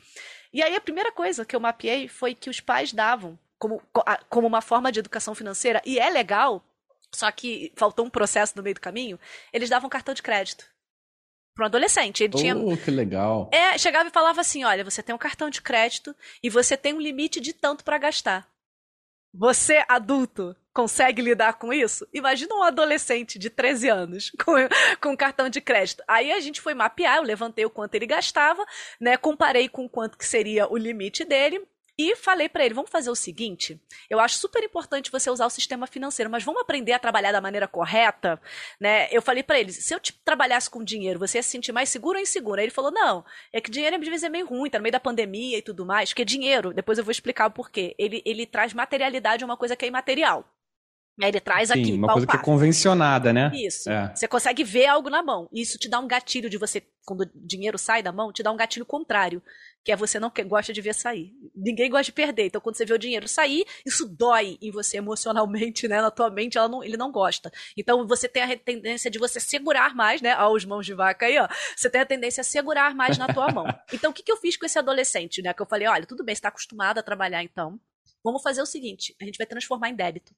E 0.52 0.62
aí 0.62 0.76
a 0.76 0.82
primeira 0.82 1.14
coisa 1.14 1.46
que 1.46 1.56
eu 1.56 1.60
mapeei 1.62 2.10
foi 2.10 2.36
que 2.36 2.50
os 2.50 2.60
pais 2.60 2.92
davam 2.92 3.40
como, 3.60 3.82
como 4.30 4.48
uma 4.48 4.62
forma 4.62 4.92
de 4.92 5.00
educação 5.00 5.36
financeira, 5.36 5.82
e 5.86 6.00
é 6.00 6.10
legal, 6.10 6.64
só 7.14 7.32
que 7.32 7.72
faltou 7.76 8.06
um 8.06 8.10
processo 8.10 8.54
no 8.56 8.64
meio 8.64 8.76
do 8.76 8.82
caminho, 8.82 9.20
eles 9.52 9.70
davam 9.70 9.90
cartão 9.90 10.14
de 10.14 10.22
crédito 10.22 10.66
para 11.60 11.66
um 11.66 11.68
adolescente. 11.68 12.24
Ele 12.24 12.34
oh, 12.34 12.38
tinha. 12.38 12.78
que 12.78 12.92
legal. 12.92 13.50
É, 13.52 13.78
chegava 13.78 14.10
e 14.10 14.14
falava 14.14 14.42
assim: 14.42 14.64
olha, 14.64 14.84
você 14.84 15.04
tem 15.04 15.14
um 15.14 15.20
cartão 15.20 15.50
de 15.50 15.62
crédito 15.62 16.16
e 16.42 16.50
você 16.50 16.78
tem 16.78 16.94
um 16.94 17.02
limite 17.02 17.40
de 17.40 17.54
tanto 17.54 17.84
para 17.84 17.98
gastar. 17.98 18.48
Você, 19.32 19.84
adulto, 19.88 20.56
consegue 20.74 21.22
lidar 21.22 21.54
com 21.54 21.72
isso? 21.72 22.08
Imagina 22.12 22.56
um 22.56 22.64
adolescente 22.64 23.38
de 23.38 23.50
13 23.50 23.90
anos 23.90 24.32
com, 24.44 24.54
com 25.00 25.18
cartão 25.18 25.50
de 25.50 25.62
crédito. 25.62 26.04
Aí 26.08 26.32
a 26.32 26.40
gente 26.40 26.62
foi 26.62 26.74
mapear, 26.74 27.18
eu 27.18 27.24
levantei 27.24 27.66
o 27.66 27.70
quanto 27.70 27.94
ele 27.94 28.08
gastava, 28.08 28.66
né? 29.00 29.18
Comparei 29.18 29.70
com 29.70 29.88
quanto 29.88 30.18
que 30.18 30.26
seria 30.26 30.72
o 30.72 30.78
limite 30.78 31.24
dele 31.24 31.62
e 32.00 32.16
falei 32.16 32.48
para 32.48 32.64
ele: 32.64 32.74
vamos 32.74 32.90
fazer 32.90 33.10
o 33.10 33.16
seguinte. 33.16 33.78
Eu 34.10 34.22
acho 34.22 34.38
super 34.38 34.64
importante 34.64 35.12
você 35.12 35.30
usar 35.30 35.46
o 35.46 35.50
sistema 35.50 35.86
financeiro, 35.86 36.32
mas 36.32 36.46
vamos 36.46 36.62
aprender 36.62 36.94
a 36.94 37.00
trabalhar 37.00 37.34
da 37.34 37.42
maneira 37.42 37.68
correta, 37.68 38.42
né? 38.80 39.10
Eu 39.12 39.22
falei 39.22 39.44
para 39.44 39.60
ele: 39.60 39.74
se 39.74 39.94
eu 39.94 40.00
te 40.00 40.14
trabalhasse 40.14 40.70
com 40.70 40.82
dinheiro, 40.82 41.20
você 41.20 41.40
ia 41.40 41.44
se 41.44 41.50
sentir 41.50 41.74
mais 41.74 41.90
seguro 41.90 42.18
ou 42.18 42.24
inseguro? 42.24 42.60
Aí 42.60 42.66
ele 42.66 42.72
falou: 42.72 42.90
não, 42.90 43.26
é 43.52 43.60
que 43.60 43.70
dinheiro 43.70 43.98
às 43.98 44.08
vezes 44.08 44.24
é 44.24 44.30
meio 44.30 44.48
ruim, 44.48 44.70
tá 44.70 44.78
no 44.78 44.84
meio 44.84 44.94
da 44.94 45.00
pandemia 45.00 45.58
e 45.58 45.62
tudo 45.62 45.86
mais, 45.86 46.12
porque 46.12 46.24
dinheiro, 46.24 46.74
depois 46.74 46.98
eu 46.98 47.04
vou 47.04 47.12
explicar 47.12 47.48
o 47.48 47.52
porquê. 47.52 47.94
Ele, 48.00 48.22
ele 48.26 48.46
traz 48.46 48.74
materialidade 48.74 49.44
a 49.44 49.46
uma 49.46 49.58
coisa 49.58 49.76
que 49.76 49.84
é 49.84 49.90
imaterial. 49.90 50.50
Ele 51.22 51.40
traz 51.40 51.70
Sim, 51.70 51.82
aqui. 51.82 51.92
Uma 51.94 52.14
coisa 52.14 52.28
que 52.28 52.36
é 52.36 52.42
convencionada, 52.42 53.34
né? 53.34 53.52
Isso. 53.54 53.90
É. 53.90 54.14
Você 54.16 54.28
consegue 54.28 54.64
ver 54.64 54.88
algo 54.88 55.10
na 55.10 55.22
mão. 55.22 55.50
Isso 55.52 55.78
te 55.78 55.90
dá 55.90 56.00
um 56.00 56.08
gatilho 56.08 56.50
de 56.50 56.58
você, 56.58 56.82
quando 57.06 57.22
o 57.22 57.30
dinheiro 57.36 57.78
sai 57.78 58.02
da 58.02 58.12
mão, 58.12 58.32
te 58.32 58.42
dá 58.42 58.52
um 58.52 58.58
gatilho 58.58 58.86
contrário 58.86 59.42
que 59.84 59.92
é 59.92 59.96
você 59.96 60.20
não 60.20 60.32
gosta 60.46 60.74
de 60.74 60.82
ver 60.82 60.94
sair. 60.94 61.34
Ninguém 61.56 61.90
gosta 61.90 62.06
de 62.06 62.12
perder. 62.12 62.48
Então, 62.48 62.62
quando 62.62 62.76
você 62.76 62.86
vê 62.86 62.94
o 62.94 62.98
dinheiro 62.98 63.28
sair, 63.28 63.66
isso 63.86 64.06
dói 64.06 64.58
em 64.62 64.72
você 64.72 64.98
emocionalmente, 64.98 65.88
né? 65.88 66.02
Na 66.02 66.12
tua 66.12 66.30
mente, 66.30 66.56
não, 66.56 66.84
ele 66.84 66.98
não 66.98 67.12
gosta. 67.12 67.52
Então, 67.78 68.06
você 68.06 68.28
tem 68.28 68.44
a 68.44 68.58
tendência 68.58 69.10
de 69.10 69.18
você 69.18 69.40
segurar 69.40 69.96
mais, 69.96 70.22
né? 70.22 70.36
Ó, 70.38 70.54
os 70.54 70.66
mãos 70.66 70.86
de 70.86 70.94
vaca 70.94 71.26
aí, 71.26 71.40
ó. 71.40 71.48
Você 71.76 71.90
tem 71.90 72.02
a 72.02 72.06
tendência 72.06 72.42
a 72.42 72.44
segurar 72.44 72.94
mais 72.94 73.18
na 73.18 73.28
tua 73.34 73.52
mão. 73.52 73.66
Então, 73.92 74.12
o 74.12 74.14
que, 74.14 74.24
que 74.24 74.32
eu 74.32 74.38
fiz 74.38 74.56
com 74.56 74.66
esse 74.66 74.78
adolescente, 74.78 75.42
né? 75.42 75.54
Que 75.54 75.62
eu 75.62 75.66
falei, 75.66 75.88
olha, 75.88 76.06
tudo 76.06 76.24
bem, 76.24 76.36
você 76.36 76.40
está 76.40 76.50
acostumado 76.50 77.00
a 77.00 77.04
trabalhar, 77.04 77.44
então. 77.44 77.80
Vamos 78.24 78.42
fazer 78.42 78.62
o 78.62 78.66
seguinte: 78.66 79.16
a 79.20 79.26
gente 79.26 79.38
vai 79.38 79.48
transformar 79.48 79.90
em 79.90 79.96
débito. 79.96 80.34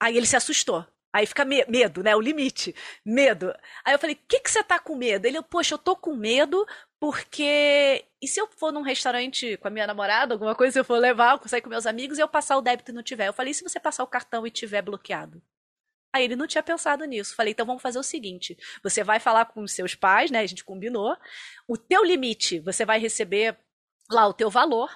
Aí 0.00 0.16
ele 0.16 0.26
se 0.26 0.36
assustou. 0.36 0.86
Aí 1.12 1.24
fica 1.24 1.46
me 1.46 1.64
medo, 1.66 2.02
né? 2.02 2.14
O 2.14 2.20
limite. 2.20 2.74
Medo. 3.04 3.54
Aí 3.84 3.94
eu 3.94 3.98
falei, 3.98 4.14
o 4.16 4.18
que, 4.28 4.40
que 4.40 4.50
você 4.50 4.62
tá 4.62 4.78
com 4.78 4.94
medo? 4.94 5.24
Ele, 5.24 5.40
poxa, 5.42 5.74
eu 5.74 5.78
tô 5.78 5.96
com 5.96 6.14
medo 6.14 6.66
porque. 7.00 8.04
E 8.20 8.28
se 8.28 8.38
eu 8.38 8.46
for 8.48 8.70
num 8.70 8.82
restaurante 8.82 9.56
com 9.56 9.68
a 9.68 9.70
minha 9.70 9.86
namorada, 9.86 10.34
alguma 10.34 10.54
coisa, 10.54 10.74
se 10.74 10.78
eu 10.78 10.84
for 10.84 10.98
levar, 10.98 11.40
eu 11.42 11.48
sair 11.48 11.62
com 11.62 11.70
meus 11.70 11.86
amigos 11.86 12.18
e 12.18 12.20
eu 12.20 12.28
passar 12.28 12.58
o 12.58 12.60
débito 12.60 12.90
e 12.90 12.94
não 12.94 13.02
tiver? 13.02 13.28
Eu 13.28 13.32
falei, 13.32 13.52
e 13.52 13.54
se 13.54 13.62
você 13.62 13.80
passar 13.80 14.04
o 14.04 14.06
cartão 14.06 14.46
e 14.46 14.50
tiver 14.50 14.82
bloqueado? 14.82 15.40
Aí 16.14 16.24
ele 16.24 16.36
não 16.36 16.46
tinha 16.46 16.62
pensado 16.62 17.04
nisso. 17.04 17.34
Falei, 17.34 17.52
então 17.52 17.64
vamos 17.64 17.82
fazer 17.82 17.98
o 17.98 18.02
seguinte: 18.02 18.56
você 18.82 19.02
vai 19.02 19.18
falar 19.18 19.46
com 19.46 19.62
os 19.62 19.72
seus 19.72 19.94
pais, 19.94 20.30
né? 20.30 20.40
A 20.40 20.46
gente 20.46 20.64
combinou. 20.64 21.16
O 21.66 21.78
teu 21.78 22.04
limite, 22.04 22.60
você 22.60 22.84
vai 22.84 22.98
receber 22.98 23.58
lá 24.10 24.26
o 24.26 24.34
teu 24.34 24.50
valor 24.50 24.90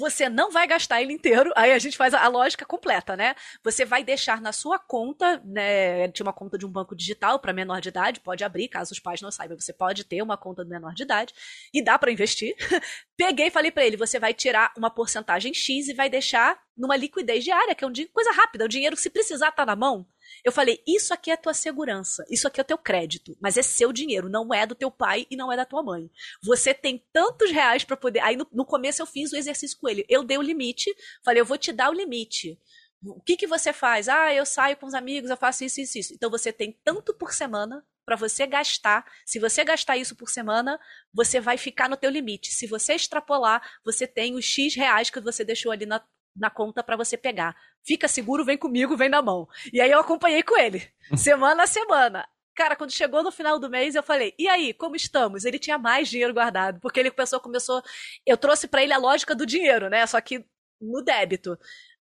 você 0.00 0.30
não 0.30 0.50
vai 0.50 0.66
gastar 0.66 1.02
ele 1.02 1.12
inteiro, 1.12 1.52
aí 1.54 1.72
a 1.72 1.78
gente 1.78 1.96
faz 1.96 2.14
a, 2.14 2.26
lógica 2.26 2.64
completa, 2.64 3.14
né? 3.16 3.34
Você 3.62 3.84
vai 3.84 4.02
deixar 4.02 4.40
na 4.40 4.50
sua 4.50 4.78
conta, 4.78 5.42
né? 5.44 6.08
Tinha 6.08 6.24
uma 6.24 6.32
conta 6.32 6.56
de 6.56 6.64
um 6.64 6.70
banco 6.70 6.96
digital 6.96 7.38
para 7.38 7.52
menor 7.52 7.80
de 7.82 7.90
idade, 7.90 8.20
pode 8.20 8.42
abrir, 8.42 8.68
caso 8.68 8.92
os 8.92 8.98
pais 8.98 9.20
não 9.20 9.30
saibam, 9.30 9.60
você 9.60 9.74
pode 9.74 10.04
ter 10.04 10.22
uma 10.22 10.38
conta 10.38 10.64
de 10.64 10.70
menor 10.70 10.94
de 10.94 11.02
idade 11.02 11.34
e 11.72 11.84
dá 11.84 11.98
para 11.98 12.10
investir. 12.10 12.56
Peguei 13.14 13.48
e 13.48 13.50
falei 13.50 13.70
para 13.70 13.84
ele: 13.84 13.98
você 13.98 14.18
vai 14.18 14.32
tirar 14.32 14.72
uma 14.76 14.90
porcentagem 14.90 15.52
X 15.52 15.88
e 15.88 15.92
vai 15.92 16.08
deixar 16.08 16.58
numa 16.76 16.96
liquidez 16.96 17.44
diária, 17.44 17.74
que 17.74 17.84
é 17.84 17.86
um 17.86 17.92
coisa 18.10 18.32
rápida, 18.32 18.64
o 18.64 18.68
dinheiro, 18.68 18.96
se 18.96 19.10
precisar, 19.10 19.52
tá 19.52 19.66
na 19.66 19.76
mão. 19.76 20.06
Eu 20.44 20.52
falei, 20.52 20.82
isso 20.86 21.12
aqui 21.12 21.30
é 21.30 21.36
tua 21.36 21.54
segurança, 21.54 22.24
isso 22.30 22.46
aqui 22.46 22.60
é 22.60 22.64
teu 22.64 22.78
crédito, 22.78 23.36
mas 23.40 23.56
é 23.56 23.62
seu 23.62 23.92
dinheiro, 23.92 24.28
não 24.28 24.52
é 24.52 24.66
do 24.66 24.74
teu 24.74 24.90
pai 24.90 25.26
e 25.30 25.36
não 25.36 25.52
é 25.52 25.56
da 25.56 25.64
tua 25.64 25.82
mãe. 25.82 26.10
Você 26.42 26.72
tem 26.72 27.04
tantos 27.12 27.50
reais 27.50 27.84
para 27.84 27.96
poder. 27.96 28.20
Aí 28.20 28.36
no, 28.36 28.46
no, 28.52 28.64
começo 28.64 29.02
eu 29.02 29.06
fiz 29.06 29.32
o 29.32 29.36
exercício 29.36 29.78
com 29.78 29.88
ele. 29.88 30.04
Eu 30.08 30.22
dei 30.24 30.38
o 30.38 30.42
limite, 30.42 30.94
falei, 31.24 31.40
eu 31.40 31.46
vou 31.46 31.58
te 31.58 31.72
dar 31.72 31.90
o 31.90 31.94
limite. 31.94 32.58
O 33.02 33.20
que, 33.20 33.36
que 33.36 33.46
você 33.46 33.72
faz? 33.72 34.08
Ah, 34.08 34.32
eu 34.34 34.44
saio 34.44 34.76
com 34.76 34.86
os 34.86 34.94
amigos, 34.94 35.30
eu 35.30 35.36
faço 35.36 35.64
isso, 35.64 35.80
isso, 35.80 35.98
isso. 35.98 36.14
Então 36.14 36.30
você 36.30 36.52
tem 36.52 36.78
tanto 36.84 37.14
por 37.14 37.32
semana 37.32 37.84
para 38.04 38.16
você 38.16 38.46
gastar. 38.46 39.06
Se 39.24 39.38
você 39.38 39.64
gastar 39.64 39.96
isso 39.96 40.14
por 40.16 40.28
semana, 40.28 40.78
você 41.12 41.40
vai 41.40 41.56
ficar 41.56 41.88
no 41.88 41.96
teu 41.96 42.10
limite. 42.10 42.52
Se 42.52 42.66
você 42.66 42.94
extrapolar, 42.94 43.62
você 43.84 44.06
tem 44.06 44.34
os 44.34 44.44
X 44.44 44.74
reais 44.74 45.08
que 45.08 45.20
você 45.20 45.44
deixou 45.44 45.72
ali 45.72 45.86
na, 45.86 46.04
na 46.40 46.50
conta 46.50 46.82
para 46.82 46.96
você 46.96 47.16
pegar. 47.16 47.54
Fica 47.84 48.08
seguro, 48.08 48.44
vem 48.44 48.56
comigo, 48.56 48.96
vem 48.96 49.08
na 49.08 49.20
mão. 49.22 49.46
E 49.72 49.80
aí 49.80 49.90
eu 49.90 50.00
acompanhei 50.00 50.42
com 50.42 50.58
ele, 50.58 50.82
semana 51.16 51.64
a 51.64 51.66
semana. 51.66 52.26
Cara, 52.56 52.74
quando 52.74 52.92
chegou 52.92 53.22
no 53.22 53.30
final 53.30 53.58
do 53.58 53.70
mês, 53.70 53.94
eu 53.94 54.02
falei: 54.02 54.34
"E 54.38 54.48
aí, 54.48 54.74
como 54.74 54.96
estamos?" 54.96 55.44
Ele 55.44 55.58
tinha 55.58 55.78
mais 55.78 56.08
dinheiro 56.08 56.34
guardado, 56.34 56.80
porque 56.80 56.98
ele 56.98 57.10
começou 57.10 57.40
começou, 57.40 57.82
eu 58.26 58.36
trouxe 58.36 58.66
para 58.66 58.82
ele 58.82 58.92
a 58.92 58.98
lógica 58.98 59.34
do 59.34 59.46
dinheiro, 59.46 59.88
né? 59.88 60.06
Só 60.06 60.20
que 60.20 60.44
no 60.80 61.02
débito. 61.02 61.58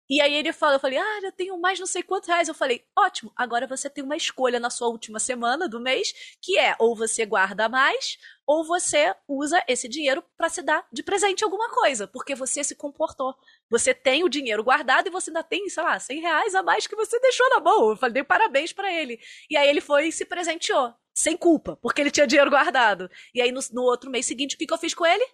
E 0.10 0.20
aí 0.22 0.34
ele 0.34 0.52
falou, 0.52 0.76
eu 0.76 0.80
falei, 0.80 0.98
ah, 0.98 1.20
eu 1.24 1.32
tenho 1.32 1.58
mais 1.60 1.80
não 1.80 1.88
sei 1.88 2.04
quantos 2.04 2.28
reais. 2.28 2.48
Eu 2.48 2.54
falei, 2.54 2.86
ótimo, 2.98 3.32
agora 3.36 3.66
você 3.66 3.90
tem 3.90 4.04
uma 4.04 4.18
escolha 4.18 4.60
na 4.60 4.70
sua 4.70 4.90
última 4.90 5.18
semana 5.18 5.68
do 5.68 5.80
mês, 5.80 6.14
que 6.42 6.58
é 6.60 6.76
ou 6.78 6.96
você 6.96 7.26
guarda 7.26 7.70
mais, 7.70 8.18
ou 8.46 8.66
você 8.66 9.16
usa 9.28 9.64
esse 9.68 9.88
dinheiro 9.88 10.24
para 10.38 10.50
se 10.50 10.62
dar 10.62 10.86
de 10.92 11.02
presente 11.04 11.44
alguma 11.44 11.70
coisa, 11.70 12.06
porque 12.06 12.36
você 12.36 12.64
se 12.64 12.76
comportou. 12.76 13.34
Você 13.70 13.94
tem 13.94 14.24
o 14.24 14.30
dinheiro 14.30 14.64
guardado 14.64 15.08
e 15.08 15.12
você 15.12 15.30
ainda 15.30 15.44
tem, 15.44 15.70
sei 15.70 15.84
lá, 15.84 15.98
100 15.98 16.20
reais 16.20 16.56
a 16.56 16.62
mais 16.62 16.86
que 16.86 16.96
você 16.96 17.20
deixou 17.20 17.50
na 17.50 17.62
mão. 17.62 17.92
Eu 17.92 17.98
falei, 17.98 18.24
parabéns 18.24 18.74
para 18.74 18.92
ele. 18.92 19.20
E 19.50 19.56
aí 19.56 19.70
ele 19.70 19.82
foi 19.82 20.08
e 20.08 20.12
se 20.12 20.26
presenteou, 20.26 20.94
sem 21.16 21.38
culpa, 21.38 21.78
porque 21.82 22.02
ele 22.02 22.12
tinha 22.12 22.28
dinheiro 22.28 22.52
guardado. 22.52 23.10
E 23.34 23.42
aí 23.42 23.52
no, 23.52 23.62
no 23.72 23.84
outro 23.84 24.12
mês 24.12 24.26
seguinte, 24.26 24.56
o 24.56 24.58
que, 24.58 24.68
que 24.68 24.74
eu 24.74 24.78
fiz 24.78 24.94
com 24.94 25.06
ele? 25.06 25.26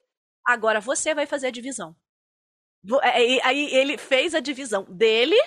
Agora 0.46 0.80
você 0.80 1.14
vai 1.16 1.26
fazer 1.26 1.48
a 1.48 1.52
divisão. 1.52 1.96
É, 3.04 3.46
aí 3.46 3.74
ele 3.74 3.98
fez 3.98 4.34
a 4.34 4.40
divisão 4.40 4.86
dele, 4.90 5.38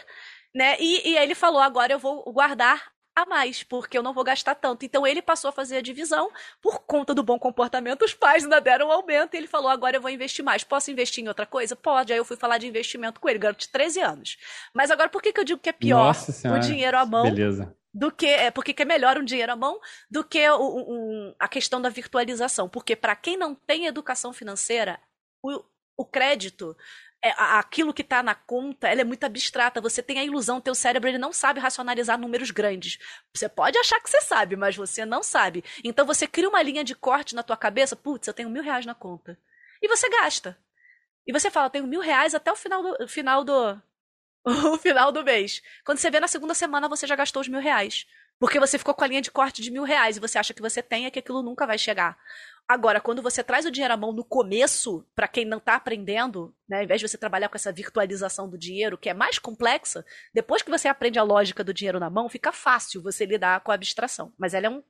né? 0.55 0.77
E, 0.79 1.11
e 1.11 1.17
ele 1.17 1.35
falou: 1.35 1.61
agora 1.61 1.93
eu 1.93 1.99
vou 1.99 2.23
guardar 2.33 2.93
a 3.15 3.27
mais, 3.27 3.63
porque 3.63 3.97
eu 3.97 4.03
não 4.03 4.13
vou 4.13 4.25
gastar 4.25 4.55
tanto. 4.55 4.85
Então 4.85 5.07
ele 5.07 5.21
passou 5.21 5.49
a 5.49 5.53
fazer 5.53 5.77
a 5.77 5.83
divisão, 5.83 6.31
por 6.61 6.81
conta 6.81 7.15
do 7.15 7.23
bom 7.23 7.39
comportamento, 7.39 8.05
os 8.05 8.15
pais 8.15 8.45
ainda 8.45 8.61
deram 8.61 8.89
um 8.89 8.93
aumento 8.93 9.35
e 9.35 9.37
ele 9.37 9.47
falou: 9.47 9.71
agora 9.71 9.97
eu 9.97 10.01
vou 10.01 10.11
investir 10.11 10.45
mais. 10.45 10.65
Posso 10.65 10.91
investir 10.91 11.25
em 11.25 11.29
outra 11.29 11.47
coisa? 11.47 11.77
Pode. 11.77 12.13
Aí 12.13 12.19
eu 12.19 12.25
fui 12.25 12.37
falar 12.37 12.59
de 12.59 12.67
investimento 12.67 13.21
com 13.21 13.29
ele, 13.29 13.39
garoto 13.39 13.61
de 13.61 13.69
13 13.69 14.01
anos. 14.01 14.39
Mas 14.75 14.91
agora, 14.91 15.09
por 15.09 15.23
que, 15.23 15.33
que 15.33 15.41
eu 15.41 15.45
digo 15.45 15.61
que 15.61 15.69
é 15.69 15.73
pior 15.73 16.15
o 16.55 16.59
dinheiro 16.59 16.99
à 16.99 17.07
mão? 17.07 17.25
Beleza. 17.25 17.75
Do 17.95 18.11
que 18.11 18.27
é 18.27 18.51
porque 18.51 18.75
é 18.81 18.87
melhor 18.87 19.19
um 19.19 19.25
dinheiro 19.25 19.53
à 19.53 19.57
mão 19.57 19.79
do 20.11 20.25
que 20.25 20.49
o, 20.49 20.79
um, 20.79 21.35
a 21.39 21.47
questão 21.47 21.81
da 21.81 21.91
virtualização. 21.91 22.67
Porque 22.67 22.97
para 22.97 23.15
quem 23.15 23.37
não 23.37 23.55
tem 23.55 23.85
educação 23.85 24.33
financeira, 24.33 24.99
o, 25.43 25.63
o 25.95 26.05
crédito 26.07 26.75
é, 27.23 27.33
aquilo 27.39 27.95
que 27.95 28.03
está 28.03 28.23
na 28.23 28.35
conta, 28.35 28.89
ela 28.89 29.01
é 29.01 29.05
muito 29.05 29.25
abstrata. 29.25 29.81
Você 29.81 30.03
tem 30.03 30.19
a 30.19 30.25
ilusão, 30.25 30.61
teu 30.61 30.75
cérebro 30.75 31.09
ele 31.09 31.19
não 31.19 31.33
sabe 31.33 31.61
racionalizar 31.61 32.19
números 32.19 32.51
grandes. 32.51 32.99
Você 33.33 33.49
pode 33.49 33.79
achar 33.79 34.01
que 34.01 34.11
você 34.11 34.21
sabe, 34.21 34.57
mas 34.57 34.77
você 34.77 35.05
não 35.05 35.23
sabe. 35.23 35.65
Então 35.85 36.05
você 36.05 36.27
cria 36.27 36.49
uma 36.49 36.63
linha 36.63 36.83
de 36.83 36.97
corte 36.97 37.35
na 37.35 37.43
tua 37.45 37.57
cabeça. 37.57 37.95
Putz, 37.95 38.27
eu 38.27 38.35
tenho 38.35 38.51
mil 38.51 38.63
reais 38.63 38.85
na 38.85 38.95
conta. 38.95 39.39
E 39.81 39.87
você 39.87 40.09
gasta. 40.11 40.59
E 41.25 41.33
você 41.33 41.49
fala, 41.51 41.71
tenho 41.71 41.87
mil 41.87 42.01
reais 42.01 42.35
até 42.35 42.51
o 42.51 42.57
final 42.57 42.83
do 42.83 43.09
final 43.09 43.45
do 43.45 43.81
o 44.75 44.77
final 44.77 45.13
do 45.13 45.23
mês. 45.23 45.63
Quando 45.85 45.99
você 45.99 46.11
vê 46.11 46.19
na 46.19 46.27
segunda 46.27 46.55
semana, 46.55 46.89
você 46.89 47.07
já 47.07 47.15
gastou 47.15 47.41
os 47.41 47.49
mil 47.49 47.61
reais. 47.61 48.05
Porque 48.41 48.59
você 48.59 48.77
ficou 48.77 48.93
com 48.95 49.05
a 49.05 49.07
linha 49.07 49.23
de 49.23 49.31
corte 49.31 49.63
de 49.63 49.71
mil 49.71 49.85
reais 49.85 50.17
e 50.17 50.21
você 50.21 50.37
acha 50.37 50.53
que 50.53 50.61
você 50.61 50.83
tem 50.83 51.07
e 51.07 51.11
que 51.13 51.21
aquilo 51.21 51.45
nunca 51.45 51.65
vai 51.65 51.79
chegar. 51.79 52.19
Agora, 52.69 53.01
quando 53.01 53.21
você 53.21 53.43
traz 53.43 53.67
o 53.67 53.71
dinheiro 53.71 53.93
à 53.93 53.97
mão 53.97 54.13
no 54.13 54.25
começo, 54.25 55.07
para 55.15 55.29
quem 55.29 55.45
não 55.45 55.59
está 55.59 55.75
aprendendo, 55.75 56.55
né, 56.69 56.79
ao 56.79 56.85
invés 56.85 57.01
de 57.01 57.09
você 57.09 57.19
trabalhar 57.19 57.49
com 57.49 57.57
essa 57.57 57.73
virtualização 57.73 58.49
do 58.49 58.57
dinheiro, 58.57 58.97
que 58.97 59.11
é 59.11 59.15
mais 59.15 59.39
complexa, 59.39 60.05
depois 60.33 60.63
que 60.63 60.71
você 60.71 60.89
aprende 60.89 61.19
a 61.19 61.23
lógica 61.23 61.63
do 61.63 61.75
dinheiro 61.75 62.01
na 62.01 62.09
mão, 62.09 62.29
fica 62.29 62.53
fácil 62.53 63.03
você 63.03 63.27
lidar 63.27 63.61
com 63.61 63.73
a 63.73 63.75
abstração. 63.75 64.33
Mas 64.39 64.55
ela 64.55 64.67
é 64.67 64.71
um, 64.71 64.83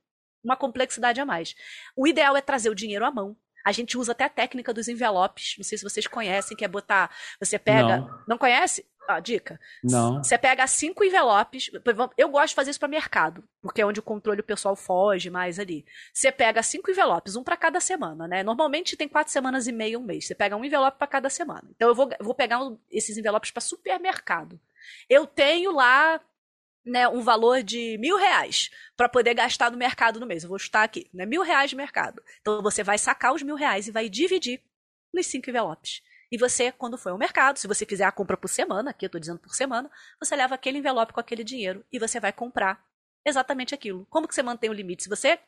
uma 0.43 0.55
complexidade 0.55 1.19
a 1.19 1.25
mais. 1.25 1.55
O 1.95 2.07
ideal 2.07 2.37
é 2.37 2.41
trazer 2.41 2.69
o 2.69 2.75
dinheiro 2.75 3.05
à 3.05 3.11
mão, 3.11 3.35
a 3.63 3.71
gente 3.71 3.97
usa 3.97 4.11
até 4.11 4.25
a 4.25 4.29
técnica 4.29 4.73
dos 4.73 4.87
envelopes. 4.87 5.55
Não 5.57 5.63
sei 5.63 5.77
se 5.77 5.83
vocês 5.83 6.07
conhecem, 6.07 6.55
que 6.55 6.65
é 6.65 6.67
botar. 6.67 7.09
Você 7.39 7.57
pega. 7.57 7.97
Não, 7.97 8.19
não 8.27 8.37
conhece? 8.37 8.85
Ah, 9.07 9.19
dica. 9.19 9.59
Não. 9.83 10.23
Você 10.23 10.37
pega 10.37 10.65
cinco 10.65 11.03
envelopes. 11.03 11.69
Eu 12.17 12.29
gosto 12.29 12.49
de 12.49 12.55
fazer 12.55 12.71
isso 12.71 12.79
para 12.79 12.87
mercado, 12.87 13.43
porque 13.61 13.81
é 13.81 13.85
onde 13.85 13.99
o 13.99 14.03
controle 14.03 14.41
pessoal 14.41 14.75
foge 14.75 15.29
mais 15.29 15.59
ali. 15.59 15.85
Você 16.13 16.31
pega 16.31 16.63
cinco 16.63 16.89
envelopes, 16.89 17.35
um 17.35 17.43
para 17.43 17.57
cada 17.57 17.79
semana, 17.79 18.27
né? 18.27 18.43
Normalmente 18.43 18.95
tem 18.95 19.07
quatro 19.07 19.33
semanas 19.33 19.67
e 19.67 19.71
meia, 19.71 19.99
um 19.99 20.03
mês. 20.03 20.27
Você 20.27 20.35
pega 20.35 20.55
um 20.55 20.63
envelope 20.63 20.97
para 20.97 21.07
cada 21.07 21.29
semana. 21.29 21.63
Então 21.75 21.89
eu 21.89 21.95
vou, 21.95 22.09
vou 22.19 22.33
pegar 22.33 22.59
esses 22.89 23.17
envelopes 23.17 23.51
para 23.51 23.61
supermercado. 23.61 24.59
Eu 25.09 25.27
tenho 25.27 25.71
lá 25.73 26.19
né, 26.85 27.07
um 27.07 27.21
valor 27.21 27.63
de 27.63 27.97
mil 27.97 28.17
reais 28.17 28.69
para 28.95 29.07
poder 29.07 29.33
gastar 29.33 29.71
no 29.71 29.77
mercado 29.77 30.19
no 30.19 30.25
mês. 30.25 30.43
Eu 30.43 30.49
vou 30.49 30.59
chutar 30.59 30.83
aqui, 30.83 31.09
né? 31.13 31.25
Mil 31.25 31.41
reais 31.41 31.69
de 31.69 31.75
mercado. 31.75 32.21
Então 32.41 32.61
você 32.61 32.83
vai 32.83 32.97
sacar 32.97 33.33
os 33.33 33.41
mil 33.41 33.55
reais 33.55 33.87
e 33.87 33.91
vai 33.91 34.09
dividir 34.09 34.61
nos 35.13 35.27
cinco 35.27 35.49
envelopes. 35.49 36.01
E 36.31 36.37
você, 36.37 36.71
quando 36.71 36.97
for 36.97 37.09
ao 37.09 37.17
mercado, 37.17 37.59
se 37.59 37.67
você 37.67 37.85
fizer 37.85 38.05
a 38.05 38.11
compra 38.11 38.35
por 38.35 38.47
semana, 38.47 38.89
aqui 38.89 39.05
eu 39.05 39.07
estou 39.07 39.21
dizendo 39.21 39.39
por 39.39 39.53
semana, 39.53 39.89
você 40.19 40.35
leva 40.35 40.55
aquele 40.55 40.79
envelope 40.79 41.13
com 41.13 41.19
aquele 41.19 41.43
dinheiro 41.43 41.85
e 41.91 41.99
você 41.99 42.19
vai 42.19 42.33
comprar 42.33 42.83
exatamente 43.25 43.73
aquilo. 43.73 44.05
Como 44.09 44.27
que 44.27 44.35
você 44.35 44.43
mantém 44.43 44.69
o 44.69 44.73
limite? 44.73 45.03
Se 45.03 45.09
você 45.09 45.39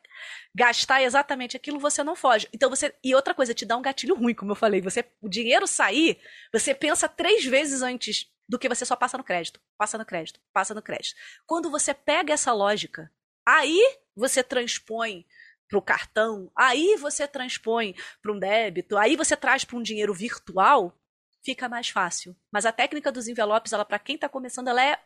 gastar 0.54 1.02
exatamente 1.02 1.56
aquilo, 1.56 1.78
você 1.78 2.02
não 2.02 2.14
foge. 2.14 2.48
Então 2.52 2.70
você 2.70 2.94
e 3.02 3.14
outra 3.14 3.34
coisa, 3.34 3.52
te 3.52 3.66
dá 3.66 3.76
um 3.76 3.82
gatilho 3.82 4.14
ruim, 4.14 4.34
como 4.34 4.52
eu 4.52 4.56
falei. 4.56 4.80
Você, 4.80 5.04
o 5.20 5.28
dinheiro 5.28 5.66
sair, 5.66 6.18
você 6.52 6.74
pensa 6.74 7.08
três 7.08 7.44
vezes 7.44 7.82
antes 7.82 8.30
do 8.48 8.58
que 8.58 8.68
você 8.68 8.84
só 8.84 8.94
passa 8.94 9.18
no 9.18 9.24
crédito, 9.24 9.60
passa 9.76 9.98
no 9.98 10.04
crédito, 10.04 10.40
passa 10.52 10.74
no 10.74 10.82
crédito. 10.82 11.16
Quando 11.46 11.70
você 11.70 11.92
pega 11.92 12.32
essa 12.32 12.52
lógica, 12.52 13.10
aí 13.46 13.80
você 14.14 14.42
transpõe 14.42 15.26
para 15.68 15.78
o 15.78 15.82
cartão, 15.82 16.50
aí 16.56 16.96
você 16.96 17.26
transpõe 17.26 17.94
para 18.22 18.32
um 18.32 18.38
débito, 18.38 18.96
aí 18.96 19.16
você 19.16 19.36
traz 19.36 19.64
para 19.64 19.76
um 19.76 19.82
dinheiro 19.82 20.14
virtual, 20.14 20.96
fica 21.44 21.68
mais 21.68 21.88
fácil. 21.88 22.36
Mas 22.52 22.64
a 22.64 22.72
técnica 22.72 23.10
dos 23.10 23.26
envelopes, 23.26 23.72
ela 23.72 23.84
para 23.84 23.98
quem 23.98 24.14
está 24.14 24.28
começando, 24.28 24.68
ela 24.68 24.82
é 24.82 24.92
a 24.92 25.00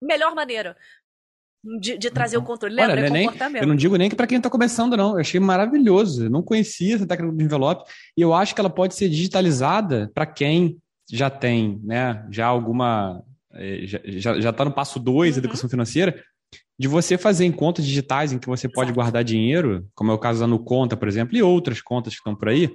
melhor 0.00 0.34
maneira 0.34 0.76
de, 1.80 1.98
de 1.98 2.10
trazer 2.10 2.36
o 2.36 2.40
uhum. 2.40 2.46
controle. 2.46 2.74
Lembra? 2.74 2.94
Olha, 2.94 3.06
é 3.06 3.10
nem, 3.10 3.28
eu 3.60 3.66
não 3.66 3.74
digo 3.74 3.96
nem 3.96 4.08
que 4.08 4.16
para 4.16 4.26
quem 4.26 4.38
está 4.38 4.48
começando, 4.48 4.96
não. 4.96 5.14
Eu 5.14 5.20
achei 5.20 5.40
maravilhoso. 5.40 6.26
Eu 6.26 6.30
não 6.30 6.42
conhecia 6.42 6.94
essa 6.94 7.06
técnica 7.06 7.34
do 7.34 7.42
envelope 7.42 7.90
e 8.16 8.22
eu 8.22 8.32
acho 8.32 8.54
que 8.54 8.60
ela 8.60 8.70
pode 8.70 8.94
ser 8.94 9.08
digitalizada 9.08 10.10
para 10.14 10.26
quem 10.26 10.80
já 11.10 11.30
tem, 11.30 11.80
né, 11.84 12.26
já 12.30 12.46
alguma, 12.46 13.22
eh, 13.54 13.82
já, 13.86 14.40
já 14.40 14.52
tá 14.52 14.64
no 14.64 14.72
passo 14.72 14.98
2 14.98 15.34
da 15.34 15.40
uhum. 15.40 15.44
educação 15.44 15.68
financeira, 15.68 16.22
de 16.78 16.88
você 16.88 17.16
fazer 17.16 17.44
em 17.46 17.52
contas 17.52 17.84
digitais 17.84 18.32
em 18.32 18.38
que 18.38 18.46
você 18.46 18.68
pode 18.68 18.90
Exato. 18.90 18.94
guardar 18.94 19.24
dinheiro, 19.24 19.86
como 19.94 20.10
é 20.10 20.14
o 20.14 20.18
caso 20.18 20.40
da 20.40 20.46
Nuconta, 20.46 20.96
por 20.96 21.08
exemplo, 21.08 21.36
e 21.36 21.42
outras 21.42 21.80
contas 21.80 22.12
que 22.12 22.18
estão 22.18 22.34
por 22.34 22.48
aí, 22.48 22.70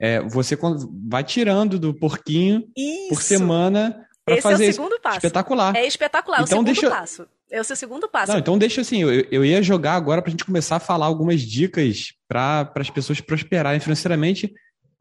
é, 0.00 0.20
você 0.20 0.56
vai 1.08 1.24
tirando 1.24 1.78
do 1.78 1.94
porquinho 1.94 2.64
Isso. 2.76 3.08
por 3.08 3.22
semana 3.22 4.06
para 4.24 4.42
fazer 4.42 4.66
é 4.66 4.68
o 4.68 4.72
segundo 4.74 5.00
passo. 5.00 5.16
espetacular. 5.16 5.76
É 5.76 5.86
espetacular, 5.86 6.42
então, 6.42 6.44
o 6.44 6.48
segundo 6.48 6.66
deixa... 6.66 6.90
passo. 6.90 7.26
É 7.50 7.60
o 7.60 7.64
seu 7.64 7.76
segundo 7.76 8.06
passo. 8.08 8.30
Não, 8.30 8.38
então 8.38 8.58
deixa 8.58 8.82
assim, 8.82 9.02
eu, 9.02 9.10
eu 9.30 9.42
ia 9.42 9.62
jogar 9.62 9.94
agora 9.94 10.20
para 10.20 10.28
a 10.28 10.32
gente 10.32 10.44
começar 10.44 10.76
a 10.76 10.80
falar 10.80 11.06
algumas 11.06 11.40
dicas 11.40 12.12
para 12.28 12.70
as 12.74 12.90
pessoas 12.90 13.22
prosperarem 13.22 13.80
financeiramente 13.80 14.52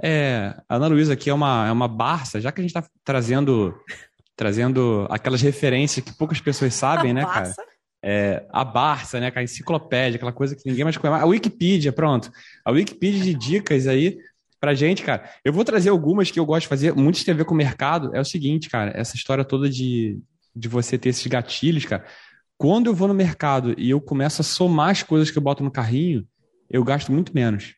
é, 0.01 0.55
a 0.69 0.75
Ana 0.75 0.87
Luísa 0.87 1.13
aqui 1.13 1.29
é 1.29 1.33
uma, 1.33 1.67
é 1.67 1.71
uma 1.71 1.87
Barça, 1.87 2.39
já 2.39 2.51
que 2.51 2.61
a 2.61 2.63
gente 2.63 2.75
está 2.75 2.87
trazendo, 3.03 3.75
trazendo 4.35 5.07
aquelas 5.09 5.41
referências 5.41 6.05
que 6.05 6.15
poucas 6.15 6.39
pessoas 6.39 6.73
sabem, 6.73 7.11
a 7.11 7.13
né, 7.13 7.21
Barça? 7.23 7.55
cara? 7.55 7.67
É, 8.03 8.45
a 8.51 8.63
Barça, 8.63 9.19
né, 9.19 9.31
a 9.33 9.43
enciclopédia, 9.43 10.17
aquela 10.17 10.31
coisa 10.31 10.55
que 10.55 10.69
ninguém 10.69 10.83
mais 10.83 10.97
conhece. 10.97 11.23
A 11.23 11.25
Wikipedia, 11.25 11.91
pronto. 11.91 12.31
A 12.63 12.71
Wikipedia 12.71 13.23
de 13.23 13.33
dicas 13.33 13.87
aí 13.87 14.17
pra 14.59 14.75
gente, 14.75 15.01
cara. 15.01 15.29
Eu 15.43 15.51
vou 15.51 15.65
trazer 15.65 15.89
algumas 15.89 16.29
que 16.29 16.39
eu 16.39 16.45
gosto 16.45 16.61
de 16.63 16.67
fazer, 16.67 16.93
muito 16.93 17.23
tem 17.25 17.33
a 17.33 17.37
ver 17.37 17.45
com 17.45 17.55
o 17.55 17.57
mercado. 17.57 18.15
É 18.15 18.21
o 18.21 18.25
seguinte, 18.25 18.69
cara, 18.69 18.91
essa 18.95 19.15
história 19.15 19.43
toda 19.43 19.67
de, 19.67 20.19
de 20.55 20.67
você 20.67 20.97
ter 20.97 21.09
esses 21.09 21.25
gatilhos, 21.25 21.85
cara. 21.85 22.05
Quando 22.55 22.87
eu 22.87 22.93
vou 22.93 23.07
no 23.07 23.13
mercado 23.13 23.73
e 23.77 23.89
eu 23.89 23.99
começo 23.99 24.41
a 24.41 24.45
somar 24.45 24.91
as 24.91 25.03
coisas 25.03 25.29
que 25.31 25.37
eu 25.37 25.43
boto 25.43 25.63
no 25.63 25.71
carrinho, 25.71 26.25
eu 26.69 26.83
gasto 26.83 27.11
muito 27.11 27.33
menos 27.33 27.77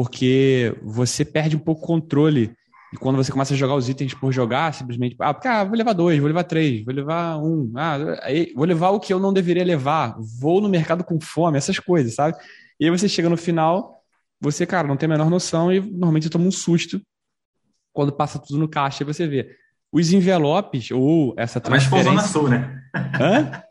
porque 0.00 0.74
você 0.82 1.26
perde 1.26 1.54
um 1.54 1.58
pouco 1.58 1.84
o 1.84 1.86
controle. 1.86 2.54
E 2.90 2.96
quando 2.96 3.16
você 3.16 3.30
começa 3.30 3.52
a 3.52 3.56
jogar 3.56 3.74
os 3.74 3.86
itens 3.86 4.14
por 4.14 4.32
jogar, 4.32 4.72
simplesmente, 4.72 5.14
ah, 5.18 5.34
porque, 5.34 5.46
ah, 5.46 5.62
vou 5.62 5.76
levar 5.76 5.92
dois, 5.92 6.18
vou 6.18 6.26
levar 6.26 6.42
três, 6.44 6.82
vou 6.82 6.94
levar 6.94 7.36
um, 7.36 7.70
ah, 7.76 7.98
aí, 8.22 8.50
vou 8.56 8.64
levar 8.64 8.88
o 8.90 8.98
que 8.98 9.12
eu 9.12 9.20
não 9.20 9.30
deveria 9.30 9.62
levar, 9.62 10.16
vou 10.18 10.58
no 10.58 10.70
mercado 10.70 11.04
com 11.04 11.20
fome, 11.20 11.58
essas 11.58 11.78
coisas, 11.78 12.14
sabe? 12.14 12.38
E 12.80 12.86
aí 12.86 12.90
você 12.90 13.10
chega 13.10 13.28
no 13.28 13.36
final, 13.36 14.02
você, 14.40 14.64
cara, 14.64 14.88
não 14.88 14.96
tem 14.96 15.06
a 15.06 15.10
menor 15.10 15.28
noção 15.28 15.70
e 15.70 15.80
normalmente 15.80 16.30
toma 16.30 16.46
um 16.46 16.50
susto 16.50 16.98
quando 17.92 18.10
passa 18.10 18.38
tudo 18.38 18.58
no 18.58 18.68
caixa 18.68 19.02
e 19.02 19.06
você 19.06 19.28
vê. 19.28 19.54
Os 19.92 20.14
envelopes 20.14 20.90
ou 20.92 21.34
essa 21.36 21.60
transferência... 21.60 22.12
Mas 22.12 22.30
Sul, 22.30 22.48
né? 22.48 22.82
Hã? 23.20 23.62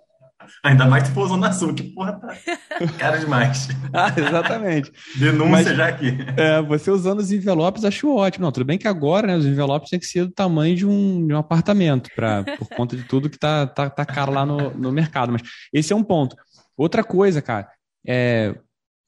Ainda 0.64 0.86
mais 0.86 1.08
se 1.08 1.14
for 1.14 1.28
Zona 1.28 1.52
Sul, 1.52 1.74
que 1.74 1.84
porra 1.84 2.14
tá 2.14 2.36
cara 2.98 3.18
demais. 3.18 3.68
ah, 3.94 4.14
exatamente. 4.16 4.92
Denúncia 5.16 5.50
Mas, 5.50 5.78
já 5.78 5.88
aqui. 5.88 6.18
É, 6.38 6.62
você 6.62 6.92
usando 6.92 7.20
os 7.20 7.32
envelopes, 7.32 7.86
acho 7.86 8.14
ótimo. 8.14 8.46
Não, 8.46 8.52
tudo 8.52 8.66
bem 8.66 8.78
que 8.78 8.88
agora, 8.88 9.28
né, 9.28 9.38
os 9.38 9.46
envelopes 9.46 9.90
têm 9.90 10.00
que 10.00 10.06
ser 10.06 10.26
do 10.26 10.32
tamanho 10.32 10.76
de 10.76 10.86
um, 10.86 11.26
de 11.26 11.34
um 11.34 11.38
apartamento, 11.38 12.10
pra, 12.16 12.44
por 12.44 12.68
conta 12.70 12.96
de 12.96 13.04
tudo 13.04 13.30
que 13.30 13.38
tá, 13.38 13.66
tá, 13.68 13.90
tá 13.90 14.06
caro 14.06 14.32
lá 14.32 14.46
no, 14.46 14.72
no 14.72 14.92
mercado. 14.92 15.32
Mas 15.32 15.42
esse 15.74 15.94
é 15.94 15.96
um 15.96 16.04
ponto. 16.04 16.36
Outra 16.78 17.04
coisa, 17.04 17.42
cara, 17.42 17.70
é, 18.08 18.56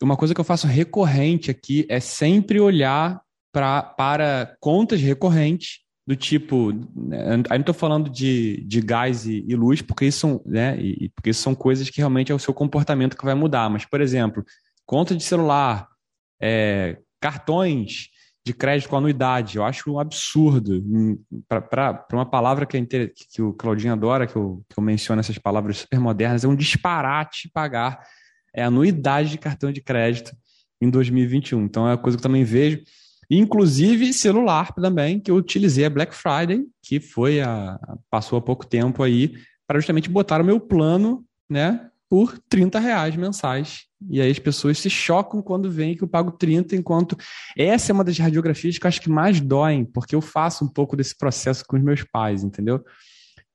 uma 0.01 0.17
coisa 0.17 0.33
que 0.33 0.41
eu 0.41 0.45
faço 0.45 0.67
recorrente 0.67 1.51
aqui 1.51 1.85
é 1.89 1.99
sempre 1.99 2.59
olhar 2.59 3.21
pra, 3.51 3.83
para 3.83 4.55
contas 4.59 5.01
recorrentes 5.01 5.80
do 6.05 6.15
tipo, 6.15 6.71
né, 6.95 7.43
aí 7.49 7.57
não 7.57 7.61
estou 7.61 7.75
falando 7.75 8.09
de, 8.09 8.63
de 8.65 8.81
gás 8.81 9.25
e, 9.25 9.45
e, 9.47 9.55
luz, 9.55 9.81
porque 9.81 10.05
isso, 10.05 10.19
são, 10.19 10.41
né, 10.45 10.77
e, 10.79 11.09
porque 11.09 11.29
isso 11.29 11.41
são 11.41 11.53
coisas 11.53 11.89
que 11.89 11.99
realmente 11.99 12.31
é 12.31 12.35
o 12.35 12.39
seu 12.39 12.53
comportamento 12.53 13.15
que 13.15 13.25
vai 13.25 13.35
mudar. 13.35 13.69
Mas, 13.69 13.85
por 13.85 14.01
exemplo, 14.01 14.43
conta 14.85 15.15
de 15.15 15.23
celular, 15.23 15.87
é, 16.41 16.97
cartões 17.19 18.09
de 18.43 18.53
crédito 18.53 18.89
com 18.89 18.97
anuidade, 18.97 19.57
eu 19.57 19.63
acho 19.63 19.91
um 19.91 19.99
absurdo. 19.99 20.83
Para 21.47 22.05
uma 22.11 22.25
palavra 22.25 22.65
que, 22.65 22.77
é 22.77 22.85
que 23.31 23.41
o 23.41 23.53
Claudinho 23.53 23.93
adora, 23.93 24.25
que 24.25 24.35
eu, 24.35 24.65
que 24.67 24.79
eu 24.79 24.83
menciono 24.83 25.19
essas 25.19 25.37
palavras 25.37 25.77
super 25.77 25.99
modernas, 25.99 26.43
é 26.43 26.47
um 26.47 26.55
disparate 26.55 27.49
pagar 27.53 28.03
é, 28.53 28.63
anuidade 28.63 29.29
de 29.29 29.37
cartão 29.37 29.71
de 29.71 29.81
crédito 29.81 30.31
em 30.81 30.89
2021. 30.89 31.63
Então 31.63 31.87
é 31.87 31.91
uma 31.91 31.97
coisa 31.97 32.17
que 32.17 32.21
eu 32.21 32.27
também 32.27 32.43
vejo. 32.43 32.81
Inclusive 33.33 34.13
celular 34.13 34.73
também, 34.73 35.17
que 35.17 35.31
eu 35.31 35.35
utilizei 35.35 35.85
a 35.85 35.89
Black 35.89 36.13
Friday, 36.13 36.65
que 36.83 36.99
foi 36.99 37.39
a. 37.39 37.79
passou 38.09 38.37
há 38.37 38.41
pouco 38.41 38.67
tempo 38.67 39.01
aí, 39.01 39.33
para 39.65 39.79
justamente 39.79 40.09
botar 40.09 40.41
o 40.41 40.43
meu 40.43 40.59
plano, 40.59 41.23
né, 41.49 41.89
por 42.09 42.37
30 42.49 42.77
reais 42.77 43.15
mensais. 43.15 43.85
E 44.09 44.19
aí 44.19 44.29
as 44.29 44.39
pessoas 44.39 44.79
se 44.79 44.89
chocam 44.89 45.41
quando 45.41 45.71
veem 45.71 45.95
que 45.95 46.03
eu 46.03 46.09
pago 46.09 46.31
30, 46.31 46.75
enquanto 46.75 47.15
essa 47.57 47.89
é 47.89 47.93
uma 47.93 48.03
das 48.03 48.17
radiografias 48.17 48.77
que 48.77 48.85
eu 48.85 48.89
acho 48.89 48.99
que 48.99 49.09
mais 49.09 49.39
doem, 49.39 49.85
porque 49.85 50.13
eu 50.13 50.19
faço 50.19 50.65
um 50.65 50.67
pouco 50.67 50.97
desse 50.97 51.17
processo 51.17 51.63
com 51.65 51.77
os 51.77 51.81
meus 51.81 52.03
pais, 52.03 52.43
entendeu? 52.43 52.83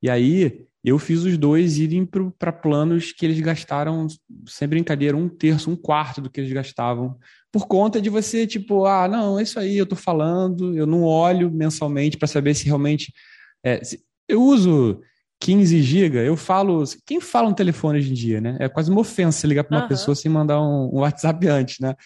E 0.03 0.09
aí 0.09 0.65
eu 0.87 1.01
fiz 1.01 1.25
os 1.25 1.37
dois 1.37 1.79
irem 1.79 2.09
para 2.39 2.53
planos 2.53 3.11
que 3.11 3.27
eles 3.27 3.41
gastaram, 3.41 4.07
sem 4.47 4.69
brincadeira, 4.69 5.17
um 5.17 5.29
terço, 5.29 5.69
um 5.69 5.75
quarto 5.75 6.21
do 6.21 6.31
que 6.31 6.41
eles 6.41 6.53
gastavam, 6.53 7.19
por 7.51 7.67
conta 7.67 8.01
de 8.01 8.09
você, 8.09 8.47
tipo, 8.47 8.87
ah, 8.87 9.09
não, 9.09 9.37
é 9.37 9.43
isso 9.43 9.59
aí, 9.59 9.77
eu 9.77 9.85
tô 9.85 9.97
falando, 9.97 10.79
eu 10.79 10.87
não 10.87 11.03
olho 11.03 11.51
mensalmente 11.51 12.17
para 12.17 12.29
saber 12.29 12.55
se 12.55 12.67
realmente. 12.67 13.13
É, 13.65 13.83
se, 13.83 14.01
eu 14.29 14.41
uso 14.41 15.01
15 15.41 15.83
GB, 15.83 16.29
eu 16.29 16.37
falo. 16.37 16.85
Quem 17.05 17.21
fala 17.21 17.49
um 17.49 17.55
telefone 17.55 17.99
hoje 17.99 18.11
em 18.11 18.15
dia, 18.15 18.41
né? 18.41 18.57
É 18.61 18.69
quase 18.69 18.89
uma 18.89 19.01
ofensa 19.01 19.47
ligar 19.47 19.65
para 19.65 19.77
uma 19.77 19.83
uhum. 19.83 19.89
pessoa 19.89 20.15
sem 20.15 20.31
mandar 20.31 20.61
um, 20.61 20.91
um 20.95 21.01
WhatsApp 21.01 21.49
antes, 21.49 21.81
né? 21.81 21.97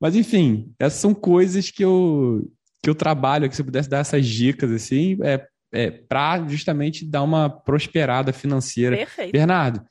Mas 0.00 0.14
enfim, 0.14 0.72
essas 0.78 1.00
são 1.00 1.12
coisas 1.12 1.72
que 1.72 1.84
eu, 1.84 2.48
que 2.82 2.88
eu 2.88 2.94
trabalho, 2.94 3.48
que 3.48 3.56
se 3.56 3.62
eu 3.62 3.66
pudesse 3.66 3.88
dar 3.88 3.98
essas 3.98 4.24
dicas, 4.24 4.70
assim, 4.70 5.18
é, 5.22 5.44
é 5.72 5.90
para 5.90 6.46
justamente 6.48 7.04
dar 7.04 7.22
uma 7.22 7.48
prosperada 7.50 8.32
financeira. 8.32 8.96
Perfeito. 8.96 9.32
Bernardo, 9.32 9.82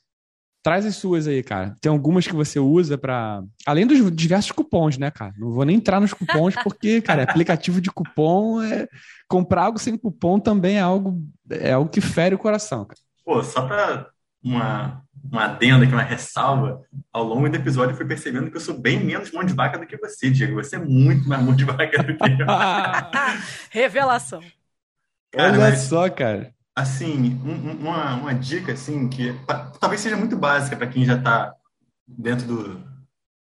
traz 0.63 0.85
as 0.85 0.95
suas 0.95 1.27
aí, 1.27 1.41
cara. 1.41 1.77
Tem 1.79 1.89
algumas 1.89 2.27
que 2.27 2.33
você 2.33 2.59
usa 2.59 2.97
para 2.97 3.41
Além 3.65 3.87
dos 3.87 4.11
diversos 4.11 4.51
cupons, 4.51 4.97
né, 4.97 5.09
cara? 5.11 5.33
Não 5.37 5.51
vou 5.51 5.63
nem 5.63 5.77
entrar 5.77 6.01
nos 6.01 6.13
cupons, 6.13 6.55
porque, 6.63 7.01
cara, 7.01 7.23
aplicativo 7.23 7.79
de 7.79 7.89
cupom 7.89 8.61
é. 8.61 8.87
Comprar 9.29 9.63
algo 9.63 9.79
sem 9.79 9.97
cupom 9.97 10.39
também 10.39 10.77
é 10.77 10.81
algo, 10.81 11.21
é 11.49 11.73
algo 11.73 11.89
que 11.89 12.01
fere 12.01 12.35
o 12.35 12.37
coração, 12.39 12.85
cara. 12.85 12.99
Pô, 13.25 13.43
só 13.43 13.67
para 13.67 14.07
uma, 14.41 15.01
uma 15.31 15.45
adenda 15.45 15.83
aqui, 15.83 15.93
uma 15.93 16.01
ressalva, 16.01 16.81
ao 17.11 17.23
longo 17.23 17.49
do 17.49 17.55
episódio 17.55 17.91
eu 17.91 17.97
fui 17.97 18.05
percebendo 18.05 18.49
que 18.49 18.55
eu 18.55 18.61
sou 18.61 18.79
bem 18.79 19.03
menos 19.03 19.31
mão 19.31 19.43
de 19.43 19.53
vaca 19.53 19.77
do 19.77 19.85
que 19.85 19.97
você, 19.97 20.29
Diego. 20.29 20.55
Você 20.55 20.77
é 20.77 20.79
muito 20.79 21.27
mais 21.27 21.43
mão 21.43 21.55
de 21.55 21.65
vaca 21.65 22.03
do 22.03 22.15
que 22.15 22.23
eu. 22.23 22.47
Revelação. 23.69 24.41
Cara, 25.31 25.51
Olha 25.51 25.59
mas, 25.59 25.79
só, 25.81 26.09
cara. 26.09 26.53
Assim, 26.75 27.39
um, 27.43 27.71
uma, 27.71 28.15
uma 28.15 28.33
dica, 28.33 28.73
assim, 28.73 29.07
que 29.09 29.35
talvez 29.79 30.01
seja 30.01 30.15
muito 30.15 30.37
básica 30.37 30.75
para 30.75 30.87
quem 30.87 31.03
já 31.03 31.15
está 31.15 31.53
dentro 32.07 32.45
do, 32.45 32.83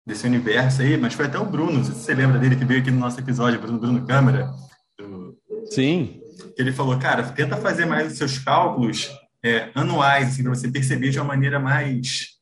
desse 0.07 0.27
universo 0.27 0.81
aí, 0.81 0.97
mas 0.97 1.15
foi 1.15 1.27
até 1.27 1.39
o 1.39 1.45
Bruno, 1.45 1.73
não 1.73 1.85
sei 1.85 1.95
se 1.95 2.01
você 2.01 2.15
lembra 2.15 2.39
dele, 2.39 2.57
que 2.57 2.65
veio 2.65 2.81
aqui 2.81 2.91
no 2.91 2.99
nosso 2.99 3.21
episódio, 3.21 3.61
Bruno, 3.61 3.79
Bruno 3.79 4.07
Câmara. 4.07 4.51
Do... 4.99 5.37
Sim. 5.71 6.21
Ele 6.57 6.73
falou, 6.73 6.99
cara, 6.99 7.23
tenta 7.25 7.57
fazer 7.57 7.85
mais 7.85 8.13
os 8.13 8.19
seus 8.19 8.39
cálculos 8.39 9.11
é, 9.45 9.71
anuais, 9.75 10.29
assim, 10.29 10.43
para 10.43 10.55
você 10.55 10.69
perceber 10.69 11.11
de 11.11 11.19
uma 11.19 11.27
maneira 11.27 11.59
mais 11.61 12.38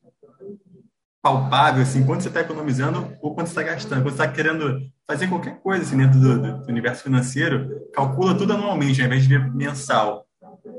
palpável, 1.27 1.83
assim, 1.83 2.05
quanto 2.05 2.21
você 2.21 2.29
está 2.29 2.39
economizando 2.39 3.13
ou 3.21 3.35
quanto 3.35 3.47
você 3.47 3.59
está 3.59 3.63
gastando. 3.63 4.01
Quando 4.01 4.15
você 4.15 4.23
está 4.23 4.27
querendo 4.29 4.79
fazer 5.05 5.27
qualquer 5.27 5.59
coisa 5.59 5.83
assim, 5.83 5.97
dentro 5.97 6.19
do, 6.19 6.61
do, 6.61 6.71
universo 6.71 7.03
financeiro, 7.03 7.69
calcula 7.93 8.33
tudo 8.33 8.53
anualmente, 8.53 9.01
ao 9.01 9.07
invés 9.07 9.23
de 9.23 9.29
ver 9.29 9.53
mensal. 9.53 10.25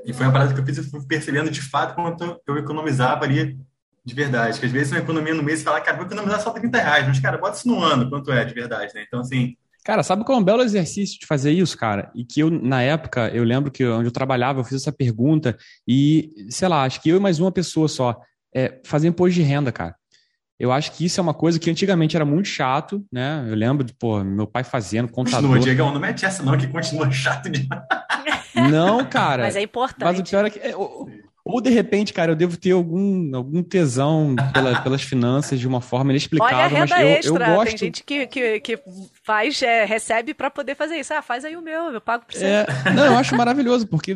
E 0.07 0.13
foi 0.13 0.25
uma 0.25 0.33
parada 0.33 0.55
que 0.55 0.61
eu 0.61 0.65
fiz, 0.65 0.79
eu 0.79 0.85
fui 0.85 1.07
percebendo 1.07 1.51
de 1.51 1.61
fato 1.61 1.95
quanto 1.95 2.41
eu 2.47 2.57
economizava 2.57 3.25
ali 3.25 3.59
de 4.03 4.15
verdade. 4.15 4.59
Que 4.59 4.65
às 4.65 4.73
vezes 4.73 4.91
uma 4.91 5.01
economia 5.01 5.35
no 5.35 5.43
mês 5.43 5.61
e 5.61 5.65
fala, 5.65 5.83
cara, 5.83 5.99
vou 5.99 6.07
economizar 6.07 6.41
só 6.41 6.51
30 6.51 6.79
reais, 6.79 7.07
mas, 7.07 7.21
cara, 7.21 7.37
bota 7.37 7.59
isso 7.59 7.69
no 7.69 7.83
ano, 7.83 8.09
quanto 8.09 8.33
é 8.33 8.43
de 8.43 8.55
verdade, 8.55 8.95
né? 8.95 9.05
Então, 9.07 9.21
assim, 9.21 9.55
Cara, 9.85 10.03
sabe 10.03 10.23
qual 10.23 10.37
é 10.37 10.41
um 10.41 10.45
belo 10.45 10.63
exercício 10.63 11.19
de 11.19 11.25
fazer 11.25 11.51
isso, 11.51 11.79
cara? 11.79 12.11
E 12.15 12.23
que 12.23 12.41
eu, 12.41 12.51
na 12.51 12.83
época, 12.83 13.29
eu 13.29 13.43
lembro 13.43 13.71
que 13.71 13.87
onde 13.87 14.07
eu 14.07 14.13
trabalhava, 14.13 14.61
eu 14.61 14.65
fiz 14.65 14.83
essa 14.83 14.93
pergunta 14.93 15.57
e, 15.87 16.31
sei 16.51 16.69
lá, 16.69 16.85
acho 16.85 17.01
que 17.01 17.09
eu 17.09 17.17
e 17.17 17.21
mais 17.21 17.39
uma 17.39 17.51
pessoa 17.51 17.89
só, 17.89 18.21
é, 18.55 18.81
fazer 18.85 19.09
imposto 19.09 19.35
de 19.35 19.43
renda, 19.43 19.73
cara. 19.73 19.95
Eu 20.59 20.73
acho 20.73 20.93
que 20.93 21.05
isso 21.05 21.21
é 21.21 21.23
uma 21.23 21.35
coisa 21.35 21.59
que 21.59 21.71
antigamente 21.71 22.17
era 22.17 22.25
muito 22.25 22.49
chato, 22.49 23.05
né? 23.13 23.47
Eu 23.49 23.55
lembro 23.55 23.85
de, 23.85 23.93
pô, 23.93 24.25
meu 24.25 24.47
pai 24.47 24.65
fazendo, 24.65 25.09
contador. 25.09 25.51
Continua, 25.51 25.61
Diego, 25.61 25.93
não 25.93 26.01
mete 26.01 26.25
essa 26.25 26.43
não, 26.43 26.59
que 26.59 26.67
continua 26.67 27.11
chato 27.13 27.49
de... 27.49 27.69
Não, 28.71 29.05
cara. 29.05 29.45
Mas 29.45 29.55
é 29.55 29.63
importante. 29.63 30.05
Mas 30.05 30.19
o 30.19 30.25
pior 30.25 30.45
é 30.45 30.51
que... 30.51 30.59
É, 30.59 30.75
ou 31.49 31.63
de 31.63 31.71
repente, 31.71 32.13
cara, 32.13 32.33
eu 32.33 32.37
devo 32.37 32.59
ter 32.59 32.73
algum, 32.73 33.35
algum 33.35 33.63
tesão 33.63 34.37
pela, 34.53 34.81
pelas 34.85 35.01
finanças 35.01 35.59
de 35.59 35.67
uma 35.67 35.81
forma 35.81 36.13
inexplicável. 36.13 36.55
Olha 36.55 36.65
a 36.67 36.69
renda 36.69 36.95
mas 36.95 37.01
eu, 37.01 37.09
extra. 37.09 37.47
eu 37.47 37.57
gosto. 37.57 37.71
Tem 37.71 37.79
gente 37.79 38.05
que, 38.05 38.27
que, 38.27 38.61
que 38.61 38.79
faz, 39.25 39.63
é, 39.63 39.87
recebe 39.87 40.35
para 40.35 40.51
poder 40.51 40.75
fazer 40.75 40.97
isso. 40.97 41.15
Ah, 41.15 41.23
faz 41.23 41.47
aí 41.47 41.57
o 41.57 41.63
meu, 41.63 41.91
eu 41.91 42.03
pago 42.03 42.27
pra 42.27 42.39
você. 42.39 42.45
É, 42.45 42.67
não, 42.95 43.07
eu 43.07 43.17
acho 43.17 43.35
maravilhoso, 43.35 43.87
porque 43.87 44.15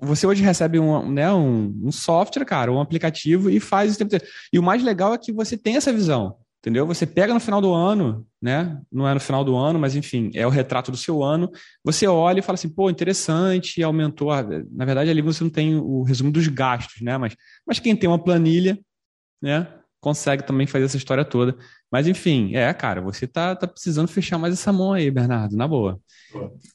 você 0.00 0.24
hoje 0.24 0.44
recebe 0.44 0.78
um, 0.78 1.10
né, 1.10 1.32
um, 1.32 1.74
um 1.82 1.90
software, 1.90 2.44
cara, 2.44 2.70
um 2.70 2.80
aplicativo 2.80 3.50
e 3.50 3.58
faz 3.58 3.96
o 3.96 3.98
tempo 3.98 4.14
inteiro. 4.14 4.32
E 4.52 4.56
o 4.56 4.62
mais 4.62 4.80
legal 4.80 5.12
é 5.12 5.18
que 5.18 5.32
você 5.32 5.56
tem 5.56 5.76
essa 5.76 5.92
visão. 5.92 6.36
Entendeu? 6.60 6.84
Você 6.86 7.06
pega 7.06 7.32
no 7.32 7.38
final 7.38 7.60
do 7.60 7.72
ano, 7.72 8.26
né? 8.42 8.80
Não 8.90 9.08
é 9.08 9.14
no 9.14 9.20
final 9.20 9.44
do 9.44 9.56
ano, 9.56 9.78
mas 9.78 9.94
enfim, 9.94 10.30
é 10.34 10.44
o 10.44 10.50
retrato 10.50 10.90
do 10.90 10.96
seu 10.96 11.22
ano. 11.22 11.50
Você 11.84 12.06
olha 12.06 12.40
e 12.40 12.42
fala 12.42 12.54
assim, 12.54 12.68
pô, 12.68 12.90
interessante, 12.90 13.82
aumentou. 13.82 14.32
A... 14.32 14.42
Na 14.72 14.84
verdade, 14.84 15.08
ali 15.08 15.22
você 15.22 15.44
não 15.44 15.50
tem 15.50 15.76
o 15.76 16.02
resumo 16.02 16.32
dos 16.32 16.48
gastos, 16.48 17.00
né? 17.00 17.16
Mas, 17.16 17.36
mas 17.64 17.78
quem 17.78 17.94
tem 17.94 18.08
uma 18.08 18.22
planilha, 18.22 18.76
né? 19.40 19.68
Consegue 20.00 20.44
também 20.44 20.66
fazer 20.66 20.86
essa 20.86 20.96
história 20.96 21.24
toda. 21.24 21.56
Mas 21.90 22.08
enfim, 22.08 22.54
é, 22.56 22.72
cara, 22.74 23.00
você 23.00 23.26
tá, 23.26 23.54
tá 23.54 23.66
precisando 23.66 24.08
fechar 24.08 24.38
mais 24.38 24.52
essa 24.52 24.72
mão 24.72 24.92
aí, 24.92 25.10
Bernardo, 25.10 25.56
na 25.56 25.66
boa. 25.66 26.00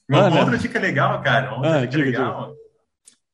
Uma 0.09 0.39
outra 0.39 0.57
dica 0.57 0.79
legal, 0.79 1.21
cara, 1.21 1.47
uma 1.49 1.57
outra 1.57 1.81
ah, 1.81 1.85
dica 1.85 2.03
diga, 2.03 2.19
legal. 2.19 2.47
Diga. 2.47 2.63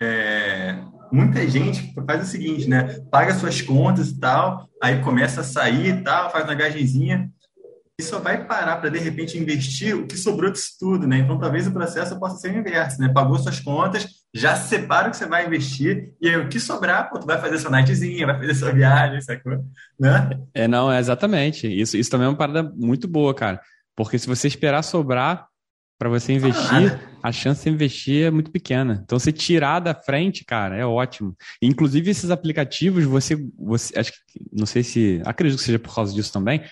É 0.02 0.99
muita 1.12 1.48
gente 1.48 1.94
faz 2.06 2.24
o 2.24 2.32
seguinte, 2.32 2.70
né? 2.70 3.00
Paga 3.12 3.34
suas 3.34 3.62
contas 3.62 4.10
e 4.10 4.20
tal, 4.20 4.68
aí 4.82 5.02
começa 5.02 5.42
a 5.42 5.44
sair 5.44 5.88
e 5.88 6.04
tal, 6.04 6.32
faz 6.32 6.46
uma 6.46 6.56
gagenzinha 6.56 7.30
e 8.00 8.04
só 8.04 8.18
vai 8.18 8.46
parar 8.46 8.78
para 8.78 8.90
de 8.90 8.98
repente 8.98 9.38
investir 9.38 9.94
o 9.94 10.08
que 10.08 10.16
sobrou 10.16 10.50
disso 10.50 10.72
tudo, 10.80 11.06
né? 11.06 11.18
Então 11.18 11.38
talvez 11.38 11.68
o 11.68 11.72
processo 11.72 12.18
possa 12.18 12.38
ser 12.38 12.56
o 12.56 12.58
inverso, 12.58 13.00
né? 13.02 13.10
Pagou 13.10 13.38
suas 13.38 13.60
contas, 13.60 14.08
já 14.34 14.56
separa 14.56 15.10
o 15.10 15.12
que 15.12 15.18
você 15.18 15.26
vai 15.26 15.46
investir 15.46 16.14
e 16.22 16.30
aí 16.30 16.38
o 16.38 16.48
que 16.48 16.62
sobrar, 16.62 17.10
pô, 17.10 17.20
tu 17.20 17.26
vai 17.28 17.40
fazer 17.42 17.58
sua 17.58 17.72
nightzinha, 17.72 18.26
vai 18.26 18.40
fazer 18.40 18.56
sua 18.56 18.72
viagem, 18.72 19.20
sacou? 19.20 19.66
Né? 20.00 20.30
É, 20.54 20.66
não, 20.66 20.90
é 20.90 20.98
exatamente. 20.98 21.68
Isso, 21.68 21.98
isso 21.98 22.10
também 22.10 22.26
é 22.26 22.30
uma 22.30 22.38
parada 22.38 22.64
muito 22.64 23.06
boa, 23.06 23.34
cara. 23.34 23.60
Porque 23.98 24.18
se 24.18 24.28
você 24.28 24.48
esperar 24.48 24.82
sobrar, 24.82 25.48
para 26.00 26.08
você 26.08 26.32
investir, 26.32 26.98
a 27.22 27.30
chance 27.30 27.62
de 27.62 27.70
investir 27.70 28.26
é 28.26 28.32
muito 28.32 28.50
pequena. 28.50 29.02
Então, 29.04 29.20
você 29.20 29.34
tirar 29.34 29.82
da 29.82 29.94
frente, 29.94 30.46
cara, 30.46 30.78
é 30.78 30.86
ótimo. 30.86 31.36
Inclusive, 31.62 32.10
esses 32.10 32.32
aplicativos, 32.32 33.04
você, 33.04 33.36
você 33.60 34.00
acho 34.00 34.14
que, 34.14 34.40
não 34.52 34.66
sei 34.66 34.82
se, 34.82 35.22
acredito 35.26 35.60
que 35.60 35.66
seja 35.66 35.78
por 35.78 35.94
causa 35.94 36.14
disso 36.14 36.32
também, 36.32 36.64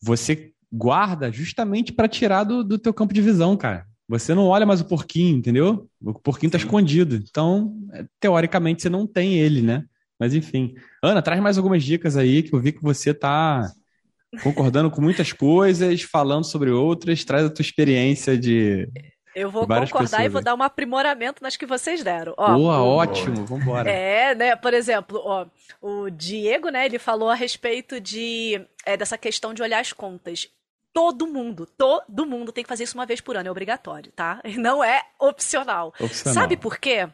você 0.00 0.52
guarda 0.72 1.32
justamente 1.32 1.92
para 1.92 2.06
tirar 2.06 2.44
do, 2.44 2.62
do 2.62 2.78
teu 2.78 2.94
campo 2.94 3.12
de 3.12 3.20
visão, 3.20 3.56
cara. 3.56 3.84
Você 4.08 4.34
não 4.34 4.46
olha 4.46 4.64
mais 4.64 4.80
o 4.80 4.84
porquinho, 4.84 5.36
entendeu? 5.36 5.88
O 6.00 6.14
porquinho 6.14 6.52
tá 6.52 6.58
escondido. 6.58 7.16
Então, 7.16 7.76
é, 7.92 8.04
teoricamente, 8.20 8.82
você 8.82 8.88
não 8.88 9.04
tem 9.04 9.34
ele, 9.34 9.62
né? 9.62 9.84
Mas 10.18 10.32
enfim. 10.32 10.74
Ana, 11.02 11.22
traz 11.22 11.40
mais 11.40 11.58
algumas 11.58 11.82
dicas 11.82 12.16
aí 12.16 12.42
que 12.44 12.54
eu 12.54 12.60
vi 12.60 12.70
que 12.72 12.82
você 12.82 13.12
tá 13.12 13.68
concordando 14.42 14.90
com 14.90 15.00
muitas 15.00 15.32
coisas, 15.32 16.02
falando 16.02 16.44
sobre 16.44 16.70
outras, 16.70 17.24
traz 17.24 17.44
a 17.44 17.50
tua 17.50 17.62
experiência 17.62 18.38
de. 18.38 18.88
Eu 19.34 19.50
vou 19.50 19.66
concordar 19.66 20.24
e 20.24 20.28
vou 20.28 20.42
dar 20.42 20.54
um 20.54 20.62
aprimoramento 20.62 21.42
nas 21.42 21.56
que 21.56 21.64
vocês 21.64 22.02
deram. 22.02 22.34
Ó, 22.36 22.52
Boa, 22.54 22.80
o... 22.80 22.96
ótimo, 22.96 23.46
vambora. 23.46 23.88
É, 23.88 24.34
né, 24.34 24.56
por 24.56 24.74
exemplo, 24.74 25.20
ó, 25.24 25.46
o 25.80 26.10
Diego, 26.10 26.68
né, 26.68 26.86
ele 26.86 26.98
falou 26.98 27.30
a 27.30 27.34
respeito 27.34 28.00
de, 28.00 28.60
é, 28.84 28.96
dessa 28.96 29.16
questão 29.16 29.54
de 29.54 29.62
olhar 29.62 29.80
as 29.80 29.92
contas. 29.92 30.48
Todo 30.92 31.28
mundo, 31.28 31.66
todo 31.66 32.26
mundo 32.26 32.50
tem 32.50 32.64
que 32.64 32.68
fazer 32.68 32.82
isso 32.82 32.98
uma 32.98 33.06
vez 33.06 33.20
por 33.20 33.36
ano, 33.36 33.48
é 33.48 33.50
obrigatório, 33.50 34.10
tá? 34.10 34.40
Não 34.58 34.82
é 34.82 35.00
opcional. 35.20 35.94
opcional. 36.00 36.34
Sabe 36.34 36.56
por 36.56 36.78
quê? 36.78 37.08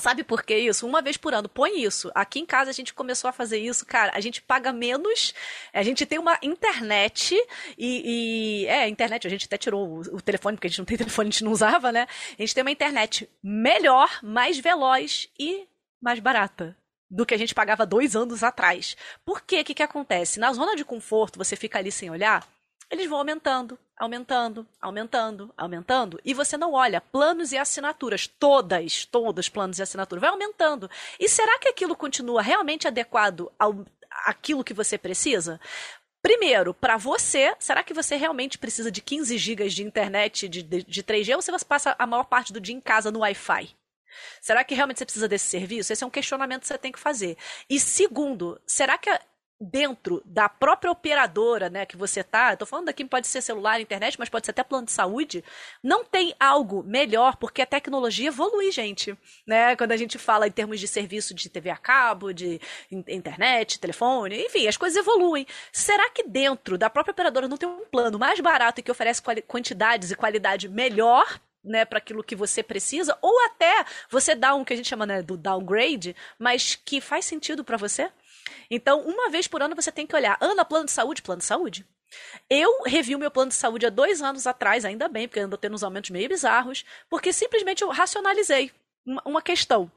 Sabe 0.00 0.22
por 0.22 0.44
que 0.44 0.56
isso? 0.56 0.86
Uma 0.86 1.02
vez 1.02 1.16
por 1.16 1.34
ano, 1.34 1.48
põe 1.48 1.82
isso. 1.82 2.10
Aqui 2.14 2.38
em 2.38 2.46
casa 2.46 2.70
a 2.70 2.72
gente 2.72 2.94
começou 2.94 3.28
a 3.28 3.32
fazer 3.32 3.58
isso, 3.58 3.84
cara. 3.84 4.12
A 4.14 4.20
gente 4.20 4.40
paga 4.40 4.72
menos, 4.72 5.34
a 5.72 5.82
gente 5.82 6.06
tem 6.06 6.18
uma 6.18 6.38
internet 6.40 7.34
e. 7.76 8.62
e 8.64 8.66
é, 8.66 8.88
internet, 8.88 9.26
a 9.26 9.30
gente 9.30 9.46
até 9.46 9.58
tirou 9.58 9.88
o, 9.88 10.00
o, 10.16 10.20
telefone, 10.20 10.56
porque 10.56 10.68
a 10.68 10.70
gente 10.70 10.78
não 10.78 10.84
tem 10.84 10.96
telefone, 10.98 11.28
a 11.28 11.32
gente 11.32 11.44
não 11.44 11.52
usava, 11.52 11.90
né? 11.90 12.06
A 12.38 12.42
gente 12.42 12.54
tem 12.54 12.62
uma 12.62 12.70
internet 12.70 13.28
melhor, 13.42 14.20
mais 14.22 14.58
veloz 14.58 15.28
e 15.38 15.66
mais 16.00 16.20
barata 16.20 16.76
do 17.10 17.26
que 17.26 17.34
a 17.34 17.38
gente 17.38 17.54
pagava 17.54 17.84
dois 17.84 18.14
anos 18.14 18.44
atrás. 18.44 18.96
Por 19.24 19.40
quê? 19.40 19.60
O 19.60 19.64
que, 19.64 19.74
que 19.74 19.82
acontece? 19.82 20.38
Na 20.38 20.52
zona 20.52 20.76
de 20.76 20.84
conforto, 20.84 21.38
você 21.38 21.56
fica 21.56 21.78
ali 21.78 21.90
sem 21.90 22.10
olhar, 22.10 22.46
eles 22.90 23.08
vão 23.08 23.18
aumentando, 23.18 23.78
aumentando, 23.98 24.66
aumentando, 24.80 25.52
aumentando, 25.56 26.20
e 26.24 26.32
você 26.32 26.56
não 26.56 26.72
olha 26.72 27.00
planos 27.00 27.52
e 27.52 27.58
assinaturas, 27.58 28.26
todas, 28.26 29.04
todas 29.04 29.48
planos 29.48 29.78
e 29.78 29.82
assinaturas, 29.82 30.20
vai 30.20 30.30
aumentando. 30.30 30.90
E 31.18 31.28
será 31.28 31.58
que 31.58 31.68
aquilo 31.68 31.96
continua 31.96 32.42
realmente 32.42 32.86
adequado 32.86 33.50
ao 33.58 33.84
aquilo 34.26 34.64
que 34.64 34.74
você 34.74 34.96
precisa? 34.96 35.60
Primeiro, 36.20 36.74
para 36.74 36.96
você, 36.96 37.54
será 37.58 37.82
que 37.82 37.94
você 37.94 38.16
realmente 38.16 38.58
precisa 38.58 38.90
de 38.90 39.00
15 39.00 39.38
GB 39.38 39.68
de 39.68 39.84
internet 39.84 40.48
de, 40.48 40.62
de, 40.62 40.82
de 40.82 41.02
3G 41.02 41.36
ou 41.36 41.42
você 41.42 41.64
passa 41.64 41.94
a 41.98 42.06
maior 42.06 42.24
parte 42.24 42.52
do 42.52 42.60
dia 42.60 42.74
em 42.74 42.80
casa 42.80 43.10
no 43.10 43.20
Wi-Fi? 43.20 43.74
Será 44.40 44.64
que 44.64 44.74
realmente 44.74 44.98
você 44.98 45.04
precisa 45.04 45.28
desse 45.28 45.46
serviço? 45.46 45.92
Esse 45.92 46.02
é 46.02 46.06
um 46.06 46.10
questionamento 46.10 46.62
que 46.62 46.66
você 46.66 46.78
tem 46.78 46.90
que 46.90 46.98
fazer. 46.98 47.36
E 47.70 47.78
segundo, 47.78 48.60
será 48.66 48.98
que 48.98 49.10
dentro 49.60 50.22
da 50.24 50.48
própria 50.48 50.90
operadora, 50.90 51.68
né, 51.68 51.84
que 51.84 51.96
você 51.96 52.22
tá, 52.22 52.56
tô 52.56 52.64
falando 52.64 52.88
aqui 52.88 53.04
pode 53.04 53.26
ser 53.26 53.42
celular, 53.42 53.80
internet, 53.80 54.16
mas 54.18 54.28
pode 54.28 54.46
ser 54.46 54.52
até 54.52 54.62
plano 54.62 54.86
de 54.86 54.92
saúde, 54.92 55.44
não 55.82 56.04
tem 56.04 56.34
algo 56.38 56.82
melhor, 56.84 57.36
porque 57.36 57.62
a 57.62 57.66
tecnologia 57.66 58.28
evolui, 58.28 58.70
gente, 58.70 59.16
né? 59.46 59.74
Quando 59.74 59.92
a 59.92 59.96
gente 59.96 60.18
fala 60.18 60.46
em 60.46 60.50
termos 60.50 60.78
de 60.78 60.86
serviço 60.86 61.34
de 61.34 61.48
TV 61.48 61.70
a 61.70 61.76
cabo, 61.76 62.32
de 62.32 62.60
internet, 62.90 63.80
telefone, 63.80 64.44
enfim, 64.44 64.68
as 64.68 64.76
coisas 64.76 64.98
evoluem. 64.98 65.46
Será 65.72 66.08
que 66.10 66.22
dentro 66.22 66.78
da 66.78 66.88
própria 66.88 67.12
operadora 67.12 67.48
não 67.48 67.56
tem 67.56 67.68
um 67.68 67.84
plano 67.86 68.18
mais 68.18 68.38
barato 68.40 68.80
e 68.80 68.82
que 68.82 68.90
oferece 68.90 69.22
quantidades 69.46 70.10
e 70.10 70.16
qualidade 70.16 70.68
melhor 70.68 71.40
né, 71.64 71.84
para 71.84 71.98
aquilo 71.98 72.22
que 72.22 72.36
você 72.36 72.62
precisa, 72.62 73.16
ou 73.20 73.44
até 73.46 73.84
você 74.08 74.34
dá 74.34 74.54
um 74.54 74.64
que 74.64 74.72
a 74.72 74.76
gente 74.76 74.88
chama 74.88 75.04
né, 75.06 75.22
do 75.22 75.36
downgrade, 75.36 76.14
mas 76.38 76.74
que 76.76 77.00
faz 77.00 77.24
sentido 77.24 77.64
para 77.64 77.76
você? 77.76 78.10
Então, 78.70 79.00
uma 79.00 79.30
vez 79.30 79.48
por 79.48 79.62
ano 79.62 79.74
você 79.74 79.90
tem 79.90 80.06
que 80.06 80.14
olhar. 80.14 80.36
Ana, 80.40 80.64
plano 80.64 80.86
de 80.86 80.92
saúde, 80.92 81.22
plano 81.22 81.40
de 81.40 81.46
saúde. 81.46 81.86
Eu 82.48 82.82
revi 82.84 83.14
o 83.14 83.18
meu 83.18 83.30
plano 83.30 83.50
de 83.50 83.54
saúde 83.54 83.86
há 83.86 83.90
dois 83.90 84.22
anos 84.22 84.46
atrás, 84.46 84.84
ainda 84.84 85.08
bem, 85.08 85.28
porque 85.28 85.40
ando 85.40 85.58
tendo 85.58 85.74
uns 85.74 85.82
aumentos 85.82 86.10
meio 86.10 86.28
bizarros, 86.28 86.84
porque 87.08 87.32
simplesmente 87.32 87.82
eu 87.82 87.88
racionalizei 87.90 88.72
uma 89.24 89.42
questão. 89.42 89.90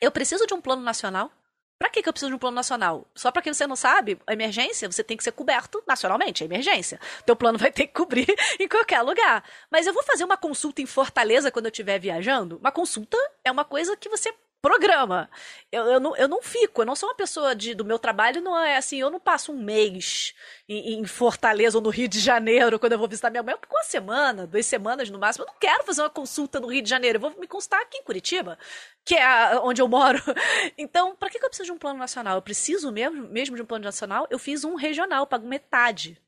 Eu 0.00 0.10
preciso 0.10 0.46
de 0.46 0.54
um 0.54 0.60
plano 0.60 0.82
nacional? 0.82 1.30
Para 1.78 1.88
que, 1.88 2.02
que 2.02 2.08
eu 2.08 2.12
preciso 2.12 2.28
de 2.28 2.36
um 2.36 2.38
plano 2.38 2.54
nacional? 2.54 3.06
Só 3.14 3.32
para 3.32 3.40
quem 3.40 3.54
você 3.54 3.66
não 3.66 3.74
sabe, 3.74 4.20
a 4.26 4.34
emergência, 4.34 4.90
você 4.90 5.02
tem 5.02 5.16
que 5.16 5.24
ser 5.24 5.32
coberto 5.32 5.82
nacionalmente, 5.86 6.42
é 6.42 6.46
emergência. 6.46 7.00
Teu 7.24 7.34
plano 7.34 7.58
vai 7.58 7.72
ter 7.72 7.86
que 7.86 7.94
cobrir 7.94 8.26
em 8.60 8.68
qualquer 8.68 9.00
lugar. 9.00 9.42
Mas 9.70 9.86
eu 9.86 9.94
vou 9.94 10.02
fazer 10.02 10.24
uma 10.24 10.36
consulta 10.36 10.82
em 10.82 10.86
Fortaleza 10.86 11.50
quando 11.50 11.66
eu 11.66 11.70
estiver 11.70 11.98
viajando? 11.98 12.58
Uma 12.58 12.70
consulta 12.70 13.16
é 13.42 13.50
uma 13.50 13.64
coisa 13.64 13.96
que 13.96 14.10
você 14.10 14.34
programa. 14.60 15.30
Eu, 15.72 15.84
eu, 15.86 16.00
não, 16.00 16.16
eu 16.16 16.28
não 16.28 16.42
fico, 16.42 16.82
eu 16.82 16.86
não 16.86 16.94
sou 16.94 17.08
uma 17.08 17.14
pessoa 17.14 17.54
de, 17.54 17.74
do 17.74 17.84
meu 17.84 17.98
trabalho, 17.98 18.40
não 18.40 18.58
é 18.58 18.76
assim, 18.76 18.98
eu 19.00 19.10
não 19.10 19.18
passo 19.18 19.52
um 19.52 19.62
mês 19.62 20.34
em, 20.68 21.00
em, 21.00 21.04
Fortaleza 21.04 21.78
ou 21.78 21.82
no 21.82 21.90
Rio 21.90 22.08
de 22.08 22.20
Janeiro 22.20 22.78
quando 22.78 22.92
eu 22.92 22.98
vou 22.98 23.08
visitar 23.08 23.30
minha 23.30 23.42
mãe. 23.42 23.54
Eu 23.54 23.58
fico 23.58 23.74
uma 23.74 23.84
semana, 23.84 24.46
duas 24.46 24.66
semanas 24.66 25.08
no 25.10 25.18
máximo. 25.18 25.44
Eu 25.44 25.48
não 25.48 25.58
quero 25.58 25.84
fazer 25.84 26.02
uma 26.02 26.10
consulta 26.10 26.60
no 26.60 26.68
Rio 26.68 26.82
de 26.82 26.90
Janeiro, 26.90 27.16
eu 27.16 27.20
vou 27.20 27.40
me 27.40 27.46
consultar 27.46 27.80
aqui 27.80 27.98
em 27.98 28.04
Curitiba, 28.04 28.58
que 29.04 29.14
é 29.14 29.24
a, 29.24 29.60
onde 29.62 29.80
eu 29.80 29.88
moro. 29.88 30.20
Então, 30.76 31.14
para 31.14 31.28
que, 31.30 31.38
que 31.38 31.44
eu 31.44 31.48
preciso 31.48 31.66
de 31.66 31.72
um 31.72 31.78
plano 31.78 31.98
nacional? 31.98 32.36
Eu 32.36 32.42
preciso 32.42 32.90
mesmo, 32.90 33.28
mesmo 33.28 33.56
de 33.56 33.62
um 33.62 33.66
plano 33.66 33.84
nacional? 33.84 34.26
Eu 34.30 34.38
fiz 34.38 34.64
um 34.64 34.74
regional, 34.74 35.26
pago 35.26 35.46
metade. 35.46 36.20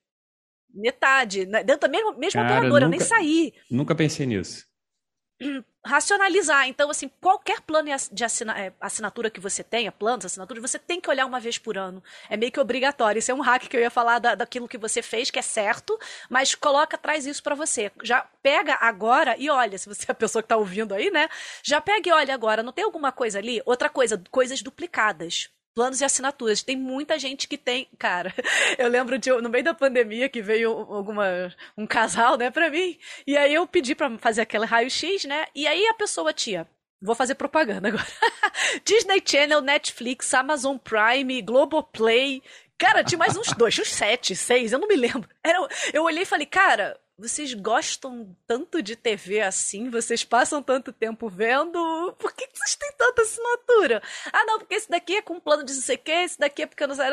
Metade, 0.73 1.47
né? 1.47 1.63
dentro 1.63 1.83
da 1.83 1.89
mesma, 1.89 2.13
mesma 2.13 2.43
Cara, 2.43 2.55
operadora, 2.55 2.87
nunca, 2.87 2.97
eu 2.97 2.99
nem 2.99 3.01
saí. 3.01 3.55
Nunca 3.71 3.95
pensei 3.95 4.27
nisso 4.27 4.72
racionalizar. 5.85 6.69
Então, 6.69 6.91
assim, 6.91 7.11
qualquer 7.21 7.61
plano 7.61 7.89
de 8.13 8.25
assina 8.25 8.59
é, 8.59 8.73
assinatura 8.81 9.31
que 9.31 9.41
você 9.41 9.65
tenha, 9.65 9.91
planos, 9.91 10.25
assinaturas, 10.25 10.63
você 10.63 10.79
tem 10.79 11.01
que 11.01 11.11
olhar 11.11 11.27
uma 11.27 11.41
vez 11.41 11.59
por 11.59 11.77
ano. 11.77 12.03
É 12.31 12.37
meio 12.37 12.53
que 12.53 12.61
obrigatório. 12.61 13.19
Isso 13.19 13.31
é 13.31 13.35
um 13.35 13.41
hack 13.41 13.69
que 13.69 13.77
eu 13.77 13.81
ia 13.81 13.91
falar 13.91 14.19
da, 14.19 14.35
daquilo 14.35 14.69
que 14.69 14.79
você 14.79 15.03
fez, 15.03 15.31
que 15.31 15.39
é 15.39 15.43
certo, 15.43 15.99
mas 16.31 16.55
coloca, 16.55 16.97
traz 16.97 17.27
isso 17.27 17.43
para 17.43 17.55
você. 17.55 17.91
Já 18.03 18.27
pega 18.43 18.79
agora 18.81 19.37
e 19.39 19.51
olha, 19.51 19.77
se 19.77 19.89
você 19.89 20.05
é 20.09 20.13
a 20.13 20.15
pessoa 20.15 20.43
que 20.43 20.49
tá 20.49 20.57
ouvindo 20.57 20.95
aí, 20.95 21.11
né? 21.11 21.29
Já 21.63 21.81
pega 21.81 22.09
e 22.09 22.13
olha 22.13 22.35
agora, 22.35 22.63
não 22.63 22.73
tem 22.73 22.85
alguma 22.85 23.11
coisa 23.11 23.39
ali? 23.39 23.61
Outra 23.67 23.89
coisa, 23.89 24.23
coisas 24.31 24.63
duplicadas 24.63 25.51
planos 25.75 26.01
e 26.01 26.05
assinaturas. 26.05 26.63
Tem 26.63 26.77
muita 26.77 27.19
gente 27.19 27.49
que 27.49 27.59
tem, 27.59 27.89
cara. 27.99 28.33
Eu 28.79 28.89
lembro 28.89 29.19
de 29.19 29.31
no 29.31 29.49
meio 29.49 29.65
da 29.65 29.75
pandemia 29.75 30.29
que 30.29 30.43
veio 30.43 30.71
alguma 30.71 31.55
um 31.77 31.87
casal, 31.87 32.37
né, 32.37 32.51
para 32.51 32.71
mim. 32.71 32.99
E 33.27 33.37
aí 33.37 33.55
eu 33.55 33.67
pedi 33.67 33.95
para 33.95 34.17
fazer 34.19 34.43
aquele 34.43 34.65
raio-x, 34.65 35.25
né? 35.25 35.47
E 35.55 35.67
aí 35.67 35.87
a 35.87 35.95
pessoa 35.95 36.33
tinha 36.33 36.67
Vou 37.03 37.17
fazer 37.17 37.35
propaganda 37.35 37.89
agora. 37.89 38.07
Disney 38.85 39.21
Channel, 39.27 39.61
Netflix, 39.61 40.33
Amazon 40.33 40.77
Prime, 40.77 41.43
Globoplay. 41.43 42.41
Cara, 42.79 43.03
tinha 43.03 43.19
mais 43.19 43.37
uns 43.37 43.53
dois, 43.53 43.77
uns 43.77 43.89
sete, 43.89 44.37
seis, 44.37 44.73
eu 44.73 44.79
não 44.79 44.87
me 44.87 44.95
lembro. 44.95 45.29
Era, 45.43 45.67
eu 45.93 46.05
olhei 46.05 46.23
e 46.23 46.27
falei, 46.27 46.47
cara, 46.47 46.97
vocês 47.19 47.55
gostam 47.55 48.37
tanto 48.47 48.83
de 48.83 48.97
TV 48.97 49.41
assim? 49.41 49.91
Vocês 49.91 50.25
passam 50.25 50.63
tanto 50.63 50.93
tempo 50.93 51.29
vendo? 51.29 52.15
Por 52.19 52.33
que, 52.33 52.49
vocês 52.53 52.75
têm 52.77 52.93
tanta 52.93 53.23
assinatura? 53.23 54.03
Ah, 54.33 54.45
não, 54.45 54.59
porque 54.59 54.75
esse 54.75 54.91
daqui 54.91 55.17
é 55.17 55.23
com 55.23 55.39
plano 55.39 55.65
de 55.65 55.73
não 55.73 55.81
sei 55.81 55.97
o 55.97 55.99
que, 55.99 56.11
esse 56.11 56.39
daqui 56.39 56.63
é 56.63 56.67
porque 56.67 56.87
não 56.87 56.95
sei. 56.95 57.07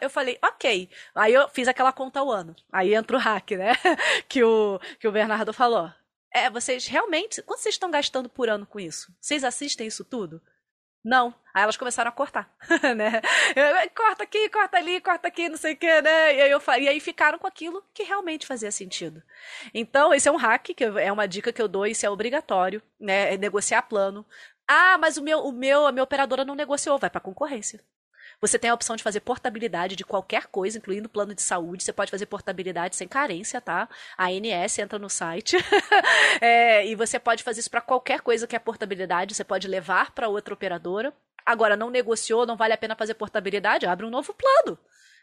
Eu 0.00 0.10
falei, 0.10 0.38
ok. 0.42 0.88
Aí 1.14 1.34
eu 1.34 1.48
fiz 1.48 1.68
aquela 1.68 1.92
conta 1.92 2.20
ao 2.20 2.30
ano. 2.30 2.54
Aí 2.72 2.94
entra 2.94 3.16
o 3.16 3.20
hack, 3.20 3.50
né? 3.52 3.72
que, 4.28 4.42
o, 4.42 4.80
que 4.98 5.08
o 5.08 5.12
Bernardo 5.12 5.52
falou. 5.52 5.90
É, 6.32 6.48
vocês 6.50 6.86
realmente. 6.86 7.42
Quanto 7.42 7.60
vocês 7.60 7.74
estão 7.74 7.90
gastando 7.90 8.28
por 8.28 8.48
ano 8.48 8.66
com 8.66 8.78
isso? 8.78 9.12
Vocês 9.20 9.42
assistem 9.42 9.86
isso 9.86 10.04
tudo? 10.04 10.40
Não. 11.06 11.32
Aí 11.54 11.62
elas 11.62 11.76
começaram 11.76 12.08
a 12.08 12.12
cortar, 12.12 12.50
né? 12.96 13.22
Corta 13.94 14.24
aqui, 14.24 14.48
corta 14.48 14.76
ali, 14.76 15.00
corta 15.00 15.28
aqui, 15.28 15.48
não 15.48 15.56
sei 15.56 15.74
o 15.74 15.76
que, 15.76 16.02
né? 16.02 16.34
E 16.34 16.42
aí, 16.42 16.50
eu, 16.50 16.60
e 16.80 16.88
aí 16.88 16.98
ficaram 16.98 17.38
com 17.38 17.46
aquilo 17.46 17.80
que 17.94 18.02
realmente 18.02 18.44
fazia 18.44 18.72
sentido. 18.72 19.22
Então, 19.72 20.12
esse 20.12 20.28
é 20.28 20.32
um 20.32 20.36
hack, 20.36 20.74
que 20.74 20.84
é 20.84 21.12
uma 21.12 21.28
dica 21.28 21.52
que 21.52 21.62
eu 21.62 21.68
dou, 21.68 21.86
isso 21.86 22.04
é 22.04 22.10
obrigatório, 22.10 22.82
né? 22.98 23.34
É 23.34 23.36
negociar 23.38 23.82
plano. 23.82 24.26
Ah, 24.66 24.98
mas 24.98 25.16
o 25.16 25.22
meu, 25.22 25.38
o 25.44 25.52
meu, 25.52 25.86
a 25.86 25.92
minha 25.92 26.02
operadora 26.02 26.44
não 26.44 26.56
negociou, 26.56 26.98
vai 26.98 27.08
para 27.08 27.20
concorrência. 27.20 27.80
Você 28.40 28.58
tem 28.58 28.68
a 28.70 28.74
opção 28.74 28.96
de 28.96 29.02
fazer 29.02 29.20
portabilidade 29.20 29.96
de 29.96 30.04
qualquer 30.04 30.46
coisa, 30.46 30.78
incluindo 30.78 31.08
plano 31.08 31.34
de 31.34 31.42
saúde. 31.42 31.82
Você 31.82 31.92
pode 31.92 32.10
fazer 32.10 32.26
portabilidade 32.26 32.94
sem 32.94 33.08
carência, 33.08 33.60
tá? 33.60 33.88
A 34.16 34.26
ANS 34.26 34.78
entra 34.78 34.98
no 34.98 35.08
site. 35.08 35.56
é, 36.40 36.86
e 36.86 36.94
você 36.94 37.18
pode 37.18 37.42
fazer 37.42 37.60
isso 37.60 37.70
para 37.70 37.80
qualquer 37.80 38.20
coisa 38.20 38.46
que 38.46 38.54
é 38.54 38.58
portabilidade. 38.58 39.34
Você 39.34 39.44
pode 39.44 39.66
levar 39.66 40.12
para 40.12 40.28
outra 40.28 40.52
operadora. 40.52 41.14
Agora, 41.46 41.76
não 41.76 41.90
negociou, 41.90 42.44
não 42.44 42.56
vale 42.56 42.74
a 42.74 42.78
pena 42.78 42.96
fazer 42.96 43.14
portabilidade, 43.14 43.86
abre 43.86 44.04
um 44.04 44.10
novo 44.10 44.34
plano. 44.34 44.76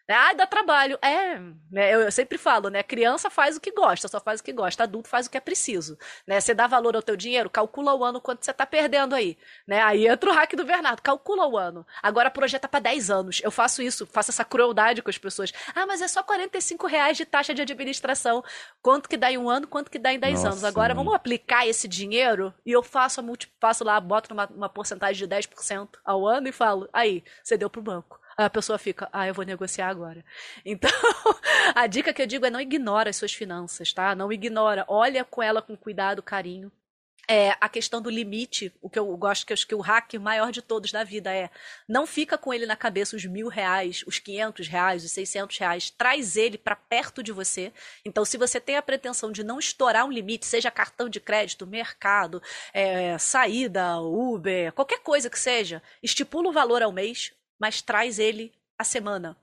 Ah, 0.08 0.34
dá 0.34 0.46
trabalho. 0.46 1.00
É, 1.02 1.40
né, 1.72 1.94
eu, 1.94 2.12
sempre 2.12 2.38
falo, 2.38 2.70
né? 2.70 2.84
Criança 2.84 3.30
faz 3.30 3.56
o 3.56 3.62
que 3.62 3.72
gosta, 3.72 4.08
só 4.08 4.20
faz 4.20 4.42
o 4.42 4.44
que 4.44 4.52
gosta. 4.52 4.84
Adulto 4.84 5.08
faz 5.08 5.28
o 5.28 5.30
que 5.30 5.38
é 5.38 5.40
preciso. 5.40 5.98
Né? 6.28 6.42
Você 6.42 6.54
dá 6.54 6.68
valor 6.68 6.96
ao 6.96 7.02
teu 7.02 7.16
dinheiro, 7.16 7.50
calcula 7.50 7.96
o 7.96 8.04
ano 8.04 8.20
quanto 8.20 8.44
você 8.44 8.52
está 8.52 8.66
perdendo 8.66 9.16
aí. 9.16 9.38
Né? 9.66 9.82
Aí 9.82 10.08
entra 10.08 10.30
o 10.30 10.34
hack 10.34 10.56
do 10.56 10.66
Bernardo, 10.66 11.02
calcula 11.02 11.48
o 11.48 11.58
ano. 11.58 11.86
Agora 12.02 12.30
projeta 12.30 12.68
para 12.68 12.82
10 12.82 13.10
anos. 13.10 13.42
Eu 13.44 13.52
faço 13.52 13.82
isso, 13.82 14.06
faço 14.06 14.32
essa 14.32 14.44
crueldade 14.44 15.02
com 15.02 15.10
as 15.10 15.18
pessoas. 15.18 15.54
Ah, 15.74 15.86
mas 15.86 16.02
é 16.02 16.08
só 16.08 16.22
45 16.22 16.86
reais 16.86 17.16
de 17.16 17.26
taxa 17.26 17.54
de 17.54 17.62
administração. 17.62 18.44
Quanto 18.82 19.08
que 19.08 19.16
dá 19.16 19.32
em 19.32 19.38
um 19.38 19.50
ano, 19.50 19.68
quanto 19.68 19.90
que 19.90 20.00
dá 20.00 20.12
em 20.12 20.20
10 20.20 20.34
Nossa, 20.34 20.48
anos. 20.50 20.64
Agora 20.66 20.94
vamos 20.94 21.14
aplicar 21.14 21.66
esse 21.66 21.88
dinheiro 21.88 22.54
e 22.66 22.72
eu 22.72 22.84
faço, 22.84 23.22
a 23.22 23.24
multi, 23.24 23.52
faço 23.60 23.86
lá, 23.86 24.00
boto 24.02 24.34
uma, 24.34 24.48
uma 24.48 24.70
porcentagem 24.70 25.28
de 25.28 25.34
10% 25.34 25.90
ao 26.04 26.28
ano 26.28 26.50
e 26.50 26.52
falo, 26.52 26.90
aí, 26.92 27.24
você 27.42 27.56
deu 27.56 27.70
pro 27.70 27.82
banco 27.82 28.23
a 28.38 28.50
pessoa 28.50 28.78
fica, 28.78 29.10
ah, 29.12 29.28
eu 29.28 29.34
vou 29.34 29.46
negociar 29.46 29.90
agora. 29.90 30.24
Então, 30.66 30.90
a 31.76 31.88
dica 31.88 32.14
que 32.14 32.22
eu 32.22 32.28
digo 32.28 32.46
é 32.46 32.50
não 32.50 32.62
ignora 32.62 33.10
as 33.10 33.16
suas 33.16 33.34
finanças, 33.34 33.94
tá? 33.94 34.16
Não 34.16 34.32
ignora, 34.32 34.86
olha 34.88 35.24
com 35.24 35.42
ela 35.42 35.62
com 35.62 35.76
cuidado, 35.76 36.22
carinho. 36.22 36.72
É, 37.26 37.52
a 37.62 37.70
questão 37.70 38.02
do 38.02 38.10
limite, 38.10 38.74
o 38.82 38.90
que 38.90 39.00
eu 39.00 39.16
gosto 39.16 39.46
que 39.46 39.54
acho 39.54 39.66
que 39.66 39.74
o 39.74 39.80
hack 39.80 40.16
maior 40.16 40.52
de 40.52 40.62
todos 40.62 40.92
da 40.92 41.06
vida 41.06 41.34
é 41.34 41.50
não 41.88 42.06
fica 42.06 42.38
com 42.38 42.54
ele 42.54 42.66
na 42.66 42.76
cabeça 42.76 43.16
os 43.16 43.24
mil 43.24 43.48
reais, 43.48 44.04
os 44.06 44.20
quinhentos 44.20 44.68
reais, 44.68 45.06
os 45.06 45.12
seiscentos 45.12 45.58
reais, 45.58 45.90
traz 45.90 46.36
ele 46.36 46.58
para 46.58 46.76
perto 46.76 47.24
de 47.24 47.32
você. 47.32 47.72
Então, 48.04 48.26
se 48.26 48.38
você 48.38 48.60
tem 48.60 48.76
a 48.76 48.82
pretensão 48.82 49.32
de 49.32 49.42
não 49.42 49.58
estourar 49.58 50.06
um 50.06 50.12
limite, 50.12 50.46
seja 50.46 50.70
cartão 50.70 51.08
de 51.08 51.22
crédito, 51.22 51.66
mercado, 51.66 52.42
é, 52.74 53.18
saída, 53.18 54.00
Uber, 54.02 54.74
qualquer 54.74 55.00
coisa 55.00 55.30
que 55.30 55.40
seja, 55.40 55.82
estipula 56.02 56.50
o 56.50 56.54
valor 56.54 56.84
ao 56.84 56.92
mês, 56.92 57.32
mas 57.64 57.82
traz 57.82 58.20
ele 58.20 58.52
a 58.78 58.84
semana. 58.84 59.38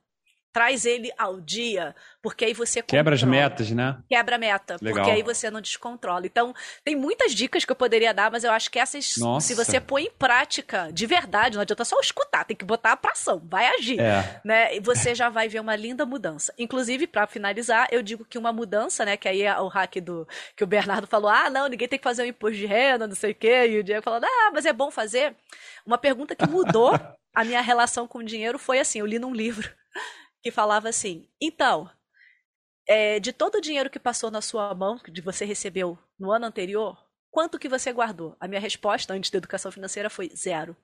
Traz 0.52 0.84
ele 0.84 1.10
ao 1.16 1.40
dia, 1.40 1.94
porque 2.20 2.44
aí 2.44 2.52
você 2.52 2.82
quebra 2.82 3.14
as 3.14 3.22
metas, 3.22 3.70
né? 3.70 3.96
Quebra 4.10 4.34
a 4.34 4.38
meta, 4.38 4.76
Legal. 4.82 4.96
porque 4.96 5.10
aí 5.10 5.22
você 5.22 5.48
não 5.48 5.60
descontrola. 5.60 6.26
Então, 6.26 6.52
tem 6.84 6.94
muitas 6.94 7.32
dicas 7.32 7.64
que 7.64 7.72
eu 7.72 7.76
poderia 7.76 8.12
dar, 8.12 8.30
mas 8.30 8.42
eu 8.44 8.50
acho 8.50 8.68
que 8.68 8.78
essas, 8.78 9.16
Nossa. 9.16 9.46
se 9.46 9.54
você 9.54 9.80
põe 9.80 10.06
em 10.06 10.10
prática 10.10 10.90
de 10.92 11.06
verdade, 11.06 11.54
não 11.54 11.62
adianta 11.62 11.84
só 11.84 11.98
escutar, 12.00 12.44
tem 12.44 12.56
que 12.56 12.64
botar 12.64 12.98
a 13.00 13.10
ação, 13.10 13.40
vai 13.48 13.68
agir, 13.68 14.00
é. 14.00 14.40
né? 14.44 14.76
E 14.76 14.80
você 14.80 15.14
já 15.14 15.30
vai 15.30 15.48
ver 15.48 15.60
uma 15.60 15.76
linda 15.76 16.04
mudança. 16.04 16.52
Inclusive, 16.58 17.06
para 17.06 17.26
finalizar, 17.26 17.88
eu 17.90 18.02
digo 18.02 18.24
que 18.24 18.36
uma 18.36 18.52
mudança, 18.52 19.04
né, 19.04 19.16
que 19.16 19.28
aí 19.28 19.42
é 19.42 19.58
o 19.60 19.68
hack 19.68 20.00
do 20.00 20.28
que 20.56 20.64
o 20.64 20.66
Bernardo 20.66 21.06
falou: 21.06 21.30
"Ah, 21.30 21.48
não, 21.48 21.68
ninguém 21.68 21.88
tem 21.88 21.98
que 21.98 22.04
fazer 22.04 22.24
um 22.24 22.26
imposto 22.26 22.58
de 22.58 22.66
renda, 22.66 23.06
não 23.06 23.14
sei 23.14 23.30
o 23.30 23.34
quê", 23.36 23.68
e 23.68 23.78
o 23.78 23.84
Diego 23.84 24.02
falou: 24.02 24.20
"Ah, 24.22 24.50
mas 24.52 24.66
é 24.66 24.72
bom 24.72 24.90
fazer". 24.90 25.36
Uma 25.86 25.96
pergunta 25.96 26.34
que 26.34 26.46
mudou 26.48 26.90
a 27.34 27.44
minha 27.44 27.60
relação 27.60 28.06
com 28.06 28.18
o 28.18 28.24
dinheiro 28.24 28.58
foi 28.58 28.78
assim: 28.78 29.00
eu 29.00 29.06
li 29.06 29.18
num 29.18 29.34
livro 29.34 29.68
que 30.42 30.50
falava 30.50 30.88
assim: 30.88 31.28
então, 31.40 31.90
é, 32.86 33.20
de 33.20 33.32
todo 33.32 33.56
o 33.56 33.60
dinheiro 33.60 33.90
que 33.90 33.98
passou 33.98 34.30
na 34.30 34.40
sua 34.40 34.74
mão, 34.74 34.98
que 34.98 35.20
você 35.20 35.44
recebeu 35.44 35.98
no 36.18 36.32
ano 36.32 36.46
anterior, 36.46 36.98
quanto 37.30 37.58
que 37.58 37.68
você 37.68 37.92
guardou? 37.92 38.36
A 38.40 38.48
minha 38.48 38.60
resposta 38.60 39.14
antes 39.14 39.30
da 39.30 39.38
educação 39.38 39.70
financeira 39.70 40.10
foi 40.10 40.30
zero. 40.34 40.76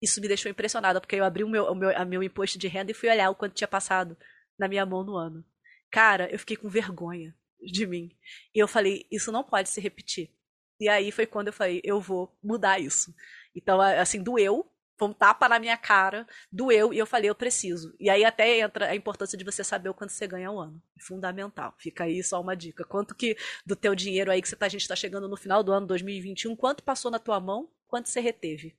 Isso 0.00 0.20
me 0.20 0.28
deixou 0.28 0.50
impressionada, 0.50 1.00
porque 1.00 1.16
eu 1.16 1.24
abri 1.24 1.44
o 1.44 1.48
meu, 1.48 1.64
o 1.64 1.74
meu, 1.74 1.96
a 1.96 2.04
meu 2.04 2.22
imposto 2.22 2.58
de 2.58 2.68
renda 2.68 2.90
e 2.90 2.94
fui 2.94 3.10
olhar 3.10 3.30
o 3.30 3.34
quanto 3.34 3.54
tinha 3.54 3.68
passado 3.68 4.16
na 4.58 4.66
minha 4.66 4.86
mão 4.86 5.04
no 5.04 5.16
ano. 5.16 5.44
Cara, 5.90 6.30
eu 6.30 6.38
fiquei 6.38 6.56
com 6.56 6.68
vergonha 6.68 7.34
de 7.60 7.86
mim. 7.86 8.16
E 8.54 8.58
eu 8.58 8.68
falei, 8.68 9.06
isso 9.10 9.30
não 9.30 9.44
pode 9.44 9.68
se 9.68 9.80
repetir. 9.80 10.30
E 10.78 10.88
aí 10.88 11.12
foi 11.12 11.26
quando 11.26 11.48
eu 11.48 11.52
falei, 11.52 11.80
eu 11.84 12.00
vou 12.00 12.34
mudar 12.42 12.78
isso. 12.78 13.14
Então, 13.54 13.80
assim, 13.80 14.22
doeu, 14.22 14.70
foi 15.00 15.08
um 15.08 15.14
tapa 15.14 15.48
na 15.48 15.58
minha 15.58 15.78
cara, 15.78 16.26
doeu, 16.52 16.92
e 16.92 16.98
eu 16.98 17.06
falei, 17.06 17.30
eu 17.30 17.34
preciso. 17.34 17.96
E 17.98 18.10
aí 18.10 18.22
até 18.22 18.58
entra 18.58 18.90
a 18.90 18.94
importância 18.94 19.38
de 19.38 19.42
você 19.42 19.64
saber 19.64 19.88
o 19.88 19.94
quanto 19.94 20.12
você 20.12 20.26
ganha 20.26 20.48
ao 20.48 20.60
ano. 20.60 20.78
Fundamental. 21.00 21.74
Fica 21.78 22.04
aí 22.04 22.22
só 22.22 22.38
uma 22.38 22.54
dica. 22.54 22.84
Quanto 22.84 23.14
que 23.14 23.34
do 23.64 23.74
teu 23.74 23.94
dinheiro 23.94 24.30
aí 24.30 24.42
que 24.42 24.48
você 24.48 24.54
tá, 24.54 24.66
a 24.66 24.68
gente 24.68 24.82
está 24.82 24.94
chegando 24.94 25.26
no 25.26 25.38
final 25.38 25.62
do 25.62 25.72
ano 25.72 25.86
2021, 25.86 26.54
quanto 26.54 26.84
passou 26.84 27.10
na 27.10 27.18
tua 27.18 27.40
mão, 27.40 27.70
quanto 27.88 28.10
você 28.10 28.20
reteve? 28.20 28.76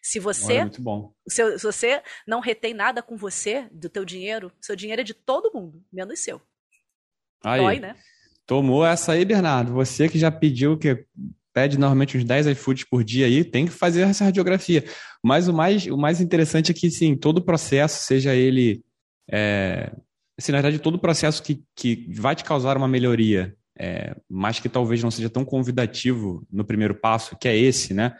Se 0.00 0.20
você, 0.20 0.52
Olha, 0.52 0.62
muito 0.62 0.80
bom. 0.80 1.12
Se, 1.26 1.58
se, 1.58 1.64
você 1.64 2.00
não 2.24 2.38
retém 2.38 2.72
nada 2.72 3.02
com 3.02 3.16
você, 3.16 3.68
do 3.72 3.88
teu 3.88 4.04
dinheiro, 4.04 4.52
seu 4.60 4.76
dinheiro 4.76 5.00
é 5.00 5.04
de 5.04 5.12
todo 5.12 5.50
mundo, 5.52 5.84
menos 5.92 6.20
seu. 6.20 6.40
Aí, 7.42 7.60
Dói, 7.60 7.80
né? 7.80 7.96
Tomou 8.46 8.86
essa 8.86 9.10
aí, 9.10 9.24
Bernardo. 9.24 9.72
Você 9.72 10.08
que 10.08 10.20
já 10.20 10.30
pediu 10.30 10.78
que 10.78 11.04
pede 11.54 11.78
normalmente 11.78 12.18
uns 12.18 12.24
10 12.24 12.48
iFoods 12.48 12.84
por 12.84 13.04
dia 13.04 13.26
aí, 13.26 13.44
tem 13.44 13.64
que 13.64 13.72
fazer 13.72 14.02
essa 14.02 14.24
radiografia. 14.24 14.84
Mas 15.22 15.46
o 15.46 15.54
mais, 15.54 15.86
o 15.86 15.96
mais 15.96 16.20
interessante 16.20 16.72
é 16.72 16.74
que, 16.74 16.90
sim, 16.90 17.16
todo 17.16 17.38
o 17.38 17.44
processo, 17.44 18.04
seja 18.04 18.34
ele. 18.34 18.82
É, 19.30 19.92
assim, 20.36 20.50
na 20.50 20.60
verdade, 20.60 20.80
todo 20.80 20.96
o 20.96 20.98
processo 20.98 21.42
que, 21.42 21.62
que 21.74 22.06
vai 22.12 22.34
te 22.34 22.42
causar 22.42 22.76
uma 22.76 22.88
melhoria, 22.88 23.56
é, 23.78 24.16
mas 24.28 24.58
que 24.58 24.68
talvez 24.68 25.02
não 25.02 25.10
seja 25.10 25.30
tão 25.30 25.44
convidativo 25.44 26.44
no 26.50 26.64
primeiro 26.64 26.94
passo, 26.96 27.36
que 27.36 27.46
é 27.46 27.56
esse, 27.56 27.94
né? 27.94 28.14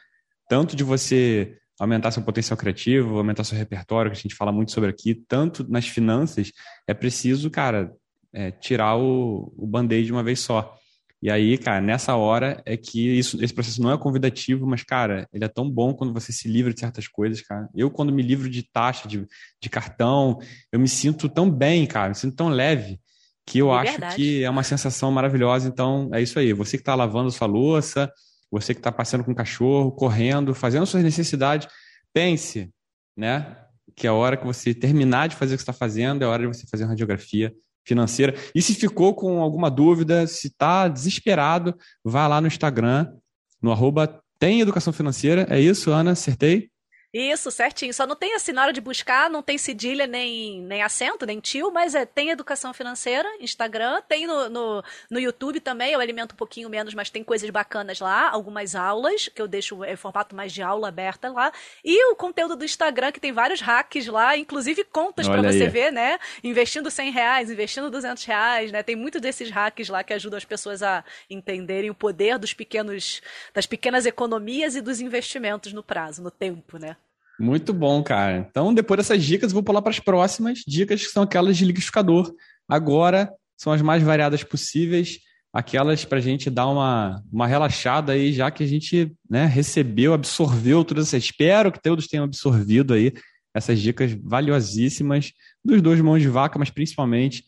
Tanto 0.48 0.76
de 0.76 0.84
você 0.84 1.58
aumentar 1.78 2.12
seu 2.12 2.22
potencial 2.22 2.56
criativo, 2.56 3.18
aumentar 3.18 3.42
seu 3.42 3.58
repertório, 3.58 4.12
que 4.12 4.16
a 4.16 4.20
gente 4.20 4.36
fala 4.36 4.52
muito 4.52 4.70
sobre 4.70 4.90
aqui, 4.90 5.12
tanto 5.12 5.68
nas 5.68 5.88
finanças, 5.88 6.52
é 6.86 6.94
preciso, 6.94 7.50
cara, 7.50 7.92
é, 8.32 8.52
tirar 8.52 8.96
o, 8.96 9.52
o 9.56 9.66
band-aid 9.66 10.06
de 10.06 10.12
uma 10.12 10.22
vez 10.22 10.38
só. 10.38 10.76
E 11.24 11.30
aí, 11.30 11.56
cara, 11.56 11.80
nessa 11.80 12.14
hora 12.16 12.60
é 12.66 12.76
que 12.76 13.00
isso, 13.18 13.42
esse 13.42 13.54
processo 13.54 13.80
não 13.80 13.90
é 13.90 13.96
convidativo, 13.96 14.66
mas, 14.66 14.82
cara, 14.82 15.26
ele 15.32 15.42
é 15.42 15.48
tão 15.48 15.70
bom 15.70 15.94
quando 15.94 16.12
você 16.12 16.30
se 16.30 16.46
livra 16.46 16.70
de 16.70 16.78
certas 16.78 17.08
coisas, 17.08 17.40
cara. 17.40 17.66
Eu, 17.74 17.90
quando 17.90 18.12
me 18.12 18.22
livro 18.22 18.46
de 18.46 18.62
taxa, 18.62 19.08
de, 19.08 19.26
de 19.58 19.70
cartão, 19.70 20.38
eu 20.70 20.78
me 20.78 20.86
sinto 20.86 21.26
tão 21.26 21.50
bem, 21.50 21.86
cara, 21.86 22.10
me 22.10 22.14
sinto 22.14 22.36
tão 22.36 22.50
leve, 22.50 23.00
que 23.46 23.58
eu 23.58 23.72
é 23.72 23.78
acho 23.78 23.92
verdade. 23.92 24.16
que 24.16 24.44
é 24.44 24.50
uma 24.50 24.62
sensação 24.62 25.10
maravilhosa. 25.10 25.66
Então, 25.66 26.10
é 26.12 26.20
isso 26.20 26.38
aí. 26.38 26.52
Você 26.52 26.76
que 26.76 26.82
está 26.82 26.94
lavando 26.94 27.30
sua 27.30 27.46
louça, 27.46 28.12
você 28.50 28.74
que 28.74 28.80
está 28.80 28.92
passeando 28.92 29.24
com 29.24 29.32
o 29.32 29.34
cachorro, 29.34 29.92
correndo, 29.92 30.54
fazendo 30.54 30.84
suas 30.84 31.02
necessidades, 31.02 31.66
pense, 32.12 32.70
né? 33.16 33.56
Que 33.96 34.06
é 34.06 34.10
a 34.10 34.12
hora 34.12 34.36
que 34.36 34.44
você 34.44 34.74
terminar 34.74 35.30
de 35.30 35.36
fazer 35.36 35.54
o 35.54 35.56
que 35.56 35.62
está 35.62 35.72
fazendo, 35.72 36.20
é 36.20 36.26
a 36.26 36.28
hora 36.28 36.42
de 36.42 36.54
você 36.54 36.66
fazer 36.66 36.84
uma 36.84 36.90
radiografia 36.90 37.50
financeira. 37.84 38.34
E 38.54 38.62
se 38.62 38.74
ficou 38.74 39.14
com 39.14 39.40
alguma 39.40 39.70
dúvida, 39.70 40.26
se 40.26 40.48
está 40.48 40.88
desesperado, 40.88 41.74
vá 42.04 42.26
lá 42.26 42.40
no 42.40 42.46
Instagram, 42.46 43.12
no 43.60 43.72
arroba 43.72 44.20
tem 44.38 44.60
educação 44.60 44.92
financeira. 44.92 45.46
É 45.48 45.60
isso, 45.60 45.90
Ana? 45.90 46.12
Acertei? 46.12 46.70
Isso, 47.14 47.48
certinho. 47.48 47.94
Só 47.94 48.08
não 48.08 48.16
tem 48.16 48.34
assim, 48.34 48.50
na 48.50 48.62
hora 48.62 48.72
de 48.72 48.80
buscar, 48.80 49.30
não 49.30 49.40
tem 49.40 49.56
cedilha, 49.56 50.04
nem, 50.04 50.60
nem 50.62 50.82
acento, 50.82 51.24
nem 51.24 51.38
tio, 51.38 51.70
mas 51.70 51.94
é, 51.94 52.04
tem 52.04 52.30
educação 52.30 52.74
financeira, 52.74 53.28
Instagram, 53.38 54.02
tem 54.08 54.26
no, 54.26 54.50
no, 54.50 54.84
no 55.08 55.20
YouTube 55.20 55.60
também, 55.60 55.92
eu 55.92 56.00
alimento 56.00 56.32
um 56.32 56.36
pouquinho 56.36 56.68
menos, 56.68 56.92
mas 56.92 57.10
tem 57.10 57.22
coisas 57.22 57.48
bacanas 57.50 58.00
lá, 58.00 58.28
algumas 58.28 58.74
aulas, 58.74 59.28
que 59.28 59.40
eu 59.40 59.46
deixo 59.46 59.84
em 59.84 59.90
é, 59.90 59.94
formato 59.94 60.34
mais 60.34 60.52
de 60.52 60.60
aula 60.60 60.88
aberta 60.88 61.30
lá, 61.30 61.52
e 61.84 62.04
o 62.10 62.16
conteúdo 62.16 62.56
do 62.56 62.64
Instagram, 62.64 63.12
que 63.12 63.20
tem 63.20 63.30
vários 63.30 63.60
hacks 63.60 64.08
lá, 64.08 64.36
inclusive 64.36 64.82
contas 64.82 65.28
para 65.28 65.40
você 65.40 65.68
ver, 65.68 65.92
né? 65.92 66.18
Investindo 66.42 66.90
100 66.90 67.12
reais, 67.12 67.48
investindo 67.48 67.90
200 67.90 68.24
reais, 68.24 68.72
né? 68.72 68.82
Tem 68.82 68.96
muitos 68.96 69.20
desses 69.20 69.50
hacks 69.50 69.88
lá 69.88 70.02
que 70.02 70.12
ajudam 70.12 70.36
as 70.36 70.44
pessoas 70.44 70.82
a 70.82 71.04
entenderem 71.30 71.90
o 71.90 71.94
poder 71.94 72.40
dos 72.40 72.52
pequenos, 72.52 73.22
das 73.52 73.66
pequenas 73.66 74.04
economias 74.04 74.74
e 74.74 74.80
dos 74.80 75.00
investimentos 75.00 75.72
no 75.72 75.82
prazo, 75.84 76.20
no 76.20 76.30
tempo, 76.32 76.76
né? 76.76 76.96
Muito 77.38 77.72
bom, 77.72 78.02
cara. 78.02 78.38
Então, 78.38 78.72
depois 78.72 78.98
dessas 78.98 79.22
dicas, 79.22 79.50
eu 79.50 79.54
vou 79.54 79.62
pular 79.62 79.82
para 79.82 79.90
as 79.90 80.00
próximas 80.00 80.60
dicas, 80.66 81.04
que 81.04 81.12
são 81.12 81.22
aquelas 81.22 81.56
de 81.56 81.64
liquidificador. 81.64 82.32
Agora, 82.68 83.32
são 83.56 83.72
as 83.72 83.82
mais 83.82 84.02
variadas 84.02 84.42
possíveis, 84.44 85.18
aquelas 85.52 86.04
para 86.04 86.18
a 86.18 86.20
gente 86.20 86.50
dar 86.50 86.66
uma, 86.66 87.22
uma 87.32 87.46
relaxada 87.46 88.12
aí, 88.12 88.32
já 88.32 88.50
que 88.50 88.62
a 88.62 88.66
gente 88.66 89.12
né, 89.28 89.46
recebeu, 89.46 90.14
absorveu 90.14 90.84
tudo 90.84 91.00
isso. 91.00 91.16
Espero 91.16 91.72
que 91.72 91.80
todos 91.80 92.06
tenham 92.06 92.24
absorvido 92.24 92.94
aí 92.94 93.12
essas 93.54 93.80
dicas 93.80 94.12
valiosíssimas 94.12 95.32
dos 95.64 95.80
dois 95.80 96.00
mãos 96.00 96.20
de 96.20 96.28
vaca, 96.28 96.58
mas 96.58 96.70
principalmente 96.70 97.44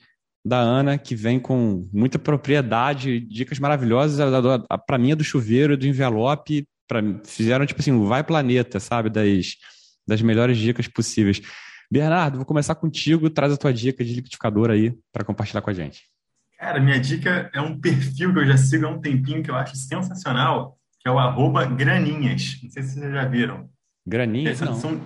da 0.46 0.58
Ana, 0.58 0.96
que 0.96 1.16
vem 1.16 1.40
com 1.40 1.88
muita 1.92 2.20
propriedade, 2.20 3.18
dicas 3.18 3.58
maravilhosas. 3.58 4.18
Para 4.86 4.98
mim, 4.98 5.10
é 5.10 5.16
do 5.16 5.24
chuveiro 5.24 5.72
e 5.72 5.76
do 5.76 5.86
envelope. 5.86 6.64
Pra, 6.86 7.02
fizeram 7.24 7.66
tipo 7.66 7.80
assim, 7.80 8.04
vai 8.04 8.22
planeta, 8.22 8.78
sabe? 8.78 9.10
Das, 9.10 9.56
das 10.06 10.22
melhores 10.22 10.56
dicas 10.56 10.86
possíveis. 10.88 11.40
Bernardo, 11.90 12.36
vou 12.36 12.46
começar 12.46 12.74
contigo. 12.74 13.30
Traz 13.30 13.52
a 13.52 13.56
tua 13.56 13.72
dica 13.72 14.04
de 14.04 14.14
liquidificador 14.14 14.70
aí 14.70 14.96
para 15.12 15.24
compartilhar 15.24 15.62
com 15.62 15.70
a 15.70 15.74
gente. 15.74 16.02
Cara, 16.58 16.80
minha 16.80 16.98
dica 16.98 17.50
é 17.54 17.60
um 17.60 17.78
perfil 17.78 18.32
que 18.32 18.38
eu 18.40 18.46
já 18.46 18.56
sigo 18.56 18.86
há 18.86 18.88
um 18.88 19.00
tempinho 19.00 19.42
que 19.42 19.50
eu 19.50 19.56
acho 19.56 19.76
sensacional, 19.76 20.78
que 21.00 21.08
é 21.08 21.12
o 21.12 21.18
arroba 21.18 21.66
graninhas. 21.66 22.58
Não 22.62 22.70
sei 22.70 22.82
se 22.82 22.94
vocês 22.94 23.12
já 23.12 23.24
viram. 23.26 23.68
Graninhas, 24.06 24.62
é. 24.62 24.74
São, 24.74 25.00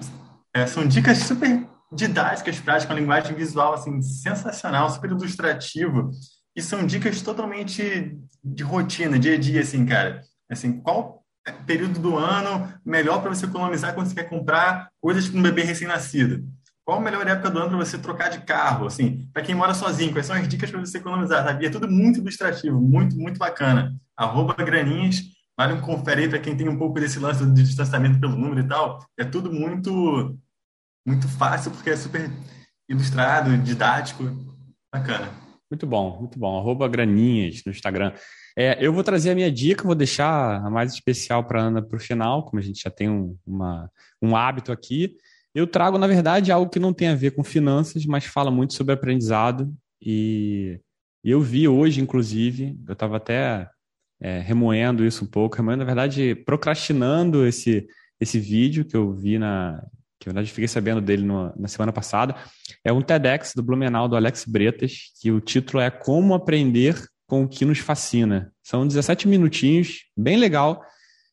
é, 0.54 0.66
são 0.66 0.86
dicas 0.86 1.18
super 1.18 1.66
didáticas, 1.92 2.60
práticas, 2.60 2.94
uma 2.94 3.00
linguagem 3.00 3.34
visual 3.34 3.74
assim, 3.74 4.00
sensacional, 4.00 4.88
super 4.90 5.10
ilustrativo. 5.10 6.10
E 6.54 6.62
são 6.62 6.86
dicas 6.86 7.20
totalmente 7.20 8.16
de 8.44 8.62
rotina, 8.62 9.18
dia 9.18 9.34
a 9.34 9.38
dia, 9.38 9.60
assim, 9.60 9.84
cara. 9.84 10.22
Assim, 10.48 10.80
qual 10.80 11.19
período 11.66 11.98
do 11.98 12.16
ano 12.16 12.72
melhor 12.84 13.20
para 13.20 13.34
você 13.34 13.46
economizar 13.46 13.94
quando 13.94 14.08
você 14.08 14.14
quer 14.14 14.28
comprar 14.28 14.90
coisas 15.00 15.28
para 15.28 15.38
um 15.38 15.42
bebê 15.42 15.62
recém-nascido? 15.62 16.46
Qual 16.84 16.98
a 16.98 17.00
melhor 17.00 17.26
época 17.26 17.50
do 17.50 17.58
ano 17.58 17.68
para 17.68 17.78
você 17.78 17.98
trocar 17.98 18.30
de 18.30 18.40
carro? 18.40 18.86
Assim, 18.86 19.28
para 19.32 19.42
quem 19.42 19.54
mora 19.54 19.74
sozinho, 19.74 20.12
quais 20.12 20.26
são 20.26 20.36
as 20.36 20.48
dicas 20.48 20.70
para 20.70 20.80
você 20.80 20.98
economizar? 20.98 21.44
Sabe? 21.44 21.66
É 21.66 21.70
tudo 21.70 21.88
muito 21.90 22.20
ilustrativo, 22.20 22.80
muito, 22.80 23.16
muito 23.16 23.38
bacana. 23.38 23.94
Arroba 24.16 24.54
graninhas, 24.54 25.22
vale 25.56 25.74
um 25.74 25.80
confere 25.80 26.28
para 26.28 26.38
quem 26.38 26.56
tem 26.56 26.68
um 26.68 26.76
pouco 26.76 26.98
desse 26.98 27.18
lance 27.18 27.44
de 27.46 27.62
distanciamento 27.62 28.18
pelo 28.18 28.36
número 28.36 28.60
e 28.60 28.68
tal. 28.68 28.98
É 29.18 29.24
tudo 29.24 29.52
muito, 29.52 30.36
muito 31.06 31.28
fácil, 31.28 31.70
porque 31.70 31.90
é 31.90 31.96
super 31.96 32.30
ilustrado, 32.88 33.56
didático, 33.58 34.24
bacana. 34.92 35.30
Muito 35.70 35.86
bom, 35.86 36.18
muito 36.18 36.38
bom. 36.38 36.58
Arroba 36.58 36.88
graninhas 36.88 37.62
no 37.64 37.70
Instagram. 37.70 38.12
É, 38.56 38.76
eu 38.84 38.92
vou 38.92 39.04
trazer 39.04 39.30
a 39.30 39.34
minha 39.34 39.50
dica, 39.50 39.84
vou 39.84 39.94
deixar 39.94 40.64
a 40.64 40.70
mais 40.70 40.92
especial 40.92 41.44
para 41.44 41.62
Ana 41.62 41.82
para 41.82 41.96
o 41.96 42.00
final, 42.00 42.44
como 42.44 42.58
a 42.58 42.62
gente 42.62 42.82
já 42.82 42.90
tem 42.90 43.08
um, 43.08 43.36
uma, 43.46 43.90
um 44.20 44.36
hábito 44.36 44.72
aqui. 44.72 45.16
Eu 45.54 45.66
trago, 45.66 45.98
na 45.98 46.06
verdade, 46.06 46.52
algo 46.52 46.70
que 46.70 46.78
não 46.78 46.92
tem 46.92 47.08
a 47.08 47.14
ver 47.14 47.32
com 47.32 47.42
finanças, 47.42 48.06
mas 48.06 48.24
fala 48.24 48.50
muito 48.50 48.74
sobre 48.74 48.94
aprendizado. 48.94 49.72
E, 50.00 50.80
e 51.24 51.30
eu 51.30 51.40
vi 51.40 51.66
hoje, 51.66 52.00
inclusive, 52.00 52.78
eu 52.86 52.92
estava 52.92 53.16
até 53.16 53.68
é, 54.20 54.38
remoendo 54.38 55.04
isso 55.04 55.24
um 55.24 55.28
pouco, 55.28 55.56
remoendo, 55.56 55.80
na 55.80 55.86
verdade, 55.86 56.34
procrastinando 56.34 57.46
esse, 57.46 57.86
esse 58.20 58.38
vídeo 58.38 58.84
que 58.84 58.96
eu 58.96 59.12
vi 59.12 59.38
na. 59.38 59.82
que 60.20 60.28
na 60.28 60.34
verdade 60.34 60.52
fiquei 60.52 60.68
sabendo 60.68 61.00
dele 61.00 61.24
no, 61.24 61.52
na 61.56 61.66
semana 61.66 61.92
passada. 61.92 62.36
É 62.84 62.92
um 62.92 63.02
TEDx 63.02 63.52
do 63.54 63.62
Blumenau, 63.62 64.08
do 64.08 64.16
Alex 64.16 64.44
Bretas, 64.44 65.10
que 65.20 65.32
o 65.32 65.40
título 65.40 65.80
é 65.80 65.90
Como 65.90 66.34
Aprender 66.34 67.09
com 67.30 67.44
o 67.44 67.48
que 67.48 67.64
nos 67.64 67.78
fascina. 67.78 68.52
São 68.60 68.84
17 68.84 69.28
minutinhos, 69.28 70.06
bem 70.16 70.36
legal. 70.36 70.82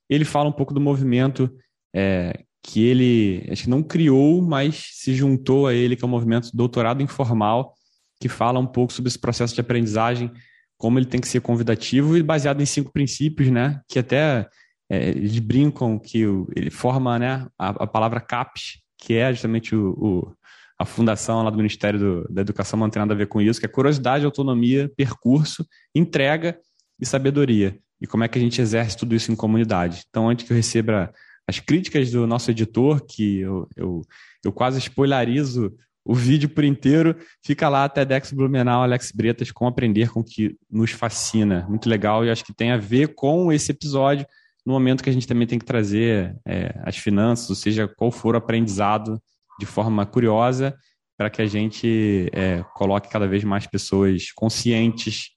Ele 0.08 0.24
fala 0.24 0.48
um 0.48 0.52
pouco 0.54 0.72
do 0.72 0.80
movimento 0.80 1.52
é, 1.94 2.44
que 2.62 2.86
ele, 2.86 3.50
acho 3.52 3.64
que 3.64 3.70
não 3.70 3.82
criou, 3.82 4.40
mas 4.44 4.92
se 4.94 5.16
juntou 5.16 5.66
a 5.66 5.74
ele, 5.74 5.96
que 5.96 6.06
é 6.06 6.08
o 6.08 6.10
movimento 6.10 6.52
doutorado 6.54 7.02
informal, 7.02 7.74
que 8.22 8.30
fala 8.30 8.60
um 8.60 8.68
pouco 8.68 8.94
sobre 8.94 9.10
esse 9.10 9.18
processo 9.18 9.56
de 9.56 9.62
aprendizagem, 9.62 10.32
como 10.78 11.00
ele 11.00 11.08
tem 11.08 11.20
que 11.20 11.28
ser 11.28 11.42
convidativo 11.42 12.16
e 12.16 12.22
baseado 12.22 12.62
em 12.62 12.66
cinco 12.66 12.94
princípios, 12.94 13.50
né? 13.50 13.82
Que 13.90 13.98
até 13.98 14.48
é, 14.88 15.10
eles 15.10 15.40
brincam 15.40 15.98
que 15.98 16.28
o, 16.28 16.48
ele 16.56 16.70
forma 16.70 17.18
né, 17.18 17.48
a, 17.58 17.70
a, 17.70 17.88
palavra 17.88 18.22
CAPS, 18.22 18.80
que 19.00 19.16
é 19.16 19.34
justamente 19.34 19.76
o, 19.76 19.90
o 19.98 20.36
a 20.80 20.86
fundação 20.86 21.44
lá 21.44 21.50
do 21.50 21.58
Ministério 21.58 22.00
do, 22.00 22.34
da 22.34 22.42
Educação 22.42 22.80
não 22.80 22.90
tem 22.90 23.00
nada 23.00 23.14
a 23.14 23.18
ver 23.18 23.28
com 23.28 23.42
isso, 23.42 23.60
que 23.60 23.66
é 23.66 23.70
curiosidade, 23.70 24.26
autonomia, 24.26 24.92
percurso, 24.96 25.66
entrega 25.94 26.60
e 27.00 27.06
sabedoria. 27.06 27.78
E 28.00 28.06
como 28.06 28.24
é 28.24 28.28
que 28.28 28.38
a 28.38 28.42
gente 28.42 28.62
exerce 28.62 28.96
tudo 28.96 29.16
isso 29.16 29.32
em 29.32 29.36
comunidade. 29.36 30.04
Então, 30.08 30.30
antes 30.30 30.46
que 30.46 30.54
eu 30.54 30.56
receba 30.58 31.12
as 31.48 31.60
críticas 31.60 32.12
do 32.12 32.28
nosso 32.28 32.52
editor, 32.52 33.04
que 33.06 33.40
eu, 33.40 33.68
eu, 33.76 34.02
eu 34.46 34.52
quase 34.52 34.80
spoilerizo 34.80 35.74
o 36.06 36.14
vídeo 36.14 36.48
por 36.48 36.64
inteiro, 36.64 37.16
fica 37.44 37.68
lá 37.68 37.90
TEDx 37.90 38.32
Blumenau, 38.32 38.84
Alex 38.84 39.12
Bretas, 39.12 39.52
com 39.52 39.68
aprender 39.68 40.10
com 40.10 40.22
o 40.22 40.24
que 40.24 40.56
nos 40.70 40.92
fascina. 40.92 41.66
Muito 41.68 41.90
legal 41.90 42.24
e 42.24 42.30
acho 42.30 42.46
que 42.46 42.54
tem 42.54 42.72
a 42.72 42.78
ver 42.78 43.14
com 43.14 43.52
esse 43.52 43.72
episódio, 43.72 44.26
no 44.66 44.74
momento 44.74 45.04
que 45.04 45.10
a 45.10 45.14
gente 45.14 45.28
também 45.28 45.48
tem 45.48 45.60
que 45.60 45.66
trazer 45.66 46.36
é, 46.46 46.80
as 46.84 46.98
finanças, 46.98 47.50
ou 47.50 47.56
seja, 47.56 47.88
qual 47.88 48.12
for 48.12 48.36
o 48.36 48.38
aprendizado 48.38 49.22
de 49.60 49.66
forma 49.66 50.06
curiosa 50.06 50.78
para 51.18 51.30
que 51.30 51.42
a 51.42 51.48
gente 51.48 52.30
é, 52.32 52.64
coloque 52.76 53.10
cada 53.10 53.28
vez 53.28 53.44
mais 53.44 53.66
pessoas 53.66 54.32
conscientes 54.32 55.32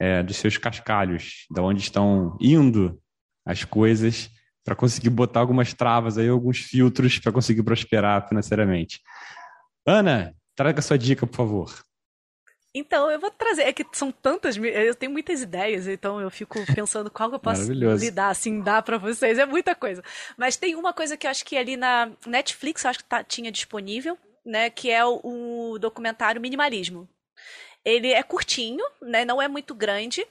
é, 0.00 0.22
dos 0.22 0.36
seus 0.36 0.56
cascalhos, 0.56 1.46
de 1.50 1.60
onde 1.60 1.82
estão 1.82 2.36
indo 2.40 2.98
as 3.44 3.64
coisas, 3.64 4.30
para 4.64 4.74
conseguir 4.74 5.10
botar 5.10 5.40
algumas 5.40 5.72
travas 5.72 6.18
aí, 6.18 6.28
alguns 6.28 6.58
filtros 6.58 7.18
para 7.18 7.32
conseguir 7.32 7.62
prosperar 7.62 8.28
financeiramente. 8.28 9.00
Ana, 9.86 10.34
traga 10.54 10.82
sua 10.82 10.98
dica, 10.98 11.26
por 11.26 11.36
favor. 11.36 11.87
Então, 12.74 13.10
eu 13.10 13.18
vou 13.18 13.30
trazer. 13.30 13.62
É 13.62 13.72
que 13.72 13.84
são 13.92 14.12
tantas. 14.12 14.56
Eu 14.56 14.94
tenho 14.94 15.12
muitas 15.12 15.42
ideias, 15.42 15.86
então 15.88 16.20
eu 16.20 16.30
fico 16.30 16.58
pensando 16.74 17.10
qual 17.10 17.28
que 17.28 17.36
eu 17.36 17.40
posso 17.40 17.72
lidar, 17.72 18.28
assim, 18.28 18.60
dar 18.60 18.82
para 18.82 18.98
vocês. 18.98 19.38
É 19.38 19.46
muita 19.46 19.74
coisa. 19.74 20.02
Mas 20.36 20.56
tem 20.56 20.74
uma 20.74 20.92
coisa 20.92 21.16
que 21.16 21.26
eu 21.26 21.30
acho 21.30 21.44
que 21.44 21.56
ali 21.56 21.76
na 21.76 22.10
Netflix, 22.26 22.84
eu 22.84 22.90
acho 22.90 22.98
que 23.00 23.04
tá, 23.04 23.24
tinha 23.24 23.50
disponível, 23.50 24.18
né? 24.44 24.70
Que 24.70 24.90
é 24.90 25.04
o, 25.04 25.20
o 25.72 25.78
documentário 25.78 26.40
Minimalismo. 26.40 27.08
Ele 27.84 28.12
é 28.12 28.22
curtinho, 28.22 28.84
né? 29.00 29.24
Não 29.24 29.40
é 29.40 29.48
muito 29.48 29.74
grande. 29.74 30.26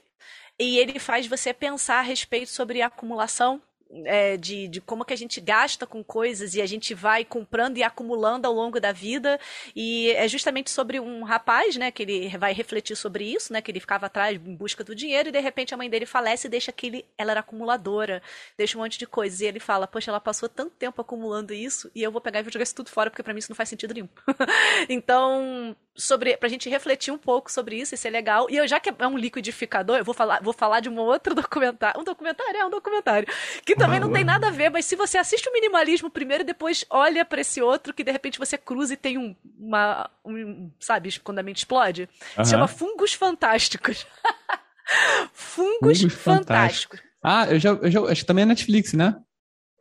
E 0.60 0.78
ele 0.80 1.00
faz 1.00 1.28
você 1.28 1.54
pensar 1.54 2.00
a 2.00 2.04
respeito 2.04 2.50
sobre 2.50 2.82
acumulação 2.82 3.62
é, 4.06 4.38
de, 4.38 4.68
de 4.68 4.82
como 4.82 5.06
que 5.06 5.14
a 5.14 5.18
gente 5.18 5.40
gasta 5.40 5.86
com 5.86 6.04
coisas 6.04 6.56
e 6.56 6.62
a 6.62 6.66
gente 6.66 6.94
vai 6.94 7.24
comprando 7.24 7.78
e 7.78 7.84
acumulando 7.84 8.48
ao 8.48 8.54
longo 8.54 8.80
da 8.80 8.92
vida. 8.92 9.40
E 9.76 10.12
é 10.12 10.28
justamente 10.28 10.70
sobre 10.70 11.00
um 11.00 11.24
rapaz, 11.24 11.76
né, 11.76 11.92
que 11.92 12.04
ele 12.04 12.38
vai 12.38 12.54
refletir 12.54 12.96
sobre 12.96 13.26
isso, 13.26 13.54
né, 13.54 13.62
que 13.62 13.72
ele 13.72 13.80
ficava 13.80 14.06
atrás 14.08 14.36
em 14.36 14.56
busca 14.56 14.84
do 14.84 14.96
dinheiro 14.96 15.30
e 15.30 15.32
de 15.32 15.40
repente 15.40 15.74
a 15.74 15.78
mãe 15.78 15.90
dele 15.90 16.06
falece 16.06 16.48
e 16.48 16.50
deixa 16.50 16.72
aquele. 16.72 17.06
Ela 17.18 17.32
era 17.32 17.40
acumuladora, 17.40 18.22
deixa 18.58 18.78
um 18.78 18.82
monte 18.82 18.98
de 18.98 19.08
coisas. 19.08 19.42
E 19.42 19.46
ele 19.46 19.60
fala: 19.60 19.88
Poxa, 19.88 20.12
ela 20.12 20.20
passou 20.20 20.50
tanto 20.50 20.76
tempo 20.76 21.02
acumulando 21.02 21.54
isso 21.54 21.90
e 21.96 22.04
eu 22.04 22.12
vou 22.12 22.22
pegar 22.22 22.40
e 22.40 22.44
vou 22.44 22.52
jogar 22.52 22.64
isso 22.64 22.76
tudo 22.76 22.90
fora 22.90 23.10
porque 23.10 23.24
para 23.24 23.34
mim 23.34 23.40
isso 23.40 23.52
não 23.52 23.56
faz 23.56 23.70
sentido 23.70 23.94
nenhum. 23.94 24.10
então, 24.90 25.76
sobre 25.96 26.38
pra 26.38 26.50
gente 26.50 26.70
refletir 26.70 27.12
um 27.12 27.18
pouco 27.18 27.52
sobre 27.52 27.78
isso, 27.78 27.96
isso 27.96 28.08
é 28.08 28.12
legal. 28.12 28.48
E 28.50 28.58
eu 28.58 28.68
já 28.68 28.80
que 28.80 28.90
é 28.90 29.08
um 29.08 29.18
liquidificador, 29.18 29.98
eu 29.98 30.06
vou 30.06 30.14
falar, 30.14 30.42
vou 30.42 30.54
falar 30.54 30.80
de 30.80 30.90
um 30.90 30.98
outro 30.98 31.34
documentário, 31.36 32.00
um 32.00 32.04
documentário 32.04 32.58
é 32.58 32.66
um 32.66 32.70
documentário, 32.70 33.28
que 33.66 33.76
também 33.78 34.00
não 34.00 34.12
tem 34.12 34.24
nada 34.24 34.48
a 34.48 34.52
ver, 34.52 34.70
mas 34.70 34.86
se 34.86 34.96
você 34.96 35.18
assiste 35.18 35.48
o 35.48 35.54
minimalismo 35.54 36.10
primeiro 36.10 36.44
e 36.44 36.46
depois 36.46 36.86
olha 36.90 37.24
para 37.24 37.42
esse 37.42 37.62
outro 37.62 37.94
que 37.94 38.04
de 38.04 38.12
repente 38.12 38.40
você 38.40 38.58
cruza 38.58 38.94
e 38.94 38.98
tem 38.98 39.18
um 39.18 39.36
uma 39.58 40.10
um, 40.26 40.70
sabe, 40.80 41.20
quando 41.20 41.40
a 41.40 41.44
mente 41.44 41.58
explode, 41.58 42.10
uhum. 42.38 42.44
se 42.44 42.52
chama 42.52 42.68
Fungos 42.68 43.14
Fantásticos. 43.14 44.06
Fungos, 45.34 46.00
Fungos 46.00 46.14
Fantásticos. 46.16 47.02
Ah, 47.24 47.46
eu 47.50 47.60
já, 47.60 47.70
eu 47.72 47.92
já 47.92 48.02
acho 48.02 48.22
que 48.22 48.28
também 48.28 48.44
é 48.44 48.46
Netflix, 48.46 48.94
né? 48.94 49.16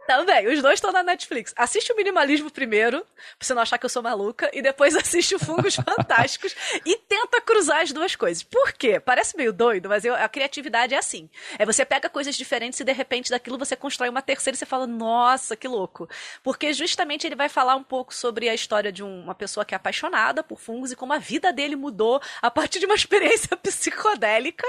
Também, 0.07 0.47
os 0.47 0.63
dois 0.63 0.75
estão 0.75 0.93
na 0.93 1.03
Netflix. 1.03 1.53
Assiste 1.57 1.93
o 1.93 1.97
Minimalismo 1.97 2.51
primeiro, 2.51 3.01
pra 3.01 3.07
você 3.41 3.55
não 3.55 3.63
achar 3.63 3.77
que 3.77 3.85
eu 3.85 3.91
sou 3.91 4.03
maluca, 4.03 4.49
e 4.53 4.63
depois 4.63 4.95
assiste 4.97 5.35
o 5.35 5.39
Fungos 5.39 5.75
Fantásticos 5.77 6.55
e 6.85 6.97
tenta 6.97 7.41
cruzar 7.41 7.83
as 7.83 7.93
duas 7.93 8.15
coisas. 8.15 8.43
Por 8.43 8.73
quê? 8.73 9.01
Parece 9.01 9.37
meio 9.37 9.53
doido, 9.53 9.89
mas 9.89 10.05
eu, 10.05 10.15
a 10.15 10.29
criatividade 10.29 10.95
é 10.95 10.99
assim. 10.99 11.29
É 11.59 11.67
você 11.67 11.85
pega 11.85 12.09
coisas 12.09 12.37
diferentes 12.37 12.79
e 12.79 12.85
de 12.85 12.93
repente 12.93 13.31
daquilo 13.31 13.59
você 13.59 13.75
constrói 13.75 14.09
uma 14.09 14.23
terceira 14.23 14.55
e 14.55 14.59
você 14.59 14.67
fala, 14.67 14.87
nossa, 14.87 15.57
que 15.57 15.67
louco. 15.67 16.09
Porque 16.43 16.73
justamente 16.73 17.27
ele 17.27 17.35
vai 17.35 17.49
falar 17.49 17.75
um 17.75 17.83
pouco 17.83 18.15
sobre 18.15 18.49
a 18.49 18.55
história 18.55 18.93
de 18.93 19.03
uma 19.03 19.35
pessoa 19.35 19.65
que 19.65 19.75
é 19.75 19.77
apaixonada 19.77 20.43
por 20.43 20.61
fungos 20.61 20.93
e 20.93 20.97
como 20.97 21.13
a 21.13 21.19
vida 21.19 21.53
dele 21.53 21.75
mudou 21.75 22.21
a 22.41 22.51
partir 22.51 22.79
de 22.79 22.87
uma 22.87 22.95
experiência 22.97 23.57
psicodélica, 23.57 24.67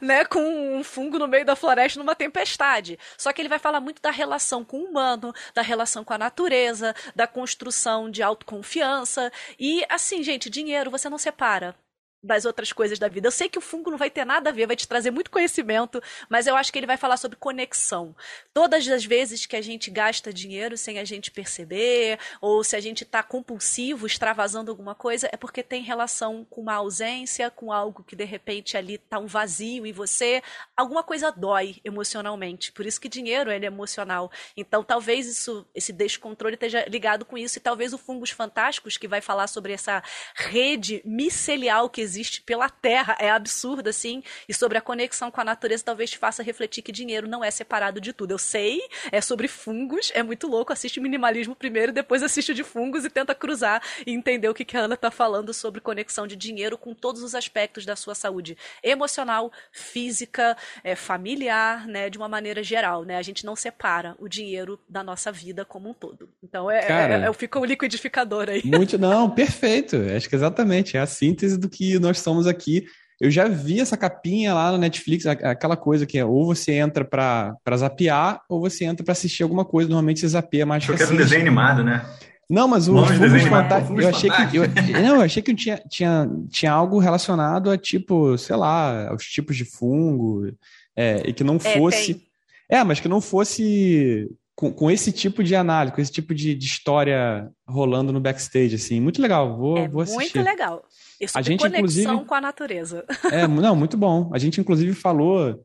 né, 0.00 0.24
com 0.24 0.40
um 0.76 0.82
fungo 0.82 1.18
no 1.18 1.28
meio 1.28 1.44
da 1.44 1.54
floresta 1.54 1.98
numa 1.98 2.14
tempestade. 2.14 2.98
Só 3.16 3.32
que 3.32 3.40
ele 3.40 3.48
vai 3.48 3.58
falar 3.58 3.80
muito 3.80 4.02
da 4.02 4.10
relação 4.10 4.64
com 4.64 4.79
humano, 4.84 5.32
da 5.54 5.62
relação 5.62 6.04
com 6.04 6.12
a 6.12 6.18
natureza, 6.18 6.94
da 7.14 7.26
construção 7.26 8.10
de 8.10 8.22
autoconfiança. 8.22 9.32
E 9.58 9.84
assim, 9.88 10.22
gente, 10.22 10.50
dinheiro 10.50 10.90
você 10.90 11.08
não 11.08 11.18
separa 11.18 11.74
das 12.22 12.44
outras 12.44 12.72
coisas 12.72 12.98
da 12.98 13.08
vida. 13.08 13.28
Eu 13.28 13.32
sei 13.32 13.48
que 13.48 13.58
o 13.58 13.62
fungo 13.62 13.90
não 13.90 13.98
vai 13.98 14.10
ter 14.10 14.24
nada 14.24 14.50
a 14.50 14.52
ver, 14.52 14.66
vai 14.66 14.76
te 14.76 14.86
trazer 14.86 15.10
muito 15.10 15.30
conhecimento, 15.30 16.02
mas 16.28 16.46
eu 16.46 16.56
acho 16.56 16.72
que 16.72 16.78
ele 16.78 16.86
vai 16.86 16.96
falar 16.96 17.16
sobre 17.16 17.36
conexão. 17.36 18.14
Todas 18.52 18.86
as 18.88 19.04
vezes 19.04 19.46
que 19.46 19.56
a 19.56 19.62
gente 19.62 19.90
gasta 19.90 20.32
dinheiro 20.32 20.76
sem 20.76 20.98
a 20.98 21.04
gente 21.04 21.30
perceber, 21.30 22.18
ou 22.40 22.62
se 22.62 22.76
a 22.76 22.80
gente 22.80 23.04
está 23.04 23.22
compulsivo, 23.22 24.06
extravasando 24.06 24.70
alguma 24.70 24.94
coisa, 24.94 25.28
é 25.32 25.36
porque 25.36 25.62
tem 25.62 25.82
relação 25.82 26.44
com 26.48 26.60
uma 26.60 26.74
ausência, 26.74 27.50
com 27.50 27.72
algo 27.72 28.04
que 28.04 28.14
de 28.14 28.24
repente 28.24 28.76
ali 28.76 28.94
está 28.94 29.18
um 29.18 29.26
vazio 29.26 29.86
em 29.86 29.92
você, 29.92 30.42
alguma 30.76 31.02
coisa 31.02 31.32
dói 31.32 31.76
emocionalmente. 31.84 32.72
Por 32.72 32.84
isso 32.84 33.00
que 33.00 33.08
dinheiro 33.08 33.50
ele 33.50 33.64
é 33.64 33.68
emocional. 33.68 34.30
Então 34.56 34.84
talvez 34.84 35.26
isso, 35.26 35.66
esse 35.74 35.92
descontrole 35.92 36.54
esteja 36.54 36.84
ligado 36.86 37.24
com 37.24 37.38
isso 37.38 37.58
e 37.58 37.62
talvez 37.62 37.94
o 37.94 37.98
fungos 37.98 38.30
fantásticos 38.30 38.96
que 38.96 39.08
vai 39.08 39.20
falar 39.20 39.46
sobre 39.46 39.72
essa 39.72 40.02
rede 40.34 41.00
micelial 41.04 41.88
que 41.88 42.09
existe 42.10 42.42
pela 42.42 42.68
Terra 42.68 43.16
é 43.20 43.30
absurda, 43.30 43.90
assim, 43.90 44.22
e 44.48 44.52
sobre 44.52 44.76
a 44.76 44.80
conexão 44.80 45.30
com 45.30 45.40
a 45.40 45.44
natureza 45.44 45.84
talvez 45.84 46.10
te 46.10 46.18
faça 46.18 46.42
refletir 46.42 46.82
que 46.82 46.90
dinheiro 46.90 47.28
não 47.28 47.44
é 47.44 47.50
separado 47.50 48.00
de 48.00 48.12
tudo. 48.12 48.32
Eu 48.32 48.38
sei, 48.38 48.80
é 49.12 49.20
sobre 49.20 49.46
fungos, 49.46 50.10
é 50.14 50.22
muito 50.22 50.48
louco, 50.48 50.72
assiste 50.72 51.00
minimalismo 51.00 51.54
primeiro, 51.54 51.92
depois 51.92 52.22
assiste 52.22 52.52
de 52.52 52.64
fungos 52.64 53.04
e 53.04 53.10
tenta 53.10 53.34
cruzar 53.34 53.82
e 54.06 54.12
entender 54.12 54.48
o 54.48 54.54
que, 54.54 54.64
que 54.64 54.76
a 54.76 54.80
Ana 54.80 54.96
tá 54.96 55.10
falando 55.10 55.54
sobre 55.54 55.80
conexão 55.80 56.26
de 56.26 56.34
dinheiro 56.36 56.76
com 56.76 56.94
todos 56.94 57.22
os 57.22 57.34
aspectos 57.34 57.86
da 57.86 57.94
sua 57.94 58.14
saúde 58.14 58.56
emocional, 58.82 59.52
física, 59.70 60.56
é, 60.82 60.94
familiar, 60.96 61.86
né, 61.86 62.10
de 62.10 62.18
uma 62.18 62.28
maneira 62.28 62.62
geral, 62.62 63.04
né? 63.04 63.16
A 63.16 63.22
gente 63.22 63.46
não 63.46 63.54
separa 63.54 64.16
o 64.18 64.28
dinheiro 64.28 64.80
da 64.88 65.02
nossa 65.02 65.30
vida 65.30 65.64
como 65.64 65.90
um 65.90 65.94
todo. 65.94 66.28
Então 66.42 66.70
é, 66.70 66.82
Cara, 66.82 67.24
é, 67.24 67.28
é, 67.28 67.32
fica 67.32 67.58
o 67.58 67.64
liquidificador 67.64 68.48
aí. 68.48 68.62
Muito, 68.64 68.98
não, 68.98 69.30
perfeito. 69.30 69.96
Acho 70.16 70.28
que 70.28 70.34
exatamente, 70.34 70.96
é 70.96 71.00
a 71.00 71.06
síntese 71.06 71.58
do 71.58 71.68
que 71.68 71.98
nós 72.00 72.18
somos 72.18 72.46
aqui. 72.46 72.86
Eu 73.20 73.30
já 73.30 73.46
vi 73.46 73.80
essa 73.80 73.98
capinha 73.98 74.54
lá 74.54 74.72
no 74.72 74.78
Netflix, 74.78 75.26
aquela 75.26 75.76
coisa 75.76 76.06
que 76.06 76.18
é 76.18 76.24
ou 76.24 76.46
você 76.46 76.72
entra 76.72 77.04
para 77.04 77.76
zapear 77.76 78.40
ou 78.48 78.60
você 78.60 78.86
entra 78.86 79.04
para 79.04 79.12
assistir 79.12 79.42
alguma 79.42 79.64
coisa. 79.64 79.90
Normalmente 79.90 80.20
você 80.20 80.28
zapeia 80.28 80.64
mais 80.64 80.88
Eu 80.88 80.96
quero 80.96 81.12
um 81.12 81.16
desenho 81.16 81.42
animado, 81.42 81.84
né? 81.84 82.02
Não, 82.50 82.66
mas 82.66 82.88
o 82.88 83.06
Fungos 83.06 83.42
Fantásticos. 83.42 84.02
Eu 84.02 84.08
achei 84.08 84.30
que. 84.30 84.56
Eu, 84.56 84.64
não, 85.02 85.16
eu 85.16 85.20
achei 85.20 85.40
que 85.40 85.54
tinha, 85.54 85.80
tinha, 85.88 86.28
tinha 86.50 86.72
algo 86.72 86.98
relacionado 86.98 87.70
a 87.70 87.78
tipo, 87.78 88.36
sei 88.36 88.56
lá, 88.56 89.08
aos 89.10 89.24
tipos 89.24 89.56
de 89.56 89.64
fungo. 89.64 90.50
É, 90.96 91.22
e 91.26 91.32
que 91.32 91.44
não 91.44 91.56
é, 91.56 91.58
fosse. 91.58 92.26
É, 92.68 92.78
é, 92.78 92.84
mas 92.84 92.98
que 92.98 93.06
não 93.06 93.20
fosse 93.20 94.28
com, 94.56 94.72
com 94.72 94.90
esse 94.90 95.12
tipo 95.12 95.44
de 95.44 95.54
análise, 95.54 95.94
com 95.94 96.00
esse 96.00 96.10
tipo 96.10 96.34
de, 96.34 96.54
de 96.54 96.66
história 96.66 97.48
rolando 97.68 98.12
no 98.12 98.20
backstage, 98.20 98.74
assim. 98.74 99.00
Muito 99.00 99.22
legal. 99.22 99.56
Vou, 99.56 99.78
é 99.78 99.88
vou 99.88 100.02
assistir. 100.02 100.18
Muito 100.18 100.42
legal. 100.42 100.82
Isso 101.20 101.38
a 101.38 101.42
gente, 101.42 101.60
conexão 101.60 102.24
com 102.24 102.34
a 102.34 102.40
natureza. 102.40 103.04
É, 103.30 103.46
não, 103.48 103.76
muito 103.76 103.96
bom. 103.96 104.30
A 104.32 104.38
gente, 104.38 104.60
inclusive, 104.60 104.94
falou, 104.94 105.62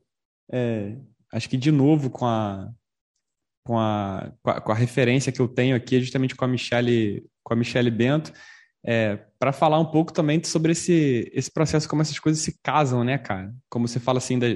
é, 0.52 0.98
acho 1.32 1.50
que 1.50 1.56
de 1.56 1.72
novo 1.72 2.10
com 2.10 2.26
a, 2.26 2.70
com 3.66 3.80
a, 3.80 4.32
com 4.44 4.50
a, 4.50 4.62
com 4.62 4.72
a, 4.72 4.76
referência 4.76 5.32
que 5.32 5.40
eu 5.40 5.48
tenho 5.48 5.76
aqui, 5.76 6.02
justamente 6.02 6.36
com 6.36 6.44
a 6.44 6.48
Michelle, 6.48 7.26
com 7.44 7.54
a 7.54 7.58
Michelle 7.58 7.90
Bento, 7.90 8.34
é, 8.86 9.18
para 9.40 9.52
falar 9.52 9.80
um 9.80 9.86
pouco 9.86 10.14
também 10.14 10.44
sobre 10.44 10.74
esse, 10.74 11.32
esse 11.34 11.50
processo, 11.50 11.88
como 11.90 12.02
essas 12.02 12.20
coisas 12.20 12.44
se 12.44 12.60
casam, 12.62 13.04
né, 13.04 13.18
cara? 13.18 13.54
Como 13.70 13.88
você 13.88 14.00
fala 14.00 14.20
assim 14.20 14.38
da, 14.38 14.48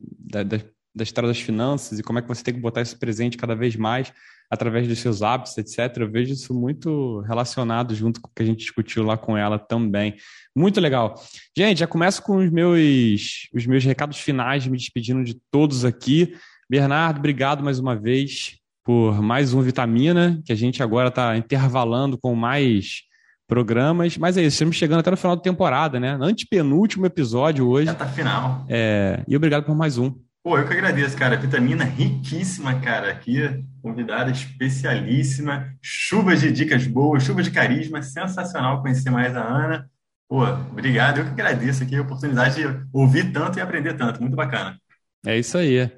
da, 0.00 0.42
da, 0.42 0.64
da 0.94 1.02
história 1.02 1.28
das 1.28 1.40
finanças 1.40 1.98
e 1.98 2.02
como 2.02 2.18
é 2.18 2.22
que 2.22 2.28
você 2.28 2.42
tem 2.42 2.54
que 2.54 2.60
botar 2.60 2.82
isso 2.82 2.98
presente 2.98 3.36
cada 3.36 3.54
vez 3.54 3.76
mais 3.76 4.12
através 4.52 4.86
dos 4.86 4.98
seus 4.98 5.22
hábitos, 5.22 5.56
etc. 5.56 5.96
Eu 5.96 6.10
vejo 6.10 6.34
isso 6.34 6.52
muito 6.52 7.20
relacionado 7.20 7.94
junto 7.94 8.20
com 8.20 8.28
o 8.28 8.32
que 8.34 8.42
a 8.42 8.46
gente 8.46 8.58
discutiu 8.58 9.02
lá 9.02 9.16
com 9.16 9.34
ela 9.34 9.58
também. 9.58 10.14
Muito 10.54 10.78
legal. 10.78 11.14
Gente, 11.56 11.78
já 11.78 11.86
começo 11.86 12.22
com 12.22 12.36
os 12.36 12.50
meus, 12.50 13.48
os 13.54 13.64
meus 13.64 13.82
recados 13.82 14.18
finais, 14.18 14.66
me 14.66 14.76
despedindo 14.76 15.24
de 15.24 15.40
todos 15.50 15.86
aqui. 15.86 16.36
Bernardo, 16.68 17.18
obrigado 17.18 17.64
mais 17.64 17.78
uma 17.78 17.96
vez 17.96 18.58
por 18.84 19.22
mais 19.22 19.54
um 19.54 19.62
Vitamina, 19.62 20.42
que 20.44 20.52
a 20.52 20.56
gente 20.56 20.82
agora 20.82 21.08
está 21.08 21.34
intervalando 21.36 22.18
com 22.18 22.34
mais 22.34 23.04
programas. 23.48 24.18
Mas 24.18 24.36
é 24.36 24.42
isso, 24.42 24.56
estamos 24.56 24.76
chegando 24.76 25.00
até 25.00 25.10
no 25.10 25.16
final 25.16 25.36
da 25.36 25.42
temporada, 25.42 25.98
né? 25.98 26.18
Antepenúltimo 26.20 27.06
episódio 27.06 27.68
hoje. 27.68 27.86
Já 27.86 27.94
tá 27.94 28.06
final. 28.06 28.66
É, 28.68 29.24
e 29.26 29.34
obrigado 29.34 29.64
por 29.64 29.74
mais 29.74 29.96
um. 29.96 30.12
Pô, 30.44 30.58
eu 30.58 30.66
que 30.66 30.72
agradeço, 30.72 31.16
cara. 31.16 31.36
Vitamina 31.36 31.84
riquíssima, 31.84 32.80
cara. 32.80 33.12
Aqui, 33.12 33.64
convidada 33.80 34.28
especialíssima. 34.30 35.72
Chuvas 35.80 36.40
de 36.40 36.50
dicas 36.50 36.84
boas, 36.84 37.22
chuva 37.22 37.44
de 37.44 37.50
carisma. 37.52 38.02
Sensacional 38.02 38.82
conhecer 38.82 39.10
mais 39.10 39.36
a 39.36 39.40
Ana. 39.40 39.88
Pô, 40.28 40.44
obrigado. 40.44 41.18
Eu 41.18 41.24
que 41.26 41.30
agradeço 41.30 41.84
aqui 41.84 41.94
a 41.94 42.02
oportunidade 42.02 42.56
de 42.56 42.86
ouvir 42.92 43.32
tanto 43.32 43.58
e 43.58 43.62
aprender 43.62 43.94
tanto. 43.94 44.20
Muito 44.20 44.34
bacana. 44.34 44.76
É 45.24 45.38
isso 45.38 45.56
aí. 45.56 45.88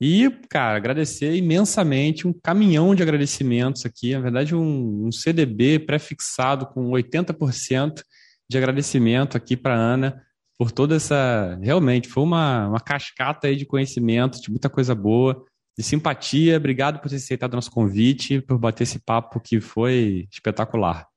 E, 0.00 0.28
cara, 0.50 0.78
agradecer 0.78 1.36
imensamente, 1.36 2.26
um 2.26 2.32
caminhão 2.32 2.96
de 2.96 3.04
agradecimentos 3.04 3.86
aqui. 3.86 4.14
Na 4.14 4.20
verdade, 4.20 4.52
um, 4.52 5.06
um 5.06 5.12
CDB 5.12 5.78
pré-fixado 5.78 6.66
com 6.66 6.90
80% 6.90 8.02
de 8.50 8.58
agradecimento 8.58 9.36
aqui 9.36 9.56
para 9.56 9.76
Ana 9.76 10.20
por 10.62 10.70
toda 10.70 10.94
essa. 10.94 11.58
Realmente, 11.60 12.08
foi 12.08 12.22
uma, 12.22 12.68
uma 12.68 12.80
cascata 12.80 13.48
aí 13.48 13.56
de 13.56 13.66
conhecimento, 13.66 14.40
de 14.40 14.48
muita 14.48 14.70
coisa 14.70 14.94
boa, 14.94 15.44
de 15.76 15.82
simpatia. 15.82 16.56
Obrigado 16.56 17.00
por 17.00 17.08
ter 17.08 17.16
aceitado 17.16 17.54
o 17.54 17.56
nosso 17.56 17.70
convite, 17.70 18.40
por 18.40 18.56
bater 18.58 18.84
esse 18.84 19.00
papo 19.00 19.40
que 19.40 19.60
foi 19.60 20.28
espetacular. 20.30 21.08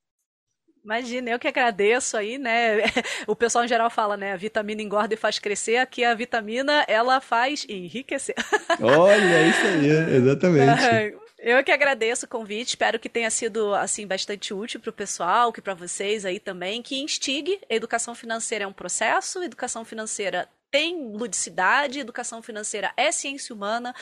Imagina, 0.84 1.30
eu 1.30 1.38
que 1.38 1.48
agradeço 1.48 2.18
aí, 2.18 2.40
né? 2.40 2.78
O 3.28 3.36
pessoal 3.36 3.66
em 3.66 3.68
geral 3.68 3.90
fala, 3.92 4.18
né? 4.18 4.34
A 4.34 4.38
vitamina 4.38 4.82
engorda 4.82 5.14
e 5.14 5.18
faz 5.18 5.38
crescer, 5.38 5.78
aqui 5.78 6.04
a 6.04 6.16
vitamina 6.16 6.84
ela 6.88 7.22
faz 7.22 7.68
enriquecer. 7.70 8.36
Olha, 8.82 9.14
é 9.14 9.48
isso 9.48 9.66
aí, 9.68 10.16
exatamente. 10.16 11.25
Eu 11.48 11.64
que 11.64 11.72
agradeço 11.72 12.26
o 12.26 12.28
convite, 12.28 12.70
espero 12.70 12.98
que 12.98 13.08
tenha 13.08 13.30
sido 13.30 13.76
assim 13.76 14.08
bastante 14.08 14.52
útil 14.52 14.80
para 14.80 14.90
o 14.90 14.94
pessoal, 14.94 15.54
que 15.54 15.62
para 15.62 15.76
vocês 15.76 16.26
aí 16.26 16.40
também, 16.40 16.82
que 16.82 17.00
instigue. 17.00 17.62
Educação 17.70 18.16
financeira 18.16 18.64
é 18.64 18.68
um 18.68 18.74
processo, 18.74 19.44
educação 19.44 19.86
financeira 19.86 20.50
tem 20.72 21.16
ludicidade, 21.16 22.00
educação 22.00 22.42
financeira 22.42 22.92
é 22.98 23.12
ciência 23.12 23.54
humana, 23.54 23.94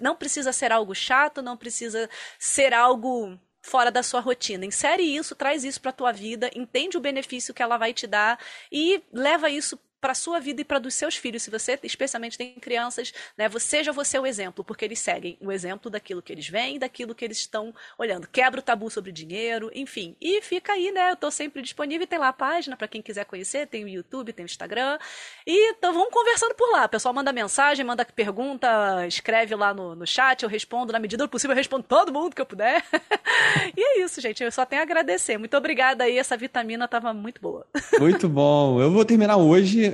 não 0.00 0.16
precisa 0.16 0.54
ser 0.54 0.72
algo 0.72 0.94
chato, 0.94 1.42
não 1.42 1.54
precisa 1.54 2.08
ser 2.38 2.72
algo 2.72 3.38
fora 3.60 3.90
da 3.90 4.02
sua 4.02 4.20
rotina. 4.20 4.64
Insere 4.64 5.02
isso, 5.02 5.36
traz 5.36 5.64
isso 5.64 5.82
para 5.82 5.90
a 5.90 5.94
tua 5.94 6.12
vida, 6.12 6.50
entende 6.54 6.96
o 6.96 7.00
benefício 7.00 7.52
que 7.52 7.62
ela 7.62 7.76
vai 7.76 7.92
te 7.92 8.06
dar 8.06 8.38
e 8.72 9.02
leva 9.12 9.50
isso 9.50 9.78
para 10.00 10.14
sua 10.14 10.38
vida 10.38 10.60
e 10.60 10.64
para 10.64 10.78
dos 10.78 10.94
seus 10.94 11.16
filhos, 11.16 11.42
se 11.42 11.50
você 11.50 11.78
especialmente 11.82 12.36
tem 12.38 12.54
crianças, 12.54 13.12
né, 13.36 13.48
seja 13.58 13.92
você 13.92 14.18
o 14.18 14.26
exemplo, 14.26 14.64
porque 14.64 14.84
eles 14.84 14.98
seguem 14.98 15.36
o 15.40 15.50
exemplo 15.50 15.90
daquilo 15.90 16.22
que 16.22 16.32
eles 16.32 16.48
veem, 16.48 16.78
daquilo 16.78 17.14
que 17.14 17.24
eles 17.24 17.38
estão 17.38 17.74
olhando. 17.98 18.28
Quebra 18.28 18.60
o 18.60 18.62
tabu 18.62 18.90
sobre 18.90 19.12
dinheiro, 19.12 19.70
enfim. 19.74 20.16
E 20.20 20.40
fica 20.42 20.72
aí, 20.72 20.92
né? 20.92 21.10
Eu 21.10 21.14
estou 21.14 21.30
sempre 21.30 21.62
disponível, 21.62 22.06
tem 22.06 22.18
lá 22.18 22.28
a 22.28 22.32
página 22.32 22.76
para 22.76 22.88
quem 22.88 23.02
quiser 23.02 23.24
conhecer, 23.24 23.66
tem 23.66 23.84
o 23.84 23.88
YouTube, 23.88 24.32
tem 24.32 24.44
o 24.44 24.46
Instagram. 24.46 24.98
E 25.46 25.70
então 25.70 25.92
vamos 25.92 26.10
conversando 26.10 26.54
por 26.54 26.70
lá. 26.70 26.84
O 26.84 26.88
pessoal 26.88 27.14
manda 27.14 27.32
mensagem, 27.32 27.84
manda 27.84 28.04
pergunta, 28.04 29.06
escreve 29.06 29.54
lá 29.54 29.72
no, 29.72 29.94
no 29.94 30.06
chat, 30.06 30.42
eu 30.42 30.48
respondo 30.48 30.92
na 30.92 30.98
medida 30.98 31.24
do 31.24 31.28
possível, 31.28 31.52
eu 31.54 31.58
respondo 31.58 31.84
todo 31.84 32.12
mundo 32.12 32.34
que 32.34 32.40
eu 32.40 32.46
puder. 32.46 32.84
e 33.76 33.80
é 33.80 34.00
isso, 34.02 34.20
gente. 34.20 34.42
Eu 34.42 34.52
só 34.52 34.64
tenho 34.64 34.82
a 34.82 34.84
agradecer. 34.84 35.38
Muito 35.38 35.56
obrigada 35.56 36.04
aí, 36.04 36.18
essa 36.18 36.36
vitamina 36.36 36.84
estava 36.84 37.12
muito 37.12 37.40
boa. 37.40 37.66
Muito 37.98 38.28
bom. 38.28 38.80
Eu 38.80 38.90
vou 38.90 39.04
terminar 39.04 39.36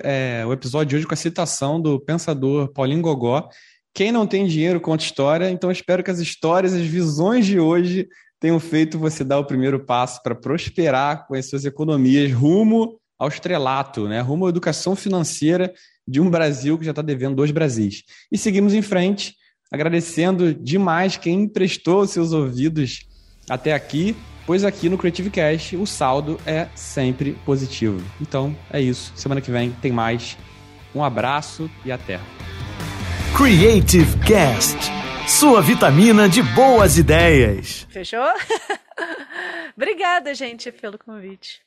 é, 0.02 0.44
o 0.46 0.52
episódio 0.52 0.90
de 0.90 0.96
hoje 0.96 1.06
com 1.06 1.14
a 1.14 1.16
citação 1.16 1.80
do 1.80 2.00
pensador 2.00 2.68
Paulinho 2.72 3.02
Gogó. 3.02 3.48
Quem 3.94 4.10
não 4.10 4.26
tem 4.26 4.46
dinheiro 4.46 4.80
conta 4.80 5.04
história, 5.04 5.50
então 5.50 5.70
espero 5.70 6.02
que 6.02 6.10
as 6.10 6.18
histórias, 6.18 6.72
as 6.72 6.82
visões 6.82 7.44
de 7.44 7.60
hoje 7.60 8.08
tenham 8.40 8.58
feito 8.58 8.98
você 8.98 9.22
dar 9.22 9.38
o 9.38 9.44
primeiro 9.44 9.84
passo 9.84 10.22
para 10.22 10.34
prosperar 10.34 11.26
com 11.26 11.34
as 11.34 11.48
suas 11.48 11.64
economias 11.64 12.32
rumo 12.32 12.98
ao 13.18 13.28
estrelato, 13.28 14.08
né? 14.08 14.20
rumo 14.20 14.46
à 14.46 14.48
educação 14.48 14.96
financeira 14.96 15.72
de 16.08 16.20
um 16.20 16.28
Brasil 16.28 16.76
que 16.78 16.84
já 16.84 16.90
está 16.90 17.02
devendo 17.02 17.36
dois 17.36 17.50
Brasis. 17.50 18.02
E 18.32 18.36
seguimos 18.36 18.74
em 18.74 18.82
frente, 18.82 19.34
agradecendo 19.70 20.52
demais 20.52 21.16
quem 21.16 21.42
emprestou 21.42 22.06
seus 22.06 22.32
ouvidos 22.32 23.06
até 23.48 23.72
aqui 23.74 24.16
pois 24.46 24.64
aqui 24.64 24.88
no 24.88 24.98
Creative 24.98 25.30
Cash 25.30 25.72
o 25.74 25.86
saldo 25.86 26.40
é 26.46 26.68
sempre 26.74 27.32
positivo. 27.44 28.02
Então 28.20 28.56
é 28.70 28.80
isso. 28.80 29.12
Semana 29.14 29.40
que 29.40 29.50
vem 29.50 29.70
tem 29.82 29.92
mais. 29.92 30.36
Um 30.94 31.02
abraço 31.02 31.70
e 31.84 31.92
até. 31.92 32.20
Creative 33.36 34.18
Cast 34.26 35.02
sua 35.26 35.62
vitamina 35.62 36.28
de 36.28 36.42
boas 36.42 36.98
ideias. 36.98 37.86
Fechou? 37.90 38.20
Obrigada, 39.76 40.34
gente, 40.34 40.70
pelo 40.72 40.98
convite. 40.98 41.62